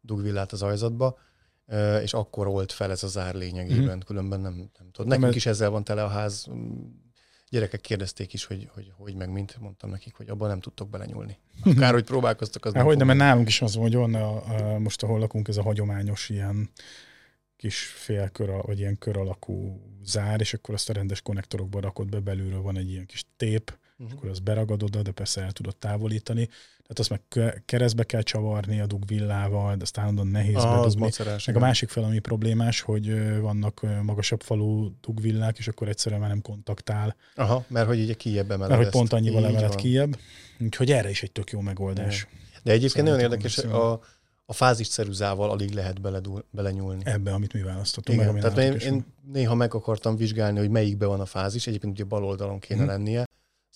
dugvillát 0.00 0.52
az 0.52 0.62
ajzatba, 0.62 1.18
és 2.02 2.14
akkor 2.14 2.46
old 2.46 2.70
fel 2.72 2.90
ez 2.90 3.02
az 3.02 3.18
ár 3.18 3.34
lényegében, 3.34 3.96
Mhm. 3.96 4.06
különben 4.06 4.40
nem, 4.40 4.54
nem 4.54 4.90
tudod. 4.92 5.06
Nem, 5.06 5.18
Nekünk 5.18 5.34
is 5.36 5.46
ezzel 5.46 5.70
van 5.70 5.84
tele 5.84 6.04
a 6.04 6.08
ház. 6.08 6.46
Gyerekek 7.50 7.80
kérdezték 7.80 8.32
is, 8.32 8.44
hogy 8.44 8.68
hogy, 8.74 8.92
hogy 8.96 9.14
meg 9.14 9.30
mint, 9.30 9.56
mondtam 9.60 9.90
nekik, 9.90 10.14
hogy 10.14 10.28
abban 10.28 10.48
nem 10.48 10.60
tudtok 10.60 10.90
belenyúlni. 10.90 11.38
Akár, 11.64 11.92
hogy 11.92 12.04
próbálkoztak, 12.04 12.64
az 12.64 12.72
Hát 12.74 12.84
hogy 12.84 12.96
nem, 12.96 13.06
mert 13.06 13.18
nálunk 13.18 13.48
is 13.48 13.62
az, 13.62 13.74
van, 13.74 13.82
hogy 13.82 13.94
van 13.94 14.14
a, 14.14 14.44
a, 14.74 14.78
most 14.78 15.02
ahol 15.02 15.18
lakunk, 15.18 15.48
ez 15.48 15.56
a 15.56 15.62
hagyományos 15.62 16.28
ilyen 16.28 16.70
kis 17.56 17.78
félkör, 17.78 18.50
vagy 18.62 18.78
ilyen 18.78 18.98
kör 18.98 19.16
alakú 19.16 19.80
zár, 20.04 20.40
és 20.40 20.54
akkor 20.54 20.74
azt 20.74 20.90
a 20.90 20.92
rendes 20.92 21.20
konnektorokba 21.22 21.80
rakod 21.80 22.08
be, 22.08 22.18
belülről 22.20 22.60
van 22.62 22.76
egy 22.78 22.90
ilyen 22.90 23.06
kis 23.06 23.24
tép, 23.36 23.78
Mhm. 23.96 24.12
akkor 24.16 24.28
azt 24.30 24.42
beragad 24.42 24.82
oda, 24.82 25.02
de 25.02 25.10
persze 25.10 25.40
el 25.42 25.52
tudod 25.52 25.76
távolítani. 25.76 26.48
Tehát 26.86 26.98
azt 26.98 27.10
meg 27.10 27.20
keresztbe 27.64 28.04
kell 28.04 28.22
csavarni 28.22 28.80
a 28.80 28.86
dugvillával, 28.86 29.76
de 29.76 29.82
azt 29.82 29.98
állandóan 29.98 30.26
nehéz 30.26 30.54
Ah, 30.54 30.70
az 30.72 30.76
bedugni. 30.82 31.00
macerás. 31.00 31.44
Meg 31.46 31.56
a 31.56 31.58
másik 31.58 31.88
fel, 31.88 32.04
ami 32.04 32.18
problémás, 32.18 32.80
hogy 32.80 33.38
vannak 33.40 33.86
magasabb 34.02 34.42
falú 34.42 34.92
dugvillák, 35.00 35.58
és 35.58 35.68
akkor 35.68 35.88
egyszerűen 35.88 36.20
már 36.20 36.30
nem 36.30 36.42
kontaktál, 36.42 37.16
Aha, 37.34 37.64
mert 37.68 37.86
hogy 37.86 38.00
ugye 38.00 38.14
kijebb 38.14 38.50
emeled 38.50 38.68
mert 38.70 38.82
hogy 38.82 38.90
pont 38.92 39.12
annyival 39.12 39.44
emeled 39.46 39.68
van. 39.68 39.76
kijebb. 39.76 40.16
Úgyhogy 40.60 40.90
erre 40.92 41.10
is 41.10 41.22
egy 41.22 41.32
tök 41.32 41.50
jó 41.50 41.60
megoldás. 41.60 42.26
De 42.62 42.72
egyébként 42.72 43.04
nagyon 43.06 43.20
érdekes, 43.20 43.58
a, 43.58 44.00
a 44.46 44.52
fázis 44.52 44.88
ceruzával 44.88 45.50
alig 45.50 45.70
lehet 45.70 46.00
beledul, 46.00 46.44
belenyúlni. 46.50 47.02
Ebbe, 47.04 47.32
amit 47.32 47.52
mi 47.52 47.62
választottunk. 47.62 48.20
Igen, 48.20 48.40
tehát 48.40 48.58
én, 48.58 48.72
én 48.72 49.04
néha 49.32 49.54
meg 49.54 49.74
akartam 49.74 50.16
vizsgálni, 50.16 50.58
hogy 50.58 50.70
melyikbe 50.70 51.06
van 51.06 51.20
a 51.20 51.26
fázis, 51.26 51.66
egyébként 51.66 51.92
ugye 51.92 52.04
bal 52.04 52.24
oldalon 52.24 52.58
kéne 52.58 52.80
Mhm. 52.80 52.88
lennie, 52.90 53.24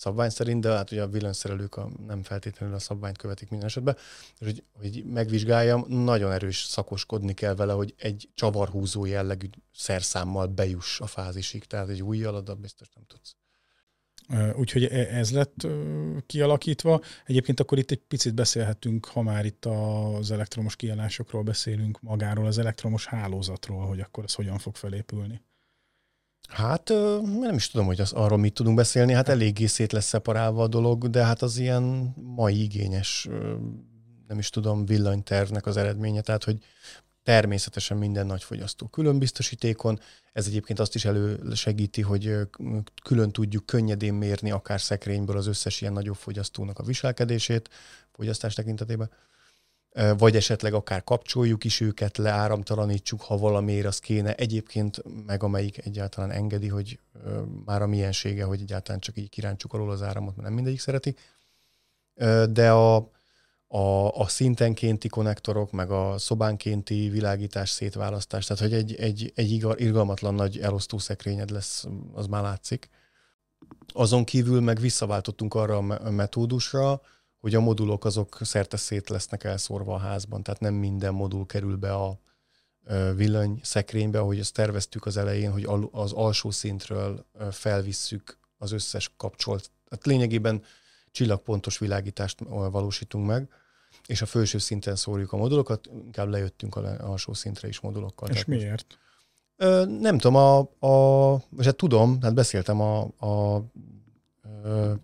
szabvány 0.00 0.28
szerint, 0.30 0.60
de 0.60 0.70
hát 0.70 0.90
ugye 0.90 1.02
a 1.02 1.08
villanyszerelők 1.08 1.76
a, 1.76 1.90
nem 2.06 2.22
feltétlenül 2.22 2.74
a 2.74 2.78
szabványt 2.78 3.18
követik 3.18 3.48
minden 3.48 3.68
esetben, 3.68 3.96
és 4.38 4.46
hogy, 4.46 4.64
hogy 4.72 5.04
megvizsgáljam, 5.04 5.84
nagyon 5.88 6.32
erős 6.32 6.64
szakoskodni 6.64 7.34
kell 7.34 7.54
vele, 7.54 7.72
hogy 7.72 7.94
egy 7.98 8.28
csavarhúzó 8.34 9.04
jellegű 9.04 9.46
szerszámmal 9.72 10.46
bejuss 10.46 11.00
a 11.00 11.06
fázisig, 11.06 11.64
tehát 11.64 11.88
egy 11.88 12.02
új 12.02 12.24
aladat 12.24 12.60
biztos 12.60 12.88
nem 12.94 13.04
tudsz. 13.06 13.36
Úgyhogy 14.56 14.84
e- 14.84 15.16
ez 15.16 15.32
lett 15.32 15.66
kialakítva. 16.26 17.00
Egyébként 17.26 17.60
akkor 17.60 17.78
itt 17.78 17.90
egy 17.90 18.02
picit 18.08 18.34
beszélhetünk, 18.34 19.06
ha 19.06 19.22
már 19.22 19.44
itt 19.44 19.64
az 19.64 20.30
elektromos 20.30 20.76
kiállásokról 20.76 21.42
beszélünk, 21.42 22.00
magáról 22.00 22.46
az 22.46 22.58
elektromos 22.58 23.06
hálózatról, 23.06 23.86
hogy 23.86 24.00
akkor 24.00 24.24
ez 24.24 24.34
hogyan 24.34 24.58
fog 24.58 24.76
felépülni. 24.76 25.42
Hát 26.50 26.88
nem 27.40 27.54
is 27.54 27.68
tudom, 27.68 27.86
hogy 27.86 28.00
az, 28.00 28.12
arról 28.12 28.38
mit 28.38 28.54
tudunk 28.54 28.76
beszélni, 28.76 29.12
hát 29.12 29.28
eléggé 29.28 29.66
szét 29.66 29.92
lesz 29.92 30.06
szeparálva 30.06 30.62
a 30.62 30.68
dolog, 30.68 31.10
de 31.10 31.24
hát 31.24 31.42
az 31.42 31.58
ilyen 31.58 32.14
mai 32.16 32.62
igényes, 32.62 33.28
nem 34.28 34.38
is 34.38 34.50
tudom, 34.50 34.86
villanytervnek 34.86 35.66
az 35.66 35.76
eredménye, 35.76 36.20
tehát 36.20 36.44
hogy 36.44 36.58
természetesen 37.22 37.96
minden 37.96 38.26
nagyfogyasztó 38.26 38.86
külön 38.86 39.18
biztosítékon, 39.18 40.00
ez 40.32 40.46
egyébként 40.46 40.78
azt 40.78 40.94
is 40.94 41.04
elősegíti, 41.04 42.00
hogy 42.00 42.36
külön 43.02 43.30
tudjuk 43.30 43.66
könnyedén 43.66 44.14
mérni 44.14 44.50
akár 44.50 44.80
szekrényből 44.80 45.36
az 45.36 45.46
összes 45.46 45.80
ilyen 45.80 45.92
nagyobb 45.92 46.16
fogyasztónak 46.16 46.78
a 46.78 46.82
viselkedését, 46.82 47.68
fogyasztás 48.12 48.54
tekintetében. 48.54 49.10
Vagy 50.18 50.36
esetleg 50.36 50.74
akár 50.74 51.04
kapcsoljuk 51.04 51.64
is 51.64 51.80
őket, 51.80 52.16
leáramtalanítsuk, 52.16 53.22
ha 53.22 53.36
valamiért 53.36 53.86
az 53.86 53.98
kéne. 53.98 54.34
Egyébként 54.34 55.02
meg 55.26 55.42
amelyik 55.42 55.86
egyáltalán 55.86 56.30
engedi, 56.30 56.68
hogy 56.68 56.98
már 57.64 57.82
a 57.82 57.86
miensége, 57.86 58.44
hogy 58.44 58.60
egyáltalán 58.60 59.00
csak 59.00 59.16
így 59.18 59.28
kiráncsuk 59.28 59.72
alól 59.72 59.90
az 59.90 60.02
áramot, 60.02 60.36
mert 60.36 60.46
nem 60.46 60.54
mindegyik 60.54 60.80
szereti. 60.80 61.14
De 62.50 62.70
a, 62.70 62.96
a, 63.66 64.16
a 64.18 64.28
szintenkénti 64.28 65.08
konnektorok, 65.08 65.70
meg 65.70 65.90
a 65.90 66.18
szobánkénti 66.18 67.08
világítás 67.08 67.70
szétválasztás, 67.70 68.46
tehát 68.46 68.62
hogy 68.62 68.74
egy, 68.74 68.94
egy, 68.94 69.32
egy 69.34 69.50
irgalmatlan 69.76 70.34
nagy 70.34 70.58
elosztó 70.58 70.98
szekrényed 70.98 71.50
lesz, 71.50 71.86
az 72.12 72.26
már 72.26 72.42
látszik. 72.42 72.88
Azon 73.92 74.24
kívül 74.24 74.60
meg 74.60 74.78
visszaváltottunk 74.78 75.54
arra 75.54 75.76
a 75.76 75.80
me- 75.80 76.10
metódusra, 76.10 77.00
hogy 77.40 77.54
a 77.54 77.60
modulok 77.60 78.04
azok 78.04 78.38
szerte 78.40 78.76
szét 78.76 79.08
lesznek 79.08 79.44
elszórva 79.44 79.94
a 79.94 79.98
házban, 79.98 80.42
tehát 80.42 80.60
nem 80.60 80.74
minden 80.74 81.14
modul 81.14 81.46
kerül 81.46 81.76
be 81.76 81.94
a 81.94 82.18
villany 83.14 83.60
szekrénybe, 83.62 84.18
ahogy 84.18 84.38
ezt 84.38 84.54
terveztük 84.54 85.06
az 85.06 85.16
elején, 85.16 85.52
hogy 85.52 85.68
az 85.90 86.12
alsó 86.12 86.50
szintről 86.50 87.26
felvisszük 87.50 88.38
az 88.58 88.72
összes 88.72 89.12
kapcsolt. 89.16 89.70
Tehát 89.88 90.06
lényegében 90.06 90.62
csillagpontos 91.10 91.78
világítást 91.78 92.40
valósítunk 92.48 93.26
meg, 93.26 93.48
és 94.06 94.22
a 94.22 94.26
felső 94.26 94.58
szinten 94.58 94.96
szórjuk 94.96 95.32
a 95.32 95.36
modulokat, 95.36 95.88
inkább 96.04 96.28
lejöttünk 96.28 96.76
a 96.76 97.10
alsó 97.10 97.32
szintre 97.32 97.68
is 97.68 97.80
modulokkal. 97.80 98.28
És 98.28 98.34
Tehát 98.34 98.48
most- 98.48 98.60
miért? 98.60 98.98
Ö, 99.56 99.84
nem 99.84 100.18
tudom, 100.18 100.36
a, 100.36 100.58
a, 100.86 101.36
és 101.58 101.64
hát 101.64 101.76
tudom, 101.76 102.18
hát 102.22 102.34
beszéltem 102.34 102.80
a, 102.80 103.00
a 103.02 103.62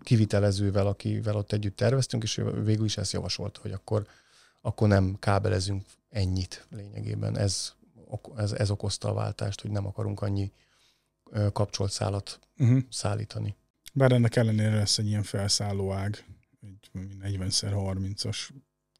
kivitelezővel, 0.01 0.87
akivel 0.87 1.35
ott 1.35 1.51
együtt 1.51 1.75
terveztünk, 1.75 2.23
és 2.23 2.41
végül 2.63 2.85
is 2.85 2.97
ezt 2.97 3.11
javasolta, 3.11 3.59
hogy 3.61 3.71
akkor, 3.71 4.07
akkor 4.61 4.87
nem 4.87 5.15
kábelezünk 5.19 5.85
ennyit 6.09 6.67
lényegében. 6.69 7.37
Ez, 7.37 7.73
ez, 8.35 8.51
ez 8.51 8.69
okozta 8.69 9.09
a 9.09 9.13
váltást, 9.13 9.61
hogy 9.61 9.71
nem 9.71 9.85
akarunk 9.85 10.21
annyi 10.21 10.51
kapcsolt 11.51 11.91
szálat 11.91 12.39
Uh-huh. 12.59 12.83
szállítani. 12.89 13.55
Bár 13.93 14.11
ennek 14.11 14.35
ellenére 14.35 14.75
lesz 14.75 14.97
egy 14.97 15.07
ilyen 15.07 15.23
felszálló 15.23 15.91
ág, 15.91 16.25
egy 16.61 16.89
40x30-as 17.21 18.37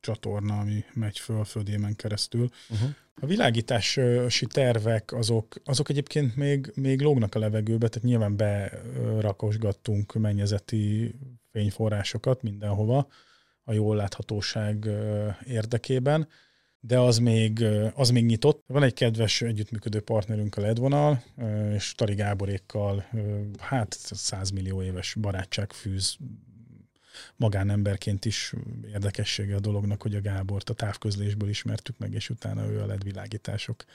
csatorna, 0.08 0.60
ami 0.60 0.84
megy 0.94 1.20
föl 1.20 1.44
földémen 1.44 1.96
keresztül. 1.96 2.50
Uh-huh. 2.70 2.90
A 3.22 3.26
világítási 3.26 4.46
tervek, 4.46 5.14
azok, 5.14 5.56
azok 5.66 5.90
egyébként 5.90 6.36
még, 6.36 6.72
még 6.76 7.02
lógnak 7.02 7.36
a 7.36 7.40
levegőbe, 7.40 7.88
tehát 7.88 8.08
nyilván 8.08 8.36
berakosgattunk 8.36 10.14
mennyezeti 10.14 11.16
fényforrásokat 11.52 12.42
mindenhova 12.42 13.08
a 13.64 13.74
jól 13.74 13.96
láthatóság 13.96 14.90
érdekében, 15.46 16.28
de 16.80 17.00
az 17.00 17.18
még, 17.18 17.66
az 17.94 18.10
még 18.10 18.26
nyitott. 18.26 18.64
Van 18.68 18.84
egy 18.84 18.94
kedves 18.94 19.42
együttműködő 19.42 20.00
partnerünk 20.00 20.56
a 20.56 20.62
Ledvonal, 20.62 21.24
és 21.74 21.94
Tari 21.96 22.16
Gáborékkal, 22.16 23.06
hát 23.60 23.98
100 24.12 24.50
millió 24.50 24.82
éves 24.82 25.16
barátság 25.20 25.74
fűz 25.74 26.18
magánemberként 27.36 28.26
is 28.26 28.54
érdekessége 28.94 29.56
a 29.56 29.60
dolognak, 29.60 30.02
hogy 30.02 30.16
a 30.16 30.22
Gábort 30.22 30.70
a 30.70 30.74
távközlésből 30.74 31.50
ismertük 31.50 31.98
meg, 31.98 32.14
és 32.14 32.30
utána 32.30 32.66
ő 32.66 32.82
a 32.82 32.86
LED 32.86 33.04
világítások 33.04 33.86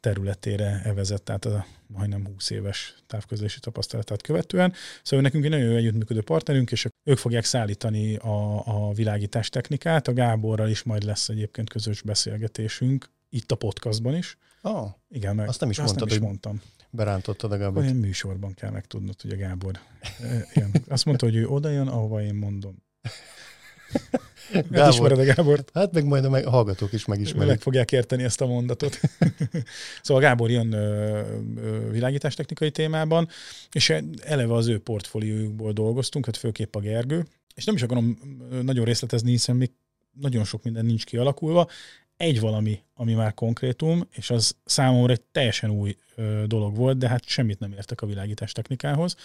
területére 0.00 0.80
evezett, 0.84 1.24
tehát 1.24 1.44
a 1.44 1.66
majdnem 1.86 2.26
20 2.26 2.50
éves 2.50 2.94
távközlési 3.06 3.60
tapasztalatát 3.60 4.22
követően. 4.22 4.72
Szóval 5.02 5.24
nekünk 5.24 5.44
egy 5.44 5.50
nagyon 5.50 5.70
jó 5.70 5.76
együttműködő 5.76 6.22
partnerünk, 6.22 6.70
és 6.70 6.86
ők 7.04 7.18
fogják 7.18 7.44
szállítani 7.44 8.16
a, 8.16 8.66
a 8.66 8.92
világítás 8.92 9.48
technikát. 9.48 10.08
A 10.08 10.12
Gáborral 10.12 10.68
is 10.68 10.82
majd 10.82 11.02
lesz 11.02 11.28
egyébként 11.28 11.70
közös 11.70 12.02
beszélgetésünk, 12.02 13.10
itt 13.28 13.52
a 13.52 13.56
podcastban 13.56 14.16
is. 14.16 14.38
Ah, 14.60 14.90
Igen, 15.08 15.34
meg 15.34 15.48
Azt 15.48 15.60
nem 15.60 15.70
is 15.70 15.78
azt 15.78 15.86
mondtad, 15.86 16.08
nem 16.08 16.16
is 16.16 16.22
hogy 16.22 16.28
mondtam. 16.28 16.62
Berántottad 16.94 17.52
a 17.52 17.56
Gábort. 17.56 17.84
Olyan 17.84 17.96
műsorban 17.96 18.54
kell 18.54 18.70
megtudnod, 18.70 19.20
hogy 19.20 19.30
a 19.30 19.36
Gábor. 19.36 19.78
Igen. 20.54 20.70
Azt 20.88 21.04
mondta, 21.04 21.26
hogy 21.26 21.36
ő 21.36 21.46
oda 21.46 21.68
jön, 21.70 21.88
ahova 21.88 22.22
én 22.22 22.34
mondom. 22.34 22.82
Gábor. 24.52 24.70
Gábor. 24.70 24.92
Ismered 24.92 25.18
a 25.18 25.24
Gábort? 25.34 25.70
Hát 25.74 25.92
meg 25.92 26.04
majd 26.04 26.24
a 26.24 26.30
meg- 26.30 26.44
hallgatók 26.46 26.92
is 26.92 27.04
Meg 27.04 27.18
megismerik. 27.18 27.60
fogják 27.60 27.92
érteni 27.92 28.22
ezt 28.22 28.40
a 28.40 28.46
mondatot. 28.46 29.00
szóval 30.02 30.22
Gábor 30.22 30.50
jön 30.50 30.72
ö, 30.72 31.18
ö, 31.56 31.90
világítástechnikai 31.90 32.70
témában, 32.70 33.28
és 33.72 33.94
eleve 34.22 34.54
az 34.54 34.66
ő 34.66 34.78
portfóliójukból 34.78 35.72
dolgoztunk, 35.72 36.24
hát 36.26 36.36
főképp 36.36 36.74
a 36.74 36.80
Gergő, 36.80 37.26
és 37.54 37.64
nem 37.64 37.74
is 37.74 37.82
akarom 37.82 38.18
nagyon 38.62 38.84
részletezni, 38.84 39.30
hiszen 39.30 39.56
még 39.56 39.70
nagyon 40.20 40.44
sok 40.44 40.62
minden 40.62 40.84
nincs 40.84 41.04
kialakulva. 41.04 41.68
Egy 42.24 42.40
valami, 42.40 42.82
ami 42.94 43.14
már 43.14 43.34
konkrétum, 43.34 44.08
és 44.10 44.30
az 44.30 44.56
számomra 44.64 45.12
egy 45.12 45.20
teljesen 45.20 45.70
új 45.70 45.96
ö, 46.14 46.44
dolog 46.46 46.76
volt, 46.76 46.98
de 46.98 47.08
hát 47.08 47.26
semmit 47.26 47.58
nem 47.58 47.72
értek 47.72 48.00
a 48.00 48.06
világítás 48.06 48.52
technikához, 48.52 49.16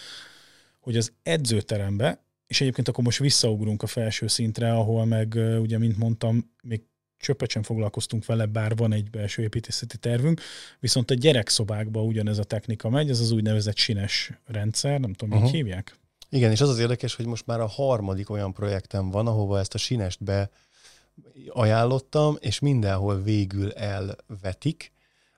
hogy 0.80 0.96
az 0.96 1.12
edzőterembe, 1.22 2.24
és 2.46 2.60
egyébként 2.60 2.88
akkor 2.88 3.04
most 3.04 3.18
visszaugrunk 3.18 3.82
a 3.82 3.86
felső 3.86 4.26
szintre, 4.26 4.72
ahol 4.72 5.04
meg 5.04 5.34
ö, 5.34 5.56
ugye, 5.56 5.78
mint 5.78 5.96
mondtam, 5.96 6.50
még 6.62 6.82
csöppet 7.18 7.50
sem 7.50 7.62
foglalkoztunk 7.62 8.26
vele, 8.26 8.46
bár 8.46 8.76
van 8.76 8.92
egy 8.92 9.10
belső 9.10 9.42
építészeti 9.42 9.96
tervünk, 9.96 10.40
viszont 10.80 11.10
a 11.10 11.14
gyerekszobákba 11.14 12.02
ugyanez 12.02 12.38
a 12.38 12.44
technika 12.44 12.88
megy, 12.88 13.10
ez 13.10 13.20
az 13.20 13.30
úgynevezett 13.30 13.76
sines 13.76 14.32
rendszer, 14.46 15.00
nem 15.00 15.12
tudom, 15.12 15.34
uh-huh. 15.34 15.48
így 15.48 15.54
hívják? 15.54 15.98
Igen, 16.28 16.50
és 16.50 16.60
az 16.60 16.68
az 16.68 16.78
érdekes, 16.78 17.14
hogy 17.14 17.26
most 17.26 17.46
már 17.46 17.60
a 17.60 17.66
harmadik 17.66 18.30
olyan 18.30 18.52
projektem 18.52 19.10
van, 19.10 19.26
ahova 19.26 19.58
ezt 19.58 19.74
a 19.74 19.78
sinest 19.78 20.24
be 20.24 20.50
ajánlottam, 21.48 22.36
és 22.40 22.58
mindenhol 22.58 23.22
végül 23.22 23.72
elvetik, 23.72 24.92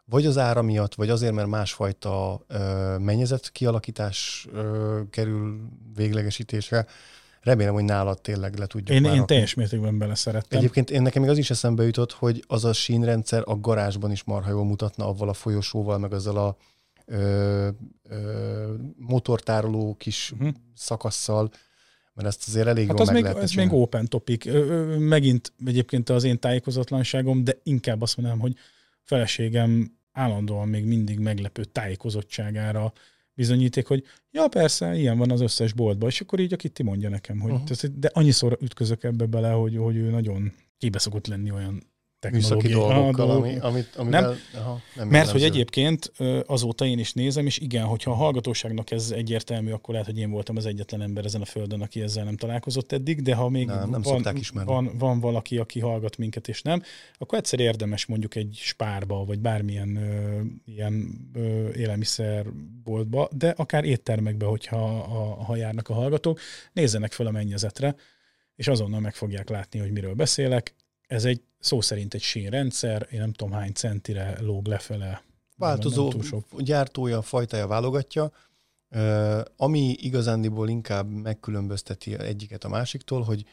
vagy 0.05 0.27
az 0.27 0.39
ára 0.39 0.63
miatt, 0.63 0.95
vagy 0.95 1.11
azért, 1.11 1.33
mert 1.33 1.49
másfajta 1.49 2.45
ö, 2.47 2.97
mennyezet 2.99 3.51
kialakítás 3.51 4.47
ö, 4.53 5.01
kerül 5.11 5.69
véglegesítésre. 5.95 6.87
Remélem, 7.41 7.73
hogy 7.73 7.85
nálad 7.85 8.21
tényleg 8.21 8.59
le 8.59 8.67
tudjuk 8.67 8.97
Én, 8.99 9.05
én 9.05 9.27
teljes 9.27 9.55
mértékben 9.55 9.99
beleszerettem. 9.99 10.59
Egyébként 10.59 10.91
én 10.91 11.03
nekem 11.03 11.23
még 11.23 11.31
az 11.31 11.39
is 11.39 11.51
eszembe 11.51 11.85
jutott, 11.85 12.13
hogy 12.13 12.45
az 12.47 12.65
a 12.65 12.73
sínrendszer 12.73 13.43
a 13.45 13.61
garázsban 13.61 14.11
is 14.11 14.25
marha 14.25 14.51
jól 14.51 14.65
mutatna 14.65 15.07
avval 15.07 15.29
a 15.29 15.33
folyosóval, 15.33 15.99
meg 15.99 16.13
azzal 16.13 16.37
a 16.37 16.57
ö, 17.07 17.69
ö, 18.09 18.75
motortároló 18.97 19.95
kis 19.99 20.31
uh-huh. 20.31 20.49
szakasszal, 20.75 21.51
mert 22.15 22.29
ezt 22.29 22.49
azért 22.49 22.67
elég 22.67 22.87
hát 22.87 23.01
az 23.01 23.09
meg 23.09 23.23
még, 23.23 23.37
ez 23.37 23.53
még 23.53 23.73
open 23.73 24.07
topic. 24.07 24.45
Megint 24.99 25.53
egyébként 25.67 26.09
az 26.09 26.25
én 26.25 26.39
tájékozatlanságom, 26.39 27.45
de 27.45 27.59
inkább 27.63 28.03
azt 28.03 28.17
mondanám, 28.17 28.41
hogy 28.41 28.57
feleségem 29.03 29.99
állandóan 30.13 30.69
még 30.69 30.85
mindig 30.85 31.19
meglepő 31.19 31.65
tájékozottságára 31.65 32.93
bizonyíték, 33.35 33.87
hogy 33.87 34.05
ja 34.31 34.49
persze, 34.49 34.97
ilyen 34.97 35.19
van 35.19 35.31
az 35.31 35.41
összes 35.41 35.73
boltban, 35.73 36.09
és 36.09 36.21
akkor 36.21 36.41
így 36.41 36.53
a 36.53 36.57
Kitty 36.57 36.83
mondja 36.83 37.09
nekem, 37.09 37.41
hogy 37.41 37.53
uh-huh. 37.53 37.89
de 37.99 38.11
annyiszor 38.13 38.59
ütközök 38.61 39.05
ebbe 39.05 39.27
bele, 39.27 39.51
hogy, 39.51 39.77
hogy 39.77 39.97
ő 39.97 40.11
nagyon 40.11 40.53
képbe 40.79 40.99
szokott 40.99 41.27
lenni 41.27 41.51
olyan 41.51 41.92
technológiai 42.23 42.73
dolgokkal, 42.73 43.31
ami, 43.31 43.57
amit, 43.61 43.95
amivel, 43.97 44.21
nem, 44.21 44.39
aha, 44.55 44.81
nem 44.95 45.09
Mert 45.09 45.31
hogy 45.31 45.43
egyébként 45.43 46.13
azóta 46.47 46.85
én 46.85 46.99
is 46.99 47.13
nézem, 47.13 47.47
és 47.47 47.59
igen, 47.59 47.85
hogyha 47.85 48.11
a 48.11 48.15
hallgatóságnak 48.15 48.91
ez 48.91 49.11
egyértelmű, 49.11 49.71
akkor 49.71 49.91
lehet, 49.91 50.07
hogy 50.07 50.19
én 50.19 50.31
voltam 50.31 50.57
az 50.57 50.67
egyetlen 50.67 51.03
ember 51.03 51.25
ezen 51.25 51.41
a 51.41 51.45
földön, 51.45 51.81
aki 51.81 52.01
ezzel 52.01 52.25
nem 52.25 52.37
találkozott 52.37 52.93
eddig, 52.93 53.23
de 53.23 53.35
ha 53.35 53.49
még 53.49 53.67
nem, 53.67 53.91
nem 53.91 54.03
van, 54.03 54.23
van, 54.65 54.91
van 54.99 55.21
valaki, 55.21 55.59
aki 55.59 55.81
hallgat 55.81 56.17
minket 56.17 56.49
és 56.49 56.63
nem, 56.63 56.83
akkor 57.19 57.39
egyszer 57.39 57.61
érdemes 57.61 58.07
mondjuk 58.07 58.35
egy 58.35 58.59
spárba, 58.61 59.25
vagy 59.25 59.41
bármilyen 59.41 59.97
ö, 59.97 60.41
ilyen 60.65 61.21
ö, 61.35 61.69
élelmiszerboltba, 61.73 63.29
de 63.33 63.55
akár 63.57 63.85
éttermekbe, 63.85 64.47
hogyha 64.47 64.99
a, 64.99 65.45
ha 65.45 65.57
járnak 65.57 65.89
a 65.89 65.95
hallgatók, 65.95 66.41
nézzenek 66.73 67.13
fel 67.13 67.27
a 67.27 67.31
mennyezetre, 67.31 67.95
és 68.57 68.69
azonnal 68.69 69.01
meg 69.01 69.15
fogják 69.15 69.49
látni, 69.49 69.79
hogy 69.79 69.93
miről 69.93 70.15
beszélek. 70.15 70.75
Ez 71.13 71.25
egy 71.25 71.43
szó 71.59 71.81
szerint 71.81 72.15
egy 72.15 72.23
sínrendszer, 72.23 73.07
én 73.11 73.21
nem 73.21 73.33
tudom 73.33 73.53
hány 73.53 73.73
centire 73.73 74.37
lóg 74.41 74.67
lefele. 74.67 75.23
Változó 75.57 76.09
nem, 76.09 76.19
nem 76.31 76.65
gyártója, 76.65 77.23
fajtája 77.23 77.67
válogatja. 77.67 78.33
Uh, 78.91 79.41
ami 79.57 79.97
igazándiból 80.01 80.69
inkább 80.69 81.11
megkülönbözteti 81.11 82.19
egyiket 82.19 82.65
a 82.65 82.69
másiktól, 82.69 83.23
hogy 83.23 83.45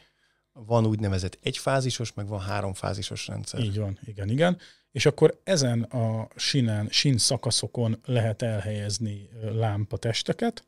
van 0.52 0.86
úgynevezett 0.86 1.38
egyfázisos, 1.42 2.12
meg 2.12 2.26
van 2.26 2.40
háromfázisos 2.40 3.26
rendszer. 3.26 3.60
Így 3.60 3.78
van, 3.78 3.98
igen, 4.04 4.28
igen. 4.28 4.58
És 4.92 5.06
akkor 5.06 5.40
ezen 5.44 5.82
a 5.82 6.28
sínen, 6.36 6.88
sín 6.90 7.18
szakaszokon 7.18 8.00
lehet 8.04 8.42
elhelyezni 8.42 9.28
lámpatesteket, 9.52 10.64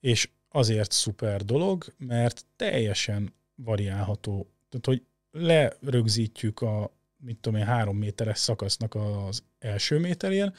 és 0.00 0.28
azért 0.48 0.92
szuper 0.92 1.44
dolog, 1.44 1.84
mert 1.98 2.44
teljesen 2.56 3.34
variálható. 3.54 4.46
Tehát, 4.68 4.86
hogy 4.86 5.02
lerögzítjük 5.40 6.60
a, 6.60 6.96
mit 7.16 7.38
tudom 7.38 7.60
én, 7.60 7.66
három 7.66 7.96
méteres 7.96 8.38
szakasznak 8.38 8.94
az 8.94 9.42
első 9.58 9.98
méterén, 9.98 10.54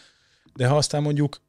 de 0.54 0.68
ha 0.68 0.78
aztán 0.78 1.02
mondjuk 1.02 1.42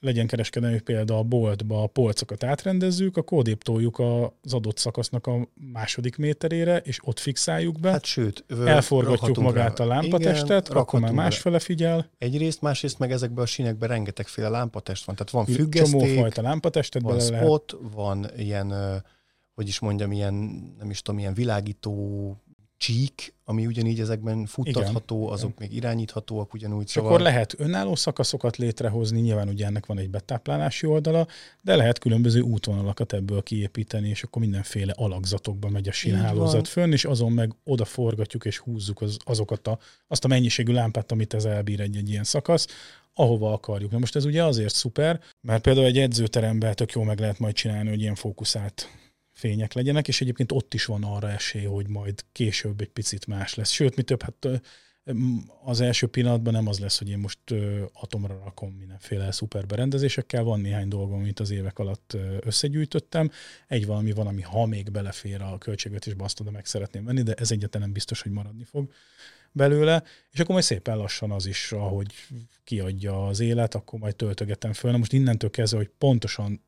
legyen 0.00 0.26
kereskedelmi 0.26 0.80
példa 0.80 1.18
a 1.18 1.22
boltba, 1.22 1.82
a 1.82 1.86
polcokat 1.86 2.44
átrendezzük, 2.44 3.16
akkor 3.16 3.38
odébb 3.38 3.62
toljuk 3.62 3.98
az 3.98 4.54
adott 4.54 4.78
szakasznak 4.78 5.26
a 5.26 5.48
második 5.72 6.16
méterére, 6.16 6.76
és 6.76 6.98
ott 7.02 7.18
fixáljuk 7.18 7.80
be. 7.80 7.90
Hát 7.90 8.04
sőt, 8.04 8.44
elforgatjuk 8.64 9.36
magát 9.36 9.78
rá. 9.78 9.84
a 9.84 9.88
lámpatestet, 9.88 10.66
Igen, 10.68 10.82
akkor 10.82 11.00
már 11.00 11.12
másfele 11.12 11.58
figyel. 11.58 12.10
Egyrészt, 12.18 12.60
másrészt 12.60 12.98
meg 12.98 13.12
ezekben 13.12 13.44
a 13.44 13.46
sínekben 13.46 13.88
rengetegféle 13.88 14.48
lámpatest 14.48 15.04
van. 15.04 15.14
Tehát 15.14 15.32
van 15.32 15.44
függeszték, 15.56 16.00
Csomófajta 16.00 16.42
lámpatestet 16.42 17.02
van 17.02 17.20
spot, 17.20 17.72
lehet. 17.72 17.94
van 17.94 18.26
ilyen 18.36 19.02
hogy 19.54 19.68
is 19.68 19.78
mondjam, 19.78 20.12
ilyen, 20.12 20.34
nem 20.78 20.90
is 20.90 21.02
tudom, 21.02 21.20
ilyen 21.20 21.34
világító 21.34 22.36
csík, 22.80 23.34
ami 23.44 23.66
ugyanígy 23.66 24.00
ezekben 24.00 24.46
futtatható, 24.46 25.20
Igen. 25.20 25.32
azok 25.32 25.50
Igen. 25.50 25.68
még 25.68 25.76
irányíthatóak 25.76 26.54
ugyanúgy. 26.54 26.84
És 26.84 26.90
szóval... 26.90 27.10
akkor 27.10 27.22
lehet 27.22 27.54
önálló 27.58 27.94
szakaszokat 27.94 28.56
létrehozni, 28.56 29.20
nyilván 29.20 29.48
ugye 29.48 29.66
ennek 29.66 29.86
van 29.86 29.98
egy 29.98 30.10
betáplálási 30.10 30.86
oldala, 30.86 31.26
de 31.60 31.76
lehet 31.76 31.98
különböző 31.98 32.40
útvonalakat 32.40 33.12
ebből 33.12 33.42
kiépíteni, 33.42 34.08
és 34.08 34.22
akkor 34.22 34.42
mindenféle 34.42 34.92
alakzatokba 34.96 35.68
megy 35.68 35.88
a 35.88 35.92
sínhálózat 35.92 36.68
fönn, 36.68 36.92
és 36.92 37.04
azon 37.04 37.32
meg 37.32 37.54
oda 37.64 37.84
forgatjuk 37.84 38.44
és 38.44 38.58
húzzuk 38.58 39.00
az, 39.00 39.16
azokat 39.24 39.66
a, 39.66 39.78
azt 40.08 40.24
a 40.24 40.28
mennyiségű 40.28 40.72
lámpát, 40.72 41.12
amit 41.12 41.34
ez 41.34 41.44
elbír 41.44 41.80
egy, 41.80 41.96
egy 41.96 42.10
ilyen 42.10 42.24
szakasz, 42.24 42.66
ahova 43.14 43.52
akarjuk. 43.52 43.90
Na 43.90 43.98
most 43.98 44.16
ez 44.16 44.24
ugye 44.24 44.44
azért 44.44 44.74
szuper, 44.74 45.20
mert 45.40 45.62
például 45.62 45.86
egy 45.86 45.98
edzőteremben 45.98 46.74
tök 46.74 46.92
jó 46.92 47.02
meg 47.02 47.18
lehet 47.18 47.38
majd 47.38 47.54
csinálni, 47.54 47.88
hogy 47.88 48.00
ilyen 48.00 48.14
fókuszált 48.14 48.88
fények 49.40 49.72
legyenek, 49.72 50.08
és 50.08 50.20
egyébként 50.20 50.52
ott 50.52 50.74
is 50.74 50.84
van 50.84 51.04
arra 51.04 51.30
esély, 51.30 51.64
hogy 51.64 51.88
majd 51.88 52.24
később 52.32 52.80
egy 52.80 52.88
picit 52.88 53.26
más 53.26 53.54
lesz. 53.54 53.70
Sőt, 53.70 53.96
mi 53.96 54.02
több, 54.02 54.22
hát 54.22 54.62
az 55.64 55.80
első 55.80 56.06
pillanatban 56.06 56.52
nem 56.52 56.66
az 56.66 56.78
lesz, 56.78 56.98
hogy 56.98 57.08
én 57.08 57.18
most 57.18 57.38
atomra 57.92 58.40
rakom 58.44 58.72
mindenféle 58.72 59.32
szuper 59.32 59.66
berendezésekkel, 59.66 60.42
van 60.42 60.60
néhány 60.60 60.88
dolgom, 60.88 61.18
amit 61.18 61.40
az 61.40 61.50
évek 61.50 61.78
alatt 61.78 62.16
összegyűjtöttem. 62.40 63.30
Egy 63.66 63.86
valami 63.86 64.12
van, 64.12 64.26
ami 64.26 64.42
ha 64.42 64.66
még 64.66 64.90
belefér 64.90 65.40
a 65.40 65.58
költségvetésbe, 65.58 66.24
azt 66.24 66.40
oda 66.40 66.50
meg 66.50 66.66
szeretném 66.66 67.04
venni, 67.04 67.22
de 67.22 67.34
ez 67.34 67.50
egyáltalán 67.50 67.86
nem 67.86 67.94
biztos, 67.94 68.22
hogy 68.22 68.32
maradni 68.32 68.64
fog 68.64 68.92
belőle, 69.52 70.02
és 70.30 70.40
akkor 70.40 70.52
majd 70.52 70.64
szépen 70.64 70.96
lassan 70.96 71.30
az 71.30 71.46
is, 71.46 71.72
ahogy 71.72 72.12
kiadja 72.64 73.26
az 73.26 73.40
élet, 73.40 73.74
akkor 73.74 73.98
majd 73.98 74.16
töltögetem 74.16 74.72
föl. 74.72 74.90
Na 74.90 74.98
most 74.98 75.12
innentől 75.12 75.50
kezdve, 75.50 75.78
hogy 75.78 75.90
pontosan 75.98 76.64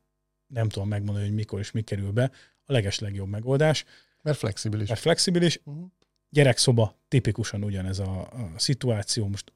nem 0.47 0.69
tudom 0.69 0.87
megmondani, 0.87 1.25
hogy 1.25 1.35
mikor 1.35 1.59
és 1.59 1.71
mi 1.71 1.81
kerül 1.81 2.11
be, 2.11 2.31
a 2.65 2.71
leges 2.71 2.99
legjobb 2.99 3.29
megoldás. 3.29 3.85
Mert 4.21 4.37
flexibilis. 4.37 4.87
Mert 4.87 5.01
flexibilis. 5.01 5.59
Uh-huh. 5.63 5.85
Gyerekszoba 6.29 6.95
tipikusan 7.07 7.63
ugyanez 7.63 7.99
a, 7.99 8.21
a 8.21 8.51
szituáció. 8.55 9.27
Most 9.27 9.53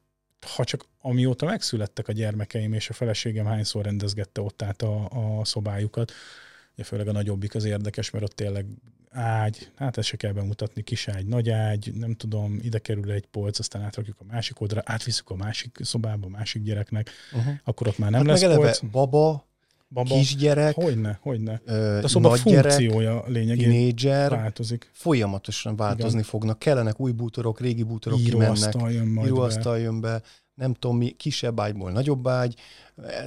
ha 0.55 0.63
csak 0.63 0.85
amióta 1.01 1.45
megszülettek 1.45 2.07
a 2.07 2.11
gyermekeim, 2.11 2.73
és 2.73 2.89
a 2.89 2.93
feleségem 2.93 3.45
hányszor 3.45 3.83
rendezgette 3.83 4.41
ott 4.41 4.61
át 4.61 4.81
a, 4.81 5.07
a 5.39 5.45
szobájukat, 5.45 6.11
ugye 6.73 6.83
főleg 6.83 7.07
a 7.07 7.11
nagyobbik 7.11 7.55
az 7.55 7.63
érdekes, 7.63 8.09
mert 8.09 8.23
ott 8.23 8.35
tényleg 8.35 8.65
ágy, 9.09 9.71
hát 9.75 9.97
ezt 9.97 10.07
se 10.07 10.17
kell 10.17 10.31
bemutatni, 10.31 10.81
kis 10.81 11.07
ágy, 11.07 11.25
nagy 11.25 11.49
ágy, 11.49 11.93
nem 11.93 12.15
tudom, 12.15 12.59
ide 12.61 12.79
kerül 12.79 13.11
egy 13.11 13.25
polc, 13.25 13.59
aztán 13.59 13.81
átrakjuk 13.81 14.19
a 14.19 14.23
másik 14.23 14.61
oldalra, 14.61 14.83
átviszük 14.85 15.29
a 15.29 15.35
másik 15.35 15.77
szobába, 15.81 16.25
a 16.25 16.29
másik 16.29 16.63
gyereknek, 16.63 17.09
uh-huh. 17.33 17.53
akkor 17.63 17.87
ott 17.87 17.97
már 17.97 18.11
nem 18.11 18.27
hát 18.27 18.41
lesz 18.41 18.55
polc. 18.55 18.79
baba, 18.79 19.46
Baba, 19.89 20.15
kisgyerek, 20.15 20.75
hogyne, 20.75 21.19
hogyne. 21.21 21.61
Ö, 21.65 22.03
a 22.03 22.07
szoba 22.07 22.35
funkciója 22.35 23.23
lényegében 23.27 23.71
tínédzser, 23.71 24.29
változik. 24.29 24.89
Folyamatosan 24.93 25.75
változni 25.75 26.09
Igen. 26.09 26.23
fognak. 26.23 26.59
Kellenek 26.59 26.99
új 26.99 27.11
bútorok, 27.11 27.59
régi 27.59 27.83
bútorok 27.83 28.19
Íróasztal 28.19 28.71
kimennek. 28.71 28.93
Jön 28.93 29.07
majd 29.07 29.27
íróasztal 29.27 29.79
jön 29.79 30.01
be. 30.01 30.21
Nem 30.53 30.73
tudom 30.73 30.97
mi, 30.97 31.09
kisebb 31.09 31.59
ágyból 31.59 31.91
nagyobb 31.91 32.27
ágy. 32.27 32.55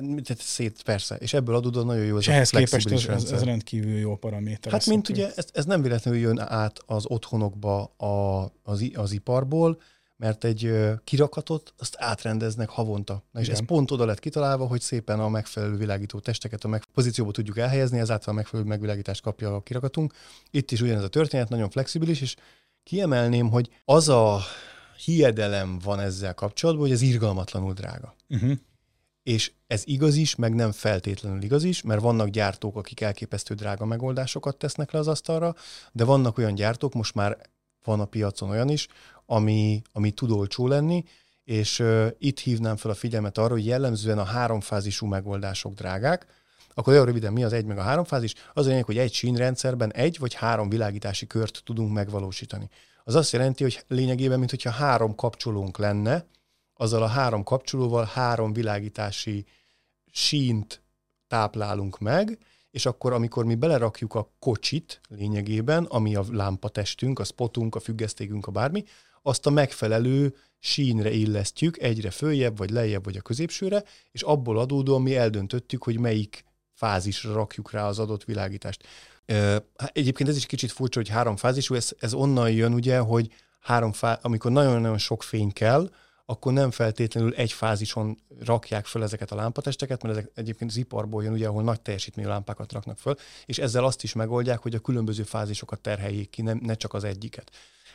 Tehát 0.00 0.38
szét, 0.38 0.82
persze. 0.82 1.16
És 1.16 1.32
ebből 1.32 1.54
adódóan 1.54 1.86
nagyon 1.86 2.04
jó 2.04 2.16
ez 2.16 2.22
és 2.22 2.28
a 2.28 2.32
ehhez 2.32 2.50
képest 2.50 2.90
ez, 2.90 3.06
ez, 3.06 3.30
ez, 3.30 3.42
rendkívül 3.42 3.98
jó 3.98 4.16
paraméter. 4.16 4.72
Hát 4.72 4.86
mint 4.86 5.08
ugye, 5.08 5.30
ez, 5.36 5.46
ez 5.52 5.64
nem 5.64 5.82
véletlenül 5.82 6.20
jön 6.20 6.38
át 6.38 6.78
az 6.86 7.04
otthonokba 7.06 7.82
a, 7.84 8.42
az, 8.62 8.90
az 8.94 9.12
iparból, 9.12 9.80
mert 10.20 10.44
egy 10.44 10.72
kirakatot 11.04 11.74
azt 11.78 11.96
átrendeznek 11.98 12.68
havonta. 12.68 13.24
Na 13.32 13.40
és 13.40 13.46
Igen. 13.46 13.60
ez 13.60 13.66
pont 13.66 13.90
oda 13.90 14.04
lett 14.04 14.18
kitalálva, 14.18 14.66
hogy 14.66 14.80
szépen 14.80 15.20
a 15.20 15.28
megfelelő 15.28 15.76
világító 15.76 16.18
testeket 16.18 16.64
a 16.64 16.68
meg 16.68 16.84
pozícióba 16.94 17.30
tudjuk 17.30 17.58
elhelyezni, 17.58 17.98
ezáltal 17.98 18.32
a 18.32 18.36
megfelelő 18.36 18.68
megvilágítást 18.68 19.22
kapja 19.22 19.54
a 19.54 19.60
kirakatunk. 19.60 20.14
Itt 20.50 20.70
is 20.70 20.80
ugyanez 20.80 21.02
a 21.02 21.08
történet, 21.08 21.48
nagyon 21.48 21.70
flexibilis, 21.70 22.20
és 22.20 22.36
kiemelném, 22.82 23.50
hogy 23.50 23.68
az 23.84 24.08
a 24.08 24.40
hiedelem 25.04 25.78
van 25.84 26.00
ezzel 26.00 26.34
kapcsolatban, 26.34 26.84
hogy 26.84 26.94
ez 26.94 27.02
irgalmatlanul 27.02 27.72
drága. 27.72 28.14
Uh-huh. 28.28 28.52
És 29.22 29.52
ez 29.66 29.82
igaz 29.86 30.16
is, 30.16 30.34
meg 30.34 30.54
nem 30.54 30.72
feltétlenül 30.72 31.42
igaz 31.42 31.64
is, 31.64 31.82
mert 31.82 32.00
vannak 32.00 32.28
gyártók, 32.28 32.76
akik 32.76 33.00
elképesztő 33.00 33.54
drága 33.54 33.84
megoldásokat 33.84 34.56
tesznek 34.56 34.92
le 34.92 34.98
az 34.98 35.08
asztalra, 35.08 35.54
de 35.92 36.04
vannak 36.04 36.38
olyan 36.38 36.54
gyártók, 36.54 36.94
most 36.94 37.14
már 37.14 37.38
van 37.84 38.00
a 38.00 38.04
piacon 38.04 38.50
olyan 38.50 38.68
is, 38.68 38.88
ami, 39.30 39.82
ami 39.92 40.10
tud 40.10 40.30
olcsó 40.30 40.66
lenni, 40.66 41.04
és 41.44 41.78
uh, 41.78 42.06
itt 42.18 42.38
hívnám 42.38 42.76
fel 42.76 42.90
a 42.90 42.94
figyelmet 42.94 43.38
arra, 43.38 43.52
hogy 43.52 43.66
jellemzően 43.66 44.18
a 44.18 44.24
háromfázisú 44.24 45.06
megoldások 45.06 45.74
drágák, 45.74 46.26
akkor 46.74 46.92
olyan 46.92 47.04
röviden 47.04 47.32
mi 47.32 47.44
az 47.44 47.52
egy 47.52 47.64
meg 47.64 47.78
a 47.78 47.82
háromfázis? 47.82 48.34
Az 48.52 48.66
a 48.66 48.68
lényeg, 48.68 48.84
hogy 48.84 48.98
egy 48.98 49.12
sínrendszerben 49.12 49.92
egy 49.92 50.18
vagy 50.18 50.34
három 50.34 50.68
világítási 50.68 51.26
kört 51.26 51.62
tudunk 51.64 51.92
megvalósítani. 51.92 52.68
az 53.04 53.14
azt 53.14 53.32
jelenti, 53.32 53.62
hogy 53.62 53.84
lényegében, 53.88 54.38
mintha 54.38 54.70
három 54.70 55.14
kapcsolónk 55.14 55.78
lenne, 55.78 56.26
azzal 56.74 57.02
a 57.02 57.06
három 57.06 57.42
kapcsolóval 57.42 58.04
három 58.12 58.52
világítási 58.52 59.44
sínt 60.10 60.82
táplálunk 61.28 61.98
meg, 61.98 62.38
és 62.70 62.86
akkor, 62.86 63.12
amikor 63.12 63.44
mi 63.44 63.54
belerakjuk 63.54 64.14
a 64.14 64.30
kocsit 64.38 65.00
lényegében, 65.08 65.84
ami 65.84 66.14
a 66.14 66.24
lámpatestünk, 66.30 67.18
a 67.18 67.24
spotunk, 67.24 67.74
a 67.74 67.80
függesztékünk, 67.80 68.46
a 68.46 68.50
bármi, 68.50 68.84
azt 69.22 69.46
a 69.46 69.50
megfelelő 69.50 70.34
sínre 70.58 71.10
illesztjük, 71.10 71.78
egyre 71.78 72.10
följebb, 72.10 72.56
vagy 72.56 72.70
lejjebb, 72.70 73.04
vagy 73.04 73.16
a 73.16 73.20
középsőre, 73.20 73.84
és 74.12 74.22
abból 74.22 74.58
adódóan 74.58 75.02
mi 75.02 75.16
eldöntöttük, 75.16 75.82
hogy 75.82 75.98
melyik 75.98 76.44
fázisra 76.72 77.32
rakjuk 77.32 77.70
rá 77.70 77.86
az 77.86 77.98
adott 77.98 78.24
világítást. 78.24 78.86
Hát 79.76 79.90
egyébként 79.92 80.28
ez 80.28 80.36
is 80.36 80.46
kicsit 80.46 80.72
furcsa, 80.72 80.98
hogy 80.98 81.08
három 81.08 81.36
fázisú, 81.36 81.74
ez, 81.74 81.92
ez 81.98 82.14
onnan 82.14 82.50
jön 82.50 82.72
ugye, 82.72 82.98
hogy 82.98 83.32
három 83.60 83.92
fá, 83.92 84.18
amikor 84.22 84.50
nagyon-nagyon 84.50 84.98
sok 84.98 85.22
fény 85.22 85.52
kell, 85.52 85.90
akkor 86.26 86.52
nem 86.52 86.70
feltétlenül 86.70 87.34
egy 87.34 87.52
fázison 87.52 88.18
rakják 88.40 88.86
föl 88.86 89.02
ezeket 89.02 89.30
a 89.30 89.34
lámpatesteket, 89.34 90.02
mert 90.02 90.16
ezek 90.16 90.30
egyébként 90.34 90.70
az 90.70 90.76
iparból 90.76 91.22
jön, 91.22 91.32
ugye, 91.32 91.46
ahol 91.46 91.62
nagy 91.62 91.80
teljesítményű 91.80 92.28
lámpákat 92.28 92.72
raknak 92.72 92.98
föl, 92.98 93.14
és 93.46 93.58
ezzel 93.58 93.84
azt 93.84 94.02
is 94.02 94.12
megoldják, 94.12 94.58
hogy 94.58 94.74
a 94.74 94.78
különböző 94.78 95.22
fázisokat 95.22 95.80
terheljék 95.80 96.30
ki, 96.30 96.42
nem, 96.42 96.60
ne 96.62 96.74
csak 96.74 96.94
az 96.94 97.04
egyiket. 97.04 97.50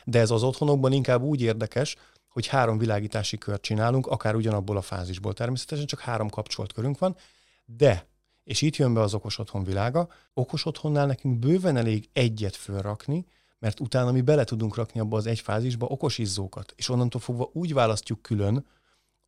De 0.08 0.18
ez 0.18 0.30
az 0.30 0.42
otthonokban 0.42 0.92
inkább 0.92 1.22
úgy 1.22 1.40
érdekes, 1.40 1.96
hogy 2.28 2.46
három 2.46 2.78
világítási 2.78 3.38
kört 3.38 3.62
csinálunk, 3.62 4.06
akár 4.06 4.34
ugyanabból 4.34 4.76
a 4.76 4.82
fázisból 4.82 5.34
természetesen, 5.34 5.86
csak 5.86 6.00
három 6.00 6.28
kapcsolt 6.28 6.72
körünk 6.72 6.98
van, 6.98 7.16
de, 7.64 8.06
és 8.44 8.62
itt 8.62 8.76
jön 8.76 8.94
be 8.94 9.00
az 9.00 9.14
okos 9.14 9.38
otthon 9.38 9.64
világa, 9.64 10.08
okos 10.34 10.64
otthonnál 10.64 11.06
nekünk 11.06 11.38
bőven 11.38 11.76
elég 11.76 12.08
egyet 12.12 12.56
fölrakni, 12.56 13.26
mert 13.58 13.80
utána 13.80 14.12
mi 14.12 14.20
bele 14.20 14.44
tudunk 14.44 14.76
rakni 14.76 15.00
abba 15.00 15.16
az 15.16 15.26
egy 15.26 15.40
fázisba 15.40 15.86
okos 15.86 16.18
izzókat, 16.18 16.72
és 16.76 16.88
onnantól 16.88 17.20
fogva 17.20 17.50
úgy 17.52 17.72
választjuk 17.72 18.22
külön 18.22 18.66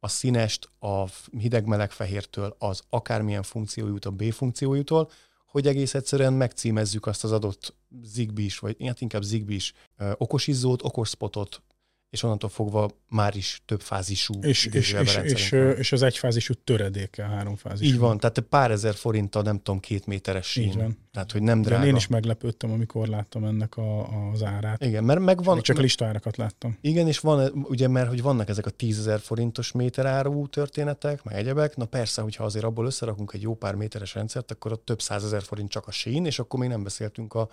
a 0.01 0.09
színest 0.09 0.71
a 0.79 1.05
hideg-meleg 1.39 1.91
fehértől 1.91 2.57
az 2.59 2.83
akármilyen 2.91 3.43
funkciójút 3.43 4.05
a 4.05 4.11
B 4.11 4.33
funkciójútól, 4.33 5.11
hogy 5.49 5.67
egész 5.67 5.95
egyszerűen 5.95 6.33
megcímezzük 6.33 7.07
azt 7.07 7.25
az 7.25 7.33
adott 7.33 7.75
zigbis, 8.03 8.59
vagy 8.59 8.87
hát 8.87 9.01
inkább 9.01 9.23
zigbis 9.23 9.73
okos 10.17 10.47
izzót, 10.47 10.83
okos 10.83 11.09
spotot, 11.09 11.63
és 12.11 12.23
onnantól 12.23 12.51
fogva 12.51 12.91
már 13.09 13.37
is 13.37 13.63
több 13.65 13.81
fázisú 13.81 14.35
és, 14.41 14.67
és, 14.67 14.93
és, 14.93 15.17
és, 15.23 15.53
és, 15.53 15.93
az 15.93 16.03
egyfázisú 16.03 16.55
töredéke 16.55 17.25
a 17.25 17.29
három 17.29 17.57
fázisú. 17.57 17.93
Így 17.93 17.99
van, 17.99 18.19
tehát 18.19 18.39
pár 18.39 18.71
ezer 18.71 18.95
forinttal 18.95 19.43
nem 19.43 19.57
tudom, 19.57 19.81
két 19.81 20.07
méteres 20.07 20.47
sín. 20.47 20.69
Így 20.69 20.75
van. 20.77 20.99
Tehát, 21.13 21.33
hogy 21.33 21.43
nem 21.43 21.63
drága. 21.63 21.87
én 21.87 21.97
is 21.97 22.07
meglepődtem, 22.07 22.71
amikor 22.71 23.09
láttam 23.09 23.45
ennek 23.45 23.77
a, 23.77 24.09
az 24.31 24.43
árát. 24.43 24.85
Igen, 24.85 25.05
mert 25.05 25.21
meg 25.21 25.43
van... 25.43 25.61
Csak 25.61 25.79
listárakat 25.79 26.37
láttam. 26.37 26.79
Igen, 26.81 27.07
és 27.07 27.19
van, 27.19 27.65
ugye, 27.69 27.89
mert 27.89 28.09
hogy 28.09 28.23
vannak 28.23 28.49
ezek 28.49 28.67
a 28.67 28.71
tízezer 28.71 29.21
forintos 29.21 29.73
méter 29.73 30.07
áru 30.07 30.49
történetek, 30.49 31.25
meg 31.25 31.35
egyebek, 31.35 31.77
na 31.77 31.85
persze, 31.85 32.23
hogyha 32.23 32.45
azért 32.45 32.65
abból 32.65 32.87
összerakunk 32.87 33.33
egy 33.35 33.43
jó 33.43 33.55
pár 33.55 33.75
méteres 33.75 34.15
rendszert, 34.15 34.51
akkor 34.51 34.73
ott 34.73 34.85
több 34.85 35.01
százezer 35.01 35.43
forint 35.43 35.71
csak 35.71 35.87
a 35.87 35.91
sín, 35.91 36.27
és 36.27 36.39
akkor 36.39 36.61
még 36.61 36.69
nem 36.69 36.83
beszéltünk 36.83 37.35
a 37.35 37.49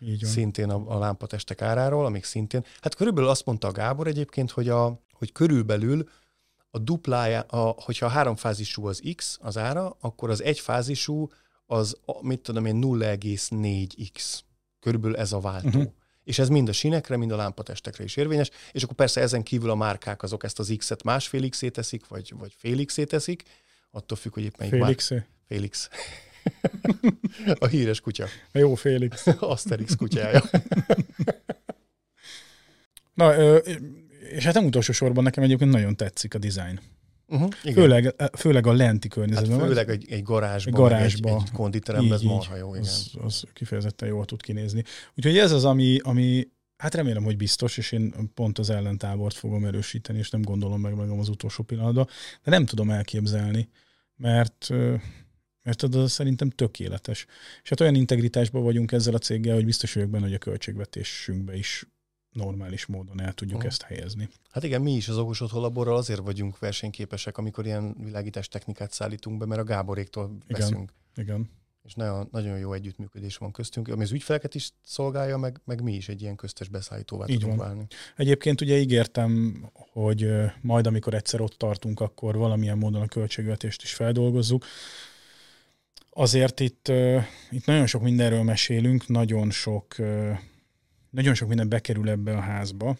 így 0.00 0.22
van. 0.22 0.30
szintén 0.30 0.70
a, 0.70 0.94
a 0.94 0.98
lámpatestek 0.98 1.62
áráról, 1.62 2.06
amik 2.06 2.24
szintén, 2.24 2.64
hát 2.80 2.94
körülbelül 2.94 3.30
azt 3.30 3.46
mondta 3.46 3.68
a 3.68 3.72
Gábor 3.72 4.06
egyébként, 4.06 4.50
hogy, 4.50 4.68
a, 4.68 5.00
hogy 5.12 5.32
körülbelül 5.32 6.08
a 6.70 6.78
duplája, 6.78 7.40
a, 7.40 7.74
hogyha 7.82 8.06
a 8.06 8.08
háromfázisú 8.08 8.86
az 8.86 9.02
X 9.14 9.38
az 9.42 9.56
ára, 9.56 9.96
akkor 10.00 10.30
az 10.30 10.42
egyfázisú 10.42 11.28
az, 11.66 11.96
mit 12.20 12.40
tudom 12.40 12.66
én, 12.66 12.82
0,4X. 12.82 14.38
Körülbelül 14.80 15.16
ez 15.16 15.32
a 15.32 15.40
váltó. 15.40 15.68
Uh-huh. 15.68 15.92
És 16.24 16.38
ez 16.38 16.48
mind 16.48 16.68
a 16.68 16.72
sinekre, 16.72 17.16
mind 17.16 17.30
a 17.30 17.36
lámpatestekre 17.36 18.04
is 18.04 18.16
érvényes, 18.16 18.50
és 18.72 18.82
akkor 18.82 18.96
persze 18.96 19.20
ezen 19.20 19.42
kívül 19.42 19.70
a 19.70 19.74
márkák 19.74 20.22
azok 20.22 20.44
ezt 20.44 20.58
az 20.58 20.74
X-et 20.76 21.02
másfél 21.02 21.48
X-ét 21.48 21.72
teszik, 21.72 22.08
vagy, 22.08 22.34
vagy 22.38 22.54
fél 22.58 22.84
X-ét 22.84 23.08
teszik, 23.08 23.42
attól 23.90 24.16
függ, 24.18 24.32
hogy 24.32 24.42
éppen 24.42 24.68
fél 24.68 24.94
X. 24.94 25.12
Fél 25.46 25.68
X. 25.70 25.88
A 27.58 27.66
híres 27.66 28.00
kutya. 28.00 28.26
A 28.52 28.58
jó 28.58 28.74
Félix. 28.74 29.26
Asterix 29.40 29.96
kutyája. 29.96 30.42
Na, 33.14 33.34
és 34.30 34.44
hát 34.44 34.54
nem 34.54 34.64
utolsó 34.64 34.92
sorban 34.92 35.24
nekem 35.24 35.44
egyébként 35.44 35.70
nagyon 35.70 35.96
tetszik 35.96 36.34
a 36.34 36.38
design. 36.38 36.80
Uh-huh, 37.28 37.52
főleg, 37.52 38.14
főleg 38.36 38.66
a 38.66 38.72
lenti 38.72 39.08
környezetben. 39.08 39.58
Hát 39.58 39.68
főleg 39.68 39.88
egy, 39.88 40.06
egy 40.10 40.22
garázsban, 40.22 40.74
egy, 40.74 40.80
garázsba, 40.80 41.28
egy, 41.28 41.34
egy 41.34 41.50
konditeremben, 41.50 42.12
ez 42.12 42.20
marha 42.20 42.56
jó, 42.56 42.74
igen. 42.74 42.86
Az, 42.86 43.10
az 43.22 43.44
kifejezetten 43.52 44.08
jól 44.08 44.24
tud 44.24 44.42
kinézni. 44.42 44.84
Úgyhogy 45.14 45.38
ez 45.38 45.52
az, 45.52 45.64
ami, 45.64 45.98
ami 46.02 46.48
hát 46.76 46.94
remélem, 46.94 47.24
hogy 47.24 47.36
biztos, 47.36 47.76
és 47.76 47.92
én 47.92 48.14
pont 48.34 48.58
az 48.58 48.70
ellentábort 48.70 49.34
fogom 49.34 49.64
erősíteni, 49.64 50.18
és 50.18 50.30
nem 50.30 50.42
gondolom 50.42 50.80
meg 50.80 50.94
magam 50.94 51.18
az 51.18 51.28
utolsó 51.28 51.62
pillanatban, 51.62 52.08
de 52.44 52.50
nem 52.50 52.64
tudom 52.64 52.90
elképzelni, 52.90 53.68
mert 54.16 54.68
mert 55.66 55.82
az 55.82 56.12
szerintem 56.12 56.50
tökéletes. 56.50 57.26
És 57.62 57.68
hát 57.68 57.80
olyan 57.80 57.94
integritásban 57.94 58.62
vagyunk 58.62 58.92
ezzel 58.92 59.14
a 59.14 59.18
céggel, 59.18 59.54
hogy 59.54 59.64
biztos 59.64 59.94
vagyok 59.94 60.10
benne, 60.10 60.24
hogy 60.24 60.34
a 60.34 60.38
költségvetésünkbe 60.38 61.56
is 61.56 61.86
normális 62.30 62.86
módon 62.86 63.20
el 63.20 63.32
tudjuk 63.32 63.56
uh-huh. 63.56 63.72
ezt 63.72 63.82
helyezni. 63.82 64.28
Hát 64.50 64.64
igen, 64.64 64.82
mi 64.82 64.92
is 64.92 65.08
az 65.08 65.18
okos 65.18 65.40
laborral 65.40 65.96
azért 65.96 66.20
vagyunk 66.20 66.58
versenyképesek, 66.58 67.38
amikor 67.38 67.66
ilyen 67.66 67.96
világítás 68.02 68.48
technikát 68.48 68.92
szállítunk 68.92 69.38
be, 69.38 69.46
mert 69.46 69.60
a 69.60 69.64
Gáboréktól 69.64 70.24
igen, 70.46 70.60
veszünk. 70.60 70.92
Igen. 71.16 71.50
És 71.82 71.94
nagyon, 71.94 72.28
nagyon 72.30 72.58
jó 72.58 72.72
együttműködés 72.72 73.36
van 73.36 73.52
köztünk, 73.52 73.88
ami 73.88 74.02
az 74.02 74.12
ügyfeleket 74.12 74.54
is 74.54 74.70
szolgálja, 74.82 75.36
meg, 75.36 75.60
meg 75.64 75.82
mi 75.82 75.94
is 75.94 76.08
egy 76.08 76.22
ilyen 76.22 76.36
köztes 76.36 76.68
beszállítóvá 76.68 77.24
Így 77.28 77.38
tudunk 77.38 77.58
van. 77.58 77.66
válni. 77.66 77.86
Egyébként 78.16 78.60
ugye 78.60 78.78
ígértem, 78.78 79.60
hogy 79.72 80.30
majd 80.60 80.86
amikor 80.86 81.14
egyszer 81.14 81.40
ott 81.40 81.54
tartunk, 81.54 82.00
akkor 82.00 82.36
valamilyen 82.36 82.78
módon 82.78 83.02
a 83.02 83.06
költségvetést 83.06 83.82
is 83.82 83.94
feldolgozzuk 83.94 84.64
azért 86.16 86.60
itt, 86.60 86.92
itt 87.50 87.66
nagyon 87.66 87.86
sok 87.86 88.02
mindenről 88.02 88.42
mesélünk, 88.42 89.08
nagyon 89.08 89.50
sok, 89.50 89.96
nagyon 91.10 91.34
sok 91.34 91.48
minden 91.48 91.68
bekerül 91.68 92.08
ebbe 92.08 92.36
a 92.36 92.40
házba, 92.40 92.96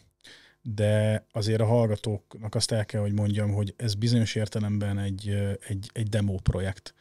de 0.62 1.26
azért 1.32 1.60
a 1.60 1.66
hallgatóknak 1.66 2.54
azt 2.54 2.72
el 2.72 2.84
kell, 2.84 3.00
hogy 3.00 3.12
mondjam, 3.12 3.52
hogy 3.52 3.74
ez 3.76 3.94
bizonyos 3.94 4.34
értelemben 4.34 4.98
egy, 4.98 5.28
egy, 5.68 5.90
egy 5.92 6.08
demo 6.08 6.38
projekt. 6.38 6.94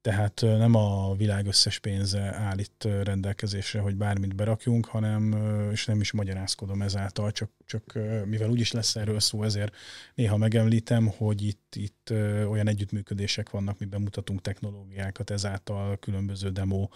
Tehát 0.00 0.40
nem 0.40 0.74
a 0.74 1.14
világ 1.14 1.46
összes 1.46 1.78
pénze 1.78 2.34
áll 2.34 2.58
itt 2.58 2.84
rendelkezésre, 3.02 3.80
hogy 3.80 3.96
bármit 3.96 4.34
berakjunk, 4.34 4.86
hanem, 4.86 5.32
és 5.72 5.86
nem 5.86 6.00
is 6.00 6.12
magyarázkodom 6.12 6.82
ezáltal, 6.82 7.30
csak, 7.30 7.50
csak 7.66 7.98
mivel 8.24 8.50
úgyis 8.50 8.72
lesz 8.72 8.96
erről 8.96 9.20
szó, 9.20 9.42
ezért 9.42 9.76
néha 10.14 10.36
megemlítem, 10.36 11.06
hogy 11.06 11.42
itt, 11.42 11.74
itt 11.76 12.10
olyan 12.48 12.68
együttműködések 12.68 13.50
vannak, 13.50 13.78
miben 13.78 14.00
mutatunk 14.00 14.40
technológiákat, 14.40 15.30
ezáltal 15.30 15.96
különböző 15.96 16.50
demo 16.50 16.88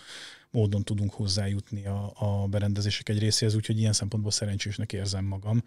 módon 0.50 0.82
tudunk 0.82 1.12
hozzájutni 1.12 1.86
a, 1.86 2.12
a 2.14 2.46
berendezések 2.46 3.08
egy 3.08 3.18
részéhez, 3.18 3.54
úgyhogy 3.54 3.78
ilyen 3.78 3.92
szempontból 3.92 4.32
szerencsésnek 4.32 4.92
érzem 4.92 5.24
magam, 5.24 5.62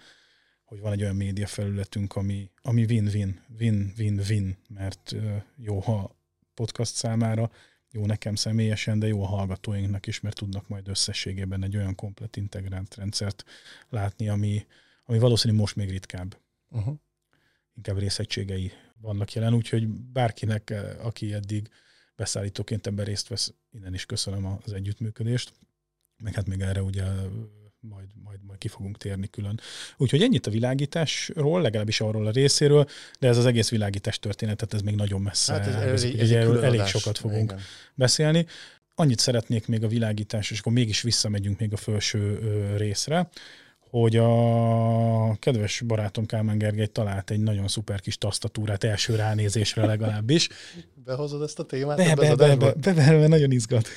hogy 0.66 0.80
van 0.80 0.92
egy 0.92 1.02
olyan 1.02 1.16
média 1.16 1.48
felületünk, 1.48 2.16
ami, 2.16 2.50
ami 2.62 2.84
win-win, 2.84 3.40
win-win-win, 3.60 4.58
mert 4.68 5.16
jó, 5.56 5.80
ha 5.80 6.16
podcast 6.56 6.96
számára, 6.96 7.52
jó 7.92 8.06
nekem 8.06 8.36
személyesen, 8.36 9.00
de 9.00 9.08
jó 9.08 9.24
a 9.24 9.28
hallgatóinknak 9.28 10.08
is, 10.08 10.20
mert 10.20 10.36
tudnak 10.36 10.68
majd 10.68 10.88
összességében 10.88 11.64
egy 11.64 11.78
olyan 11.78 11.96
komplet 11.96 12.36
integrált 12.36 12.96
rendszert 12.96 13.44
látni, 13.90 14.30
ami, 14.30 14.66
ami 15.06 15.20
valószínűleg 15.20 15.62
most 15.62 15.76
még 15.76 15.90
ritkább. 15.90 16.38
Uh-huh. 16.70 16.96
Inkább 17.74 17.98
részegységei 17.98 18.72
vannak 19.02 19.34
jelen, 19.34 19.54
úgyhogy 19.54 19.88
bárkinek, 19.88 20.70
eh, 20.70 21.06
aki 21.06 21.34
eddig 21.34 21.70
beszállítóként 22.16 22.88
ebben 22.88 23.06
részt 23.06 23.28
vesz, 23.28 23.54
innen 23.72 23.94
is 23.94 24.06
köszönöm 24.06 24.46
az 24.46 24.74
együttműködést. 24.74 25.54
Meg 26.18 26.34
hát 26.34 26.48
még 26.48 26.62
erre 26.62 26.82
ugye 26.82 27.04
majd, 27.90 28.08
majd, 28.24 28.40
majd 28.48 28.60
ki 28.60 28.68
fogunk 28.68 28.98
térni 28.98 29.30
külön. 29.30 29.60
Úgyhogy 29.98 30.22
ennyit 30.22 30.48
a 30.48 30.52
világításról, 30.52 31.62
legalábbis 31.62 32.02
arról 32.02 32.28
a 32.28 32.32
részéről, 32.32 32.88
de 33.20 33.28
ez 33.28 33.38
az 33.38 33.46
egész 33.46 33.70
világítás 33.70 34.20
történetet, 34.20 34.74
ez 34.74 34.82
még 34.82 34.96
nagyon 34.96 35.22
messze. 35.22 35.54
Hát 35.54 35.68
ez, 35.68 35.76
ez, 35.76 36.04
ez 36.04 36.32
erről 36.32 36.64
elég 36.64 36.80
adás. 36.80 36.90
sokat 36.90 37.18
fogunk 37.18 37.52
Igen. 37.52 37.64
beszélni. 37.96 38.46
Annyit 38.96 39.20
szeretnék 39.20 39.68
még 39.68 39.84
a 39.84 39.88
világítás, 39.88 40.52
és 40.52 40.60
akkor 40.60 40.72
mégis 40.72 41.02
visszamegyünk 41.02 41.60
még 41.60 41.74
a 41.74 41.78
felső 41.78 42.40
részre, 42.78 43.30
hogy 43.90 44.18
a 44.18 45.36
kedves 45.40 45.82
barátom 45.82 46.26
Kálmán 46.26 46.58
Gergely 46.58 46.88
talált 46.88 47.30
egy 47.30 47.40
nagyon 47.40 47.68
szuper 47.68 48.00
kis 48.00 48.18
tasztatúrát 48.18 48.84
első 48.84 49.16
ránézésre 49.16 49.86
legalábbis. 49.86 50.50
Behozod 50.94 51.42
ezt 51.42 51.60
a 51.60 51.66
témát? 51.66 51.98
Be, 51.98 52.16
be, 52.16 52.36
be, 52.36 52.56
be, 52.56 52.74
be, 52.74 52.94
be, 52.94 53.18
be, 53.18 53.28
nagyon 53.28 53.52
izgat. 53.52 53.88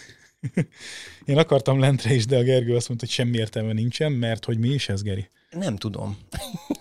Én 1.24 1.38
akartam 1.38 1.78
lentre 1.78 2.14
is, 2.14 2.26
de 2.26 2.36
a 2.36 2.42
Gergő 2.42 2.74
azt 2.76 2.88
mondta, 2.88 3.06
hogy 3.06 3.14
semmi 3.14 3.36
értelme 3.36 3.72
nincsen, 3.72 4.12
mert 4.12 4.44
hogy 4.44 4.58
mi 4.58 4.68
is 4.68 4.88
ez, 4.88 5.02
Geri? 5.02 5.30
Nem 5.50 5.76
tudom. 5.76 6.18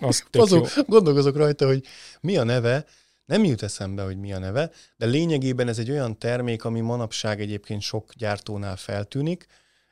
Azok, 0.32 0.68
gondolkozok 0.86 1.36
rajta, 1.36 1.66
hogy 1.66 1.84
mi 2.20 2.36
a 2.36 2.44
neve, 2.44 2.84
nem 3.24 3.44
jut 3.44 3.62
eszembe, 3.62 4.02
hogy 4.02 4.18
mi 4.18 4.32
a 4.32 4.38
neve, 4.38 4.70
de 4.96 5.06
lényegében 5.06 5.68
ez 5.68 5.78
egy 5.78 5.90
olyan 5.90 6.18
termék, 6.18 6.64
ami 6.64 6.80
manapság 6.80 7.40
egyébként 7.40 7.80
sok 7.80 8.12
gyártónál 8.14 8.76
feltűnik. 8.76 9.46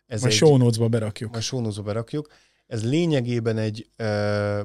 Ez 0.07 0.25
a 0.25 0.31
show 0.31 0.57
notes-ba 0.57 0.89
berakjuk. 0.89 1.37
A 1.37 1.41
show 1.41 1.83
berakjuk. 1.83 2.33
Ez 2.67 2.85
lényegében 2.85 3.59
egy 3.59 3.89
ö, 3.97 4.61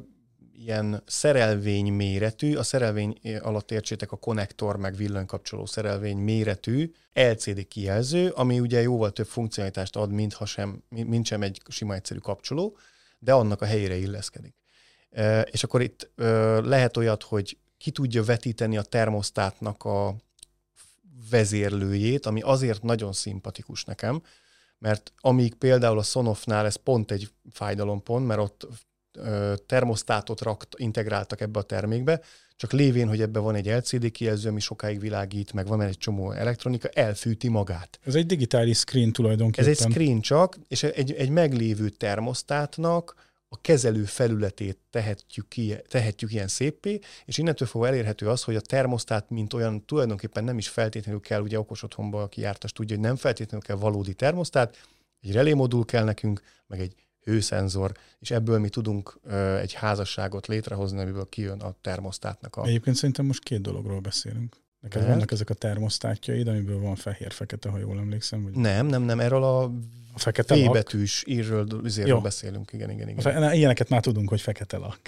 ilyen 0.62 1.04
szerelvény 1.06 1.94
méretű, 1.94 2.56
a 2.56 2.64
szerelvény 2.64 3.20
alatt 3.42 3.72
értsétek 3.72 4.12
a 4.12 4.18
konnektor 4.18 4.78
meg 4.78 4.96
villanykapcsoló 4.96 5.66
szerelvény 5.66 6.18
méretű 6.18 6.92
LCD 7.14 7.68
kijelző, 7.68 8.30
ami 8.30 8.60
ugye 8.60 8.82
jóval 8.82 9.12
több 9.12 9.28
funkcionalitást 9.28 9.96
ad, 9.96 10.12
mint, 10.12 10.34
ha 10.34 10.46
sem, 10.46 10.84
mint 10.90 11.26
sem 11.26 11.42
egy 11.42 11.62
sima 11.68 11.94
egyszerű 11.94 12.20
kapcsoló, 12.20 12.78
de 13.20 13.34
annak 13.34 13.62
a 13.62 13.66
helyére 13.66 13.96
illeszkedik. 13.96 14.56
E, 15.10 15.42
és 15.42 15.64
akkor 15.64 15.82
itt 15.82 16.12
lehet 16.64 16.98
olyat, 16.98 17.24
hogy 17.24 17.58
ki 17.78 17.92
tudja 17.92 18.24
vetíteni 18.24 18.78
a 18.78 18.82
termosztátnak 18.82 19.84
a 19.84 20.16
vezérlőjét, 21.30 22.26
ami 22.26 22.42
azért 22.42 22.84
nagyon 22.84 23.14
szimpatikus 23.14 23.84
nekem, 23.84 24.22
mert 24.78 25.14
amíg 25.18 25.54
például 25.54 25.98
a 25.98 26.04
Sonofnál 26.04 26.66
ez 26.66 26.76
pont 26.76 27.12
egy 27.12 27.32
fájdalompont, 27.52 28.28
mert 28.28 28.40
ott 28.40 28.68
termosztátot 29.66 30.42
rakt, 30.42 30.68
integráltak 30.78 31.42
ebbe 31.42 31.60
a 31.60 31.64
termékbe, 31.64 32.22
csak 32.56 32.72
lévén, 32.72 33.08
hogy 33.08 33.22
ebbe 33.22 33.40
van 33.40 33.56
egy 33.56 33.68
LCD 33.68 34.12
kijelző, 34.12 34.50
ami 34.50 34.60
sokáig 34.60 35.00
világít, 35.00 35.54
meg 35.54 35.68
van 35.68 35.82
egy 35.82 35.98
csomó 35.98 36.32
elektronika, 36.32 36.88
elfűti 36.88 37.48
magát. 37.48 38.00
Ez 38.04 38.16
egy 38.16 38.26
digitális 38.26 38.78
screen 38.78 39.12
tulajdonképpen. 39.12 39.70
Ez 39.70 39.80
egy 39.80 39.92
screen 39.92 40.22
csak, 40.22 40.58
és 40.68 40.84
egy, 40.84 41.12
egy 41.12 41.30
meglévő 41.30 41.90
termosztátnak 41.90 43.30
a 43.50 43.62
kezelő 43.62 44.04
felületét 44.04 44.78
tehetjük, 44.90 45.48
ki, 45.48 45.76
tehetjük 45.88 46.32
ilyen 46.34 46.48
szépé, 46.48 47.00
és 47.26 47.38
innentől 47.38 47.68
fogva 47.68 47.88
elérhető 47.88 48.30
az, 48.30 48.44
hogy 48.44 48.56
a 48.56 48.62
termosztát, 48.62 49.30
mint 49.30 49.54
olyan 49.54 49.86
tulajdonképpen 49.86 50.44
nem 50.44 50.58
is 50.58 50.68
feltétlenül 50.68 51.22
kell, 51.22 51.42
ugye 51.42 51.60
okos 51.60 51.84
otthonba, 51.84 52.22
aki 52.22 52.42
jártas 52.42 52.72
tudja, 52.72 52.96
hogy 52.96 53.06
nem 53.06 53.16
feltétlenül 53.16 53.66
kell 53.66 53.76
valódi 53.76 54.14
termosztát, 54.14 54.78
egy 55.22 55.32
relémodul 55.32 55.86
kell 55.86 56.04
nekünk, 56.04 56.42
meg 56.68 56.80
egy 56.80 56.96
hőszenzor, 57.24 57.92
és 58.20 58.32
ebből 58.32 58.60
mi 58.60 58.70
tudunk 58.70 59.20
egy 59.60 59.74
házasságot 59.74 60.48
létrehozni, 60.48 61.02
amiből 61.02 61.30
kijön 61.30 61.60
a 61.60 61.76
termosztátnak 61.82 62.56
a... 62.56 62.66
Egyébként 62.66 62.96
szerintem 62.96 63.26
most 63.26 63.44
két 63.44 63.62
dologról 63.62 64.00
beszélünk. 64.00 64.56
Neked 64.82 65.02
Mert? 65.02 65.14
vannak 65.14 65.32
ezek 65.32 65.50
a 65.50 65.54
termosztátjaid, 65.54 66.48
amiből 66.48 66.80
van 66.80 66.96
fehér-fekete, 66.96 67.70
ha 67.70 67.78
jól 67.78 67.98
emlékszem. 67.98 68.44
Vagy... 68.44 68.54
Nem, 68.54 68.86
nem, 68.86 69.04
nem, 69.04 69.20
erről 69.20 69.44
a, 69.44 69.64
a 70.14 70.20
fekete 70.20 70.56
V 70.56 70.72
betűs 70.72 71.24
írről, 71.28 71.68
izéről 71.84 72.20
beszélünk, 72.20 72.74
igen, 72.74 72.90
igen, 72.90 73.10
igen. 73.10 73.22
Fe, 73.22 73.40
na, 73.40 73.54
ilyeneket 73.54 73.90
már 73.90 74.02
tudunk, 74.02 74.30
hogy 74.30 74.42
fekete 74.42 74.78
lak. 74.78 75.00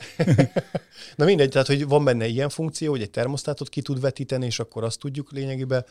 na 1.18 1.26
mindegy, 1.26 1.49
tehát 1.49 1.68
hogy 1.68 1.88
van 1.88 2.03
benne 2.03 2.26
ilyen 2.26 2.49
funkció, 2.49 2.91
hogy 2.91 3.01
egy 3.01 3.09
termosztátot 3.09 3.70
ki 3.70 3.82
tud 3.82 4.01
vetíteni, 4.01 4.45
és 4.45 4.59
akkor 4.59 4.84
azt 4.84 4.99
tudjuk 4.99 5.32
lényegében 5.32 5.86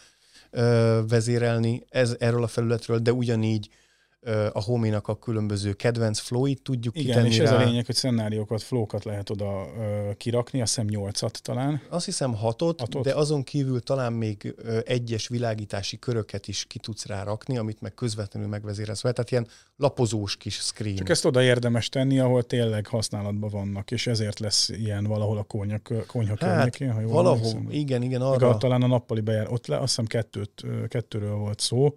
ö, 0.51 1.01
vezérelni 1.09 1.85
ez, 1.89 2.17
erről 2.19 2.43
a 2.43 2.47
felületről, 2.47 2.99
de 2.99 3.13
ugyanígy 3.13 3.69
a 4.53 4.63
hominak 4.63 5.09
a 5.09 5.19
különböző 5.19 5.73
kedvenc 5.73 6.19
flowit 6.19 6.63
tudjuk 6.63 6.97
Igen, 6.97 7.07
kitenni 7.07 7.29
és 7.29 7.39
rá. 7.39 7.45
ez 7.45 7.51
a 7.51 7.65
lényeg, 7.65 7.87
hogy 7.87 7.95
szenáriókat, 7.95 8.63
flókat 8.63 9.05
lehet 9.05 9.31
oda 9.31 9.63
uh, 9.63 10.15
kirakni, 10.17 10.61
azt 10.61 10.75
hiszem 10.75 10.89
nyolcat 10.89 11.43
talán. 11.43 11.81
Azt 11.89 12.05
hiszem 12.05 12.35
hatot, 12.35 12.81
hatot, 12.81 13.05
de 13.05 13.15
azon 13.15 13.43
kívül 13.43 13.81
talán 13.81 14.13
még 14.13 14.55
egyes 14.85 15.29
világítási 15.29 15.99
köröket 15.99 16.49
is 16.49 16.65
ki 16.65 16.79
tudsz 16.79 17.07
rá 17.07 17.23
rakni, 17.23 17.59
amit 17.59 17.81
meg 17.81 17.95
közvetlenül 17.95 18.49
megvezérelsz. 18.49 19.01
Tehát 19.01 19.31
ilyen 19.31 19.47
lapozós 19.77 20.37
kis 20.37 20.55
screen. 20.55 20.97
Csak 20.97 21.09
ezt 21.09 21.25
oda 21.25 21.43
érdemes 21.43 21.89
tenni, 21.89 22.19
ahol 22.19 22.43
tényleg 22.43 22.87
használatban 22.87 23.51
vannak, 23.51 23.91
és 23.91 24.07
ezért 24.07 24.39
lesz 24.39 24.69
ilyen 24.69 25.05
valahol 25.05 25.39
a 25.39 25.43
konyha, 25.43 25.79
konyha 26.07 26.37
hát, 26.39 26.55
környékén, 26.55 26.93
ha 26.93 27.01
jól 27.01 27.13
valahol, 27.13 27.39
emlékszem. 27.39 27.71
igen, 27.71 28.03
igen, 28.03 28.21
arra. 28.21 28.49
Meg 28.49 28.59
talán 28.59 28.83
a 28.83 28.87
nappali 28.87 29.21
bejár, 29.21 29.47
ott 29.51 29.67
le, 29.67 29.77
azt 29.77 29.87
hiszem 29.87 30.07
kettőt, 30.07 30.65
kettőről 30.89 31.35
volt 31.35 31.61
szó, 31.61 31.95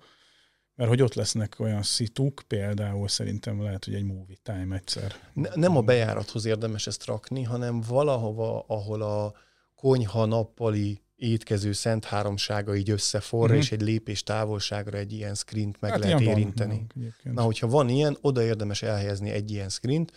mert 0.76 0.89
hogy 0.89 1.01
ott 1.01 1.13
lesznek 1.13 1.59
olyan 1.59 1.84
szituk, 1.84 2.41
például 2.47 3.07
szerintem 3.07 3.61
lehet, 3.61 3.86
hogy 3.86 3.93
egy 3.93 4.03
movie 4.03 4.38
time 4.43 4.76
egyszer. 4.76 5.15
Ne, 5.34 5.49
nem 5.55 5.78
a 5.78 5.82
bejárathoz 5.82 6.45
érdemes 6.45 6.88
ezt 6.88 7.05
rakni, 7.05 7.43
hanem 7.43 7.82
valahova, 7.82 8.65
ahol 8.67 9.01
a 9.01 9.34
konyha 9.76 10.26
nappali 10.26 11.01
étkező 11.15 11.71
szent 11.71 12.05
háromsága 12.05 12.76
így 12.76 12.89
összeforra, 12.89 13.45
uh-huh. 13.45 13.59
és 13.59 13.71
egy 13.71 13.82
lépés 13.82 14.23
távolságra 14.23 14.97
egy 14.97 15.13
ilyen 15.13 15.36
screent 15.36 15.80
meg 15.80 15.91
hát 15.91 15.99
lehet 15.99 16.21
érinteni. 16.21 16.86
Van, 16.95 17.34
Na, 17.34 17.41
hogyha 17.41 17.67
van 17.67 17.89
ilyen, 17.89 18.17
oda 18.21 18.43
érdemes 18.43 18.82
elhelyezni 18.82 19.30
egy 19.30 19.51
ilyen 19.51 19.69
screent, 19.69 20.11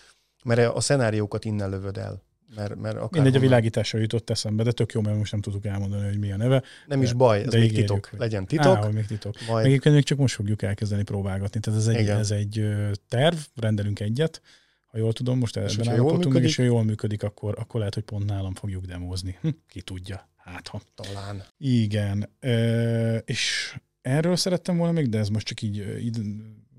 mert 0.44 0.74
a 0.74 0.80
szenáriókat 0.80 1.44
innen 1.44 1.70
lövöd 1.70 1.96
el. 1.96 2.22
Mert, 2.54 2.74
mert 2.76 2.96
akár 2.96 3.10
Mindegy, 3.10 3.36
a 3.36 3.40
világításra 3.40 3.98
jutott 3.98 4.30
eszembe, 4.30 4.62
de 4.62 4.72
tök 4.72 4.92
jó, 4.92 5.00
mert 5.00 5.16
most 5.16 5.32
nem 5.32 5.40
tudjuk 5.40 5.64
elmondani, 5.64 6.06
hogy 6.06 6.18
mi 6.18 6.32
a 6.32 6.36
neve. 6.36 6.62
Nem 6.86 7.02
is 7.02 7.12
baj, 7.12 7.42
ez 7.42 7.50
de 7.50 7.58
még 7.58 7.72
titok. 7.72 8.06
Hogy... 8.10 8.18
Legyen 8.18 8.46
titok. 8.46 8.76
Á, 8.76 8.88
még 8.88 9.06
titok. 9.06 9.34
Majd... 9.48 9.66
Egyébként 9.66 9.94
még 9.94 10.04
csak 10.04 10.18
most 10.18 10.34
fogjuk 10.34 10.62
elkezdeni 10.62 11.02
próbálgatni. 11.02 11.60
Tehát 11.60 11.80
ez 11.80 11.86
egy, 11.86 12.08
ez 12.08 12.30
egy 12.30 12.68
terv, 13.08 13.36
rendelünk 13.54 14.00
egyet, 14.00 14.42
ha 14.86 14.98
jól 14.98 15.12
tudom, 15.12 15.38
most 15.38 15.56
ebben 15.56 15.88
állapotunk, 15.88 16.38
és 16.38 16.56
ha 16.56 16.62
jól 16.62 16.84
működik, 16.84 17.22
akkor, 17.22 17.54
akkor 17.58 17.78
lehet, 17.78 17.94
hogy 17.94 18.02
pont 18.02 18.26
nálam 18.26 18.54
fogjuk 18.54 18.84
demózni. 18.84 19.38
Hm, 19.40 19.48
ki 19.68 19.80
tudja, 19.80 20.28
hát 20.36 20.68
ha. 20.68 20.80
Talán. 20.94 21.42
Igen, 21.58 22.28
e, 22.40 23.16
és 23.16 23.74
erről 24.02 24.36
szerettem 24.36 24.76
volna 24.76 24.92
még, 24.92 25.08
de 25.08 25.18
ez 25.18 25.28
most 25.28 25.46
csak 25.46 25.62
így, 25.62 25.98
így 26.00 26.20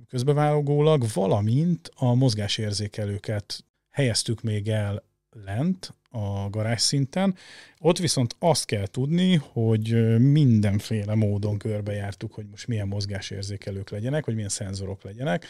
közbevágólag, 0.09 1.05
valamint 1.13 1.91
a 1.95 2.13
mozgásérzékelőket 2.13 3.63
helyeztük 3.89 4.41
még 4.41 4.67
el 4.67 5.03
lent 5.45 5.93
a 6.11 6.49
garázs 6.49 6.81
szinten. 6.81 7.35
Ott 7.79 7.97
viszont 7.97 8.35
azt 8.39 8.65
kell 8.65 8.87
tudni, 8.87 9.35
hogy 9.35 10.17
mindenféle 10.19 11.15
módon 11.15 11.57
körbejártuk, 11.57 12.33
hogy 12.33 12.47
most 12.49 12.67
milyen 12.67 12.87
mozgásérzékelők 12.87 13.89
legyenek, 13.89 14.25
hogy 14.25 14.33
milyen 14.33 14.49
szenzorok 14.49 15.03
legyenek. 15.03 15.45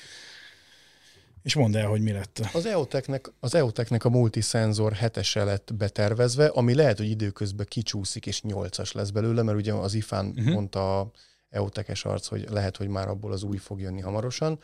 És 1.41 1.55
mondd 1.55 1.77
el, 1.77 1.88
hogy 1.88 2.01
mi 2.01 2.11
lett. 2.11 2.41
Az 2.53 2.65
EOTech-nek, 2.65 3.32
az 3.39 3.55
EOTech-nek 3.55 4.05
a 4.05 4.09
multiszenzor 4.09 4.93
hetese 4.93 5.43
lett 5.43 5.73
betervezve, 5.77 6.47
ami 6.47 6.75
lehet, 6.75 6.97
hogy 6.97 7.09
időközben 7.09 7.65
kicsúszik, 7.69 8.25
és 8.25 8.41
nyolcas 8.41 8.91
lesz 8.91 9.09
belőle, 9.09 9.43
mert 9.43 9.57
ugye 9.57 9.73
az 9.73 9.93
IFAN 9.93 10.25
uh-huh. 10.25 10.53
mondta 10.53 10.99
a 10.99 11.11
EOTech-es 11.49 12.05
arc, 12.05 12.27
hogy 12.27 12.45
lehet, 12.49 12.77
hogy 12.77 12.88
már 12.88 13.07
abból 13.07 13.32
az 13.32 13.43
új 13.43 13.57
fog 13.57 13.80
jönni 13.80 14.01
hamarosan 14.01 14.59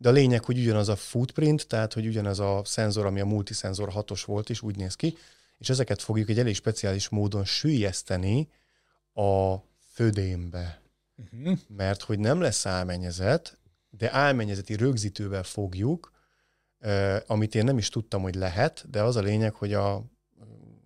de 0.00 0.08
a 0.08 0.12
lényeg, 0.12 0.44
hogy 0.44 0.58
ugyanaz 0.58 0.88
a 0.88 0.96
footprint, 0.96 1.66
tehát 1.66 1.92
hogy 1.92 2.06
ugyanaz 2.06 2.38
a 2.40 2.62
szenzor, 2.64 3.06
ami 3.06 3.20
a 3.20 3.24
multiszenzor 3.24 3.88
hatos 3.88 4.24
volt 4.24 4.48
is, 4.48 4.62
úgy 4.62 4.76
néz 4.76 4.94
ki, 4.94 5.16
és 5.58 5.68
ezeket 5.68 6.02
fogjuk 6.02 6.28
egy 6.28 6.38
elég 6.38 6.54
speciális 6.54 7.08
módon 7.08 7.44
sűjeszteni 7.44 8.48
a 9.12 9.56
födémbe. 9.92 10.82
Uh-huh. 11.16 11.58
Mert 11.68 12.02
hogy 12.02 12.18
nem 12.18 12.40
lesz 12.40 12.66
álmenyezet, 12.66 13.58
de 13.90 14.12
álmenyezeti 14.12 14.74
rögzítővel 14.74 15.42
fogjuk, 15.42 16.12
amit 17.26 17.54
én 17.54 17.64
nem 17.64 17.78
is 17.78 17.88
tudtam, 17.88 18.22
hogy 18.22 18.34
lehet, 18.34 18.90
de 18.90 19.02
az 19.02 19.16
a 19.16 19.20
lényeg, 19.20 19.54
hogy 19.54 19.72
a, 19.72 19.94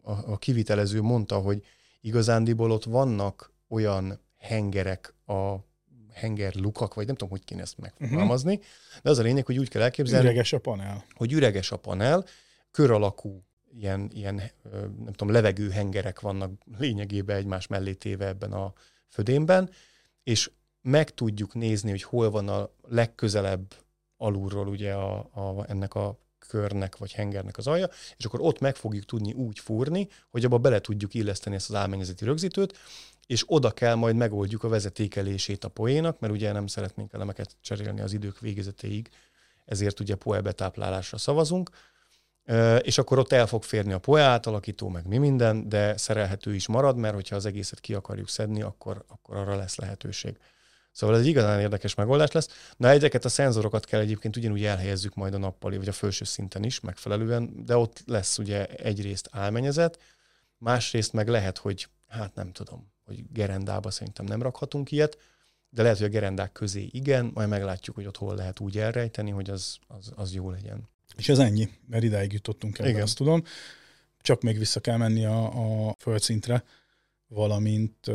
a, 0.03 0.33
a 0.33 0.39
kivitelező 0.39 1.01
mondta, 1.01 1.39
hogy 1.39 1.65
igazándiból 2.01 2.71
ott 2.71 2.85
vannak 2.85 3.53
olyan 3.69 4.21
hengerek 4.39 5.15
a 5.27 5.57
henger 6.15 6.55
lukak, 6.55 6.95
vagy 6.95 7.07
nem 7.07 7.15
tudom, 7.15 7.31
hogy 7.31 7.45
kéne 7.45 7.63
ezt 7.63 7.79
megfogalmazni, 7.79 8.55
uh-huh. 8.55 9.03
de 9.03 9.11
az 9.11 9.19
a 9.19 9.23
lényeg, 9.23 9.47
hogy 9.47 9.59
úgy 9.59 9.69
kell 9.69 9.83
elképzelni. 9.83 10.27
Üreges 10.27 10.53
a 10.53 10.59
panel. 10.59 11.05
Hogy 11.15 11.33
üreges 11.33 11.73
a 11.73 11.77
panel, 11.77 12.25
kör 12.71 12.91
alakú 12.91 13.45
ilyen, 13.79 14.11
ilyen 14.15 14.43
nem 15.05 15.13
tudom, 15.13 15.33
levegő 15.33 15.71
hengerek 15.71 16.21
vannak 16.21 16.51
lényegében 16.79 17.37
egymás 17.37 17.67
mellé 17.67 17.93
téve 17.93 18.27
ebben 18.27 18.53
a 18.53 18.73
födémben, 19.09 19.71
és 20.23 20.51
meg 20.81 21.15
tudjuk 21.15 21.55
nézni, 21.55 21.91
hogy 21.91 22.03
hol 22.03 22.31
van 22.31 22.49
a 22.49 22.71
legközelebb 22.89 23.75
alulról 24.17 24.69
ugye 24.69 24.93
a, 24.93 25.19
a, 25.19 25.65
ennek 25.69 25.95
a 25.95 26.19
körnek 26.39 26.97
vagy 26.97 27.13
hengernek 27.13 27.59
az 27.59 27.67
alja, 27.67 27.89
és 28.17 28.25
akkor 28.25 28.41
ott 28.41 28.61
meg 28.61 28.77
fogjuk 28.77 29.05
tudni 29.05 29.33
úgy 29.33 29.59
fúrni, 29.59 30.09
hogy 30.31 30.45
abba 30.45 30.59
bele 30.59 30.81
tudjuk 30.81 31.15
illeszteni 31.15 31.57
ezt 31.57 31.69
az 31.71 31.75
álmennyezeti 31.75 32.25
rögzítőt, 32.25 32.79
és 33.27 33.45
oda 33.47 33.71
kell 33.71 33.95
majd 33.95 34.17
megoldjuk 34.17 34.65
a 34.65 34.69
vezetékelését 34.69 35.65
a 35.65 35.69
poénak, 35.69 36.21
mert 36.21 36.33
ugye 36.33 36.53
nem 36.53 36.67
szeretnénk 36.67 37.13
elemeket 37.13 37.57
cserélni 37.61 38.01
az 38.01 38.13
idők 38.13 38.41
végezetéig, 38.41 39.09
ezért 39.65 40.01
ugye 40.01 40.15
poe 40.15 40.41
betáplálásra 40.41 41.19
szavazunk, 41.19 41.71
és 42.81 42.99
akkor 42.99 43.19
ott 43.19 43.33
el 43.33 43.47
fog 43.47 43.63
férni 43.63 43.93
a 43.93 43.99
poe 43.99 44.23
átalakító, 44.23 44.89
meg 44.89 45.07
mi 45.07 45.19
minden, 45.19 45.69
de 45.69 45.97
szerelhető 45.97 46.55
is 46.55 46.67
marad, 46.67 46.97
mert 46.97 47.15
hogyha 47.15 47.37
az 47.37 47.47
egészet 47.47 47.81
ki 47.81 47.95
akarjuk 47.95 48.29
szedni, 48.29 48.63
akkor, 48.63 49.05
akkor 49.09 49.37
arra 49.37 49.57
lesz 49.57 49.77
lehetőség. 49.77 50.39
Szóval 50.93 51.17
ez 51.17 51.23
egy 51.23 51.29
igazán 51.29 51.61
érdekes 51.61 51.95
megoldás 51.95 52.31
lesz. 52.31 52.49
Na, 52.77 52.89
ezeket 52.89 53.25
a 53.25 53.29
szenzorokat 53.29 53.85
kell 53.85 54.01
egyébként 54.01 54.37
ugyanúgy 54.37 54.65
elhelyezzük 54.65 55.15
majd 55.15 55.35
a 55.35 55.39
nappali, 55.39 55.77
vagy 55.77 55.89
a 55.89 55.93
felső 55.93 56.25
szinten 56.25 56.65
is 56.65 56.81
megfelelően, 56.81 57.65
de 57.65 57.77
ott 57.77 58.03
lesz 58.07 58.39
ugye 58.39 58.67
egyrészt 58.67 59.29
álmenyezet, 59.31 59.99
másrészt 60.59 61.13
meg 61.13 61.29
lehet, 61.29 61.59
hogy 61.59 61.89
hát 62.09 62.35
nem 62.35 62.53
tudom, 62.53 62.93
hogy 63.05 63.25
gerendába 63.33 63.91
szerintem 63.91 64.25
nem 64.25 64.43
rakhatunk 64.43 64.91
ilyet, 64.91 65.19
de 65.71 65.83
lehet, 65.83 65.97
hogy 65.97 66.07
a 66.07 66.11
gerendák 66.11 66.53
közé 66.53 66.89
igen, 66.91 67.31
majd 67.35 67.49
meglátjuk, 67.49 67.97
hogy 67.97 68.07
ott 68.07 68.17
hol 68.17 68.35
lehet 68.35 68.61
úgy 68.61 68.79
elrejteni, 68.79 69.31
hogy 69.31 69.51
az, 69.51 69.79
az, 69.87 70.13
az 70.15 70.35
jó 70.35 70.51
legyen. 70.51 70.89
És 71.17 71.29
ez 71.29 71.39
ennyi, 71.39 71.69
mert 71.87 72.03
idáig 72.05 72.33
jutottunk 72.33 72.79
el, 72.79 73.03
azt 73.03 73.17
tudom. 73.17 73.43
Csak 74.21 74.43
még 74.43 74.59
vissza 74.59 74.81
kell 74.81 74.97
menni 74.97 75.25
a, 75.25 75.89
a 75.89 75.95
földszintre, 75.99 76.65
valamint 77.29 78.07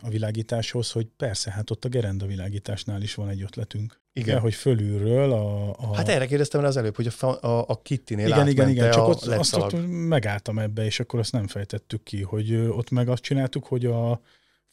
a 0.00 0.08
világításhoz, 0.08 0.90
hogy 0.90 1.06
persze, 1.16 1.50
hát 1.50 1.70
ott 1.70 1.84
a 1.84 1.88
gerenda 1.88 2.26
világításnál 2.26 3.02
is 3.02 3.14
van 3.14 3.28
egy 3.28 3.42
ötletünk. 3.42 4.02
Igen. 4.12 4.34
De, 4.34 4.40
hogy 4.40 4.54
fölülről 4.54 5.32
a, 5.32 5.70
a... 5.70 5.94
Hát 5.94 6.08
erre 6.08 6.26
kérdeztem 6.26 6.60
rá 6.60 6.66
az 6.66 6.76
előbb, 6.76 6.96
hogy 6.96 7.12
a, 7.20 7.26
a, 7.26 7.64
a 7.68 7.82
Kittinél 7.82 8.26
Igen, 8.26 8.48
igen, 8.48 8.68
igen, 8.68 8.90
csak 8.90 9.08
ott, 9.08 9.22
azt 9.22 9.56
ott 9.56 9.74
megálltam 9.86 10.58
ebbe, 10.58 10.84
és 10.84 11.00
akkor 11.00 11.18
azt 11.18 11.32
nem 11.32 11.46
fejtettük 11.46 12.02
ki, 12.02 12.22
hogy 12.22 12.54
ott 12.54 12.90
meg 12.90 13.08
azt 13.08 13.22
csináltuk, 13.22 13.64
hogy 13.64 13.86
a 13.86 14.20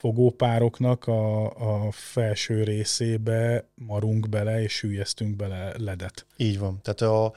fogópároknak 0.01 1.07
a, 1.07 1.45
a 1.85 1.91
felső 1.91 2.63
részébe 2.63 3.69
marunk 3.75 4.29
bele, 4.29 4.61
és 4.61 4.73
sűjeztünk 4.73 5.35
bele 5.35 5.73
ledet. 5.77 6.25
Így 6.37 6.59
van. 6.59 6.79
Tehát 6.81 7.01
a, 7.01 7.33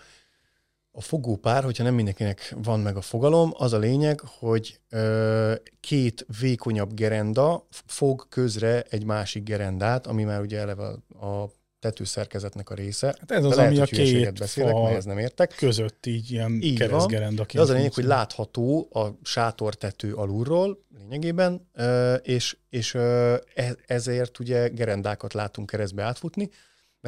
a 0.96 1.00
fogópár, 1.00 1.64
hogyha 1.64 1.82
nem 1.82 1.94
mindenkinek 1.94 2.54
van 2.62 2.80
meg 2.80 2.96
a 2.96 3.00
fogalom, 3.00 3.52
az 3.56 3.72
a 3.72 3.78
lényeg, 3.78 4.20
hogy 4.38 4.80
ö, 4.90 5.54
két 5.80 6.26
vékonyabb 6.40 6.94
gerenda 6.94 7.66
fog 7.86 8.28
közre 8.28 8.82
egy 8.82 9.04
másik 9.04 9.42
gerendát, 9.42 10.06
ami 10.06 10.24
már 10.24 10.40
ugye 10.40 10.58
eleve 10.58 10.86
a 11.20 11.50
tetőszerkezetnek 11.80 12.70
a 12.70 12.74
része. 12.74 13.06
Hát 13.06 13.30
ez 13.30 13.44
az, 13.44 13.56
lehet, 13.56 13.70
ami 13.70 13.80
a 13.80 13.84
két 13.84 14.38
beszélek, 14.38 14.72
fa 14.72 14.90
ez 14.90 15.04
nem 15.04 15.18
értek. 15.18 15.54
között 15.56 16.06
így 16.06 16.30
ilyen 16.30 16.58
így 16.62 16.78
keresztgerenda. 16.78 17.46
De 17.52 17.60
az 17.60 17.70
a 17.70 17.72
lényeg, 17.72 17.94
hogy 17.94 18.04
látható 18.04 18.88
a 18.92 19.06
sátortető 19.22 20.12
alulról 20.12 20.84
lényegében, 20.98 21.70
és, 22.22 22.56
és 22.70 22.94
e, 22.94 23.40
ezért 23.86 24.38
ugye 24.38 24.68
gerendákat 24.68 25.32
látunk 25.32 25.70
keresztbe 25.70 26.02
átfutni, 26.02 26.50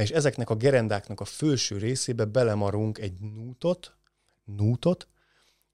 és 0.02 0.10
ezeknek 0.10 0.50
a 0.50 0.54
gerendáknak 0.56 1.20
a 1.20 1.24
felső 1.24 1.78
részébe 1.78 2.24
belemarunk 2.24 2.98
egy 2.98 3.12
nútot, 3.20 3.96
nútot, 4.44 5.08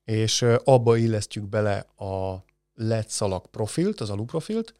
és 0.05 0.45
abba 0.65 0.97
illesztjük 0.97 1.49
bele 1.49 1.79
a 1.97 2.45
LED 2.75 3.09
szalag 3.09 3.47
profilt, 3.47 4.01
az 4.01 4.11
aluprofilt, 4.11 4.75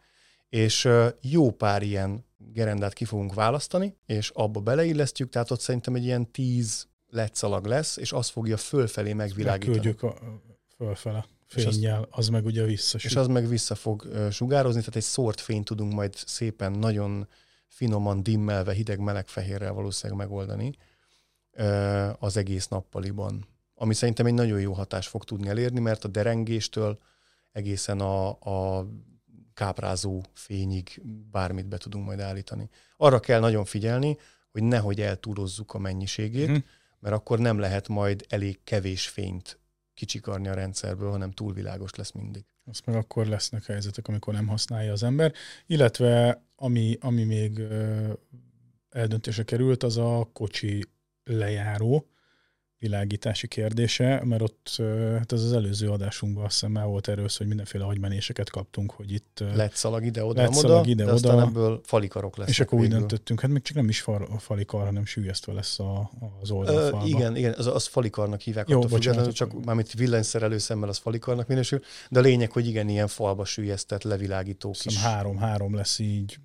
és 0.49 0.89
jó 1.21 1.51
pár 1.51 1.83
ilyen 1.83 2.25
gerendát 2.39 2.93
ki 2.93 3.05
fogunk 3.05 3.35
választani, 3.35 3.97
és 4.07 4.31
abba 4.35 4.61
beleillesztjük, 4.61 5.31
tehát 5.31 5.51
ott 5.51 5.61
szerintem 5.61 5.95
egy 5.95 6.05
ilyen 6.05 6.31
tíz 6.31 6.87
LED 7.09 7.35
szalag 7.35 7.67
lesz, 7.67 7.97
és 7.97 8.13
az 8.13 8.29
fogja 8.29 8.57
fölfelé 8.57 9.13
megvilágítani. 9.13 9.77
Megküldjük 9.77 10.03
a 10.03 10.19
fölfele 10.77 11.27
fényjel, 11.47 12.01
az, 12.03 12.09
az 12.11 12.29
meg 12.29 12.45
ugye 12.45 12.65
vissza. 12.65 12.99
És 13.03 13.17
az 13.17 13.27
meg 13.27 13.49
vissza 13.49 13.75
fog 13.75 14.29
sugározni, 14.31 14.79
tehát 14.79 14.97
egy 14.97 15.03
szórt 15.03 15.41
fényt 15.41 15.65
tudunk 15.65 15.93
majd 15.93 16.15
szépen 16.15 16.73
nagyon 16.73 17.29
finoman 17.73 18.23
dimmelve, 18.23 18.73
hideg-meleg 18.73 19.29
fehérrel 19.29 19.73
valószínűleg 19.73 20.19
megoldani 20.19 20.73
az 22.19 22.37
egész 22.37 22.69
nappaliban. 22.69 23.47
Ami 23.75 23.95
szerintem 23.95 24.27
egy 24.27 24.35
nagyon 24.35 24.61
jó 24.61 24.73
hatást 24.73 25.09
fog 25.09 25.25
tudni 25.25 25.49
elérni, 25.49 25.81
mert 25.81 26.05
a 26.05 26.09
derengéstől 26.09 26.99
egészen 27.53 28.01
a, 28.01 28.29
a 28.29 28.87
káprázó 29.55 30.23
fényig 30.33 31.03
bármit 31.31 31.67
be 31.69 31.77
tudunk 31.77 32.07
majd 32.07 32.21
állítani. 32.21 32.69
Arra 32.97 33.21
kell 33.21 33.41
nagyon 33.41 33.65
figyelni, 33.65 34.17
hogy 34.51 34.63
nehogy 34.63 35.01
eltúlozzuk 35.01 35.75
a 35.75 35.79
mennyiségét, 35.79 36.47
hmm. 36.47 36.65
mert 36.99 37.15
akkor 37.15 37.39
nem 37.39 37.59
lehet 37.59 37.89
majd 37.89 38.27
elég 38.29 38.61
kevés 38.65 39.09
fényt 39.09 39.59
kicsikarni 39.95 40.49
a 40.49 40.55
rendszerből, 40.55 41.11
hanem 41.11 41.31
túlvilágos 41.31 41.95
lesz 41.95 42.13
mindig. 42.13 42.45
Azt 42.65 42.87
meg 42.87 42.97
akkor 42.97 43.27
lesznek 43.27 43.65
helyzetek, 43.65 44.09
amikor 44.09 44.35
nem 44.35 44.47
használja 44.47 44.93
az 44.93 45.03
ember. 45.03 45.33
Illetve 45.67 46.43
ami, 46.57 46.97
ami 47.01 47.25
még 47.25 47.61
eldöntése 48.91 49.45
került, 49.45 49.83
az 49.83 49.97
a 49.97 50.31
kocsi 50.33 50.85
lejáró, 51.25 52.12
világítási 52.83 53.47
kérdése, 53.47 54.23
mert 54.25 54.43
ott 54.43 54.77
hát 55.19 55.33
ez 55.33 55.43
az 55.43 55.53
előző 55.53 55.91
adásunkban 55.91 56.45
azt 56.45 56.53
hiszem 56.53 56.71
már 56.71 56.87
volt 56.87 57.09
erről 57.09 57.29
hogy 57.37 57.47
mindenféle 57.47 57.85
agymenéseket 57.85 58.51
kaptunk, 58.51 58.91
hogy 58.91 59.13
itt 59.13 59.45
lett 59.55 59.75
szalag 59.75 60.05
ide-oda, 60.05 60.43
lett 60.43 60.53
szalag 60.53 60.87
ide-oda, 60.87 61.13
aztán 61.13 61.41
ebből 61.41 61.81
falikarok 61.85 62.37
lesznek. 62.37 62.55
És 62.55 62.61
akkor 62.61 62.79
végül. 62.81 62.95
úgy 62.95 63.01
döntöttünk, 63.01 63.41
hát 63.41 63.51
még 63.51 63.63
csak 63.63 63.77
nem 63.77 63.89
is 63.89 64.01
fal, 64.01 64.29
falikar, 64.39 64.85
hanem 64.85 65.05
sűjesztve 65.05 65.53
lesz 65.53 65.79
a, 65.79 66.11
az 66.41 66.51
oldalfalba. 66.51 67.05
Ö, 67.05 67.09
igen, 67.09 67.37
igen, 67.37 67.55
az, 67.57 67.67
az 67.67 67.87
falikarnak 67.87 68.41
hívják, 68.41 68.69
Jó, 68.69 68.81
bocsánat, 68.81 69.33
csak 69.33 69.65
mármint 69.65 69.93
villanyszerelő 69.93 70.59
szemmel 70.59 70.89
az 70.89 70.99
falikarnak 70.99 71.47
minősül, 71.47 71.81
de 72.11 72.19
a 72.19 72.23
lényeg, 72.23 72.53
hogy 72.53 72.67
igen, 72.67 72.89
ilyen 72.89 73.09
falba 73.09 73.45
sűjesztett 73.45 74.03
levilágítók 74.03 74.85
is. 74.85 74.97
Három-három 74.97 75.75
lesz 75.75 75.99
így 75.99 76.39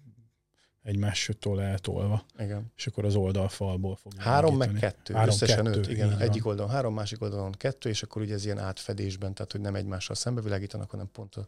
egymástól 0.87 1.61
eltolva. 1.61 2.25
Igen. 2.39 2.71
És 2.77 2.87
akkor 2.87 3.05
az 3.05 3.15
oldalfalból 3.15 3.95
fog. 3.95 4.13
Három 4.17 4.57
meg 4.57 4.71
kettő, 4.71 5.13
három, 5.13 5.29
összesen 5.29 5.63
kettő, 5.63 5.79
öt. 5.79 5.87
Igen, 5.87 6.19
egyik 6.19 6.45
oldalon 6.45 6.71
három, 6.71 6.93
másik 6.93 7.21
oldalon 7.21 7.51
kettő, 7.51 7.89
és 7.89 8.03
akkor 8.03 8.21
ugye 8.21 8.33
ez 8.33 8.45
ilyen 8.45 8.59
átfedésben, 8.59 9.33
tehát 9.33 9.51
hogy 9.51 9.61
nem 9.61 9.75
egymással 9.75 10.15
szembevilágítanak, 10.15 10.89
hanem 10.89 11.09
pont 11.11 11.35
a, 11.35 11.47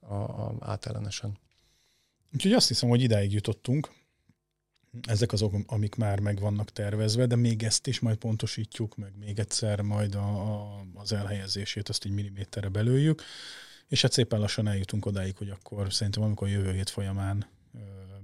a, 0.00 0.14
a 0.14 0.56
átellenesen. 0.60 1.38
Úgyhogy 2.32 2.52
azt 2.52 2.68
hiszem, 2.68 2.88
hogy 2.88 3.02
idáig 3.02 3.32
jutottunk. 3.32 3.92
Ezek 5.06 5.32
azok, 5.32 5.54
amik 5.66 5.94
már 5.94 6.20
meg 6.20 6.40
vannak 6.40 6.70
tervezve, 6.70 7.26
de 7.26 7.36
még 7.36 7.62
ezt 7.62 7.86
is 7.86 8.00
majd 8.00 8.16
pontosítjuk, 8.16 8.96
meg 8.96 9.12
még 9.18 9.38
egyszer 9.38 9.80
majd 9.80 10.14
a, 10.14 10.52
a, 10.52 10.84
az 10.94 11.12
elhelyezését, 11.12 11.88
azt 11.88 12.04
egy 12.04 12.12
milliméterre 12.12 12.68
belőjük, 12.68 13.22
és 13.88 14.02
hát 14.02 14.12
szépen 14.12 14.40
lassan 14.40 14.68
eljutunk 14.68 15.06
odáig, 15.06 15.36
hogy 15.36 15.50
akkor 15.50 15.92
szerintem 15.92 16.22
amikor 16.22 16.48
jövő 16.48 16.72
hét 16.72 16.90
folyamán 16.90 17.46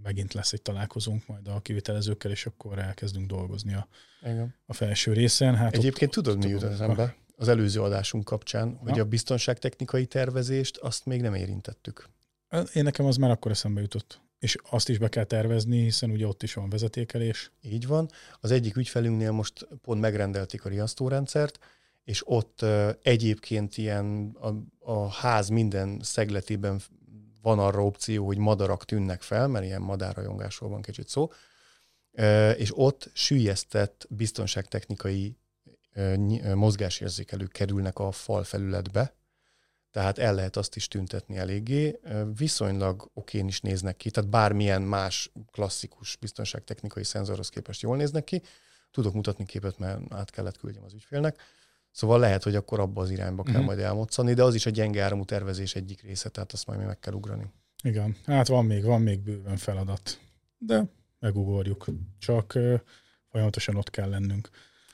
megint 0.03 0.33
lesz 0.33 0.53
egy 0.53 0.63
találkozónk 0.63 1.27
majd 1.27 1.49
a 1.49 1.61
kivitelezőkkel, 1.61 2.31
és 2.31 2.47
akkor 2.47 2.79
elkezdünk 2.79 3.27
dolgozni 3.27 3.75
a, 3.75 3.89
Igen. 4.23 4.55
a 4.67 4.73
felső 4.73 5.13
részen. 5.13 5.55
Hát 5.55 5.75
Egyébként 5.75 6.17
ott, 6.17 6.25
tudod, 6.25 6.45
mi 6.45 6.51
jut 6.51 6.63
eszembe? 6.63 7.17
Az 7.37 7.49
előző 7.49 7.83
adásunk 7.83 8.25
kapcsán, 8.25 8.77
hogy 8.77 8.99
a 8.99 9.05
biztonságtechnikai 9.05 10.07
tervezést 10.07 10.77
azt 10.77 11.07
még 11.07 11.21
nem 11.21 11.35
érintettük. 11.35 12.09
Én 12.73 12.83
nekem 12.83 13.07
az 13.07 13.17
már 13.17 13.31
akkor 13.31 13.51
eszembe 13.51 13.81
jutott. 13.81 14.21
És 14.39 14.57
azt 14.71 14.89
is 14.89 14.99
be 14.99 15.09
kell 15.09 15.25
tervezni, 15.25 15.83
hiszen 15.83 16.11
ugye 16.11 16.27
ott 16.27 16.43
is 16.43 16.55
van 16.55 16.71
vezetékelés. 16.71 17.53
Így 17.63 17.87
van. 17.87 18.11
Az 18.41 18.51
egyik 18.51 18.77
ügyfelünknél 18.77 19.31
most 19.31 19.69
pont 19.83 20.01
megrendelték 20.01 20.65
a 20.65 20.69
riasztórendszert, 20.69 21.59
és 22.05 22.23
ott 22.25 22.63
uh, 22.63 22.89
egyébként 23.03 23.77
ilyen 23.77 24.37
a, 24.41 24.49
a 24.93 25.11
ház 25.11 25.49
minden 25.49 25.99
szegletében 26.03 26.81
van 27.43 27.59
arra 27.59 27.85
opció, 27.85 28.27
hogy 28.27 28.39
madarak 28.39 28.85
tűnnek 28.85 29.23
fel, 29.23 29.49
mert 29.49 29.65
ilyen 29.65 29.83
madárrajongásról 29.83 30.71
van 30.71 30.83
kicsit 30.83 31.09
szó, 31.09 31.31
és 32.57 32.71
ott 32.75 33.11
sűjesztett 33.13 34.07
biztonságtechnikai 34.11 35.37
mozgásérzékelők 36.55 37.53
kerülnek 37.53 37.99
a 37.99 38.11
fal 38.11 38.45
felületbe, 38.45 39.15
tehát 39.91 40.19
el 40.19 40.35
lehet 40.35 40.57
azt 40.57 40.77
is 40.77 40.89
tüntetni 40.89 41.37
eléggé. 41.37 42.01
Viszonylag 42.37 43.11
okén 43.15 43.47
is 43.47 43.61
néznek 43.61 43.97
ki, 43.97 44.11
tehát 44.11 44.31
bármilyen 44.31 44.83
más 44.83 45.33
klasszikus 45.51 46.17
biztonságtechnikai 46.17 47.05
szenzorhoz 47.05 47.49
képest 47.49 47.83
jól 47.83 47.97
néznek 47.97 48.25
ki. 48.25 48.43
Tudok 48.91 49.15
mutatni 49.15 49.45
képet, 49.45 49.79
mert 49.79 50.13
át 50.13 50.31
kellett 50.31 50.59
küldjem 50.59 50.85
az 50.85 50.93
ügyfélnek. 50.93 51.41
Szóval 51.93 52.19
lehet, 52.19 52.43
hogy 52.43 52.55
akkor 52.55 52.81
abba 52.81 53.01
az 53.01 53.11
irányba 53.11 53.43
kell 53.43 53.53
uh-huh. 53.53 53.67
majd 53.67 53.79
elmoccani, 53.79 54.35
de 54.35 54.43
az 54.43 54.55
is 54.55 54.67
a 54.67 54.71
gyenge 54.71 55.03
áramú 55.03 55.25
tervezés 55.25 55.75
egyik 55.75 56.03
része, 56.03 56.29
tehát 56.29 56.53
azt 56.53 56.67
majd 56.67 56.79
mi 56.79 56.85
meg 56.85 56.99
kell 56.99 57.13
ugrani. 57.13 57.47
Igen, 57.83 58.17
hát 58.25 58.49
van 58.49 58.65
még, 58.65 58.85
van 58.85 59.01
még 59.01 59.21
bőven 59.21 59.57
feladat, 59.57 60.21
de 60.59 60.85
megugorjuk. 61.19 61.87
Csak 62.19 62.53
uh, 62.55 62.81
folyamatosan 63.31 63.77
ott 63.77 63.91
kell 63.91 64.09
lennünk. 64.09 64.51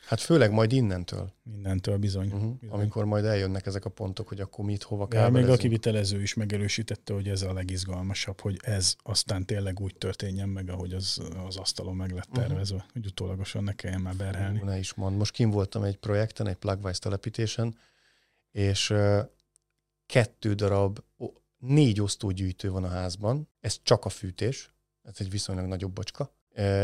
Hát 0.06 0.20
főleg 0.20 0.50
majd 0.52 0.72
innentől. 0.72 1.32
Innentől 1.56 1.96
bizony, 1.96 2.26
uh-huh. 2.26 2.52
bizony. 2.58 2.78
Amikor 2.78 3.04
majd 3.04 3.24
eljönnek 3.24 3.66
ezek 3.66 3.84
a 3.84 3.90
pontok, 3.90 4.28
hogy 4.28 4.40
akkor 4.40 4.64
mit, 4.64 4.82
hova 4.82 5.08
kell. 5.08 5.30
Még 5.30 5.48
a 5.48 5.56
kivitelező 5.56 6.22
is 6.22 6.34
megerősítette, 6.34 7.12
hogy 7.12 7.28
ez 7.28 7.42
a 7.42 7.52
legizgalmasabb, 7.52 8.40
hogy 8.40 8.58
ez 8.62 8.96
aztán 9.02 9.44
tényleg 9.44 9.80
úgy 9.80 9.94
történjen 9.98 10.48
meg, 10.48 10.70
ahogy 10.70 10.92
az, 10.92 11.20
az 11.46 11.56
asztalon 11.56 11.96
meg 11.96 12.10
lett 12.10 12.28
mhm. 12.28 12.38
tervezve, 12.38 12.76
uh-huh. 12.76 12.92
hogy 12.92 13.06
utólagosan 13.06 13.64
ne 13.64 13.72
kelljen 13.72 14.00
már 14.00 14.16
berhelni. 14.16 14.60
Ne 14.64 14.78
is 14.78 14.94
mond. 14.94 15.16
Most 15.16 15.32
kim 15.32 15.50
voltam 15.50 15.82
egy 15.82 15.96
projekten, 15.96 16.46
egy 16.46 16.56
plugwise 16.56 16.98
telepítésen, 16.98 17.78
és 18.50 18.90
uh, 18.90 19.18
kettő 20.06 20.54
darab, 20.54 20.98
négy 21.58 22.00
osztógyűjtő 22.00 22.70
van 22.70 22.84
a 22.84 22.88
házban, 22.88 23.48
ez 23.60 23.80
csak 23.82 24.04
a 24.04 24.08
fűtés, 24.08 24.70
ez 25.02 25.14
egy 25.18 25.30
viszonylag 25.30 25.66
nagyobb 25.66 25.92
bocska, 25.92 26.34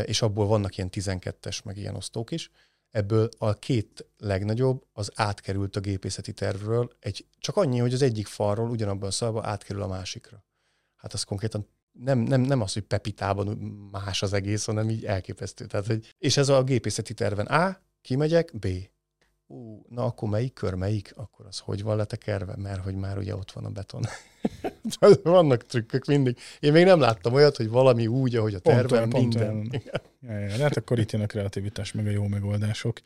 és 0.05 0.21
abból 0.21 0.47
vannak 0.47 0.77
ilyen 0.77 0.89
12-es, 0.91 1.63
meg 1.63 1.77
ilyen 1.77 1.95
osztók 1.95 2.31
is, 2.31 2.51
ebből 2.93 3.29
a 3.37 3.53
két 3.53 4.05
legnagyobb 4.17 4.85
az 4.91 5.11
átkerült 5.15 5.75
a 5.75 5.79
gépészeti 5.79 6.33
tervről, 6.33 6.89
egy, 6.99 7.25
csak 7.37 7.57
annyi, 7.57 7.79
hogy 7.79 7.93
az 7.93 8.01
egyik 8.01 8.27
falról 8.27 8.69
ugyanabban 8.69 9.07
a 9.07 9.11
szalba 9.11 9.45
átkerül 9.45 9.81
a 9.81 9.87
másikra. 9.87 10.45
Hát 10.95 11.13
az 11.13 11.23
konkrétan 11.23 11.67
nem, 11.91 12.19
nem, 12.19 12.41
nem 12.41 12.61
az, 12.61 12.73
hogy 12.73 12.83
pepitában 12.83 13.47
más 13.91 14.21
az 14.21 14.33
egész, 14.33 14.65
hanem 14.65 14.89
így 14.89 15.05
elképesztő. 15.05 15.65
Tehát, 15.65 15.85
hogy, 15.85 16.13
és 16.17 16.37
ez 16.37 16.49
a 16.49 16.63
gépészeti 16.63 17.13
terven 17.13 17.45
A, 17.45 17.81
kimegyek, 18.01 18.59
B. 18.59 18.67
Ú, 19.47 19.85
na 19.89 20.03
akkor 20.05 20.29
melyik 20.29 20.53
kör, 20.53 20.73
melyik? 20.73 21.13
Akkor 21.15 21.45
az 21.45 21.59
hogy 21.59 21.83
van 21.83 21.97
letekerve? 21.97 22.55
Mert 22.57 22.83
hogy 22.83 22.95
már 22.95 23.17
ugye 23.17 23.35
ott 23.35 23.51
van 23.51 23.65
a 23.65 23.69
beton. 23.69 24.01
Vannak 25.23 25.65
trükkök 25.65 26.05
mindig. 26.05 26.37
Én 26.59 26.71
még 26.71 26.85
nem 26.85 26.99
láttam 26.99 27.33
olyat, 27.33 27.57
hogy 27.57 27.69
valami 27.69 28.07
úgy, 28.07 28.35
ahogy 28.35 28.53
a 28.53 28.59
terve, 28.59 29.05
minden. 29.05 29.81
Ja, 30.21 30.39
ja, 30.39 30.57
hát 30.57 30.77
akkor 30.77 30.99
itt 30.99 31.11
jön 31.11 31.21
a 31.21 31.25
kreativitás, 31.25 31.91
meg 31.91 32.07
a 32.07 32.09
jó 32.09 32.27
megoldások. 32.27 33.01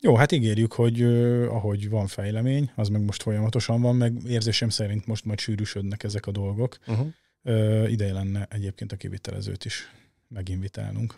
Jó, 0.00 0.14
hát 0.14 0.32
ígérjük, 0.32 0.72
hogy 0.72 1.02
uh, 1.02 1.46
ahogy 1.50 1.90
van 1.90 2.06
fejlemény, 2.06 2.70
az 2.74 2.88
meg 2.88 3.04
most 3.04 3.22
folyamatosan 3.22 3.80
van, 3.80 3.96
meg 3.96 4.16
érzésem 4.26 4.68
szerint 4.68 5.06
most 5.06 5.24
majd 5.24 5.38
sűrűsödnek 5.38 6.02
ezek 6.02 6.26
a 6.26 6.30
dolgok. 6.30 6.78
Uh-huh. 6.86 7.06
Uh, 7.42 7.90
ideje 7.90 8.12
lenne 8.12 8.46
egyébként 8.50 8.92
a 8.92 8.96
kivitelezőt 8.96 9.64
is 9.64 9.90
meginvitálnunk. 10.28 11.14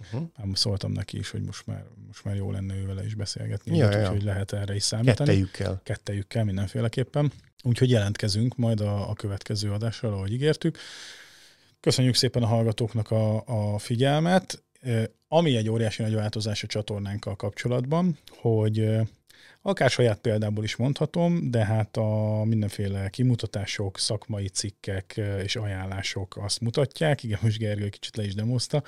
Uh-huh. 0.00 0.28
Ám 0.34 0.54
szóltam 0.54 0.92
neki 0.92 1.18
is, 1.18 1.30
hogy 1.30 1.42
most 1.42 1.66
már, 1.66 1.84
most 2.06 2.24
már 2.24 2.36
jó 2.36 2.50
lenne 2.50 2.74
ő 2.74 2.86
vele 2.86 3.04
is 3.04 3.14
beszélgetni, 3.14 3.76
ja, 3.76 3.90
ja. 3.90 4.00
úgyhogy 4.00 4.22
lehet 4.22 4.52
erre 4.52 4.74
is 4.74 4.82
számítani. 4.82 5.16
Kettejükkel. 5.16 5.80
Kettejükkel 5.84 6.44
mindenféleképpen. 6.44 7.32
Úgyhogy 7.62 7.90
jelentkezünk 7.90 8.56
majd 8.56 8.80
a, 8.80 9.10
a 9.10 9.14
következő 9.14 9.72
adással, 9.72 10.12
ahogy 10.12 10.32
ígértük. 10.32 10.78
Köszönjük 11.80 12.14
szépen 12.14 12.42
a 12.42 12.46
hallgatóknak 12.46 13.10
a, 13.10 13.42
a 13.74 13.78
figyelmet. 13.78 14.62
Ami 15.28 15.56
egy 15.56 15.68
óriási 15.68 16.02
nagy 16.02 16.14
változás 16.14 16.62
a 16.62 16.66
csatornánkkal 16.66 17.36
kapcsolatban, 17.36 18.18
hogy 18.28 18.98
akár 19.62 19.90
saját 19.90 20.18
példából 20.18 20.64
is 20.64 20.76
mondhatom, 20.76 21.50
de 21.50 21.64
hát 21.64 21.96
a 21.96 22.42
mindenféle 22.44 23.08
kimutatások, 23.10 23.98
szakmai 23.98 24.48
cikkek 24.48 25.20
és 25.42 25.56
ajánlások 25.56 26.36
azt 26.36 26.60
mutatják, 26.60 27.22
igen, 27.22 27.38
most 27.42 27.58
Gergő 27.58 27.88
kicsit 27.88 28.16
le 28.16 28.24
is 28.24 28.34
demozta, 28.34 28.82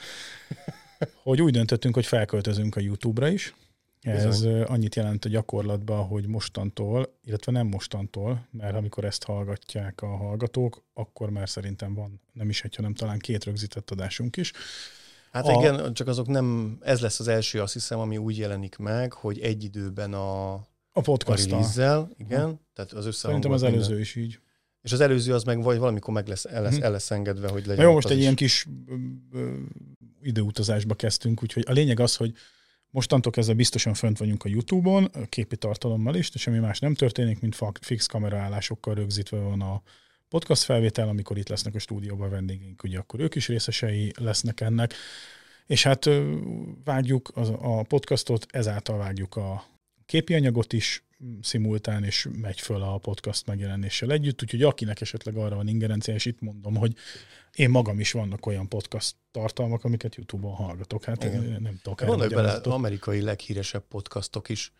hogy 1.22 1.42
úgy 1.42 1.52
döntöttünk, 1.52 1.94
hogy 1.94 2.06
felköltözünk 2.06 2.76
a 2.76 2.80
YouTube-ra 2.80 3.28
is. 3.28 3.54
Ez 4.00 4.24
Bizony. 4.24 4.62
annyit 4.62 4.94
jelent 4.94 5.24
a 5.24 5.28
gyakorlatban, 5.28 6.06
hogy 6.06 6.26
mostantól, 6.26 7.18
illetve 7.24 7.52
nem 7.52 7.66
mostantól, 7.66 8.46
mert 8.50 8.74
amikor 8.74 9.04
ezt 9.04 9.24
hallgatják 9.24 10.02
a 10.02 10.06
hallgatók, 10.06 10.84
akkor 10.94 11.30
már 11.30 11.48
szerintem 11.48 11.94
van 11.94 12.20
nem 12.32 12.48
is 12.48 12.62
egy, 12.62 12.76
hanem 12.76 12.94
talán 12.94 13.18
két 13.18 13.44
rögzített 13.44 13.90
adásunk 13.90 14.36
is. 14.36 14.52
Hát 15.32 15.46
a... 15.46 15.52
igen, 15.52 15.94
csak 15.94 16.08
azok 16.08 16.26
nem, 16.26 16.78
ez 16.80 17.00
lesz 17.00 17.20
az 17.20 17.28
első, 17.28 17.60
azt 17.60 17.72
hiszem, 17.72 17.98
ami 17.98 18.16
úgy 18.16 18.38
jelenik 18.38 18.76
meg, 18.76 19.12
hogy 19.12 19.38
egy 19.38 19.64
időben 19.64 20.14
a, 20.14 20.52
a 20.92 21.00
podcast 21.02 21.52
a 21.52 22.08
igen, 22.16 22.44
hmm. 22.44 22.60
tehát 22.74 22.92
az 22.92 23.14
Szerintem 23.14 23.52
az 23.52 23.62
előző 23.62 23.80
minden. 23.80 24.00
is 24.00 24.16
így. 24.16 24.38
És 24.82 24.92
az 24.92 25.00
előző 25.00 25.34
az 25.34 25.44
meg 25.44 25.62
vagy 25.62 25.78
valamikor 25.78 26.14
meg 26.14 26.26
lesz, 26.26 26.44
el, 26.44 26.62
lesz, 26.62 26.74
hmm. 26.74 26.82
el 26.82 26.90
lesz 26.90 27.10
engedve, 27.10 27.48
hogy 27.48 27.66
legyen. 27.66 27.76
Na 27.76 27.82
jó, 27.82 27.92
most 27.92 28.08
egy 28.08 28.16
is. 28.16 28.22
ilyen 28.22 28.34
kis 28.34 28.66
időutazásba 30.22 30.94
kezdtünk, 30.94 31.42
úgyhogy 31.42 31.64
a 31.66 31.72
lényeg 31.72 32.00
az, 32.00 32.16
hogy 32.16 32.34
mostantól 32.90 33.32
kezdve 33.32 33.54
biztosan 33.54 33.94
fönt 33.94 34.18
vagyunk 34.18 34.44
a 34.44 34.48
YouTube-on, 34.48 35.04
a 35.04 35.26
képi 35.28 35.56
tartalommal 35.56 36.14
is, 36.14 36.30
de 36.30 36.38
semmi 36.38 36.58
más 36.58 36.78
nem 36.78 36.94
történik, 36.94 37.40
mint 37.40 37.56
fix 37.80 38.06
kameraállásokkal 38.06 38.94
rögzítve 38.94 39.38
van 39.38 39.60
a 39.60 39.82
podcast 40.28 40.62
felvétel, 40.62 41.08
amikor 41.08 41.38
itt 41.38 41.48
lesznek 41.48 41.74
a 41.74 41.78
stúdióban 41.78 42.26
a 42.26 42.30
vendégeink, 42.30 42.82
ugye 42.82 42.98
akkor 42.98 43.20
ők 43.20 43.34
is 43.34 43.48
részesei 43.48 44.12
lesznek 44.18 44.60
ennek. 44.60 44.94
És 45.66 45.82
hát 45.82 46.08
vágjuk 46.84 47.32
a 47.60 47.82
podcastot, 47.82 48.46
ezáltal 48.50 48.98
vágjuk 48.98 49.36
a 49.36 49.64
képi 50.06 50.34
anyagot 50.34 50.72
is 50.72 51.04
szimultán, 51.42 52.04
és 52.04 52.28
megy 52.32 52.60
föl 52.60 52.82
a 52.82 52.98
podcast 52.98 53.46
megjelenéssel 53.46 54.10
együtt, 54.10 54.42
úgyhogy 54.42 54.62
akinek 54.62 55.00
esetleg 55.00 55.36
arra 55.36 55.56
van 55.56 55.68
ingerencia, 55.68 56.14
és 56.14 56.24
itt 56.24 56.40
mondom, 56.40 56.76
hogy 56.76 56.94
én 57.54 57.70
magam 57.70 58.00
is 58.00 58.12
vannak 58.12 58.46
olyan 58.46 58.68
podcast 58.68 59.16
tartalmak, 59.30 59.84
amiket 59.84 60.14
YouTube-on 60.14 60.54
hallgatok. 60.54 61.04
Hát 61.04 61.24
Igen. 61.24 61.62
nem 61.62 61.78
tudok 61.82 62.04
Gondolj 62.04 62.34
bele, 62.34 62.52
amerikai 62.52 63.20
leghíresebb 63.20 63.84
podcastok 63.88 64.48
is, 64.48 64.72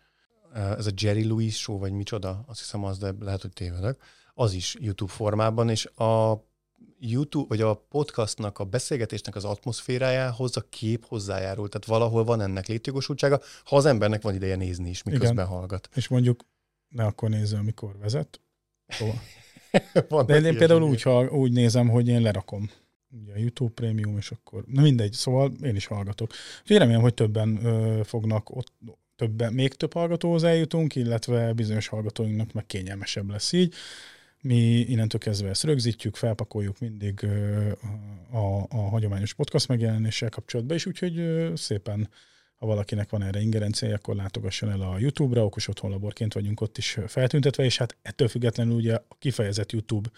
ez 0.53 0.85
a 0.85 0.91
Jerry 0.95 1.27
Lewis 1.27 1.57
show, 1.57 1.77
vagy 1.77 1.91
micsoda, 1.91 2.43
azt 2.47 2.59
hiszem 2.59 2.83
az, 2.83 2.97
de 2.97 3.13
lehet, 3.19 3.41
hogy 3.41 3.53
tévedek 3.53 4.01
az 4.33 4.53
is 4.53 4.75
YouTube 4.79 5.11
formában, 5.11 5.69
és 5.69 5.85
a 5.85 6.43
YouTube, 7.03 7.45
vagy 7.47 7.61
a 7.61 7.85
podcastnak, 7.89 8.59
a 8.59 8.63
beszélgetésnek 8.63 9.35
az 9.35 9.45
atmoszférájához 9.45 10.57
a 10.57 10.65
kép 10.69 11.05
hozzájárul. 11.05 11.69
Tehát 11.69 11.87
valahol 11.87 12.23
van 12.23 12.41
ennek 12.41 12.67
létjogosultsága, 12.67 13.41
ha 13.63 13.75
az 13.75 13.85
embernek 13.85 14.21
van 14.21 14.35
ideje 14.35 14.55
nézni 14.55 14.89
is, 14.89 15.03
miközben 15.03 15.33
Igen. 15.33 15.45
hallgat. 15.45 15.89
És 15.95 16.07
mondjuk 16.07 16.45
ne 16.89 17.05
akkor 17.05 17.29
nézze, 17.29 17.57
amikor 17.57 17.97
vezet. 17.99 18.41
Szóval. 18.87 19.21
De 20.25 20.39
én 20.39 20.57
például 20.57 20.81
úgy, 20.81 21.01
ha, 21.01 21.27
úgy 21.27 21.51
nézem, 21.51 21.89
hogy 21.89 22.07
én 22.07 22.21
lerakom 22.21 22.69
ugye 23.11 23.33
a 23.33 23.37
YouTube 23.37 23.73
Premium, 23.73 24.17
és 24.17 24.31
akkor, 24.31 24.63
na 24.67 24.81
mindegy, 24.81 25.13
szóval 25.13 25.51
én 25.63 25.75
is 25.75 25.85
hallgatok. 25.85 26.31
Úgyhogy 26.61 26.77
remélem, 26.77 27.01
hogy 27.01 27.13
többen 27.13 27.65
ö, 27.65 28.01
fognak 28.03 28.55
ott, 28.55 28.73
többen, 29.15 29.53
még 29.53 29.73
több 29.73 29.93
hallgatóhoz 29.93 30.43
eljutunk, 30.43 30.95
illetve 30.95 31.53
bizonyos 31.53 31.87
hallgatóinknak 31.87 32.53
meg 32.53 32.65
kényelmesebb 32.65 33.29
lesz 33.29 33.51
így. 33.51 33.73
Mi 34.41 34.79
innentől 34.79 35.19
kezdve 35.19 35.49
ezt 35.49 35.63
rögzítjük, 35.63 36.15
felpakoljuk 36.15 36.79
mindig 36.79 37.25
a, 38.31 38.61
a 38.69 38.89
hagyományos 38.89 39.33
podcast 39.33 39.67
megjelenéssel 39.67 40.29
kapcsolatban 40.29 40.75
is, 40.75 40.85
úgyhogy 40.85 41.23
szépen 41.55 42.09
ha 42.61 42.67
valakinek 42.67 43.09
van 43.09 43.23
erre 43.23 43.39
ingerenciája, 43.39 43.95
akkor 43.95 44.15
látogasson 44.15 44.69
el 44.69 44.81
a 44.81 44.99
YouTube-ra, 44.99 45.45
okos 45.45 45.67
otthonlaborként 45.67 46.33
vagyunk 46.33 46.61
ott 46.61 46.77
is 46.77 46.97
feltüntetve, 47.07 47.63
és 47.63 47.77
hát 47.77 47.97
ettől 48.01 48.27
függetlenül 48.27 48.75
ugye 48.75 48.95
a 48.95 49.15
kifejezett 49.19 49.71
YouTube 49.71 50.09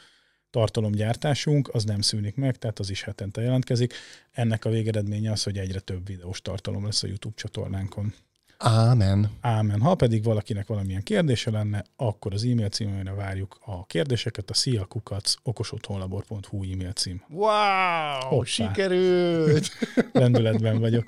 tartalomgyártásunk 0.49 1.69
az 1.73 1.83
nem 1.83 2.01
szűnik 2.01 2.35
meg, 2.35 2.57
tehát 2.57 2.79
az 2.79 2.89
is 2.89 3.03
hetente 3.03 3.41
jelentkezik. 3.41 3.93
Ennek 4.31 4.65
a 4.65 4.69
végeredménye 4.69 5.31
az, 5.31 5.43
hogy 5.43 5.57
egyre 5.57 5.79
több 5.79 6.07
videós 6.07 6.41
tartalom 6.41 6.85
lesz 6.85 7.03
a 7.03 7.07
YouTube 7.07 7.35
csatornánkon. 7.35 8.13
Ámen. 8.57 9.30
Ámen. 9.41 9.81
Ha 9.81 9.95
pedig 9.95 10.23
valakinek 10.23 10.67
valamilyen 10.67 11.03
kérdése 11.03 11.51
lenne, 11.51 11.84
akkor 11.95 12.34
az 12.34 12.43
e-mail 12.43 12.69
címére 12.69 13.13
várjuk 13.13 13.59
a 13.65 13.85
kérdéseket, 13.85 14.49
a 14.49 14.53
sziakukac 14.53 15.34
okosotthonlabor.hu 15.43 16.63
e-mail 16.63 16.91
cím. 16.91 17.23
Wow! 17.30 18.19
Hoppá. 18.19 18.45
Sikerült! 18.45 19.69
Lendületben 20.13 20.80
vagyok. 20.80 21.07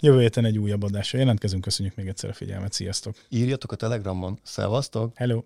Jövő 0.00 0.20
héten 0.20 0.44
egy 0.44 0.58
újabb 0.58 0.82
adásra 0.82 1.18
jelentkezünk. 1.18 1.62
Köszönjük 1.62 1.94
még 1.94 2.08
egyszer 2.08 2.30
a 2.30 2.32
figyelmet. 2.32 2.72
Sziasztok! 2.72 3.14
Írjatok 3.28 3.72
a 3.72 3.76
Telegramon. 3.76 4.38
Szevasztok! 4.42 5.16
Hello! 5.16 5.42